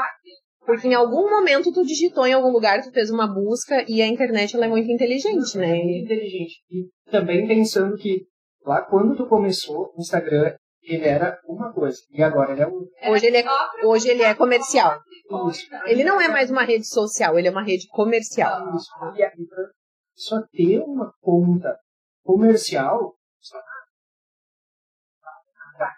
Porque 0.65 0.87
em 0.87 0.95
algum 0.95 1.29
momento 1.29 1.73
tu 1.73 1.85
digitou 1.85 2.25
em 2.25 2.33
algum 2.33 2.53
lugar, 2.53 2.81
tu 2.81 2.93
fez 2.93 3.11
uma 3.11 3.27
busca 3.27 3.85
e 3.89 4.01
a 4.01 4.07
internet 4.07 4.55
ela 4.55 4.67
é 4.67 4.69
muito 4.69 4.93
inteligente, 4.93 5.59
né? 5.59 5.67
muito 5.75 5.89
E- 5.89 6.05
inteligente. 6.05 6.55
E 6.71 7.11
também 7.11 7.49
pensando 7.49 7.97
que 7.97 8.27
lá 8.65 8.81
quando 8.83 9.17
tu 9.17 9.27
começou, 9.27 9.91
o 9.97 10.01
Instagram, 10.01 10.55
ele 10.83 11.07
era 11.07 11.39
uma 11.45 11.73
coisa. 11.73 11.99
E 12.11 12.23
agora 12.23 12.53
ele 12.53 12.63
é 12.63 12.67
um. 12.67 12.87
Hoje 13.11 13.27
ele 13.27 13.39
é, 13.39 13.45
hoje 13.85 14.09
ele 14.09 14.23
é 14.23 14.35
comercial. 14.35 15.01
Isso. 15.49 15.67
Ele 15.87 16.03
não 16.03 16.21
é 16.21 16.29
mais 16.29 16.51
uma 16.51 16.65
rede 16.65 16.87
social, 16.87 17.39
ele 17.39 17.49
é 17.49 17.51
uma 17.51 17.63
rede 17.63 17.87
comercial. 17.89 18.75
Isso. 18.75 18.91
E 19.17 19.23
aí, 19.23 19.47
pra 19.47 19.71
só 20.15 20.43
ter 20.53 20.81
uma 20.81 21.13
conta 21.21 21.79
comercial, 22.23 23.17
só 23.39 23.59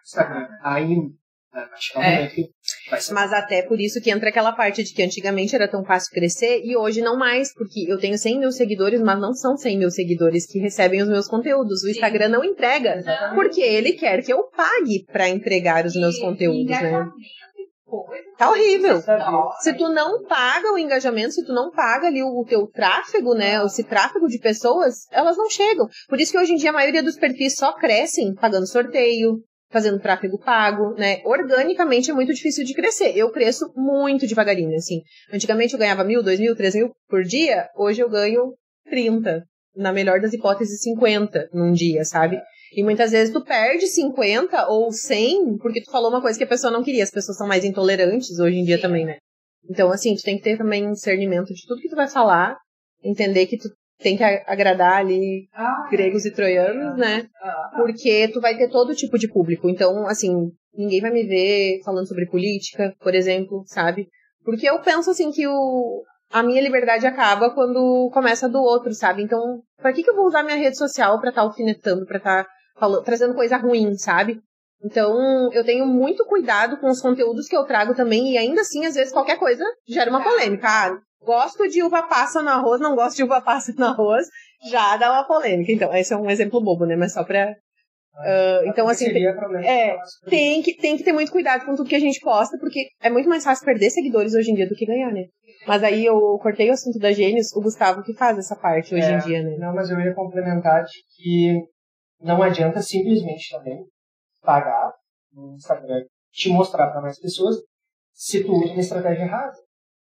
Instagram 0.05 0.49
ainda. 0.63 1.22
Né, 1.55 1.67
Vai 1.71 1.81
chegar 1.81 2.01
um 2.01 2.03
É. 2.03 2.15
momento 2.17 2.35
que 2.35 2.51
vai 2.91 3.01
ser 3.01 3.13
Mas 3.15 3.33
até 3.33 3.63
por 3.63 3.81
isso 3.81 4.01
que 4.01 4.11
entra 4.11 4.29
aquela 4.29 4.53
parte 4.53 4.83
de 4.83 4.93
que 4.95 5.03
antigamente 5.03 5.55
era 5.55 5.69
tão 5.69 5.85
fácil 5.85 6.11
crescer 6.13 6.63
e 6.65 6.77
hoje 6.77 7.01
não 7.01 7.17
mais, 7.19 7.53
porque 7.55 7.85
eu 7.91 7.99
tenho 7.99 8.17
100 8.19 8.39
mil 8.41 8.53
seguidores, 8.53 9.01
mas 9.01 9.21
não 9.21 9.33
são 9.35 9.57
100 9.57 9.79
mil 9.79 9.91
seguidores 9.91 10.47
que 10.47 10.59
recebem 10.59 11.03
os 11.03 11.09
meus 11.09 11.29
conteúdos. 11.29 11.83
O 11.83 11.89
Instagram 11.91 12.29
não 12.29 12.45
entrega, 12.45 12.97
Exatamente. 12.97 13.35
porque 13.35 13.61
ele 13.61 13.93
quer 13.93 14.23
que 14.23 14.33
eu 14.33 14.45
pague 14.45 15.05
pra 15.13 15.29
entregar 15.29 15.85
os 15.85 15.95
meus 15.95 16.17
E- 16.17 16.21
conteúdos, 16.21 16.67
né? 16.71 17.07
Tá 18.39 18.51
horrível. 18.51 18.95
Nossa. 19.07 19.61
Se 19.61 19.75
tu 19.77 19.89
não 19.91 20.25
paga 20.25 20.73
o 20.73 20.79
engajamento, 20.79 21.33
se 21.33 21.45
tu 21.45 21.53
não 21.53 21.71
paga 21.71 22.07
ali 22.07 22.23
o, 22.23 22.29
o 22.41 22.45
teu 22.47 22.67
tráfego, 22.67 23.35
né, 23.35 23.63
esse 23.67 23.85
tráfego 23.85 24.27
de 24.29 24.39
pessoas, 24.39 25.07
elas 25.13 25.37
não 25.37 25.51
chegam. 25.51 25.87
Por 26.09 26.19
isso 26.19 26.33
que 26.33 26.39
hoje 26.39 26.53
em 26.55 26.57
dia 26.57 26.71
a 26.71 26.73
maioria 26.73 27.03
dos 27.03 27.17
perfis 27.17 27.55
só 27.55 27.75
crescem 27.75 28.35
pagando 28.35 28.67
sorteio, 28.67 29.41
fazendo 29.73 29.99
tráfego 29.99 30.39
pago, 30.39 30.95
né? 30.95 31.23
Organicamente 31.25 32.11
é 32.11 32.15
muito 32.15 32.33
difícil 32.33 32.65
de 32.65 32.75
crescer. 32.75 33.17
Eu 33.17 33.31
cresço 33.31 33.73
muito 33.75 34.27
devagarinho, 34.27 34.77
assim. 34.77 35.01
Antigamente 35.33 35.73
eu 35.73 35.79
ganhava 35.79 36.05
mil, 36.05 36.23
dois 36.23 36.39
mil, 36.39 36.55
três 36.55 36.75
mil 36.75 36.91
por 37.09 37.25
dia, 37.25 37.69
hoje 37.77 38.01
eu 38.01 38.09
ganho 38.09 38.53
30. 38.89 39.43
Na 39.75 39.91
melhor 39.91 40.21
das 40.21 40.35
hipóteses, 40.35 40.83
50 40.83 41.49
num 41.55 41.73
dia, 41.73 42.05
sabe? 42.05 42.39
E 42.77 42.83
muitas 42.83 43.11
vezes 43.11 43.33
tu 43.33 43.43
perde 43.43 43.87
50 43.87 44.69
ou 44.69 44.93
100 44.93 45.57
porque 45.59 45.83
tu 45.83 45.91
falou 45.91 46.11
uma 46.11 46.21
coisa 46.21 46.37
que 46.37 46.45
a 46.45 46.49
pessoa 46.49 46.71
não 46.71 46.83
queria. 46.83 47.03
As 47.03 47.11
pessoas 47.11 47.39
são 47.39 47.47
mais 47.49 47.65
intolerantes 47.65 48.39
hoje 48.39 48.59
em 48.59 48.65
dia 48.65 48.77
Sim. 48.77 48.83
também, 48.83 49.07
né? 49.07 49.17
Então, 49.71 49.91
assim, 49.91 50.15
tu 50.15 50.23
tem 50.23 50.37
que 50.37 50.43
ter 50.45 50.59
também 50.59 50.87
um 50.87 50.93
discernimento 50.93 51.55
de 51.55 51.67
tudo 51.67 51.81
que 51.81 51.89
tu 51.89 51.97
vai 51.97 52.09
falar, 52.09 52.59
entender 53.03 53.47
que 53.47 53.57
tu 53.57 53.69
tem 54.03 54.17
que 54.17 54.25
agradar 54.25 54.99
ali 54.99 55.49
Ah, 55.55 55.89
gregos 55.91 56.25
e 56.27 56.31
troianos, 56.33 56.97
né? 56.99 57.27
ah, 57.43 57.71
Porque 57.77 58.29
tu 58.29 58.41
vai 58.41 58.57
ter 58.57 58.69
todo 58.69 58.95
tipo 58.95 59.19
de 59.19 59.29
público. 59.29 59.69
Então, 59.69 60.07
assim, 60.07 60.33
ninguém 60.75 61.01
vai 61.01 61.11
me 61.11 61.25
ver 61.25 61.81
falando 61.85 62.07
sobre 62.07 62.27
política, 62.27 62.95
por 63.01 63.15
exemplo, 63.15 63.63
sabe? 63.67 64.09
Porque 64.45 64.69
eu 64.69 64.81
penso 64.81 65.11
assim 65.11 65.31
que 65.31 65.47
o 65.47 66.03
a 66.33 66.43
minha 66.43 66.63
liberdade 66.63 67.07
acaba 67.07 67.51
quando 67.51 68.11
começa 68.13 68.49
do 68.49 68.59
outro, 68.59 68.93
sabe? 68.95 69.23
Então, 69.23 69.61
pra 69.77 69.93
que, 69.93 70.03
que 70.03 70.11
eu 70.11 70.17
vou 70.17 70.27
usar 70.27 70.43
minha 70.43 70.57
rede 70.57 70.79
social 70.79 71.21
pra 71.21 71.29
estar 71.29 71.43
tá 71.43 71.47
alfinetando, 71.47 72.07
pra 72.07 72.17
estar 72.17 72.45
tá 72.45 73.03
trazendo 73.05 73.35
coisa 73.35 73.59
ruim, 73.59 73.95
sabe? 73.97 74.41
Então, 74.83 75.53
eu 75.53 75.63
tenho 75.65 75.87
muito 75.87 76.25
cuidado 76.25 76.79
com 76.79 76.89
os 76.89 77.01
conteúdos 77.01 77.47
que 77.47 77.57
eu 77.57 77.65
trago 77.65 77.95
também, 77.95 78.33
e 78.33 78.39
ainda 78.39 78.63
assim, 78.63 78.85
às 78.85 78.95
vezes, 78.95 79.13
qualquer 79.13 79.39
coisa 79.39 79.63
gera 79.87 80.11
uma 80.11 80.25
polêmica. 80.25 80.67
Ah, 80.67 80.99
gosto 81.25 81.69
de 81.69 81.83
uva 81.83 82.03
passa 82.03 82.43
no 82.43 82.49
arroz, 82.49 82.81
não 82.81 82.95
gosto 82.95 83.17
de 83.17 83.25
uva 83.25 83.41
passa 83.41 83.73
no 83.77 83.87
arroz, 83.87 84.27
já 84.71 84.97
dá 84.97 85.11
uma 85.11 85.27
polêmica. 85.27 85.73
Então, 85.73 85.95
esse 85.95 86.13
é 86.13 86.17
um 86.17 86.31
exemplo 86.31 86.61
bobo, 86.61 86.85
né? 86.87 86.97
Mas 86.97 87.13
só 87.13 87.25
pra. 87.25 87.55
Uh, 88.15 88.69
então, 88.69 88.87
assim, 88.89 89.11
tem, 89.11 89.27
é, 89.65 89.97
tem, 90.29 90.63
que, 90.63 90.77
tem 90.77 90.99
que 90.99 91.03
ter 91.03 91.15
muito 91.15 91.33
cuidado 91.33 91.65
com 91.65 91.75
tudo 91.75 91.89
que 91.89 91.97
a 91.97 92.01
gente 92.01 92.21
posta, 92.21 92.59
porque 92.59 92.89
é 93.01 93.09
muito 93.09 93.27
mais 93.27 93.43
fácil 93.43 93.65
perder 93.65 93.89
seguidores 93.89 94.35
hoje 94.35 94.51
em 94.51 94.55
dia 94.55 94.69
do 94.69 94.75
que 94.75 94.85
ganhar, 94.85 95.11
né? 95.11 95.25
Mas 95.67 95.83
aí 95.83 96.05
eu 96.05 96.39
cortei 96.43 96.69
o 96.69 96.75
assunto 96.75 96.99
da 96.99 97.11
Gênios, 97.11 97.53
o 97.55 97.63
Gustavo 97.63 98.03
que 98.03 98.13
faz 98.13 98.37
essa 98.37 98.55
parte 98.55 98.95
hoje 98.95 99.07
é, 99.07 99.15
em 99.15 99.19
dia, 99.19 99.43
né? 99.43 99.57
Não, 99.59 99.75
mas 99.75 99.89
eu 99.89 99.99
ia 99.99 100.15
complementar 100.15 100.85
de 100.85 100.93
que 101.17 101.63
não 102.21 102.43
adianta 102.43 102.83
simplesmente 102.83 103.49
também 103.51 103.83
pagar 104.43 104.93
no 105.33 105.55
Instagram 105.55 106.05
te 106.33 106.49
mostrar 106.51 106.91
para 106.91 107.01
mais 107.01 107.19
pessoas 107.21 107.57
se 108.13 108.43
tu 108.45 108.53
usa 108.53 108.73
uma 108.73 108.81
estratégia 108.81 109.25
errada. 109.25 109.57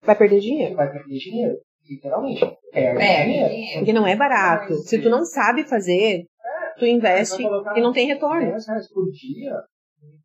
Vai 0.05 0.15
perder 0.15 0.39
dinheiro. 0.39 0.75
Vai 0.75 0.91
perder 0.91 1.17
dinheiro. 1.17 1.55
Literalmente. 1.87 2.57
Perde 2.71 3.01
é, 3.01 3.23
dinheiro. 3.25 3.79
Porque 3.79 3.93
não 3.93 4.07
é 4.07 4.15
barato. 4.15 4.69
Mas, 4.69 4.89
se 4.89 5.01
tu 5.01 5.09
não 5.09 5.23
sabe 5.23 5.67
fazer, 5.67 6.21
é, 6.21 6.79
tu 6.79 6.85
investe 6.85 7.43
e 7.43 7.81
não 7.81 7.91
tem 7.91 8.07
retorno. 8.07 8.51
10 8.51 8.67
reais 8.67 8.91
por 8.91 9.05
dia, 9.11 9.53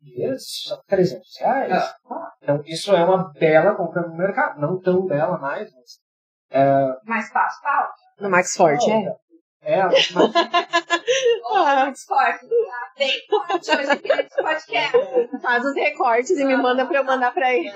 mês, 0.01 0.43
300 0.87 1.39
reais. 1.39 1.71
Ah. 1.71 1.95
Ah, 2.09 2.31
então, 2.41 2.63
isso 2.65 2.95
é 2.95 3.03
uma 3.03 3.31
bela 3.33 3.75
compra 3.75 4.07
no 4.07 4.15
mercado. 4.15 4.59
Não 4.59 4.79
tão 4.79 5.05
bela 5.05 5.37
mais, 5.37 5.71
mas. 5.73 5.99
É... 6.51 6.97
Mais 7.05 7.29
fácil? 7.29 7.61
No 8.19 8.29
Max 8.29 8.53
Forte, 8.55 8.89
é. 8.91 9.15
É, 9.61 9.83
mas... 9.83 10.13
ah. 12.69 12.93
Bem 12.97 13.11
forte 13.29 13.71
hoje 13.71 13.91
aqui 13.91 14.07
nesse 14.07 14.35
podcast. 14.35 15.39
Faz 15.41 15.65
os 15.65 15.75
recortes 15.75 16.31
e 16.31 16.45
me 16.45 16.57
manda 16.57 16.85
pra 16.85 16.97
eu 16.97 17.03
mandar 17.03 17.33
pra 17.33 17.53
eles. 17.53 17.73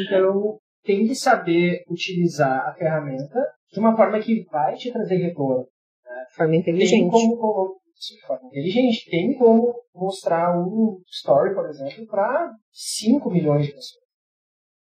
Então, 0.00 0.58
tem 0.82 1.06
que 1.06 1.14
saber 1.14 1.84
utilizar 1.88 2.66
a 2.66 2.74
ferramenta 2.74 3.46
de 3.72 3.78
uma 3.78 3.94
forma 3.96 4.18
que 4.20 4.44
vai 4.50 4.74
te 4.74 4.90
trazer 4.90 5.16
retorno. 5.16 5.66
Né? 6.04 6.24
Forma 6.34 6.56
inteligente. 6.56 6.90
Tem 6.90 7.10
como, 7.10 7.36
como, 7.36 7.80
de 7.94 8.26
forma 8.26 8.48
inteligente, 8.48 9.10
tem 9.10 9.36
como 9.36 9.74
mostrar 9.94 10.58
um 10.58 11.00
story, 11.08 11.54
por 11.54 11.68
exemplo, 11.68 12.06
para 12.06 12.50
5 12.72 13.30
milhões 13.30 13.66
de 13.66 13.72
pessoas. 13.72 14.08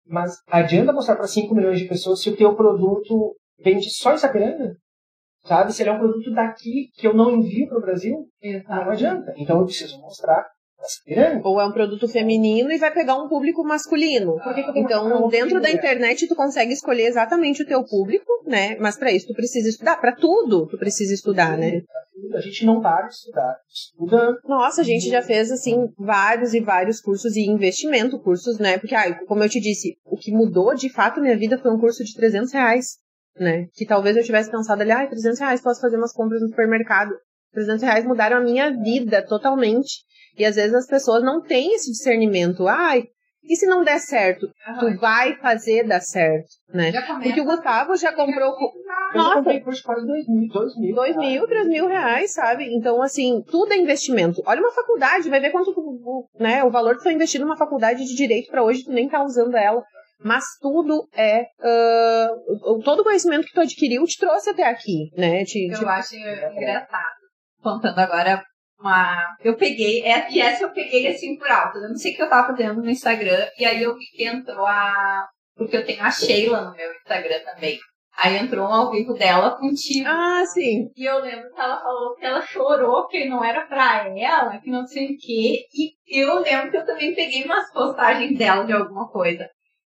Mas 0.06 0.36
adianta 0.47 0.91
mostrar 0.91 1.16
para 1.16 1.28
5 1.28 1.54
milhões 1.54 1.80
de 1.80 1.88
pessoas 1.88 2.22
se 2.22 2.30
o 2.30 2.36
teu 2.36 2.56
produto 2.56 3.36
vende 3.60 3.89
só 3.89 4.18
Sapiranga? 4.18 4.76
Sabe? 5.46 5.74
Se 5.74 5.84
ele 5.84 5.89
é 5.89 5.94
um 5.94 6.00
produto 6.00 6.32
daqui 6.32 6.89
que 6.96 7.08
eu 7.08 7.14
não 7.14 7.36
envio 7.36 7.68
para 7.68 7.78
o 7.78 7.82
Brasil, 7.82 8.28
não 8.68 8.91
adianta. 8.91 9.34
Então 9.38 9.60
eu 9.60 9.66
preciso 9.66 10.00
mostrar 10.00 10.46
ou 11.44 11.62
é 11.62 11.66
um 11.66 11.72
produto 11.72 12.08
feminino 12.08 12.72
e 12.72 12.78
vai 12.78 12.94
pegar 12.94 13.16
um 13.16 13.30
público 13.30 13.64
masculino. 13.64 14.36
então, 14.76 15.30
dentro 15.30 15.62
da 15.62 15.72
internet, 15.72 16.28
tu 16.28 16.36
consegue 16.36 16.74
escolher 16.74 17.06
exatamente 17.06 17.64
o 17.64 17.66
teu 17.66 17.84
público, 17.86 18.26
né? 18.46 18.76
Mas 18.80 18.98
para 18.98 19.12
isso, 19.12 19.28
tu 19.28 19.34
precisa 19.34 19.70
estudar. 19.70 19.96
Para 20.00 20.14
tudo, 20.16 20.68
tu 20.68 20.78
precisa 20.78 21.14
estudar, 21.14 21.58
né? 21.58 21.82
A 22.36 22.41
gente 22.41 22.66
não 22.66 22.82
para 22.82 23.08
de 23.08 23.14
estudar. 23.14 23.56
Estuda. 23.70 24.38
Nossa, 24.46 24.82
a 24.82 24.84
gente 24.84 25.10
já 25.10 25.22
fez, 25.22 25.52
assim, 25.52 25.88
vários 25.98 26.54
e 26.54 26.60
vários 26.60 27.00
cursos 27.00 27.36
e 27.36 27.46
investimento, 27.46 28.20
cursos, 28.20 28.60
né? 28.60 28.78
Porque, 28.78 28.96
ah, 28.96 29.20
como 29.26 29.44
eu 29.44 29.50
te 29.50 29.60
disse, 29.60 29.96
o 30.06 30.18
que 30.18 30.32
mudou 30.32 30.76
de 30.76 30.89
fato 30.89 31.22
minha 31.22 31.38
vida 31.38 31.58
foi 31.58 31.72
um 31.72 31.80
curso 31.80 32.04
de 32.04 32.14
300 32.14 32.52
reais, 32.52 32.98
né? 33.40 33.68
Que 33.74 33.86
talvez 33.86 34.16
eu 34.16 34.24
tivesse 34.24 34.52
pensado 34.52 34.82
ali, 34.82 34.92
ah, 34.92 35.08
300 35.08 35.40
reais 35.40 35.62
posso 35.62 35.82
fazer 35.82 35.98
umas 35.98 36.14
compras 36.14 36.42
no 36.42 36.48
supermercado. 36.48 37.12
300 37.54 37.84
reais 37.84 38.06
mudaram 38.06 38.38
a 38.38 38.42
minha 38.42 38.72
vida 38.72 39.26
totalmente. 39.26 40.04
E 40.38 40.46
às 40.46 40.56
vezes 40.56 40.74
as 40.74 40.88
pessoas 40.88 41.24
não 41.24 41.42
têm 41.42 41.76
esse 41.76 41.92
discernimento. 41.92 42.68
Ai, 42.68 43.04
e 43.44 43.56
se 43.58 43.66
não 43.66 43.84
der 43.84 44.00
certo? 44.00 44.48
Tu 44.80 44.98
vai 45.00 45.36
fazer 45.36 45.86
dar 45.86 46.00
certo, 46.00 46.48
né? 46.74 46.92
Porque 47.22 47.42
o 47.42 47.46
Gustavo 47.46 47.96
já 47.98 48.14
comprou. 48.14 48.54
Eu 49.14 49.18
Nossa, 49.22 49.36
comprei 49.36 49.60
por 49.60 49.74
quase 49.84 50.08
dois 50.08 50.28
mil, 50.28 50.48
dois 50.50 50.78
mil. 50.78 50.96
Dois 50.96 51.16
mil, 51.18 51.48
três 51.48 51.68
mil 51.68 51.88
reais, 51.88 52.32
sabe? 52.32 52.74
Então, 52.74 53.02
assim, 53.02 53.44
tudo 53.52 53.74
é 53.74 53.78
investimento. 53.78 54.42
Olha 54.46 54.62
uma 54.62 54.72
faculdade, 54.72 55.30
vai 55.30 55.42
ver 55.42 55.52
quanto 55.52 55.74
né, 56.40 56.64
o 56.64 56.72
valor 56.72 56.96
que 56.96 57.04
foi 57.04 57.14
investido 57.14 57.44
numa 57.44 57.58
faculdade 57.58 58.06
de 58.06 58.16
direito 58.16 58.50
para 58.50 58.64
hoje, 58.64 58.86
tu 58.86 58.92
nem 58.92 59.10
tá 59.10 59.24
usando 59.24 59.56
ela. 59.56 59.84
Mas 60.24 60.46
tudo 60.62 61.08
é. 61.14 61.44
Uh, 61.60 62.82
todo 62.84 63.02
o 63.02 63.04
conhecimento 63.04 63.46
que 63.46 63.54
tu 63.54 63.62
adquiriu 63.62 64.04
te 64.06 64.18
trouxe 64.18 64.50
até 64.50 64.64
aqui, 64.64 65.12
né? 65.18 65.44
Te, 65.44 65.68
eu 65.68 65.80
te... 65.80 65.86
acho 65.86 66.16
engraçado. 66.16 67.24
Contando 67.62 68.00
agora 68.00 68.44
uma. 68.80 69.36
Eu 69.44 69.56
peguei, 69.56 70.04
é, 70.04 70.30
e 70.32 70.40
essa 70.40 70.64
eu 70.64 70.72
peguei 70.72 71.08
assim 71.08 71.38
por 71.38 71.50
alto. 71.50 71.78
Eu 71.78 71.90
não 71.90 71.96
sei 71.96 72.14
o 72.14 72.16
que 72.16 72.24
eu 72.24 72.30
tava 72.30 72.48
fazendo 72.48 72.82
no 72.82 72.90
Instagram, 72.90 73.48
e 73.58 73.66
aí 73.66 73.84
eu 73.84 73.96
vi 73.96 74.06
que 74.16 74.26
entrou 74.26 74.66
a. 74.66 75.28
Porque 75.56 75.78
eu 75.78 75.86
tenho 75.86 76.04
a 76.04 76.10
Sheila 76.10 76.62
no 76.62 76.76
meu 76.76 76.92
Instagram 76.94 77.40
também. 77.46 77.78
Aí 78.16 78.38
entrou 78.38 78.68
um 78.68 78.74
ao 78.74 78.92
vivo 78.92 79.14
dela 79.14 79.58
contigo. 79.58 80.08
Ah, 80.08 80.44
sim. 80.46 80.88
E 80.96 81.04
eu 81.04 81.20
lembro 81.20 81.52
que 81.52 81.60
ela 81.60 81.82
falou 81.82 82.16
que 82.16 82.26
ela 82.26 82.42
chorou, 82.42 83.08
que 83.08 83.28
não 83.28 83.44
era 83.44 83.66
pra 83.66 84.08
ela, 84.16 84.60
que 84.60 84.70
não 84.70 84.86
sei 84.86 85.06
o 85.06 85.18
quê. 85.18 85.66
E 85.74 86.22
eu 86.22 86.40
lembro 86.40 86.70
que 86.70 86.78
eu 86.78 86.86
também 86.86 87.16
peguei 87.16 87.44
umas 87.44 87.72
postagens 87.72 88.38
dela 88.38 88.66
de 88.66 88.74
alguma 88.74 89.10
coisa. 89.10 89.50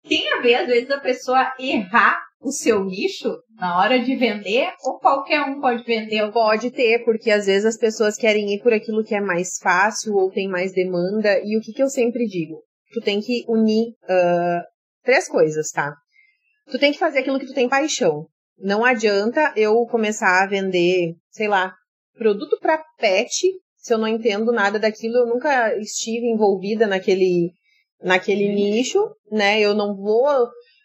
Tem 0.08 0.32
a 0.34 0.42
ver, 0.42 0.56
às 0.56 0.68
vezes, 0.68 0.90
a 0.92 1.00
pessoa 1.00 1.54
errar 1.60 2.20
o 2.42 2.52
seu 2.52 2.84
nicho 2.84 3.38
na 3.56 3.78
hora 3.78 4.00
de 4.00 4.16
vender 4.16 4.74
ou 4.84 5.00
qualquer 5.00 5.42
um 5.44 5.62
pode 5.62 5.84
vender? 5.84 6.32
Pode 6.32 6.72
ter, 6.72 7.06
porque 7.06 7.30
às 7.30 7.46
vezes 7.46 7.66
as 7.66 7.78
pessoas 7.78 8.18
querem 8.18 8.54
ir 8.54 8.62
por 8.62 8.74
aquilo 8.74 9.04
que 9.04 9.14
é 9.14 9.22
mais 9.22 9.58
fácil 9.62 10.16
ou 10.16 10.32
tem 10.32 10.48
mais 10.48 10.74
demanda. 10.74 11.40
E 11.44 11.58
o 11.58 11.62
que, 11.62 11.72
que 11.72 11.84
eu 11.84 11.90
sempre 11.90 12.26
digo? 12.26 12.64
Tu 12.94 13.00
tem 13.02 13.22
que 13.22 13.46
unir 13.48 13.90
uh, 14.04 14.62
três 15.04 15.28
coisas, 15.28 15.70
tá? 15.70 15.94
Tu 16.72 16.80
tem 16.80 16.92
que 16.92 17.00
fazer 17.00 17.20
aquilo 17.20 17.40
que 17.40 17.46
tu 17.46 17.54
tem 17.54 17.70
paixão. 17.70 18.26
Não 18.58 18.84
adianta 18.84 19.54
eu 19.56 19.86
começar 19.86 20.44
a 20.44 20.48
vender, 20.48 21.16
sei 21.30 21.48
lá, 21.48 21.74
produto 22.18 22.58
para 22.60 22.84
pet, 22.98 23.30
se 23.78 23.94
eu 23.94 23.98
não 23.98 24.08
entendo 24.08 24.52
nada 24.52 24.78
daquilo, 24.78 25.18
eu 25.18 25.28
nunca 25.28 25.76
estive 25.78 26.28
envolvida 26.28 26.86
naquele 26.86 27.52
naquele 28.02 28.50
nicho, 28.50 29.00
né? 29.32 29.60
Eu 29.60 29.74
não 29.74 29.96
vou 29.96 30.28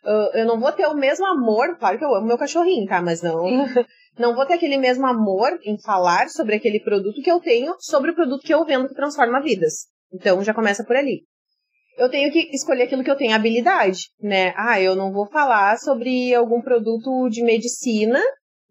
uh, 0.07 0.31
eu 0.35 0.47
não 0.47 0.59
vou 0.61 0.73
ter 0.73 0.87
o 0.87 0.95
mesmo 0.95 1.27
amor, 1.27 1.77
claro 1.79 1.99
que 1.99 2.05
eu 2.05 2.14
amo 2.14 2.27
meu 2.27 2.39
cachorrinho, 2.39 2.87
tá? 2.87 3.03
Mas 3.03 3.23
não, 3.23 3.45
não 4.19 4.35
vou 4.35 4.47
ter 4.47 4.55
aquele 4.55 4.77
mesmo 4.77 5.07
amor 5.07 5.59
em 5.64 5.81
falar 5.81 6.29
sobre 6.29 6.57
aquele 6.57 6.81
produto 6.81 7.23
que 7.23 7.31
eu 7.31 7.41
tenho 7.41 7.75
sobre 7.79 8.11
o 8.11 8.14
produto 8.14 8.43
que 8.43 8.55
eu 8.55 8.64
vendo 8.64 8.89
que 8.89 8.95
transforma 8.95 9.41
vidas. 9.41 9.87
Então 10.12 10.43
já 10.43 10.55
começa 10.55 10.85
por 10.85 10.97
ali. 10.97 11.23
Eu 11.99 12.11
tenho 12.11 12.31
que 12.31 12.51
escolher 12.55 12.85
aquilo 12.85 13.03
que 13.03 13.11
eu 13.11 13.17
tenho 13.17 13.35
habilidade, 13.35 14.11
né? 14.21 14.53
Ah, 14.57 14.81
eu 14.81 14.95
não 14.95 15.12
vou 15.12 15.27
falar 15.27 15.79
sobre 15.79 16.35
algum 16.35 16.61
produto 16.61 17.29
de 17.31 17.43
medicina, 17.43 18.21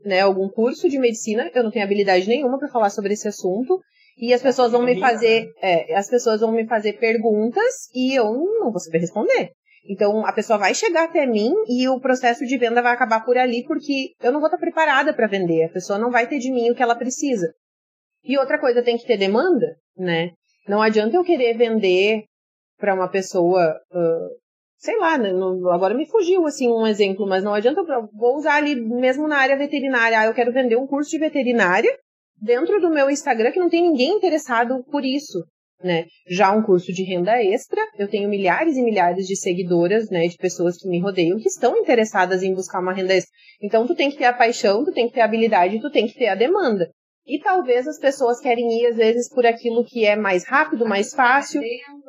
né? 0.04 0.22
Algum 0.22 0.48
curso 0.48 0.88
de 0.88 1.00
medicina, 1.00 1.50
eu 1.54 1.64
não 1.64 1.72
tenho 1.72 1.84
habilidade 1.84 2.28
nenhuma 2.28 2.60
para 2.60 2.70
falar 2.70 2.92
sobre 2.92 3.14
esse 3.14 3.28
assunto. 3.28 3.82
E 4.18 4.34
as 4.34 4.42
pessoas 4.42 4.72
vão 4.72 4.82
me 4.82 5.00
fazer, 5.00 5.52
é, 5.62 5.94
as 5.96 6.10
pessoas 6.10 6.40
vão 6.40 6.52
me 6.52 6.66
fazer 6.66 6.94
perguntas 6.94 7.90
e 7.94 8.14
eu 8.18 8.34
não 8.34 8.72
vou 8.72 8.80
saber 8.80 9.00
responder. 9.00 9.52
Então, 9.88 10.26
a 10.26 10.34
pessoa 10.34 10.58
vai 10.58 10.74
chegar 10.74 11.04
até 11.04 11.26
mim 11.26 11.54
e 11.68 11.88
o 11.88 12.00
processo 12.00 12.46
de 12.46 12.58
venda 12.58 12.82
vai 12.82 12.94
acabar 12.94 13.24
por 13.24 13.38
ali, 13.38 13.64
porque 13.66 14.14
eu 14.22 14.32
não 14.32 14.40
vou 14.40 14.48
estar 14.48 14.58
preparada 14.58 15.14
para 15.14 15.28
vender. 15.28 15.66
A 15.66 15.70
pessoa 15.70 16.00
não 16.00 16.10
vai 16.10 16.28
ter 16.28 16.40
de 16.40 16.52
mim 16.52 16.72
o 16.72 16.76
que 16.76 16.82
ela 16.82 16.96
precisa. 16.96 17.54
E 18.24 18.38
outra 18.38 18.60
coisa, 18.60 18.82
tem 18.82 18.98
que 18.98 19.06
ter 19.06 19.18
demanda, 19.18 19.76
né? 19.96 20.32
Não 20.68 20.82
adianta 20.82 21.16
eu 21.16 21.24
querer 21.24 21.56
vender 21.56 22.24
para 22.80 22.96
uma 22.96 23.08
pessoa, 23.08 23.80
uh, 23.92 24.30
sei 24.78 24.98
lá, 24.98 25.18
né, 25.18 25.30
agora 25.72 25.94
me 25.94 26.08
fugiu 26.08 26.46
assim 26.46 26.68
um 26.68 26.88
exemplo, 26.88 27.28
mas 27.28 27.44
não 27.44 27.54
adianta 27.54 27.82
eu 27.82 28.10
vou 28.14 28.36
usar 28.36 28.56
ali 28.56 28.76
mesmo 28.76 29.28
na 29.28 29.38
área 29.38 29.56
veterinária. 29.56 30.20
Ah, 30.20 30.26
eu 30.26 30.34
quero 30.34 30.52
vender 30.52 30.76
um 30.76 30.88
curso 30.88 31.12
de 31.12 31.20
veterinária 31.20 31.96
dentro 32.46 32.80
do 32.80 32.90
meu 32.90 33.10
Instagram 33.10 33.52
que 33.52 33.60
não 33.60 33.70
tem 33.70 33.82
ninguém 33.82 34.12
interessado 34.12 34.84
por 34.92 35.04
isso 35.04 35.40
né? 35.84 36.06
Já 36.28 36.52
um 36.52 36.64
curso 36.64 36.92
de 36.92 37.04
renda 37.04 37.42
extra, 37.42 37.80
eu 37.98 38.10
tenho 38.10 38.30
milhares 38.30 38.76
e 38.76 38.82
milhares 38.82 39.28
de 39.28 39.36
seguidoras, 39.36 40.10
né, 40.10 40.28
de 40.28 40.38
pessoas 40.38 40.78
que 40.78 40.88
me 40.88 41.00
rodeiam 41.00 41.38
que 41.38 41.48
estão 41.48 41.78
interessadas 41.78 42.42
em 42.44 42.54
buscar 42.54 42.82
uma 42.82 42.94
renda 42.94 43.14
extra. 43.14 43.32
Então 43.62 43.86
tu 43.86 43.96
tem 43.96 44.10
que 44.10 44.18
ter 44.18 44.26
a 44.26 44.34
paixão, 44.34 44.84
tu 44.84 44.92
tem 44.92 45.08
que 45.08 45.14
ter 45.14 45.22
a 45.22 45.26
habilidade, 45.26 45.80
tu 45.80 45.92
tem 45.92 46.08
que 46.08 46.16
ter 46.16 46.28
a 46.28 46.36
demanda. 46.36 46.90
E 47.28 47.40
talvez 47.40 47.88
as 47.88 48.00
pessoas 48.00 48.40
querem 48.40 48.68
ir, 48.80 48.88
às 48.88 48.98
vezes, 48.98 49.28
por 49.28 49.46
aquilo 49.46 49.84
que 49.84 50.06
é 50.06 50.16
mais 50.16 50.46
rápido, 50.48 50.86
mais 50.86 51.12
fácil, 51.12 51.60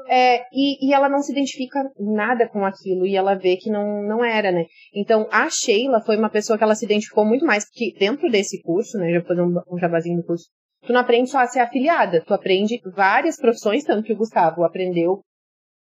é, 0.09 0.43
e, 0.53 0.87
e 0.87 0.93
ela 0.93 1.09
não 1.09 1.21
se 1.21 1.33
identifica 1.33 1.83
nada 1.99 2.47
com 2.47 2.65
aquilo, 2.67 3.07
e 3.07 3.17
ela 3.17 3.35
vê 3.35 3.57
que 3.57 3.71
não, 3.71 4.03
não 4.03 4.23
era, 4.23 4.53
né? 4.53 4.67
Então, 4.95 5.27
a 5.33 5.49
Sheila 5.49 6.03
foi 6.03 6.19
uma 6.19 6.29
pessoa 6.29 6.59
que 6.59 6.65
ela 6.65 6.75
se 6.75 6.85
identificou 6.85 7.25
muito 7.25 7.47
mais, 7.47 7.65
porque 7.65 7.95
dentro 7.99 8.31
desse 8.31 8.61
curso, 8.61 8.99
né, 8.99 9.11
já 9.11 9.21
vou 9.21 9.29
fazer 9.29 9.41
um, 9.41 9.55
um 9.73 9.79
jabazinho 9.79 10.19
do 10.19 10.27
curso, 10.27 10.45
tu 10.83 10.93
não 10.93 11.01
aprende 11.01 11.31
só 11.31 11.39
a 11.39 11.47
ser 11.47 11.61
afiliada, 11.61 12.23
tu 12.27 12.35
aprende 12.35 12.79
várias 12.95 13.37
profissões, 13.37 13.85
tanto 13.85 14.05
que 14.05 14.13
o 14.13 14.17
Gustavo 14.17 14.65
aprendeu 14.65 15.23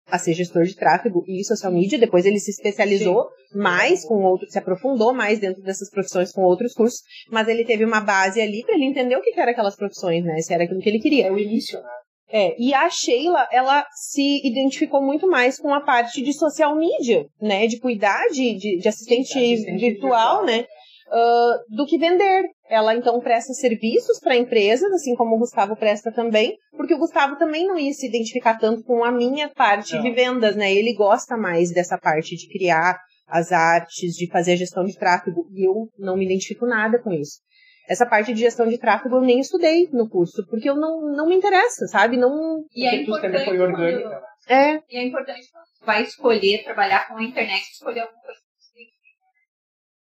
a 0.08 0.18
ser 0.20 0.34
gestor 0.34 0.64
de 0.64 0.76
tráfego 0.76 1.24
e 1.28 1.44
social 1.44 1.72
media. 1.72 1.98
Depois 1.98 2.26
ele 2.26 2.40
se 2.40 2.52
especializou 2.52 3.24
Sim. 3.52 3.60
mais 3.60 4.06
com 4.06 4.24
outros, 4.24 4.52
se 4.52 4.60
aprofundou 4.60 5.14
mais 5.14 5.40
dentro 5.40 5.62
dessas 5.64 5.90
profissões 5.90 6.32
com 6.32 6.42
outros 6.42 6.74
cursos, 6.74 7.02
mas 7.32 7.48
ele 7.48 7.66
teve 7.66 7.84
uma 7.84 8.02
base 8.02 8.40
ali 8.42 8.64
para 8.64 8.76
ele 8.76 8.86
entender 8.86 9.16
o 9.16 9.22
que, 9.22 9.38
eram 9.40 9.52
aquelas 9.52 9.76
profissões, 9.76 10.24
né? 10.24 10.40
Se 10.42 10.54
era 10.54 10.64
aquilo 10.64 10.80
que 10.80 10.90
ele 10.90 11.00
queria. 11.00 11.28
É 11.28 11.32
o 11.32 11.38
início, 11.38 11.80
né? 11.82 11.90
É, 12.28 12.56
e 12.60 12.74
a 12.74 12.90
Sheila, 12.90 13.48
ela 13.52 13.86
se 13.94 14.46
identificou 14.46 15.02
muito 15.02 15.28
mais 15.28 15.60
com 15.60 15.74
a 15.74 15.82
parte 15.82 16.24
de 16.24 16.34
social 16.34 16.76
media, 16.76 17.26
né? 17.40 17.68
De 17.68 17.80
cuidar 17.80 18.28
de, 18.32 18.56
de, 18.56 18.78
de 18.78 18.88
assistente, 18.88 19.32
assistente 19.32 19.80
virtual, 19.80 20.44
virtual, 20.44 20.46
né? 20.46 20.66
Uh, 21.08 21.76
do 21.76 21.86
que 21.86 22.00
vender. 22.00 22.44
Ela 22.68 22.96
então 22.96 23.20
presta 23.20 23.54
serviços 23.54 24.20
para 24.20 24.36
empresas, 24.36 24.92
assim 24.92 25.16
como 25.16 25.36
o 25.36 25.40
Gustavo 25.40 25.76
presta 25.76 26.12
também, 26.12 26.58
porque 26.76 26.96
o 26.96 26.98
Gustavo 26.98 27.38
também 27.38 27.68
não 27.68 27.78
ia 27.78 27.94
se 27.94 28.08
identificar 28.08 28.58
tanto 28.58 28.84
com 28.84 29.04
a 29.04 29.12
minha 29.12 29.48
parte 29.50 29.94
não. 29.94 30.02
de 30.02 30.12
vendas, 30.12 30.56
né? 30.56 30.74
Ele 30.74 30.96
gosta 30.96 31.38
mais 31.38 31.72
dessa 31.72 31.98
parte 31.98 32.36
de 32.36 32.48
criar 32.48 33.00
as 33.28 33.52
artes, 33.52 34.16
de 34.16 34.28
fazer 34.32 34.54
a 34.54 34.58
gestão 34.58 34.84
de 34.84 34.98
tráfego, 34.98 35.48
e 35.54 35.68
eu 35.68 35.88
não 35.98 36.18
me 36.18 36.26
identifico 36.26 36.66
nada 36.66 37.00
com 37.00 37.12
isso. 37.12 37.40
Essa 37.88 38.06
parte 38.06 38.34
de 38.34 38.40
gestão 38.40 38.68
de 38.68 38.80
tráfego 38.80 39.18
eu 39.18 39.22
nem 39.22 39.40
estudei 39.40 39.88
no 39.94 40.10
curso, 40.10 40.44
porque 40.50 40.68
eu 40.68 40.76
não, 40.76 41.02
não 41.16 41.28
me 41.28 41.36
interessa, 41.36 41.86
sabe? 41.86 42.18
Não. 42.18 42.64
E 42.76 42.84
é 42.88 42.96
importante. 43.04 43.46
Foi 43.46 43.60
orgânica. 43.60 44.10
Quando... 44.10 44.26
É. 44.50 44.80
E 44.90 44.98
é 44.98 45.04
importante 45.04 45.42
vai 45.86 46.02
escolher 46.02 46.64
trabalhar 46.64 47.08
com 47.08 47.18
a 47.18 47.24
internet, 47.24 47.62
escolher 47.72 48.02
alguma 48.02 48.22
coisa 48.22 48.40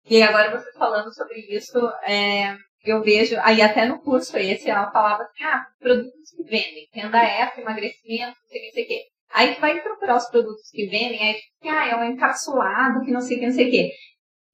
e 0.10 0.22
agora 0.22 0.58
você 0.58 0.72
falando 0.74 1.14
sobre 1.14 1.40
isso, 1.50 1.78
é, 2.04 2.56
eu 2.84 3.02
vejo, 3.02 3.36
aí 3.42 3.62
até 3.62 3.86
no 3.86 4.00
curso 4.00 4.38
esse, 4.38 4.70
ela 4.70 4.92
falava 4.92 5.24
assim, 5.24 5.44
ah, 5.44 5.66
produtos 5.80 6.32
que 6.36 6.44
vendem, 6.44 6.88
renda 6.94 7.24
extra, 7.24 7.62
emagrecimento, 7.62 8.38
não 8.40 8.48
sei 8.48 8.62
o 8.62 8.66
não 8.66 8.72
sei 8.72 8.84
o 8.84 8.88
que. 8.88 9.02
Aí 9.34 9.56
tu 9.56 9.62
vai 9.62 9.82
procurar 9.82 10.16
os 10.16 10.30
produtos 10.30 10.70
que 10.72 10.86
vendem, 10.86 11.22
aí 11.22 11.34
tipo, 11.34 11.70
ah, 11.70 11.88
é 11.88 11.96
um 11.96 12.04
encapsulado 12.06 13.02
que 13.04 13.12
não 13.12 13.22
sei 13.22 13.38
o 13.38 13.40
que, 13.40 13.46
não 13.48 13.54
sei 13.54 13.68
o 13.68 13.72
que. 13.72 13.90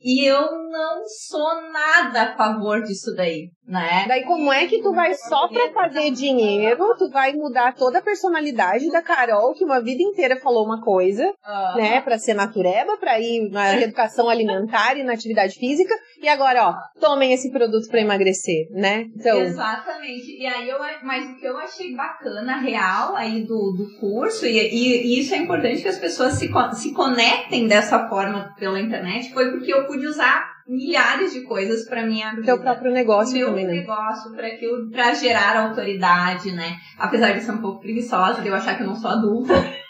E 0.02 0.26
eu 0.26 0.52
não 0.70 1.08
sou 1.08 1.72
nada 1.72 2.24
a 2.24 2.36
favor 2.36 2.82
disso 2.82 3.14
daí, 3.16 3.50
né? 3.68 4.06
Daí 4.08 4.24
como 4.24 4.52
é 4.52 4.68
que 4.68 4.82
tu 4.82 4.94
vai 4.94 5.14
só 5.14 5.48
pra 5.48 5.72
fazer 5.72 6.12
dinheiro, 6.12 6.96
tu 6.98 7.10
vai 7.10 7.34
mudar 7.34 7.74
toda 7.74 8.00
a 8.00 8.02
personalidade 8.02 8.92
da 8.92 9.02
Carol, 9.02 9.54
que 9.54 9.64
uma 9.64 9.82
vida 9.82 10.04
inteira 10.04 10.40
falou 10.40 10.66
uma 10.66 10.82
coisa, 10.82 11.24
uhum. 11.24 11.78
né? 11.78 12.02
Pra 12.02 12.18
ser 12.18 12.34
natureba, 12.34 12.98
pra 12.98 13.20
ir 13.20 13.50
na 13.50 13.80
educação 13.82 14.30
alimentar 14.30 14.98
e 14.98 15.04
na 15.04 15.14
atividade 15.14 15.56
física, 15.56 15.94
e 16.22 16.28
agora, 16.28 16.70
ó, 16.70 16.76
tomem 17.00 17.34
esse 17.34 17.52
produto 17.52 17.88
pra 17.90 18.02
emagrecer, 18.02 18.68
né? 18.72 19.08
Então... 19.16 19.40
Exatamente. 19.40 20.38
E 20.38 20.46
aí 20.46 20.70
eu, 20.70 20.78
mas 21.04 21.30
o 21.30 21.36
que 21.40 21.46
eu 21.46 21.58
achei 21.58 21.96
bacana, 21.96 22.58
real 22.58 23.16
aí 23.16 23.44
do, 23.44 23.74
do 23.78 24.00
curso, 24.00 24.46
e, 24.46 24.58
e, 24.58 25.08
e 25.08 25.20
isso 25.20 25.34
é 25.34 25.38
importante 25.38 25.82
que 25.82 25.88
as 25.88 25.98
pessoas 25.98 26.34
se, 26.34 26.50
se 26.74 26.94
conectem 26.94 27.68
dessa 27.68 28.08
forma 28.08 28.54
pela 28.58 28.80
internet, 28.80 29.34
foi 29.34 29.52
porque 29.52 29.74
eu 29.74 29.86
pude 29.86 30.06
usar 30.06 30.53
milhares 30.68 31.34
de 31.34 31.42
coisas 31.42 31.86
para 31.88 32.06
minha 32.06 32.32
vida. 32.32 32.46
Teu 32.46 32.60
próprio 32.60 32.92
negócio 32.92 33.36
meu 33.36 33.48
também, 33.50 33.66
né? 33.66 33.74
negócio, 33.74 34.32
para 34.32 34.48
aquilo, 34.48 34.90
para 34.90 35.14
gerar 35.14 35.58
autoridade, 35.58 36.52
né? 36.52 36.78
Apesar 36.98 37.34
de 37.34 37.42
ser 37.42 37.52
um 37.52 37.62
pouco 37.62 37.82
preguiçosa, 37.82 38.42
de 38.42 38.48
eu 38.48 38.56
achar 38.56 38.76
que 38.76 38.84
eu 38.84 38.88
não 38.88 38.96
sou 38.96 39.12
adulta. 39.12 39.54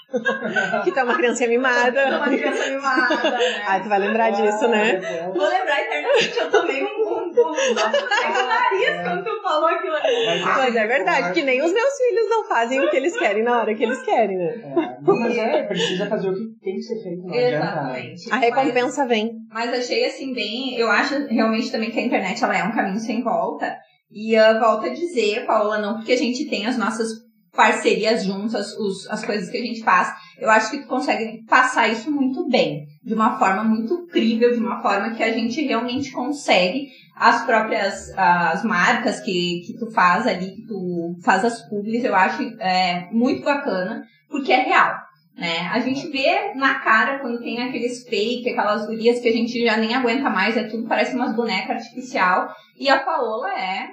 que 0.83 0.99
é 0.99 1.03
uma 1.03 1.15
criança 1.15 1.47
mimada. 1.47 2.17
uma 2.17 2.29
criança 2.29 2.69
mimada, 2.69 3.31
né? 3.31 3.63
Ah, 3.67 3.79
tu 3.79 3.89
vai 3.89 3.99
lembrar 3.99 4.31
disso, 4.31 4.67
né? 4.67 4.99
Vou 5.33 5.47
lembrar 5.47 5.81
eternamente, 5.81 6.37
eu 6.37 6.51
tomei 6.51 6.83
um 6.83 7.03
no 7.33 8.47
nariz 8.47 9.01
quando 9.03 9.23
tu 9.23 9.41
falou 9.41 9.67
aquilo 9.67 9.95
ali. 9.95 10.41
Mas 10.43 10.75
é 10.75 10.87
verdade, 10.87 11.33
que 11.33 11.41
nem 11.41 11.61
os 11.61 11.73
meus 11.73 11.93
filhos 11.97 12.29
não 12.29 12.45
fazem 12.45 12.79
o 12.81 12.89
que 12.89 12.97
eles 12.97 13.17
querem 13.17 13.43
na 13.43 13.59
hora 13.59 13.75
que 13.75 13.83
eles 13.83 14.01
querem, 14.03 14.37
né? 14.37 14.53
É, 14.63 15.11
mas 15.11 15.37
é, 15.37 15.63
precisa 15.63 16.05
fazer 16.07 16.29
o 16.29 16.33
que 16.33 16.59
tem 16.61 16.75
que 16.75 16.81
ser 16.81 17.01
feito. 17.01 17.23
Não 17.23 17.33
Exatamente. 17.33 18.31
A 18.31 18.35
recompensa 18.37 19.01
mas, 19.01 19.09
vem. 19.09 19.31
Mas 19.49 19.73
achei 19.73 20.05
assim 20.05 20.33
bem, 20.33 20.77
eu 20.77 20.89
acho 20.89 21.27
realmente 21.27 21.71
também 21.71 21.91
que 21.91 21.99
a 21.99 22.03
internet 22.03 22.43
ela 22.43 22.57
é 22.57 22.63
um 22.63 22.71
caminho 22.71 22.99
sem 22.99 23.23
volta. 23.23 23.75
E 24.11 24.37
uh, 24.37 24.59
volto 24.59 24.85
a 24.85 24.89
dizer, 24.89 25.45
Paula, 25.45 25.79
não 25.79 25.95
porque 25.95 26.13
a 26.13 26.17
gente 26.17 26.47
tem 26.47 26.67
as 26.67 26.77
nossas 26.77 27.07
parcerias 27.55 28.25
juntas, 28.25 28.75
os, 28.77 29.07
as 29.09 29.23
coisas 29.23 29.49
que 29.49 29.57
a 29.57 29.61
gente 29.61 29.83
faz, 29.83 30.11
eu 30.39 30.49
acho 30.49 30.71
que 30.71 30.79
tu 30.79 30.87
consegue 30.87 31.43
passar 31.47 31.87
isso 31.87 32.11
muito 32.11 32.49
bem, 32.49 32.85
de 33.03 33.13
uma 33.13 33.37
forma 33.37 33.63
muito 33.63 34.07
crível, 34.07 34.51
de 34.51 34.59
uma 34.59 34.81
forma 34.81 35.11
que 35.11 35.23
a 35.23 35.31
gente 35.31 35.61
realmente 35.61 36.11
consegue 36.11 36.87
as 37.15 37.45
próprias 37.45 38.11
as 38.17 38.63
marcas 38.63 39.19
que, 39.19 39.61
que 39.67 39.77
tu 39.77 39.91
faz 39.91 40.25
ali, 40.25 40.55
que 40.55 40.67
tu 40.67 41.15
faz 41.23 41.45
as 41.45 41.61
publis, 41.69 42.03
eu 42.03 42.15
acho 42.15 42.41
é, 42.59 43.07
muito 43.11 43.43
bacana, 43.43 44.03
porque 44.29 44.51
é 44.51 44.63
real. 44.63 45.03
Né? 45.37 45.67
A 45.71 45.79
gente 45.79 46.07
vê 46.09 46.53
na 46.55 46.75
cara 46.75 47.19
quando 47.19 47.39
tem 47.39 47.61
aqueles 47.61 48.03
fake, 48.07 48.49
aquelas 48.49 48.85
gurias 48.85 49.19
que 49.19 49.27
a 49.27 49.31
gente 49.31 49.63
já 49.63 49.77
nem 49.77 49.93
aguenta 49.93 50.29
mais, 50.29 50.57
é 50.57 50.63
tudo 50.63 50.87
parece 50.87 51.15
umas 51.15 51.35
bonecas 51.35 51.77
artificial. 51.77 52.49
E 52.77 52.89
a 52.89 52.99
Paola 52.99 53.51
é 53.51 53.87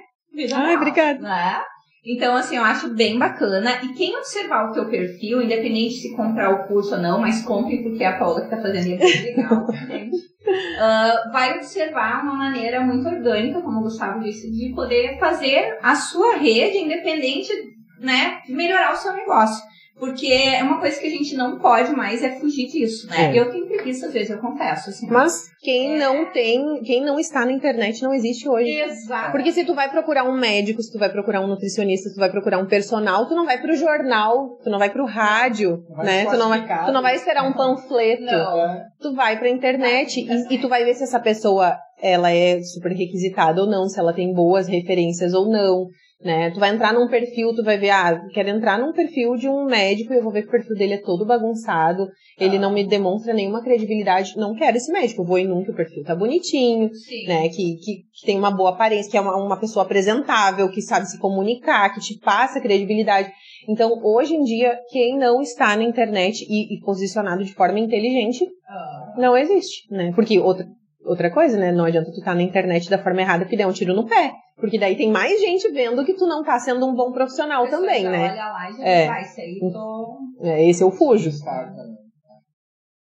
Ai, 0.53 0.75
obrigada. 0.75 1.19
Né? 1.19 1.61
Então, 2.03 2.35
assim, 2.35 2.57
eu 2.57 2.63
acho 2.63 2.93
bem 2.95 3.19
bacana. 3.19 3.79
E 3.83 3.93
quem 3.93 4.15
observar 4.17 4.69
o 4.69 4.73
teu 4.73 4.89
perfil, 4.89 5.41
independente 5.41 5.95
se 5.95 6.15
comprar 6.15 6.49
o 6.49 6.67
curso 6.67 6.95
ou 6.95 7.01
não, 7.01 7.21
mas 7.21 7.43
compre 7.43 7.83
porque 7.83 8.03
é 8.03 8.07
a 8.07 8.17
Paula 8.17 8.41
que 8.41 8.49
tá 8.49 8.57
fazendo 8.57 9.01
é 9.01 9.05
legal? 9.05 9.67
Uh, 10.43 11.31
vai 11.31 11.55
observar 11.55 12.23
uma 12.23 12.33
maneira 12.33 12.81
muito 12.81 13.07
orgânica, 13.07 13.61
como 13.61 13.79
o 13.79 13.83
Gustavo 13.83 14.21
disse, 14.21 14.51
de 14.51 14.73
poder 14.73 15.19
fazer 15.19 15.77
a 15.83 15.93
sua 15.93 16.35
rede 16.37 16.79
independente, 16.79 17.53
né, 17.99 18.41
de 18.45 18.51
melhorar 18.51 18.91
o 18.91 18.95
seu 18.95 19.13
negócio. 19.13 19.63
Porque 20.01 20.25
é 20.33 20.63
uma 20.63 20.79
coisa 20.79 20.99
que 20.99 21.05
a 21.05 21.11
gente 21.11 21.35
não 21.35 21.59
pode 21.59 21.91
mais 21.91 22.23
é 22.23 22.31
fugir 22.39 22.65
disso, 22.65 23.07
né? 23.07 23.31
É. 23.31 23.39
Eu 23.39 23.51
tenho 23.51 23.67
preguiça 23.67 24.07
às 24.07 24.13
vezes, 24.13 24.31
eu 24.31 24.39
confesso. 24.39 24.89
Assim, 24.89 25.05
Mas 25.05 25.43
quem 25.61 25.93
é... 25.93 25.99
não 25.99 26.31
tem, 26.31 26.81
quem 26.81 27.05
não 27.05 27.19
está 27.19 27.45
na 27.45 27.51
internet 27.51 28.01
não 28.01 28.11
existe 28.11 28.49
hoje. 28.49 28.67
Exato. 28.67 29.31
Porque 29.31 29.51
se 29.51 29.63
tu 29.63 29.75
vai 29.75 29.91
procurar 29.91 30.23
um 30.23 30.35
médico, 30.35 30.81
se 30.81 30.91
tu 30.91 30.97
vai 30.97 31.11
procurar 31.11 31.41
um 31.41 31.47
nutricionista, 31.47 32.09
se 32.09 32.15
tu 32.15 32.19
vai 32.19 32.31
procurar 32.31 32.57
um 32.57 32.65
personal, 32.65 33.27
tu 33.27 33.35
não 33.35 33.45
vai 33.45 33.61
pro 33.61 33.75
jornal, 33.75 34.57
tu 34.63 34.71
não 34.71 34.79
vai 34.79 34.89
pro 34.89 35.05
rádio, 35.05 35.85
né? 36.03 36.25
Tu 36.25 36.35
não 36.35 36.49
vai, 36.49 36.85
tu 36.85 36.91
não 36.91 37.01
vai 37.03 37.15
esperar 37.15 37.47
um 37.47 37.53
panfleto. 37.53 38.23
Não. 38.23 38.81
Tu 38.99 39.13
vai 39.13 39.37
pra 39.37 39.49
internet 39.49 40.19
e, 40.19 40.55
e 40.55 40.57
tu 40.57 40.67
vai 40.67 40.83
ver 40.83 40.95
se 40.95 41.03
essa 41.03 41.19
pessoa 41.19 41.77
ela 42.01 42.31
é 42.31 42.59
super 42.63 42.91
requisitada 42.91 43.61
ou 43.61 43.69
não, 43.69 43.87
se 43.87 43.99
ela 43.99 44.13
tem 44.13 44.33
boas 44.33 44.67
referências 44.67 45.35
ou 45.35 45.47
não 45.47 45.85
né? 46.23 46.51
Tu 46.51 46.59
vai 46.59 46.69
entrar 46.69 46.93
num 46.93 47.07
perfil, 47.07 47.53
tu 47.55 47.63
vai 47.63 47.77
ver, 47.77 47.89
ah, 47.89 48.21
quero 48.33 48.49
entrar 48.49 48.79
num 48.79 48.93
perfil 48.93 49.35
de 49.35 49.49
um 49.49 49.65
médico 49.65 50.13
e 50.13 50.17
eu 50.17 50.23
vou 50.23 50.31
ver 50.31 50.43
que 50.43 50.49
o 50.49 50.51
perfil 50.51 50.75
dele 50.75 50.93
é 50.93 51.01
todo 51.01 51.25
bagunçado, 51.25 52.07
ele 52.39 52.59
não 52.59 52.71
me 52.71 52.87
demonstra 52.87 53.33
nenhuma 53.33 53.63
credibilidade, 53.63 54.37
não 54.37 54.55
quero 54.55 54.77
esse 54.77 54.91
médico, 54.91 55.21
eu 55.21 55.25
vou 55.25 55.37
em 55.37 55.47
num 55.47 55.63
que 55.63 55.71
o 55.71 55.75
perfil 55.75 56.03
tá 56.03 56.15
bonitinho, 56.15 56.93
Sim. 56.93 57.27
né? 57.27 57.49
Que, 57.49 57.75
que, 57.77 57.95
que, 58.13 58.25
tem 58.25 58.37
uma 58.37 58.51
boa 58.51 58.71
aparência, 58.71 59.09
que 59.09 59.17
é 59.17 59.21
uma, 59.21 59.35
uma 59.35 59.59
pessoa 59.59 59.83
apresentável, 59.83 60.69
que 60.69 60.81
sabe 60.81 61.07
se 61.07 61.19
comunicar, 61.19 61.93
que 61.93 61.99
te 61.99 62.19
passa 62.19 62.61
credibilidade. 62.61 63.31
Então, 63.67 63.91
hoje 64.03 64.35
em 64.35 64.43
dia, 64.43 64.77
quem 64.89 65.17
não 65.17 65.41
está 65.41 65.75
na 65.75 65.83
internet 65.83 66.45
e, 66.47 66.75
e 66.75 66.79
posicionado 66.81 67.43
de 67.43 67.53
forma 67.53 67.79
inteligente, 67.79 68.45
ah. 68.67 69.13
não 69.17 69.37
existe, 69.37 69.91
né? 69.93 70.11
Porque 70.15 70.39
outra, 70.39 70.67
outra 71.05 71.31
coisa, 71.31 71.57
né? 71.57 71.71
Não 71.71 71.85
adianta 71.85 72.11
tu 72.11 72.19
estar 72.19 72.31
tá 72.31 72.35
na 72.35 72.43
internet 72.43 72.89
da 72.89 72.97
forma 72.97 73.21
errada 73.21 73.45
que 73.45 73.57
der 73.57 73.67
um 73.67 73.73
tiro 73.73 73.93
no 73.93 74.07
pé. 74.07 74.31
Porque 74.57 74.77
daí 74.77 74.95
tem 74.95 75.11
mais 75.11 75.39
gente 75.39 75.69
vendo 75.71 76.05
que 76.05 76.13
tu 76.13 76.27
não 76.27 76.43
tá 76.43 76.59
sendo 76.59 76.87
um 76.87 76.93
bom 76.93 77.11
profissional 77.11 77.67
também, 77.67 78.03
né? 78.03 78.31
Olha 78.31 78.45
lá 78.45 78.69
e 78.69 78.73
já 78.77 78.83
é. 78.83 79.07
vai, 79.07 79.21
isso 79.21 79.41
aí 79.41 79.59
tô... 79.71 80.17
É, 80.41 80.69
esse 80.69 80.83
eu 80.83 80.91
fujo. 80.91 81.31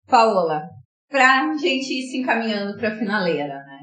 Paola, 0.07 0.63
pra 1.09 1.57
gente 1.57 1.93
ir 1.93 2.03
se 2.03 2.19
encaminhando 2.19 2.77
pra 2.79 2.97
finaleira, 2.97 3.55
né? 3.55 3.79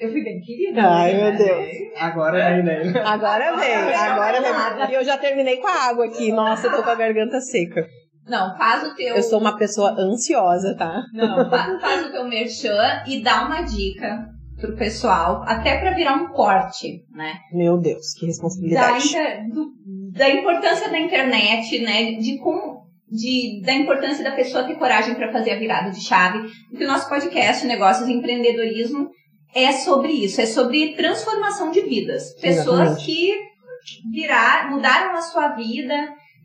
Eu 0.00 0.10
fui 0.12 0.22
bem 0.22 0.40
querida. 0.40 0.80
Ai, 0.80 1.14
meu 1.14 1.32
né? 1.32 1.36
Deus. 1.36 1.92
Agora 1.96 2.54
vem, 2.54 2.62
né? 2.62 3.00
Agora 3.04 3.56
vem, 3.56 3.74
agora 3.74 4.40
vem. 4.40 4.90
E 4.90 4.94
eu 4.94 5.04
já 5.04 5.18
terminei 5.18 5.56
com 5.56 5.66
a 5.66 5.88
água 5.88 6.06
aqui. 6.06 6.30
Nossa, 6.30 6.68
eu 6.68 6.76
tô 6.76 6.82
com 6.84 6.90
a 6.90 6.94
garganta 6.94 7.40
seca. 7.40 7.84
Não, 8.28 8.56
faz 8.56 8.84
o 8.84 8.94
teu. 8.94 9.16
Eu 9.16 9.22
sou 9.22 9.40
uma 9.40 9.56
pessoa 9.56 9.90
ansiosa, 9.98 10.76
tá? 10.76 11.02
Não, 11.12 11.50
faz 11.50 12.06
o 12.06 12.12
teu 12.12 12.26
merchan 12.26 13.02
e 13.06 13.22
dá 13.22 13.46
uma 13.46 13.62
dica 13.62 14.28
pro 14.60 14.76
pessoal, 14.76 15.42
até 15.46 15.78
para 15.78 15.94
virar 15.94 16.14
um 16.14 16.28
corte, 16.28 17.04
né? 17.12 17.34
Meu 17.52 17.78
Deus, 17.78 18.12
que 18.18 18.26
responsabilidade. 18.26 19.12
Da, 19.12 19.34
do, 19.54 19.72
da 20.12 20.28
importância 20.28 20.90
da 20.90 20.98
internet, 20.98 21.78
né? 21.80 22.12
De 22.12 22.38
como 22.38 22.88
de, 23.10 23.62
da 23.64 23.72
importância 23.72 24.22
da 24.22 24.32
pessoa 24.32 24.64
ter 24.64 24.74
coragem 24.74 25.14
para 25.14 25.32
fazer 25.32 25.52
a 25.52 25.58
virada 25.58 25.90
de 25.90 26.04
chave. 26.04 26.50
Porque 26.68 26.84
o 26.84 26.88
nosso 26.88 27.08
podcast, 27.08 27.66
Negócios 27.66 28.08
e 28.08 28.12
Empreendedorismo, 28.12 29.08
é 29.54 29.72
sobre 29.72 30.12
isso, 30.12 30.40
é 30.40 30.46
sobre 30.46 30.94
transformação 30.94 31.70
de 31.70 31.80
vidas. 31.82 32.34
Pessoas 32.34 32.80
Exatamente. 32.80 33.06
que 33.06 33.34
virar, 34.12 34.70
mudaram 34.70 35.16
a 35.16 35.22
sua 35.22 35.48
vida 35.54 35.94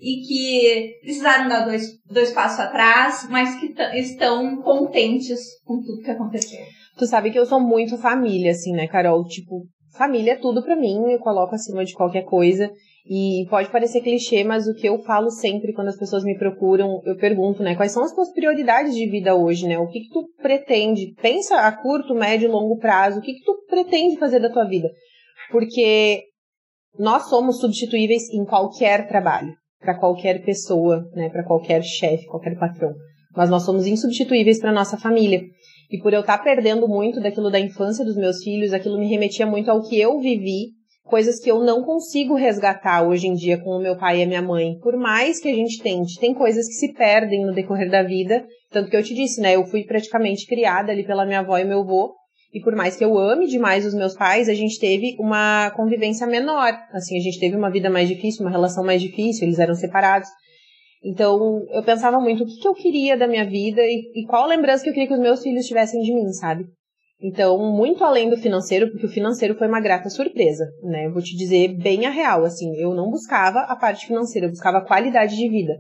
e 0.04 0.22
que 0.28 1.00
precisaram 1.02 1.48
dar 1.48 1.66
dois, 1.66 1.88
dois 2.12 2.32
passos 2.32 2.60
atrás, 2.60 3.26
mas 3.30 3.56
que 3.56 3.74
estão 3.98 4.62
contentes 4.62 5.40
com 5.64 5.82
tudo 5.82 6.04
que 6.04 6.12
aconteceu. 6.12 6.60
Tu 6.98 7.08
sabe 7.08 7.32
que 7.32 7.40
eu 7.40 7.46
sou 7.46 7.62
muito 7.62 7.98
família, 7.98 8.52
assim, 8.52 8.74
né, 8.74 8.86
Carol? 8.88 9.24
Tipo, 9.24 9.64
família 9.98 10.34
é 10.34 10.36
tudo 10.36 10.62
para 10.62 10.76
mim, 10.76 11.10
eu 11.10 11.20
coloco 11.20 11.56
acima 11.56 11.86
de 11.86 11.94
qualquer 11.94 12.24
coisa. 12.24 12.70
E 13.06 13.46
pode 13.50 13.70
parecer 13.70 14.02
clichê, 14.02 14.44
mas 14.44 14.68
o 14.68 14.74
que 14.74 14.88
eu 14.88 14.98
falo 15.04 15.30
sempre 15.30 15.74
quando 15.74 15.90
as 15.90 15.98
pessoas 15.98 16.24
me 16.24 16.38
procuram, 16.38 17.02
eu 17.06 17.18
pergunto, 17.18 17.62
né, 17.64 17.76
quais 17.76 17.92
são 17.92 18.04
as 18.04 18.14
tuas 18.14 18.32
prioridades 18.32 18.96
de 18.96 19.10
vida 19.10 19.36
hoje, 19.36 19.68
né? 19.68 19.78
O 19.78 19.88
que 19.88 20.02
que 20.02 20.10
tu 20.10 20.26
pretende? 20.42 21.14
Pensa 21.22 21.56
a 21.62 21.72
curto, 21.72 22.14
médio 22.14 22.52
longo 22.52 22.78
prazo, 22.78 23.20
o 23.20 23.22
que 23.22 23.34
que 23.34 23.44
tu 23.44 23.66
pretende 23.68 24.18
fazer 24.18 24.40
da 24.40 24.50
tua 24.50 24.66
vida? 24.66 24.90
Porque 25.52 26.24
nós 26.98 27.24
somos 27.24 27.60
substituíveis 27.60 28.30
em 28.30 28.46
qualquer 28.46 29.08
trabalho, 29.08 29.54
para 29.84 30.00
qualquer 30.00 30.44
pessoa, 30.44 31.06
né, 31.14 31.30
para 31.30 31.44
qualquer 31.44 31.84
chefe, 31.84 32.26
qualquer 32.26 32.58
patrão. 32.58 32.94
Mas 33.36 33.50
nós 33.50 33.64
somos 33.64 33.86
insubstituíveis 33.86 34.60
para 34.60 34.72
nossa 34.72 34.98
família. 34.98 35.42
E 35.92 36.00
por 36.00 36.14
eu 36.14 36.22
estar 36.22 36.38
tá 36.38 36.44
perdendo 36.44 36.88
muito 36.88 37.22
daquilo 37.22 37.52
da 37.52 37.60
infância 37.60 38.06
dos 38.06 38.16
meus 38.16 38.44
filhos, 38.44 38.74
aquilo 38.74 38.98
me 38.98 39.08
remetia 39.08 39.46
muito 39.46 39.70
ao 39.70 39.82
que 39.82 40.00
eu 40.00 40.20
vivi 40.20 40.72
coisas 41.04 41.40
que 41.40 41.52
eu 41.52 41.60
não 41.60 41.84
consigo 41.84 42.34
resgatar 42.36 43.06
hoje 43.06 43.28
em 43.28 43.34
dia 43.34 43.58
com 43.58 43.72
o 43.72 43.82
meu 43.82 43.98
pai 43.98 44.20
e 44.20 44.24
a 44.24 44.26
minha 44.26 44.42
mãe. 44.42 44.80
Por 44.80 44.98
mais 44.98 45.40
que 45.40 45.50
a 45.50 45.54
gente 45.54 45.82
tente, 45.82 46.20
tem 46.20 46.34
coisas 46.34 46.68
que 46.68 46.74
se 46.74 46.94
perdem 46.94 47.46
no 47.46 47.54
decorrer 47.54 47.90
da 47.90 48.02
vida. 48.02 48.46
Tanto 48.72 48.90
que 48.90 48.98
eu 48.98 49.04
te 49.04 49.14
disse, 49.14 49.42
né? 49.42 49.56
Eu 49.56 49.66
fui 49.66 49.84
praticamente 49.84 50.48
criada 50.48 50.92
ali 50.92 51.06
pela 51.06 51.26
minha 51.26 51.40
avó 51.40 51.58
e 51.58 51.66
meu 51.66 51.82
avô. 51.82 52.14
E 52.54 52.62
por 52.62 52.76
mais 52.76 52.96
que 52.96 53.04
eu 53.04 53.18
ame 53.18 53.48
demais 53.48 53.84
os 53.84 53.96
meus 53.96 54.16
pais, 54.16 54.48
a 54.48 54.54
gente 54.54 54.80
teve 54.80 55.16
uma 55.20 55.72
convivência 55.72 56.28
menor. 56.28 56.72
Assim, 56.92 57.18
a 57.18 57.22
gente 57.22 57.40
teve 57.40 57.56
uma 57.56 57.72
vida 57.72 57.90
mais 57.90 58.08
difícil, 58.08 58.42
uma 58.46 58.52
relação 58.52 58.86
mais 58.86 59.02
difícil, 59.02 59.48
eles 59.48 59.58
eram 59.58 59.74
separados. 59.74 60.30
Então, 61.04 61.66
eu 61.72 61.84
pensava 61.84 62.20
muito 62.20 62.44
o 62.44 62.46
que, 62.46 62.62
que 62.62 62.68
eu 62.68 62.76
queria 62.76 63.18
da 63.18 63.28
minha 63.28 63.44
vida 63.44 63.82
e, 63.82 64.12
e 64.16 64.26
qual 64.28 64.48
lembrança 64.48 64.84
que 64.84 64.90
eu 64.90 64.94
queria 64.94 65.08
que 65.08 65.16
os 65.16 65.20
meus 65.20 65.42
filhos 65.42 65.66
tivessem 65.66 66.02
de 66.02 66.14
mim, 66.14 66.32
sabe? 66.32 66.66
Então, 67.20 67.58
muito 67.58 68.04
além 68.04 68.30
do 68.30 68.38
financeiro, 68.38 68.92
porque 68.92 69.08
o 69.08 69.10
financeiro 69.10 69.56
foi 69.56 69.68
uma 69.68 69.82
grata 69.82 70.10
surpresa, 70.10 70.66
né? 70.84 71.10
Vou 71.10 71.22
te 71.22 71.36
dizer 71.36 71.70
bem 71.78 72.06
a 72.06 72.10
real, 72.10 72.46
assim, 72.46 72.76
eu 72.78 72.94
não 72.94 73.10
buscava 73.10 73.62
a 73.62 73.76
parte 73.76 74.06
financeira, 74.06 74.46
eu 74.46 74.52
buscava 74.52 74.78
a 74.78 74.86
qualidade 74.86 75.36
de 75.36 75.50
vida. 75.50 75.74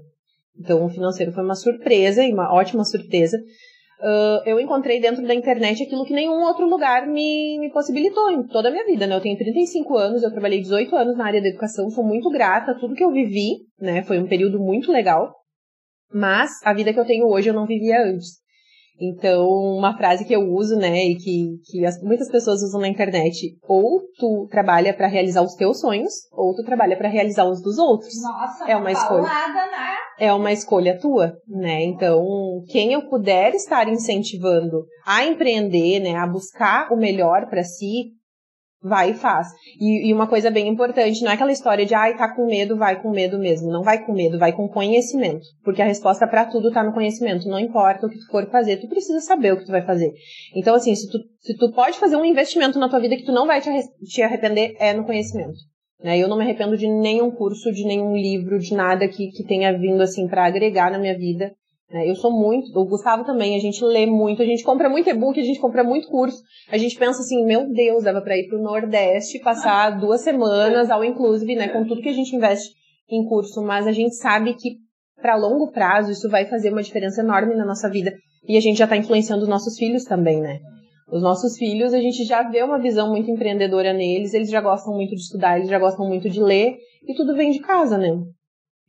Então, 0.60 0.86
o 0.86 0.90
financeiro 0.90 1.32
foi 1.32 1.44
uma 1.44 1.56
surpresa 1.56 2.24
e 2.24 2.34
uma 2.34 2.54
ótima 2.54 2.84
surpresa. 2.84 3.38
Uh, 3.99 4.44
eu 4.45 4.60
encontrei 4.60 4.99
dentro 4.99 5.26
da 5.26 5.34
internet 5.34 5.84
aquilo 5.84 6.06
que 6.06 6.14
nenhum 6.14 6.41
outro 6.44 6.68
lugar 6.68 7.07
me, 7.07 7.57
me 7.60 7.72
possibilitou 7.72 8.30
em 8.32 8.45
toda 8.48 8.68
a 8.68 8.72
minha 8.72 8.86
vida, 8.86 9.07
né? 9.07 9.15
Eu 9.15 9.22
tenho 9.22 9.38
35 9.38 9.98
anos, 9.98 10.24
eu 10.24 10.32
trabalhei 10.32 10.60
18 10.60 10.94
anos 10.95 11.18
na 11.18 11.26
área 11.26 11.41
da 11.41 11.48
educação, 11.48 11.90
sou 11.90 12.03
muito 12.03 12.30
grata, 12.30 12.78
tudo 12.78 12.95
que 12.95 13.03
eu 13.03 13.11
vivi, 13.11 13.60
né? 13.80 14.03
Foi 14.03 14.20
um 14.20 14.28
período 14.28 14.60
muito 14.60 14.91
legal. 14.91 15.34
Mas 16.11 16.52
a 16.64 16.74
vida 16.74 16.94
que 16.94 16.99
eu 16.99 17.06
tenho 17.06 17.28
hoje 17.28 17.49
eu 17.49 17.53
não 17.53 17.65
vivia 17.65 18.03
antes. 18.03 18.43
Então, 19.03 19.45
uma 19.77 19.97
frase 19.97 20.23
que 20.25 20.34
eu 20.34 20.41
uso, 20.41 20.75
né, 20.77 21.03
e 21.03 21.15
que, 21.15 21.57
que 21.65 21.85
as, 21.85 22.01
muitas 22.01 22.30
pessoas 22.30 22.61
usam 22.61 22.80
na 22.80 22.88
internet, 22.88 23.57
ou 23.67 24.01
tu 24.17 24.47
trabalha 24.49 24.93
para 24.93 25.07
realizar 25.07 25.41
os 25.41 25.55
teus 25.55 25.80
sonhos, 25.80 26.13
ou 26.31 26.55
tu 26.55 26.63
trabalha 26.63 26.95
para 26.95 27.09
realizar 27.09 27.45
os 27.45 27.61
dos 27.61 27.77
outros. 27.77 28.13
Nossa, 28.21 28.69
é 28.69 28.75
uma 28.75 28.91
escolha. 28.91 29.23
né? 29.23 29.95
É 30.19 30.31
uma 30.34 30.51
escolha 30.51 30.97
tua, 30.99 31.34
né? 31.47 31.84
Então, 31.84 32.23
quem 32.69 32.93
eu 32.93 33.09
puder 33.09 33.53
estar 33.55 33.88
incentivando 33.89 34.85
a 35.05 35.25
empreender, 35.25 35.99
né, 35.99 36.15
a 36.15 36.27
buscar 36.27 36.91
o 36.93 36.95
melhor 36.95 37.47
para 37.49 37.63
si, 37.63 38.11
vai 38.84 39.11
e 39.11 39.14
faz. 39.14 39.47
E, 39.80 40.10
e, 40.10 40.14
uma 40.14 40.27
coisa 40.27 40.51
bem 40.51 40.68
importante, 40.68 41.23
não 41.23 41.31
é 41.31 41.35
aquela 41.35 41.51
história 41.51 41.85
de, 41.85 41.95
ai, 41.95 42.18
tá 42.18 42.34
com 42.35 42.45
medo, 42.45 42.76
vai 42.77 43.01
com 43.01 43.10
medo 43.10 43.39
mesmo. 43.39 43.72
Não 43.72 43.81
vai 43.81 44.05
com 44.05 44.14
medo, 44.14 44.38
vai 44.38 44.51
com 44.51 44.68
conhecimento. 44.68 45.45
Porque 45.64 45.81
a 45.81 45.85
resposta 45.85 46.27
para 46.27 46.45
tudo 46.45 46.72
tá 46.72 46.84
no 46.84 46.93
conhecimento. 46.93 47.47
Não 47.47 47.60
importa 47.60 48.05
o 48.05 48.10
que 48.10 48.19
tu 48.19 48.27
for 48.30 48.45
fazer, 48.49 48.77
tu 48.77 48.89
precisa 48.89 49.22
saber 49.22 49.53
o 49.53 49.57
que 49.57 49.65
tu 49.65 49.72
vai 49.72 49.81
fazer. 49.81 50.11
Então, 50.55 50.76
assim, 50.76 50.93
se 50.93 51.10
tu, 51.10 51.18
se 51.39 51.57
tu 51.57 51.72
pode 51.72 51.97
fazer 51.97 52.18
um 52.18 52.26
investimento 52.26 52.77
na 52.77 52.89
tua 52.89 52.99
vida 52.99 53.15
que 53.15 53.26
tu 53.26 53.31
não 53.31 53.47
vai 53.47 53.61
te, 53.61 53.69
te 54.05 54.22
arrepender, 54.22 54.76
é 54.80 54.93
no 54.93 55.05
conhecimento. 55.05 55.57
Né? 56.03 56.18
Eu 56.18 56.27
não 56.27 56.38
me 56.38 56.43
arrependo 56.43 56.77
de 56.77 56.88
nenhum 56.88 57.31
curso, 57.31 57.72
de 57.72 57.85
nenhum 57.85 58.15
livro, 58.15 58.60
de 58.60 58.76
nada 58.76 59.07
que, 59.07 59.27
que 59.31 59.45
tenha 59.45 59.72
vindo, 59.77 60.01
assim, 60.01 60.27
para 60.27 60.45
agregar 60.45 60.91
na 60.91 60.99
minha 60.99 61.18
vida. 61.18 61.53
Né? 61.94 62.10
Eu 62.10 62.15
sou 62.15 62.32
muito, 62.32 62.76
o 62.76 62.86
Gustavo 62.86 63.24
também, 63.24 63.56
a 63.56 63.60
gente 63.60 63.86
lê 63.86 64.07
muito, 64.07 64.41
a 64.41 64.45
gente 64.45 64.64
compra 64.64 64.90
muito 64.90 65.07
e-book, 65.07 65.40
a 65.40 65.44
gente 65.44 65.60
compra 65.60 65.84
muito 65.84 66.07
curso. 66.07 66.41
A 66.72 66.78
gente 66.78 66.98
pensa 66.98 67.20
assim, 67.20 67.45
meu 67.45 67.72
Deus, 67.72 68.03
dava 68.03 68.20
para 68.20 68.36
ir 68.36 68.48
pro 68.48 68.60
Nordeste, 68.60 69.40
passar 69.40 69.91
duas 69.99 70.22
semanas 70.22 70.90
ao 70.90 71.06
inclusive, 71.06 71.56
né, 71.56 71.68
com 71.68 71.86
tudo 71.86 72.02
que 72.02 72.10
a 72.10 72.14
gente 72.14 72.36
investe 72.36 72.74
em 73.07 73.24
curso, 73.26 73.61
mas 73.61 73.86
a 73.86 73.91
gente 73.91 74.15
sabe 74.15 74.56
que 74.56 74.78
para 75.22 75.36
longo 75.36 75.72
prazo 75.72 76.11
isso 76.11 76.28
vai 76.30 76.48
fazer 76.48 76.72
uma 76.72 76.82
diferença 76.82 77.22
enorme 77.22 77.53
na 77.53 77.64
nossa 77.65 77.88
vida 77.88 78.11
e 78.48 78.57
a 78.57 78.60
gente 78.60 78.78
já 78.78 78.86
está 78.86 78.98
influenciando 78.98 79.44
os 79.44 79.48
nossos 79.49 79.78
filhos 79.78 80.03
também, 80.03 80.41
né? 80.41 80.60
Os 81.11 81.22
nossos 81.22 81.56
filhos, 81.57 81.94
a 81.94 81.99
gente 81.99 82.24
já 82.24 82.41
vê 82.41 82.64
uma 82.64 82.80
visão 82.80 83.10
muito 83.10 83.30
empreendedora 83.30 83.94
neles, 83.94 84.34
eles 84.34 84.49
já 84.49 84.60
gostam 84.60 84.95
muito 84.95 85.11
de 85.11 85.22
estudar, 85.22 85.57
eles 85.57 85.70
já 85.70 85.78
gostam 85.78 86.07
muito 86.07 86.28
de 86.28 86.41
ler, 86.41 86.76
e 87.07 87.14
tudo 87.14 87.36
vem 87.36 87.52
de 87.52 87.60
casa, 87.60 87.99
né? 87.99 88.10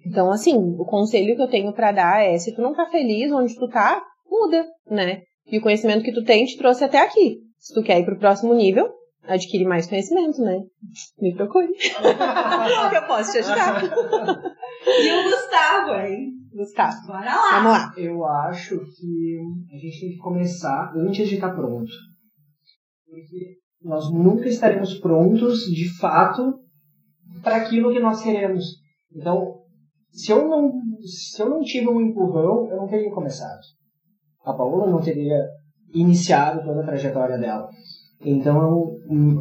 Então, 0.07 0.31
assim, 0.31 0.55
o 0.57 0.85
conselho 0.85 1.35
que 1.35 1.43
eu 1.43 1.49
tenho 1.49 1.73
para 1.73 1.93
dar 1.93 2.23
é, 2.23 2.37
se 2.39 2.55
tu 2.55 2.61
não 2.61 2.75
tá 2.75 2.87
feliz 2.87 3.33
onde 3.33 3.55
tu 3.55 3.69
tá, 3.69 4.03
muda, 4.29 4.67
né? 4.91 5.23
E 5.47 5.59
o 5.59 5.63
conhecimento 5.63 6.05
que 6.05 6.13
tu 6.13 6.25
tem 6.25 6.45
te 6.45 6.57
trouxe 6.57 6.85
até 6.85 7.01
aqui. 7.01 7.39
Se 7.59 7.73
tu 7.75 7.83
quer 7.83 8.01
ir 8.01 8.05
pro 8.05 8.19
próximo 8.19 8.55
nível, 8.55 8.91
adquire 9.23 9.65
mais 9.65 9.89
conhecimento, 9.89 10.41
né? 10.43 10.59
Me 11.21 11.35
procure. 11.35 11.73
que 11.75 12.97
eu 12.97 13.07
posso 13.07 13.33
te 13.33 13.39
ajudar. 13.39 13.83
e 13.83 15.13
o 15.13 15.23
Gustavo, 15.25 16.07
hein? 16.07 16.33
Gustavo. 16.55 17.07
Bora 17.07 17.35
lá. 17.35 17.51
Vamos 17.53 17.73
lá. 17.73 17.95
Eu 17.97 18.25
acho 18.25 18.79
que 18.79 19.39
a 19.73 19.77
gente 19.77 20.01
tem 20.01 20.11
que 20.11 20.19
começar 20.19 20.93
antes 20.97 21.29
de 21.29 21.35
estar 21.37 21.55
pronto. 21.55 21.91
Porque 23.09 23.59
nós 23.83 24.11
nunca 24.13 24.49
estaremos 24.49 24.95
prontos, 24.99 25.61
de 25.65 25.97
fato, 25.99 26.61
para 27.43 27.57
aquilo 27.57 27.93
que 27.93 28.01
nós 28.01 28.23
queremos. 28.23 28.65
Então, 29.15 29.64
se 30.15 30.31
eu 30.31 30.49
não, 30.49 30.73
se 31.05 31.43
eu 31.43 31.51
não 31.51 31.61
tive 31.61 31.89
um 31.89 32.01
empurrão, 32.01 32.71
eu 32.71 32.77
não 32.77 32.87
teria 32.87 33.11
começado. 33.11 33.61
A 34.45 34.53
Paola 34.53 34.87
não 34.87 35.01
teria 35.01 35.37
iniciado 35.93 36.63
toda 36.65 36.83
a 36.83 36.87
trajetória 36.87 37.37
dela. 37.37 37.69
Então, 38.25 38.97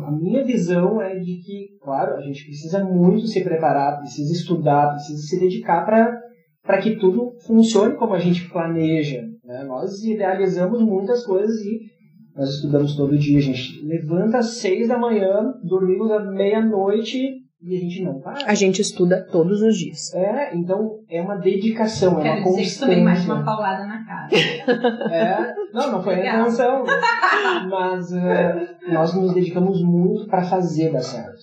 a 0.06 0.12
minha 0.12 0.44
visão 0.44 1.00
é 1.00 1.16
de 1.20 1.38
que, 1.46 1.78
claro, 1.80 2.16
a 2.16 2.22
gente 2.22 2.44
precisa 2.44 2.84
muito 2.84 3.28
se 3.28 3.44
preparar, 3.44 4.00
precisa 4.00 4.34
estudar, 4.34 4.94
precisa 4.94 5.22
se 5.22 5.40
dedicar 5.40 5.86
para 5.86 6.82
que 6.82 6.96
tudo 6.98 7.34
funcione 7.46 7.96
como 7.96 8.16
a 8.16 8.20
gente 8.20 8.50
planeja. 8.50 9.22
Né? 9.46 9.64
Nós 9.66 10.04
idealizamos 10.04 10.82
muitas 10.82 11.24
coisas 11.24 11.56
e 11.62 11.82
nós 12.36 12.50
estudamos 12.50 12.96
todo 12.96 13.18
dia. 13.18 13.38
A 13.38 13.42
gente 13.42 13.80
levanta 13.86 14.40
às 14.40 14.56
seis 14.56 14.88
da 14.88 14.98
manhã, 14.98 15.54
dormimos 15.64 16.12
à 16.12 16.20
meia-noite 16.20 17.43
e 17.66 17.78
a 17.78 17.80
gente 17.80 18.04
não 18.04 18.20
para. 18.20 18.46
A 18.46 18.54
gente 18.54 18.82
estuda 18.82 19.26
todos 19.32 19.62
os 19.62 19.78
dias. 19.78 20.14
É, 20.14 20.56
então 20.56 21.00
é 21.10 21.22
uma 21.22 21.38
dedicação, 21.38 22.16
Quero 22.18 22.28
é 22.28 22.42
uma 22.42 22.58
dizer 22.58 22.74
que 22.74 22.80
também 22.80 23.04
constância. 23.04 23.04
mais 23.04 23.26
uma 23.26 23.46
paulada 23.46 23.86
na 23.86 24.06
cara. 24.06 24.30
É, 25.14 25.54
não, 25.74 25.92
não 25.94 26.04
foi 26.04 26.16
a 26.16 26.18
Legal. 26.18 26.42
intenção, 26.42 26.84
mas 27.70 28.12
é, 28.12 28.68
nós 28.92 29.14
nos 29.14 29.34
dedicamos 29.34 29.82
muito 29.82 30.28
para 30.28 30.44
fazer 30.44 30.92
dar 30.92 31.02
certo. 31.02 31.40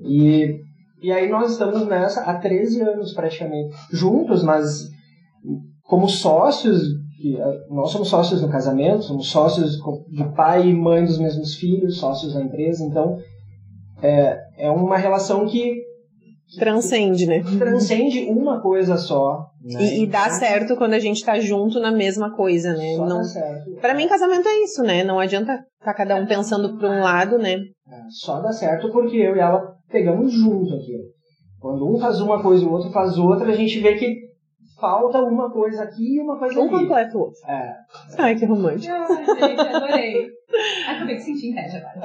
E, 0.00 0.58
e 1.00 1.12
aí 1.12 1.28
nós 1.28 1.52
estamos 1.52 1.86
nessa 1.86 2.22
há 2.22 2.38
13 2.38 2.82
anos 2.82 3.12
praticamente, 3.14 3.74
juntos, 3.92 4.42
mas 4.42 4.88
como 5.84 6.08
sócios, 6.08 6.82
que, 7.20 7.40
é, 7.40 7.66
nós 7.70 7.90
somos 7.90 8.08
sócios 8.08 8.42
no 8.42 8.48
casamento, 8.48 9.04
somos 9.04 9.28
sócios 9.28 9.76
de 10.10 10.24
pai 10.34 10.68
e 10.68 10.74
mãe 10.74 11.04
dos 11.04 11.18
mesmos 11.18 11.54
filhos, 11.54 11.98
sócios 11.98 12.34
da 12.34 12.42
empresa, 12.42 12.84
então 12.84 13.18
é, 14.02 14.36
é 14.62 14.70
uma 14.70 14.96
relação 14.96 15.46
que 15.46 15.82
Transcende, 16.58 17.26
né? 17.26 17.42
transcende 17.58 18.26
uma 18.28 18.60
coisa 18.60 18.96
só. 18.98 19.46
né? 19.64 19.82
E, 19.82 20.02
e 20.02 20.06
dá 20.06 20.28
certo 20.28 20.76
quando 20.76 20.92
a 20.92 20.98
gente 20.98 21.24
tá 21.24 21.40
junto 21.40 21.80
na 21.80 21.90
mesma 21.90 22.36
coisa, 22.36 22.74
né? 22.74 22.94
Só 22.94 23.06
Não, 23.06 23.24
certo. 23.24 23.70
Pra 23.80 23.94
mim, 23.94 24.06
casamento 24.06 24.46
é 24.46 24.62
isso, 24.62 24.82
né? 24.82 25.02
Não 25.02 25.18
adianta 25.18 25.58
tá 25.82 25.94
cada 25.94 26.14
um 26.14 26.26
pensando 26.26 26.76
por 26.78 26.90
um 26.90 27.00
lado, 27.00 27.38
né? 27.38 27.54
É, 27.54 28.02
Só 28.10 28.40
dá 28.40 28.52
certo 28.52 28.90
porque 28.92 29.16
eu 29.16 29.34
e 29.34 29.40
ela 29.40 29.74
pegamos 29.90 30.30
junto 30.32 30.74
aquilo. 30.74 31.04
Quando 31.58 31.90
um 31.90 31.98
faz 31.98 32.20
uma 32.20 32.42
coisa 32.42 32.62
e 32.64 32.66
o 32.66 32.72
outro 32.72 32.90
faz 32.90 33.16
outra, 33.16 33.50
a 33.50 33.56
gente 33.56 33.80
vê 33.80 33.94
que 33.94 34.14
falta 34.82 35.18
uma 35.22 35.48
coisa 35.50 35.84
aqui 35.84 36.16
e 36.16 36.20
uma 36.20 36.36
coisa 36.36 36.58
Um 36.60 36.64
ali. 36.64 36.70
completa 36.80 37.16
o 37.16 37.20
outro. 37.20 37.38
É, 37.48 37.72
Ai, 38.18 38.34
que 38.34 38.44
romântico. 38.44 38.92
Ai, 38.92 39.24
gente, 39.48 39.60
adorei. 39.60 40.26
Acabei 40.88 41.16
de 41.16 41.22
sentir 41.22 41.50
inveja 41.52 41.78
agora. 41.78 42.00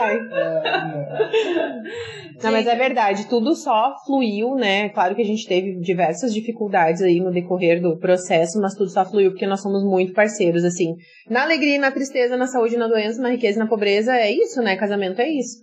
Ai. 0.00 0.16
é, 0.16 1.82
Não, 2.42 2.50
mas 2.52 2.66
é 2.66 2.74
verdade, 2.74 3.28
tudo 3.28 3.54
só 3.54 3.94
fluiu, 4.06 4.54
né? 4.56 4.88
Claro 4.88 5.14
que 5.14 5.22
a 5.22 5.26
gente 5.26 5.46
teve 5.46 5.78
diversas 5.80 6.32
dificuldades 6.34 7.02
aí 7.02 7.20
no 7.20 7.30
decorrer 7.30 7.80
do 7.80 7.96
processo, 7.98 8.60
mas 8.60 8.74
tudo 8.74 8.90
só 8.90 9.04
fluiu 9.04 9.30
porque 9.30 9.46
nós 9.46 9.60
somos 9.62 9.84
muito 9.84 10.12
parceiros, 10.12 10.64
assim. 10.64 10.94
Na 11.28 11.42
alegria, 11.42 11.78
na 11.78 11.92
tristeza, 11.92 12.36
na 12.36 12.46
saúde, 12.46 12.76
na 12.76 12.88
doença, 12.88 13.20
na 13.22 13.30
riqueza 13.30 13.58
e 13.58 13.62
na 13.62 13.68
pobreza, 13.68 14.14
é 14.16 14.30
isso, 14.30 14.60
né? 14.62 14.76
Casamento 14.76 15.20
é 15.20 15.28
isso. 15.28 15.62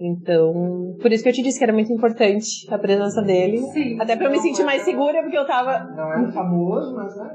Então, 0.00 0.96
por 1.00 1.12
isso 1.12 1.22
que 1.22 1.28
eu 1.28 1.32
te 1.32 1.42
disse 1.42 1.58
que 1.58 1.64
era 1.64 1.72
muito 1.72 1.92
importante 1.92 2.66
a 2.70 2.78
presença 2.78 3.20
dele. 3.22 3.58
Sim. 3.72 4.00
Até 4.00 4.16
pra 4.16 4.26
eu 4.26 4.30
me 4.30 4.38
sentir 4.38 4.64
mais 4.64 4.82
segura, 4.82 5.22
porque 5.22 5.36
eu 5.36 5.46
tava. 5.46 5.80
não 5.94 6.12
é 6.12 6.18
um 6.18 6.32
famoso, 6.32 6.94
mas 6.94 7.16
né? 7.16 7.30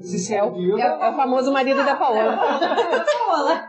Se 0.00 0.34
É 0.34 0.42
o, 0.42 0.46
é 0.78 0.98
o- 0.98 1.02
é 1.04 1.10
o 1.10 1.16
famoso 1.16 1.52
marido 1.52 1.84
da 1.84 1.94
Paola. 1.96 2.36
Paola. 3.26 3.68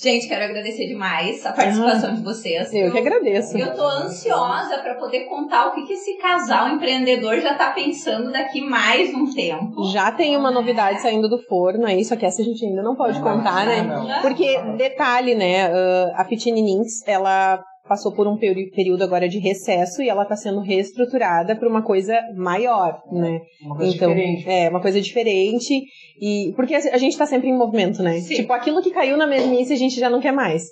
Gente, 0.00 0.28
quero 0.28 0.44
agradecer 0.44 0.86
demais 0.86 1.44
a 1.44 1.52
participação 1.52 2.14
de 2.14 2.22
vocês. 2.22 2.72
Eu 2.72 2.90
que 2.92 2.98
agradeço. 2.98 3.56
Eu 3.56 3.74
tô 3.74 3.82
ansiosa 3.84 4.78
para 4.78 4.94
poder 4.94 5.24
contar 5.24 5.68
o 5.68 5.72
que, 5.72 5.86
que 5.86 5.92
esse 5.94 6.16
casal 6.18 6.68
empreendedor 6.68 7.40
já 7.40 7.54
tá 7.54 7.70
pensando 7.72 8.30
daqui 8.32 8.60
mais 8.60 9.12
um 9.14 9.32
tempo. 9.32 9.84
Já 9.92 10.10
tem 10.12 10.36
uma 10.36 10.50
novidade 10.50 11.00
saindo 11.00 11.28
do 11.28 11.38
forno 11.38 11.86
aí, 11.86 12.04
só 12.04 12.16
que 12.16 12.26
essa 12.26 12.42
a 12.42 12.44
gente 12.44 12.64
ainda 12.64 12.82
não 12.82 12.94
pode 12.94 13.20
contar, 13.20 13.66
né? 13.66 13.82
Não. 13.82 14.22
Porque, 14.22 14.60
detalhe, 14.76 15.34
né? 15.34 15.66
ah, 15.72 16.12
a 16.16 16.24
Pitininins, 16.24 17.06
ela 17.06 17.62
passou 17.88 18.12
por 18.12 18.26
um 18.26 18.36
período 18.36 19.04
agora 19.04 19.28
de 19.28 19.38
recesso 19.38 20.02
e 20.02 20.08
ela 20.08 20.24
tá 20.24 20.36
sendo 20.36 20.60
reestruturada 20.60 21.54
para 21.54 21.68
uma 21.68 21.82
coisa 21.82 22.18
maior, 22.34 23.02
né? 23.12 23.40
Uma 23.62 23.76
coisa 23.76 23.94
então, 23.94 24.14
diferente. 24.14 24.48
é, 24.48 24.68
uma 24.68 24.80
coisa 24.80 25.00
diferente. 25.00 25.82
E 26.20 26.52
porque 26.54 26.74
a 26.74 26.96
gente 26.96 27.18
tá 27.18 27.26
sempre 27.26 27.48
em 27.48 27.56
movimento, 27.56 28.02
né? 28.02 28.20
Sim. 28.20 28.36
Tipo, 28.36 28.52
aquilo 28.52 28.80
que 28.82 28.90
caiu 28.90 29.16
na 29.16 29.26
mesmice 29.26 29.72
a 29.72 29.76
gente 29.76 29.98
já 29.98 30.08
não 30.08 30.20
quer 30.20 30.32
mais. 30.32 30.62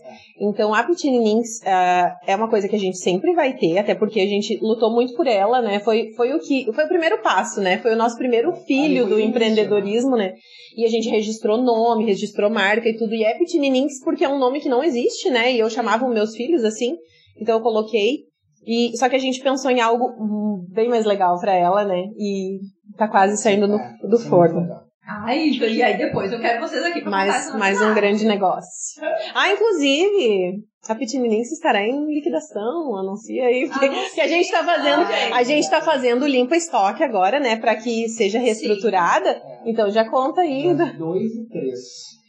Então, 0.40 0.72
a 0.72 0.82
Pitininins 0.84 1.60
ah, 1.66 2.16
é 2.26 2.34
uma 2.34 2.48
coisa 2.48 2.68
que 2.68 2.76
a 2.76 2.78
gente 2.78 2.96
sempre 2.98 3.34
vai 3.34 3.54
ter, 3.56 3.78
até 3.78 3.94
porque 3.94 4.20
a 4.20 4.26
gente 4.26 4.58
lutou 4.62 4.90
muito 4.90 5.14
por 5.14 5.26
ela, 5.26 5.60
né? 5.60 5.80
Foi, 5.80 6.12
foi 6.16 6.32
o 6.32 6.38
que 6.38 6.72
foi 6.72 6.84
o 6.84 6.88
primeiro 6.88 7.20
passo, 7.22 7.60
né? 7.60 7.78
Foi 7.78 7.92
o 7.92 7.96
nosso 7.96 8.16
primeiro 8.16 8.52
filho 8.52 9.02
foi 9.02 9.10
do 9.10 9.18
início, 9.18 9.30
empreendedorismo, 9.30 10.16
né? 10.16 10.34
E 10.76 10.84
a 10.84 10.88
gente 10.88 11.08
registrou 11.08 11.58
nome, 11.60 12.06
registrou 12.06 12.48
marca 12.48 12.88
e 12.88 12.96
tudo. 12.96 13.14
E 13.14 13.24
é 13.24 13.36
Pitininins 13.36 14.02
porque 14.02 14.24
é 14.24 14.28
um 14.28 14.38
nome 14.38 14.60
que 14.60 14.68
não 14.68 14.82
existe, 14.82 15.28
né? 15.28 15.52
E 15.52 15.58
eu 15.58 15.68
chamava 15.68 16.06
os 16.06 16.14
meus 16.14 16.34
filhos 16.34 16.64
assim. 16.64 16.96
Então 17.40 17.56
eu 17.58 17.62
coloquei. 17.62 18.18
E 18.66 18.96
só 18.96 19.08
que 19.08 19.16
a 19.16 19.18
gente 19.18 19.40
pensou 19.42 19.70
em 19.70 19.80
algo 19.80 20.06
hum, 20.18 20.66
bem 20.70 20.88
mais 20.88 21.04
legal 21.04 21.38
pra 21.40 21.52
ela, 21.52 21.84
né? 21.84 22.04
E 22.16 22.60
tá 22.96 23.08
quase 23.08 23.36
saindo 23.36 23.66
no- 23.66 23.78
É, 23.78 23.96
do 24.08 24.16
isso 24.16 24.26
é 24.26 24.28
forno. 24.30 24.68
Ai, 25.04 25.48
e 25.48 25.82
aí 25.82 25.98
depois 25.98 26.32
eu 26.32 26.40
quero 26.40 26.60
vocês 26.60 26.82
aqui 26.84 27.00
pra 27.00 27.10
Mais, 27.10 27.52
mais 27.56 27.82
um 27.82 27.92
grande 27.92 28.24
negócio. 28.24 29.02
Ah, 29.34 29.50
inclusive, 29.52 30.62
a 30.88 30.94
Pitininense 30.94 31.54
estará 31.54 31.82
em 31.84 32.06
liquidação, 32.14 32.96
anuncia 32.96 33.46
aí. 33.46 33.68
Que, 33.68 34.14
que 34.14 34.20
a 34.20 34.28
gente 34.28 34.48
tá 34.48 34.62
fazendo, 34.64 35.02
a 35.34 35.42
gente 35.42 35.68
tá 35.68 35.80
fazendo 35.82 36.24
limpa 36.26 36.56
estoque 36.56 37.02
agora, 37.02 37.40
né, 37.40 37.56
para 37.56 37.74
que 37.74 38.08
seja 38.08 38.38
reestruturada. 38.38 39.42
Então 39.66 39.90
já 39.90 40.08
conta 40.08 40.42
aí. 40.42 40.72
2 40.72 41.32
e 41.34 41.48
3. 41.48 41.78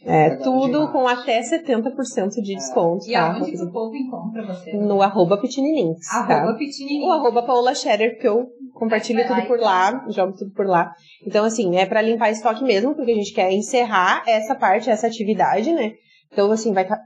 É, 0.06 0.36
tudo 0.36 0.92
com 0.92 1.08
até 1.08 1.40
70% 1.40 2.34
de 2.42 2.54
desconto, 2.54 3.08
E 3.08 3.12
tá? 3.12 3.32
aonde 3.32 3.52
que 3.52 3.62
o 3.62 3.72
povo 3.72 3.96
encontra 3.96 4.46
você? 4.46 4.72
No 4.74 5.00
arroba 5.00 5.38
tá? 5.38 6.34
Arroba 6.36 6.58
Pitininho. 6.58 7.06
O 7.06 7.12
arroba 7.12 7.42
Paola 7.42 7.74
Scherer, 7.74 8.12
porque 8.12 8.28
eu 8.28 8.46
compartilho 8.74 9.20
lá, 9.20 9.26
tudo 9.28 9.46
por 9.46 9.56
então. 9.56 9.66
lá, 9.66 10.06
jogo 10.10 10.36
tudo 10.36 10.52
por 10.52 10.66
lá. 10.66 10.92
Então, 11.26 11.44
assim, 11.44 11.76
é 11.76 11.86
pra 11.86 12.02
limpar 12.02 12.30
estoque 12.30 12.62
mesmo, 12.62 12.94
porque 12.94 13.12
a 13.12 13.14
gente 13.14 13.32
quer 13.32 13.50
encerrar 13.52 14.22
essa 14.26 14.54
parte, 14.54 14.90
essa 14.90 15.06
atividade, 15.06 15.72
né? 15.72 15.92
Então, 16.32 16.50
assim, 16.50 16.72
vai 16.72 16.86
tá, 16.86 17.00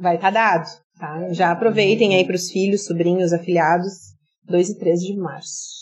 vai 0.00 0.16
tá 0.18 0.30
dado, 0.30 0.66
tá? 0.98 1.32
Já 1.32 1.52
aproveitem 1.52 2.14
aí 2.14 2.24
pros 2.24 2.50
filhos, 2.50 2.86
sobrinhos, 2.86 3.32
afilhados, 3.32 3.92
2 4.44 4.70
e 4.70 4.78
13 4.78 5.06
de 5.12 5.16
março. 5.18 5.80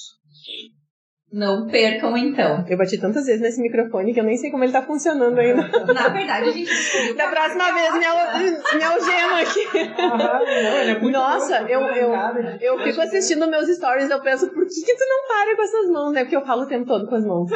Não 1.31 1.67
percam 1.69 2.17
então. 2.17 2.65
Eu 2.67 2.79
bati 2.79 2.99
tantas 2.99 3.27
vezes 3.27 3.43
nesse 3.43 3.61
microfone 3.61 4.15
que 4.15 4.21
eu 4.21 4.25
nem 4.25 4.37
sei 4.39 4.51
como 4.51 4.65
ele 4.65 4.73
tá 4.73 4.81
funcionando 4.81 5.39
ainda. 5.39 5.63
Na 5.93 6.09
verdade, 6.09 6.49
a 6.49 6.53
gente 6.53 6.71
descobriu. 6.71 7.17
Da 7.17 7.29
próxima 7.29 7.71
vez, 7.73 7.93
me, 7.99 8.05
al- 8.07 8.39
me 8.79 8.85
algema 8.85 9.41
aqui. 9.43 9.69
Ah, 9.99 10.39
não, 10.39 10.79
ele 10.81 10.91
é 10.93 10.99
muito 11.01 11.13
Nossa, 11.19 11.59
louco, 11.59 11.73
eu, 11.73 11.81
muito 11.83 11.97
eu, 11.99 12.11
né? 12.43 12.59
eu 12.63 12.79
fico 12.79 13.01
assistindo 13.03 13.47
meus 13.47 13.69
stories 13.69 14.09
eu 14.09 14.21
penso, 14.23 14.49
por 14.49 14.65
que, 14.67 14.81
que 14.83 14.97
tu 14.97 15.05
não 15.07 15.29
para 15.29 15.55
com 15.57 15.63
essas 15.63 15.91
mãos, 15.91 16.13
né? 16.13 16.23
Porque 16.25 16.37
eu 16.37 16.47
falo 16.47 16.63
o 16.63 16.67
tempo 16.67 16.87
todo 16.87 17.07
com 17.07 17.15
as 17.17 17.25
mãos. 17.27 17.51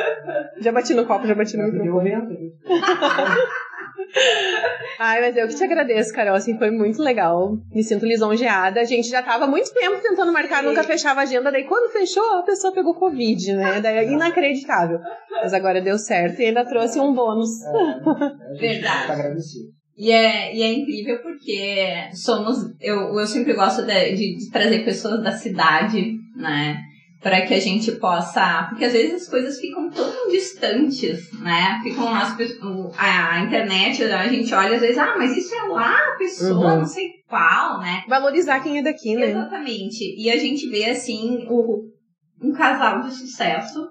Já 0.59 0.71
bati 0.71 0.93
no 0.93 1.07
copo, 1.07 1.27
já 1.27 1.35
bati 1.35 1.57
no 1.57 1.71
deu 1.71 1.73
microfone. 1.95 2.11
vento. 2.11 2.53
Ai, 4.99 5.21
mas 5.21 5.37
eu 5.37 5.49
que 5.49 5.55
te 5.55 5.65
agradeço, 5.65 6.13
Carol, 6.13 6.35
assim, 6.35 6.57
foi 6.59 6.71
muito 6.71 7.03
legal. 7.03 7.57
Me 7.75 7.83
sinto 7.83 8.07
lisonjeada. 8.07 8.81
A 8.81 8.85
gente 8.85 9.09
já 9.09 9.23
tava 9.23 9.45
há 9.45 9.49
muito 9.49 9.73
tempo 9.73 10.01
tentando 10.03 10.33
marcar, 10.33 10.63
nunca 10.63 10.83
fechava 10.85 11.21
a 11.21 11.23
agenda. 11.25 11.51
Daí 11.51 11.65
quando 11.65 11.91
fechou, 11.93 12.23
a 12.39 12.43
pessoa 12.43 12.73
pegou 12.75 12.95
Covid, 12.95 13.53
né? 13.55 13.81
Daí 13.81 13.97
é 13.99 14.13
inacreditável. 14.13 14.99
Mas 15.31 15.53
agora 15.55 15.81
deu 15.81 15.99
certo 15.99 16.41
e 16.41 16.47
ainda 16.47 16.65
trouxe 16.65 17.01
um 17.01 17.13
bônus. 17.15 17.49
É, 17.65 17.69
a 17.71 18.53
gente 18.53 18.61
Verdade. 18.61 19.07
Tá 19.07 19.13
agradecido. 19.15 19.65
E 19.97 20.11
é, 20.11 20.55
e 20.55 20.63
é 20.63 20.73
incrível 20.73 21.19
porque 21.23 21.95
somos. 22.15 22.59
Eu, 22.81 23.19
eu 23.19 23.27
sempre 23.27 23.53
gosto 23.55 23.83
de, 23.83 24.15
de- 24.15 24.37
de 24.37 24.51
trazer 24.51 24.85
pessoas 24.85 25.23
da 25.23 25.33
cidade, 25.33 26.17
né? 26.37 26.77
Para 27.23 27.43
que 27.47 27.55
a 27.55 27.61
gente 27.61 27.93
possa. 27.93 28.67
Porque 28.69 28.85
às 28.85 28.93
vezes 28.93 29.23
as 29.23 29.29
coisas 29.29 29.61
ficam 29.61 29.89
tão 29.91 30.29
distantes, 30.29 31.33
né? 31.41 31.79
Ficam 31.83 32.13
as, 32.13 32.37
a, 32.99 33.41
internet, 33.41 34.03
a 34.03 34.27
gente 34.29 34.53
olha 34.53 34.75
às 34.75 34.81
vezes, 34.81 34.99
ah, 34.99 35.15
mas 35.17 35.37
isso 35.37 35.55
é 35.55 35.63
lá 35.69 35.97
a 35.97 36.17
pessoa, 36.19 36.73
Uhum. 36.73 36.79
não 36.81 36.85
sei 36.87 37.11
qual, 37.29 37.79
né? 37.81 38.03
Valorizar 38.09 38.61
quem 38.61 38.79
é 38.79 38.83
daqui, 38.83 39.15
né? 39.15 39.31
Exatamente. 39.31 40.03
E 40.19 40.31
a 40.31 40.37
gente 40.37 40.69
vê 40.69 40.87
assim 40.87 41.47
o, 41.49 41.85
um 42.43 42.53
casal 42.53 43.03
de 43.03 43.15
sucesso, 43.15 43.89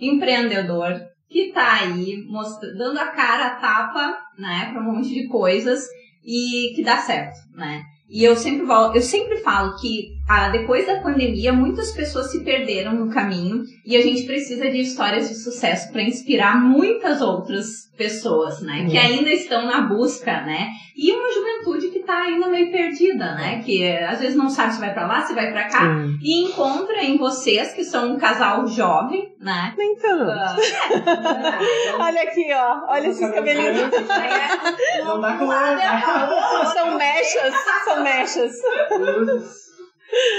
empreendedor, 0.00 0.94
que 1.28 1.52
tá 1.52 1.80
aí 1.80 2.24
mostra, 2.28 2.72
dando 2.74 2.98
a 2.98 3.08
cara, 3.08 3.46
a 3.48 3.56
tapa, 3.56 4.16
né, 4.38 4.70
pra 4.72 4.80
um 4.80 4.94
monte 4.94 5.08
de 5.10 5.26
coisas 5.28 5.84
e 6.24 6.72
que 6.74 6.82
dá 6.82 6.98
certo, 6.98 7.36
né? 7.54 7.82
E 8.08 8.24
eu 8.24 8.34
sempre, 8.36 8.66
eu 8.94 9.02
sempre 9.02 9.36
falo 9.38 9.76
que 9.78 10.08
ah, 10.28 10.48
depois 10.50 10.86
da 10.86 11.00
pandemia 11.00 11.52
muitas 11.52 11.90
pessoas 11.92 12.30
se 12.30 12.44
perderam 12.44 12.92
no 12.94 13.10
caminho 13.10 13.62
e 13.86 13.96
a 13.96 14.02
gente 14.02 14.24
precisa 14.24 14.68
de 14.70 14.80
histórias 14.80 15.28
de 15.28 15.34
sucesso 15.34 15.90
para 15.90 16.02
inspirar 16.02 16.60
muitas 16.60 17.20
outras 17.22 17.88
pessoas, 17.96 18.60
né? 18.60 18.86
Que 18.88 18.96
Uhum. 18.96 19.02
ainda 19.02 19.30
estão 19.30 19.64
na 19.66 19.80
busca, 19.80 20.42
né? 20.42 20.68
E 20.96 21.12
uma 21.12 21.32
juventude 21.32 21.88
que 21.88 22.00
tá 22.00 22.22
ainda 22.22 22.48
meio 22.48 22.70
perdida, 22.70 23.34
né? 23.34 23.62
Que 23.64 23.82
eh, 23.82 24.04
às 24.04 24.20
vezes 24.20 24.36
não 24.36 24.48
sabe 24.50 24.74
se 24.74 24.80
vai 24.80 24.92
para 24.92 25.06
lá, 25.06 25.22
se 25.22 25.34
vai 25.34 25.50
para 25.50 25.68
cá. 25.68 25.80
Sim. 25.80 26.18
E 26.22 26.44
encontra 26.44 27.02
em 27.02 27.16
vocês, 27.16 27.72
que 27.72 27.84
são 27.84 28.12
um 28.12 28.18
casal 28.18 28.66
jovem, 28.66 29.34
né? 29.40 29.74
Nem 29.76 29.96
tanto. 29.96 30.30
Ah, 30.30 30.56
Olha 32.00 32.22
aqui, 32.22 32.46
ó. 32.52 32.86
Olha 32.88 33.08
esses 33.08 33.30
cabelinhos. 33.30 33.92
é, 33.92 35.04
Não 35.04 35.20
dá 35.20 35.36
com 35.36 35.46
São 36.72 36.98
mechas. 36.98 37.54
São 37.84 38.02
mechas. 38.02 38.52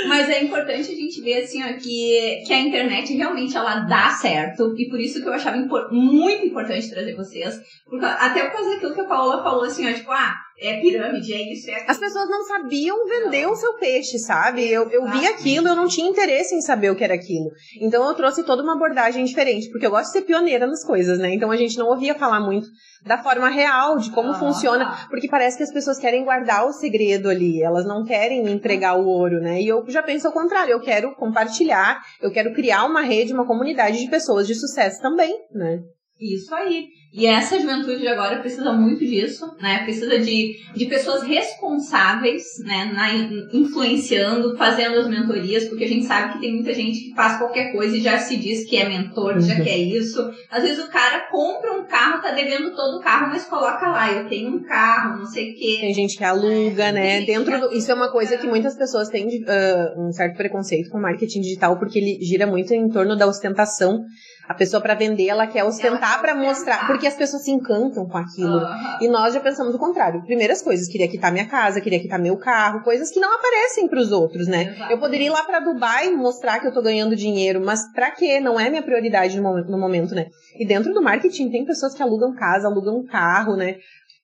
Mas 0.07 0.27
é 0.29 0.43
importante 0.43 0.91
a 0.91 0.95
gente 0.95 1.21
ver 1.21 1.43
assim 1.43 1.61
ó, 1.63 1.67
que, 1.77 2.43
que 2.45 2.53
a 2.53 2.59
internet 2.59 3.13
realmente 3.15 3.55
ela 3.55 3.81
dá 3.81 4.09
certo. 4.09 4.73
E 4.77 4.89
por 4.89 4.99
isso 4.99 5.21
que 5.21 5.27
eu 5.27 5.33
achava 5.33 5.57
impor- 5.57 5.91
muito 5.91 6.45
importante 6.45 6.89
trazer 6.89 7.15
vocês. 7.15 7.59
Porque, 7.85 8.05
até 8.05 8.45
por 8.45 8.53
causa 8.53 8.71
daquilo 8.71 8.93
que 8.95 9.01
a 9.01 9.05
Paola 9.05 9.43
falou 9.43 9.63
assim, 9.63 9.87
ó, 9.89 9.93
tipo, 9.93 10.11
ah, 10.11 10.35
é 10.61 10.81
pirâmide, 10.81 11.33
é 11.33 11.53
isso, 11.53 11.69
é 11.69 11.73
aquilo. 11.75 11.91
As 11.91 11.97
pessoas 11.97 12.29
não 12.29 12.43
sabiam 12.43 13.07
vender 13.07 13.47
o 13.47 13.55
seu 13.55 13.73
peixe, 13.75 14.19
sabe? 14.19 14.69
Eu, 14.69 14.89
eu 14.89 15.05
vi 15.09 15.25
Ah. 15.25 15.29
aquilo, 15.31 15.67
eu 15.67 15.75
não 15.75 15.87
tinha 15.87 16.09
interesse 16.09 16.53
em 16.53 16.61
saber 16.61 16.91
o 16.91 16.95
que 16.95 17.03
era 17.03 17.13
aquilo. 17.13 17.49
Então 17.81 18.05
eu 18.07 18.13
trouxe 18.13 18.43
toda 18.43 18.61
uma 18.61 18.73
abordagem 18.73 19.23
diferente, 19.23 19.69
porque 19.71 19.85
eu 19.85 19.91
gosto 19.91 20.07
de 20.07 20.11
ser 20.11 20.21
pioneira 20.23 20.67
nas 20.67 20.83
coisas, 20.83 21.17
né? 21.17 21.33
Então 21.33 21.49
a 21.51 21.55
gente 21.57 21.77
não 21.77 21.87
ouvia 21.87 22.13
falar 22.15 22.39
muito 22.41 22.67
da 23.05 23.17
forma 23.17 23.47
real, 23.49 23.97
de 23.97 24.11
como 24.11 24.31
Ah. 24.31 24.39
funciona, 24.39 25.07
porque 25.09 25.29
parece 25.29 25.55
que 25.57 25.63
as 25.63 25.71
pessoas 25.73 25.97
querem 25.97 26.23
guardar 26.25 26.65
o 26.67 26.73
segredo 26.73 27.29
ali, 27.29 27.61
elas 27.63 27.85
não 27.85 28.03
querem 28.03 28.45
entregar 28.51 28.95
o 28.99 29.05
ouro, 29.07 29.39
né? 29.39 29.61
E 29.61 29.67
eu 29.67 29.85
já 29.89 30.03
penso 30.03 30.27
ao 30.27 30.33
contrário, 30.33 30.71
eu 30.73 30.81
quero 30.81 31.15
compartilhar, 31.15 32.01
eu 32.21 32.31
quero 32.31 32.53
criar 32.53 32.85
uma 32.85 33.01
rede, 33.01 33.33
uma 33.33 33.47
comunidade 33.47 33.97
de 33.99 34.09
pessoas 34.09 34.45
de 34.45 34.55
sucesso 34.55 35.01
também, 35.01 35.33
né? 35.53 35.79
Isso 36.19 36.53
aí. 36.53 36.87
E 37.11 37.25
essa 37.25 37.59
juventude 37.59 37.99
de 38.01 38.07
agora 38.07 38.39
precisa 38.39 38.71
muito 38.71 38.99
disso, 39.03 39.45
né? 39.59 39.83
Precisa 39.83 40.19
de, 40.19 40.55
de 40.75 40.85
pessoas 40.85 41.23
responsáveis, 41.23 42.43
né? 42.63 42.85
Na, 42.93 43.11
influenciando, 43.51 44.55
fazendo 44.55 44.99
as 44.99 45.07
mentorias, 45.09 45.65
porque 45.65 45.85
a 45.85 45.87
gente 45.87 46.05
sabe 46.05 46.33
que 46.33 46.39
tem 46.39 46.53
muita 46.55 46.73
gente 46.73 46.99
que 46.99 47.15
faz 47.15 47.37
qualquer 47.37 47.71
coisa 47.71 47.97
e 47.97 48.01
já 48.01 48.17
se 48.19 48.37
diz 48.37 48.65
que 48.69 48.77
é 48.77 48.87
mentor, 48.87 49.33
que 49.35 49.41
já 49.41 49.55
Uhum. 49.55 49.63
quer 49.63 49.77
isso. 49.77 50.19
Às 50.51 50.63
vezes 50.63 50.83
o 50.83 50.89
cara 50.89 51.27
compra 51.31 51.73
um 51.73 51.85
carro, 51.85 52.21
tá 52.21 52.31
devendo 52.31 52.75
todo 52.75 52.97
o 52.97 53.01
carro, 53.01 53.29
mas 53.29 53.45
coloca 53.45 53.87
lá, 53.87 54.11
eu 54.11 54.27
tenho 54.29 54.55
um 54.55 54.63
carro, 54.63 55.17
não 55.19 55.25
sei 55.25 55.51
o 55.51 55.55
quê. 55.55 55.77
Tem 55.81 55.93
gente 55.93 56.17
que 56.17 56.23
aluga, 56.23 56.91
né? 56.91 57.21
Que 57.21 57.25
Dentro 57.25 57.59
do, 57.59 57.73
isso 57.75 57.91
é 57.91 57.95
uma 57.95 58.11
coisa 58.11 58.37
que 58.37 58.47
muitas 58.47 58.75
pessoas 58.77 59.09
têm 59.09 59.27
ah, 59.47 59.93
um 59.97 60.11
certo 60.11 60.37
preconceito 60.37 60.89
com 60.89 60.99
marketing 60.99 61.41
digital, 61.41 61.77
porque 61.77 61.99
ele 61.99 62.19
gira 62.23 62.45
muito 62.45 62.73
em 62.73 62.87
torno 62.89 63.15
da 63.17 63.25
ostentação. 63.27 64.03
A 64.49 64.55
pessoa 64.55 64.81
para 64.81 64.95
vender, 64.95 65.27
ela 65.27 65.45
quer 65.45 65.63
ostentar 65.63 66.15
quer 66.15 66.21
para 66.21 66.33
mostrar, 66.33 66.87
porque 66.87 67.05
as 67.05 67.13
pessoas 67.13 67.43
se 67.43 67.51
encantam 67.51 68.07
com 68.07 68.17
aquilo. 68.17 68.57
Aham. 68.57 68.97
E 68.99 69.07
nós 69.07 69.35
já 69.35 69.39
pensamos 69.39 69.75
o 69.75 69.77
contrário. 69.77 70.23
Primeiras 70.23 70.59
coisas, 70.59 70.87
queria 70.87 71.07
quitar 71.07 71.31
minha 71.31 71.45
casa, 71.45 71.79
queria 71.79 71.99
quitar 71.99 72.17
meu 72.17 72.35
carro, 72.35 72.81
coisas 72.81 73.11
que 73.11 73.19
não 73.19 73.31
aparecem 73.35 73.87
pros 73.87 74.11
outros, 74.11 74.47
né? 74.47 74.63
Exato. 74.63 74.91
Eu 74.91 74.97
poderia 74.97 75.27
ir 75.27 75.29
lá 75.29 75.43
pra 75.43 75.59
Dubai 75.59 76.09
mostrar 76.09 76.59
que 76.59 76.65
eu 76.65 76.73
tô 76.73 76.81
ganhando 76.81 77.15
dinheiro, 77.15 77.61
mas 77.63 77.93
pra 77.93 78.09
quê? 78.09 78.39
Não 78.39 78.59
é 78.59 78.71
minha 78.71 78.81
prioridade 78.81 79.39
no 79.39 79.77
momento, 79.77 80.15
né? 80.15 80.25
E 80.57 80.65
dentro 80.65 80.95
do 80.95 81.01
marketing 81.01 81.51
tem 81.51 81.63
pessoas 81.63 81.93
que 81.93 82.01
alugam 82.01 82.33
casa, 82.33 82.67
alugam 82.67 83.05
carro, 83.05 83.55
né? 83.55 83.75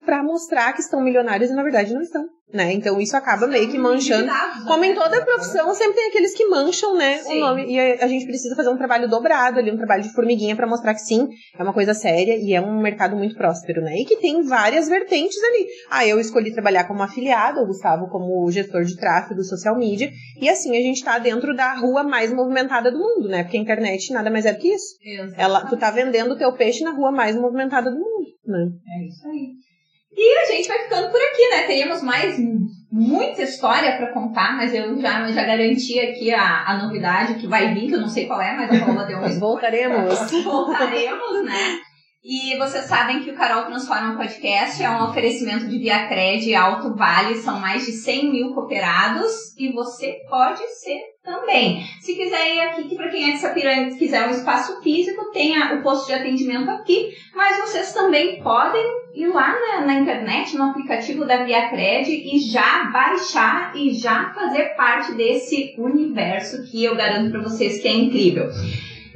Para 0.06 0.24
mostrar 0.24 0.74
que 0.74 0.82
estão 0.82 1.02
milionários 1.02 1.50
e 1.50 1.54
na 1.54 1.64
verdade 1.64 1.94
não 1.94 2.02
estão 2.02 2.26
né? 2.56 2.74
Então 2.74 3.00
isso 3.00 3.16
acaba 3.18 3.48
meio 3.48 3.70
que 3.70 3.78
manchando. 3.78 4.32
Como 4.66 4.84
em 4.86 4.94
toda 4.96 5.24
profissão, 5.24 5.74
sempre 5.74 5.96
tem 5.96 6.08
aqueles 6.08 6.34
que 6.34 6.46
mancham, 6.46 6.96
né, 6.96 7.18
sim. 7.18 7.38
o 7.38 7.40
nome. 7.40 7.66
E 7.68 7.80
a, 7.80 8.06
a, 8.06 8.08
gente 8.08 8.26
precisa 8.26 8.56
fazer 8.56 8.70
um 8.70 8.78
trabalho 8.78 9.10
dobrado 9.10 9.60
ali, 9.60 9.72
um 9.72 9.78
trabalho 9.78 10.04
de 10.04 10.14
formiguinha 10.14 10.56
para 10.56 10.68
mostrar 10.68 10.94
que 10.94 11.02
sim, 11.02 11.28
é 11.58 11.62
uma 11.62 11.74
coisa 11.74 11.94
séria 11.94 12.38
e 12.38 12.54
é 12.54 12.62
um 12.62 12.80
mercado 12.82 13.16
muito 13.16 13.36
próspero, 13.36 13.82
né? 13.82 13.98
E 13.98 14.06
que 14.06 14.18
tem 14.18 14.42
várias 14.44 14.88
vertentes 14.88 15.38
ali. 15.44 15.68
Ah, 15.90 16.08
eu 16.08 16.20
escolhi 16.20 16.54
trabalhar 16.54 16.86
como 16.86 17.04
afiliado, 17.04 17.62
o 17.62 17.68
Gustavo 17.68 18.08
como 18.10 18.50
gestor 18.50 18.84
de 18.84 18.96
tráfego, 18.96 19.44
social 19.44 19.78
media, 19.78 20.10
e 20.40 20.48
assim 20.48 20.78
a 20.78 20.82
gente 20.82 21.04
tá 21.04 21.18
dentro 21.18 21.56
da 21.56 21.74
rua 21.74 22.04
mais 22.04 22.32
movimentada 22.32 22.92
do 22.92 22.98
mundo, 22.98 23.28
né? 23.28 23.44
Porque 23.44 23.58
a 23.58 23.62
internet 23.62 24.14
nada 24.14 24.30
mais 24.32 24.46
é 24.46 24.54
do 24.54 24.60
que 24.60 24.70
isso. 24.70 24.96
Exatamente. 25.04 25.42
Ela, 25.42 25.66
tu 25.66 25.78
tá 25.78 25.92
vendendo 25.92 26.32
o 26.32 26.38
teu 26.38 26.54
peixe 26.54 26.84
na 26.84 26.92
rua 26.92 27.12
mais 27.12 27.36
movimentada 27.36 27.92
do 27.92 27.98
mundo, 27.98 28.28
né? 28.46 28.70
É 28.88 29.08
isso 29.08 29.28
aí. 29.28 29.66
E 30.16 30.38
a 30.38 30.46
gente 30.46 30.68
vai 30.68 30.80
ficando 30.84 31.12
por 31.12 31.22
aqui, 31.22 31.50
né? 31.50 31.64
Teríamos 31.64 32.02
mais 32.02 32.38
muita 32.92 33.42
história 33.42 33.98
para 33.98 34.14
contar, 34.14 34.56
mas 34.56 34.74
eu 34.74 34.98
já, 35.02 35.30
já 35.30 35.44
garanti 35.44 36.00
aqui 36.00 36.34
a, 36.34 36.66
a 36.66 36.78
novidade 36.78 37.36
que 37.36 37.48
vai 37.48 37.74
vir, 37.74 37.88
que 37.88 37.96
eu 37.96 38.02
não 38.02 38.08
sei 38.08 38.26
qual 38.26 38.42
é, 38.42 38.56
mas 38.56 38.72
a 38.72 38.86
Paula 38.86 39.06
deu 39.06 39.20
um 39.20 39.40
Voltaremos. 39.40 40.32
Voltaremos, 40.44 41.44
né? 41.44 41.80
E 42.28 42.58
vocês 42.58 42.86
sabem 42.86 43.20
que 43.20 43.30
o 43.30 43.36
Carol 43.36 43.66
Transforma 43.66 44.18
Podcast 44.18 44.82
é 44.82 44.90
um 44.90 45.04
oferecimento 45.04 45.68
de 45.68 45.78
Via 45.78 46.08
Cred 46.08 46.56
Alto 46.56 46.96
Vale, 46.96 47.36
são 47.36 47.60
mais 47.60 47.86
de 47.86 47.92
100 47.92 48.32
mil 48.32 48.54
cooperados 48.56 49.32
e 49.60 49.72
você 49.72 50.22
pode 50.28 50.66
ser 50.80 51.02
também. 51.24 51.86
Se 52.02 52.16
quiser 52.16 52.56
ir 52.56 52.62
aqui, 52.62 52.90
que 52.90 52.96
para 52.96 53.10
quem 53.10 53.30
é 53.30 53.34
de 53.34 53.38
Sapiranga 53.38 53.96
quiser 53.96 54.28
um 54.28 54.32
espaço 54.32 54.82
físico, 54.82 55.30
tem 55.32 55.56
o 55.74 55.84
posto 55.84 56.08
de 56.08 56.14
atendimento 56.14 56.68
aqui, 56.72 57.14
mas 57.36 57.60
vocês 57.60 57.94
também 57.94 58.42
podem 58.42 58.84
ir 59.16 59.28
lá 59.28 59.56
na, 59.60 59.86
na 59.86 59.94
internet, 59.96 60.56
no 60.56 60.66
aplicativo 60.66 61.26
da 61.26 61.44
Via 61.44 61.70
Cred 61.70 62.12
e 62.12 62.40
já 62.40 62.90
baixar 62.92 63.74
e 63.76 63.94
já 63.94 64.34
fazer 64.34 64.76
parte 64.76 65.14
desse 65.14 65.74
universo 65.78 66.64
que 66.70 66.84
eu 66.84 66.96
garanto 66.96 67.32
para 67.32 67.42
vocês 67.42 67.82
que 67.82 67.88
é 67.88 67.94
incrível. 67.94 68.50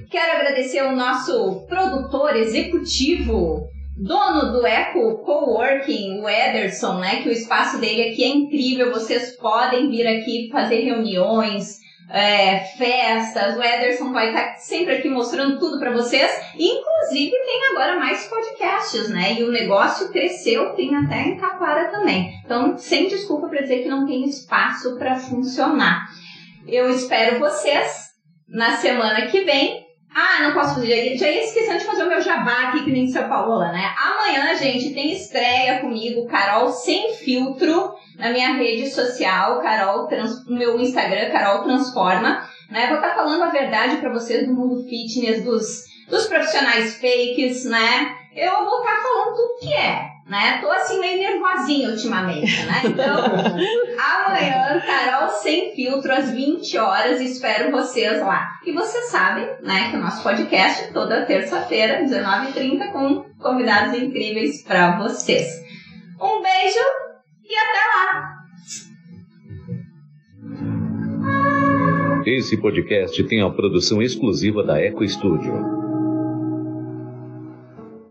Quero 0.10 0.38
agradecer 0.38 0.80
ao 0.80 0.96
nosso 0.96 1.68
produtor 1.68 2.36
executivo, 2.36 3.68
dono 3.98 4.54
do 4.54 4.66
Eco 4.66 5.18
Coworking, 5.24 6.22
o 6.22 6.30
Ederson, 6.30 7.00
né? 7.00 7.22
Que 7.22 7.30
o 7.30 7.34
espaço 7.34 7.80
dele 7.80 8.10
aqui 8.10 8.24
é 8.24 8.30
incrível. 8.30 8.92
Vocês 8.92 9.36
podem 9.38 9.90
vir 9.90 10.08
aqui 10.08 10.50
fazer 10.52 10.82
reuniões, 10.82 11.78
é, 12.10 12.60
festas. 12.77 13.56
O 13.56 13.61
Ederson 13.61 14.11
vai 14.11 14.30
estar 14.30 14.56
sempre 14.57 14.95
aqui 14.95 15.10
mostrando 15.10 15.60
tudo 15.60 15.80
para 15.80 15.91
vocês. 15.91 16.31
Inclusive 16.56 17.31
tem 17.31 17.65
agora 17.72 17.98
mais 17.98 18.26
podcasts, 18.27 19.10
né? 19.10 19.36
E 19.40 19.44
o 19.44 19.52
negócio 19.52 20.10
cresceu, 20.10 20.73
tem 20.73 20.95
até 20.95 21.22
em 21.22 21.38
Taquara 21.38 21.90
também. 21.90 22.34
Então, 22.44 22.77
sem 22.77 23.07
desculpa 23.07 23.48
para 23.48 23.61
dizer 23.61 23.84
que 23.84 23.90
não 23.90 24.06
tem 24.06 24.26
espaço 24.26 24.98
para 24.98 25.15
funcionar. 25.15 26.07
Eu 26.68 26.90
espero 26.90 27.40
vocês 27.40 28.10
na 28.48 28.77
semana 28.77 29.27
que 29.27 29.41
vem 29.41 29.89
ah, 30.14 30.44
não 30.44 30.53
posso 30.53 30.76
fazer. 30.76 31.18
Já 31.18 31.30
ia, 31.30 31.44
esquecendo 31.44 31.80
de 31.80 31.86
fazer 31.86 32.03
o 32.03 32.10
meu 32.10 32.22
jabá 32.22 32.69
aqui, 32.69 32.84
que 32.84 32.91
nem 32.91 33.07
São 33.07 33.30
Paola, 33.30 33.72
né? 33.72 33.94
Amanhã, 33.98 34.56
gente, 34.56 34.94
tem 34.94 35.11
estreia 35.11 35.80
comigo, 35.80 36.27
Carol 36.27 36.72
Sem 36.72 37.14
Filtro, 37.14 37.94
na 38.18 38.31
minha 38.31 38.53
rede 38.53 38.90
social, 38.90 39.61
Carol, 39.61 40.07
trans, 40.07 40.45
meu 40.48 40.80
Instagram, 40.80 41.31
Carol 41.31 41.64
Transforma. 41.64 42.48
Né? 42.69 42.88
Vou 42.88 42.98
estar 42.98 43.15
falando 43.15 43.44
a 43.44 43.49
verdade 43.49 43.98
para 43.98 44.11
vocês 44.11 44.48
do 44.48 44.53
mundo 44.53 44.84
fitness, 44.88 45.44
dos, 45.44 45.86
dos 46.07 46.26
profissionais 46.27 46.95
fakes, 46.95 47.65
né? 47.65 48.19
Eu 48.35 48.65
vou 48.65 48.80
estar 48.80 48.97
falando 49.01 49.35
tudo 49.35 49.60
que 49.60 49.73
é 49.73 50.19
né? 50.30 50.60
Tô 50.61 50.69
assim 50.69 50.99
meio 50.99 51.18
nervosinha 51.18 51.89
ultimamente, 51.89 52.64
né? 52.68 52.81
Então, 52.85 53.26
amanhã, 53.97 54.80
Carol 54.85 55.30
Sem 55.30 55.73
Filtro, 55.73 56.14
às 56.14 56.30
20 56.30 56.77
horas, 56.77 57.19
espero 57.19 57.72
vocês 57.72 58.22
lá. 58.22 58.47
E 58.64 58.72
vocês 58.72 59.06
sabem, 59.06 59.47
né, 59.64 59.89
que 59.89 59.97
o 59.97 59.99
nosso 59.99 60.22
podcast 60.22 60.93
toda 60.93 61.26
terça-feira, 61.26 62.03
19h30, 62.03 62.91
com 62.91 63.26
convidados 63.39 63.99
incríveis 63.99 64.61
para 64.61 64.99
vocês. 64.99 65.47
Um 66.22 66.41
beijo 66.43 66.80
e 67.43 67.56
até 67.56 67.80
lá! 67.95 68.35
Esse 72.26 72.61
podcast 72.61 73.23
tem 73.23 73.41
a 73.41 73.49
produção 73.49 73.99
exclusiva 73.99 74.64
da 74.64 74.80
Eco 74.80 75.07
Studio. 75.07 75.78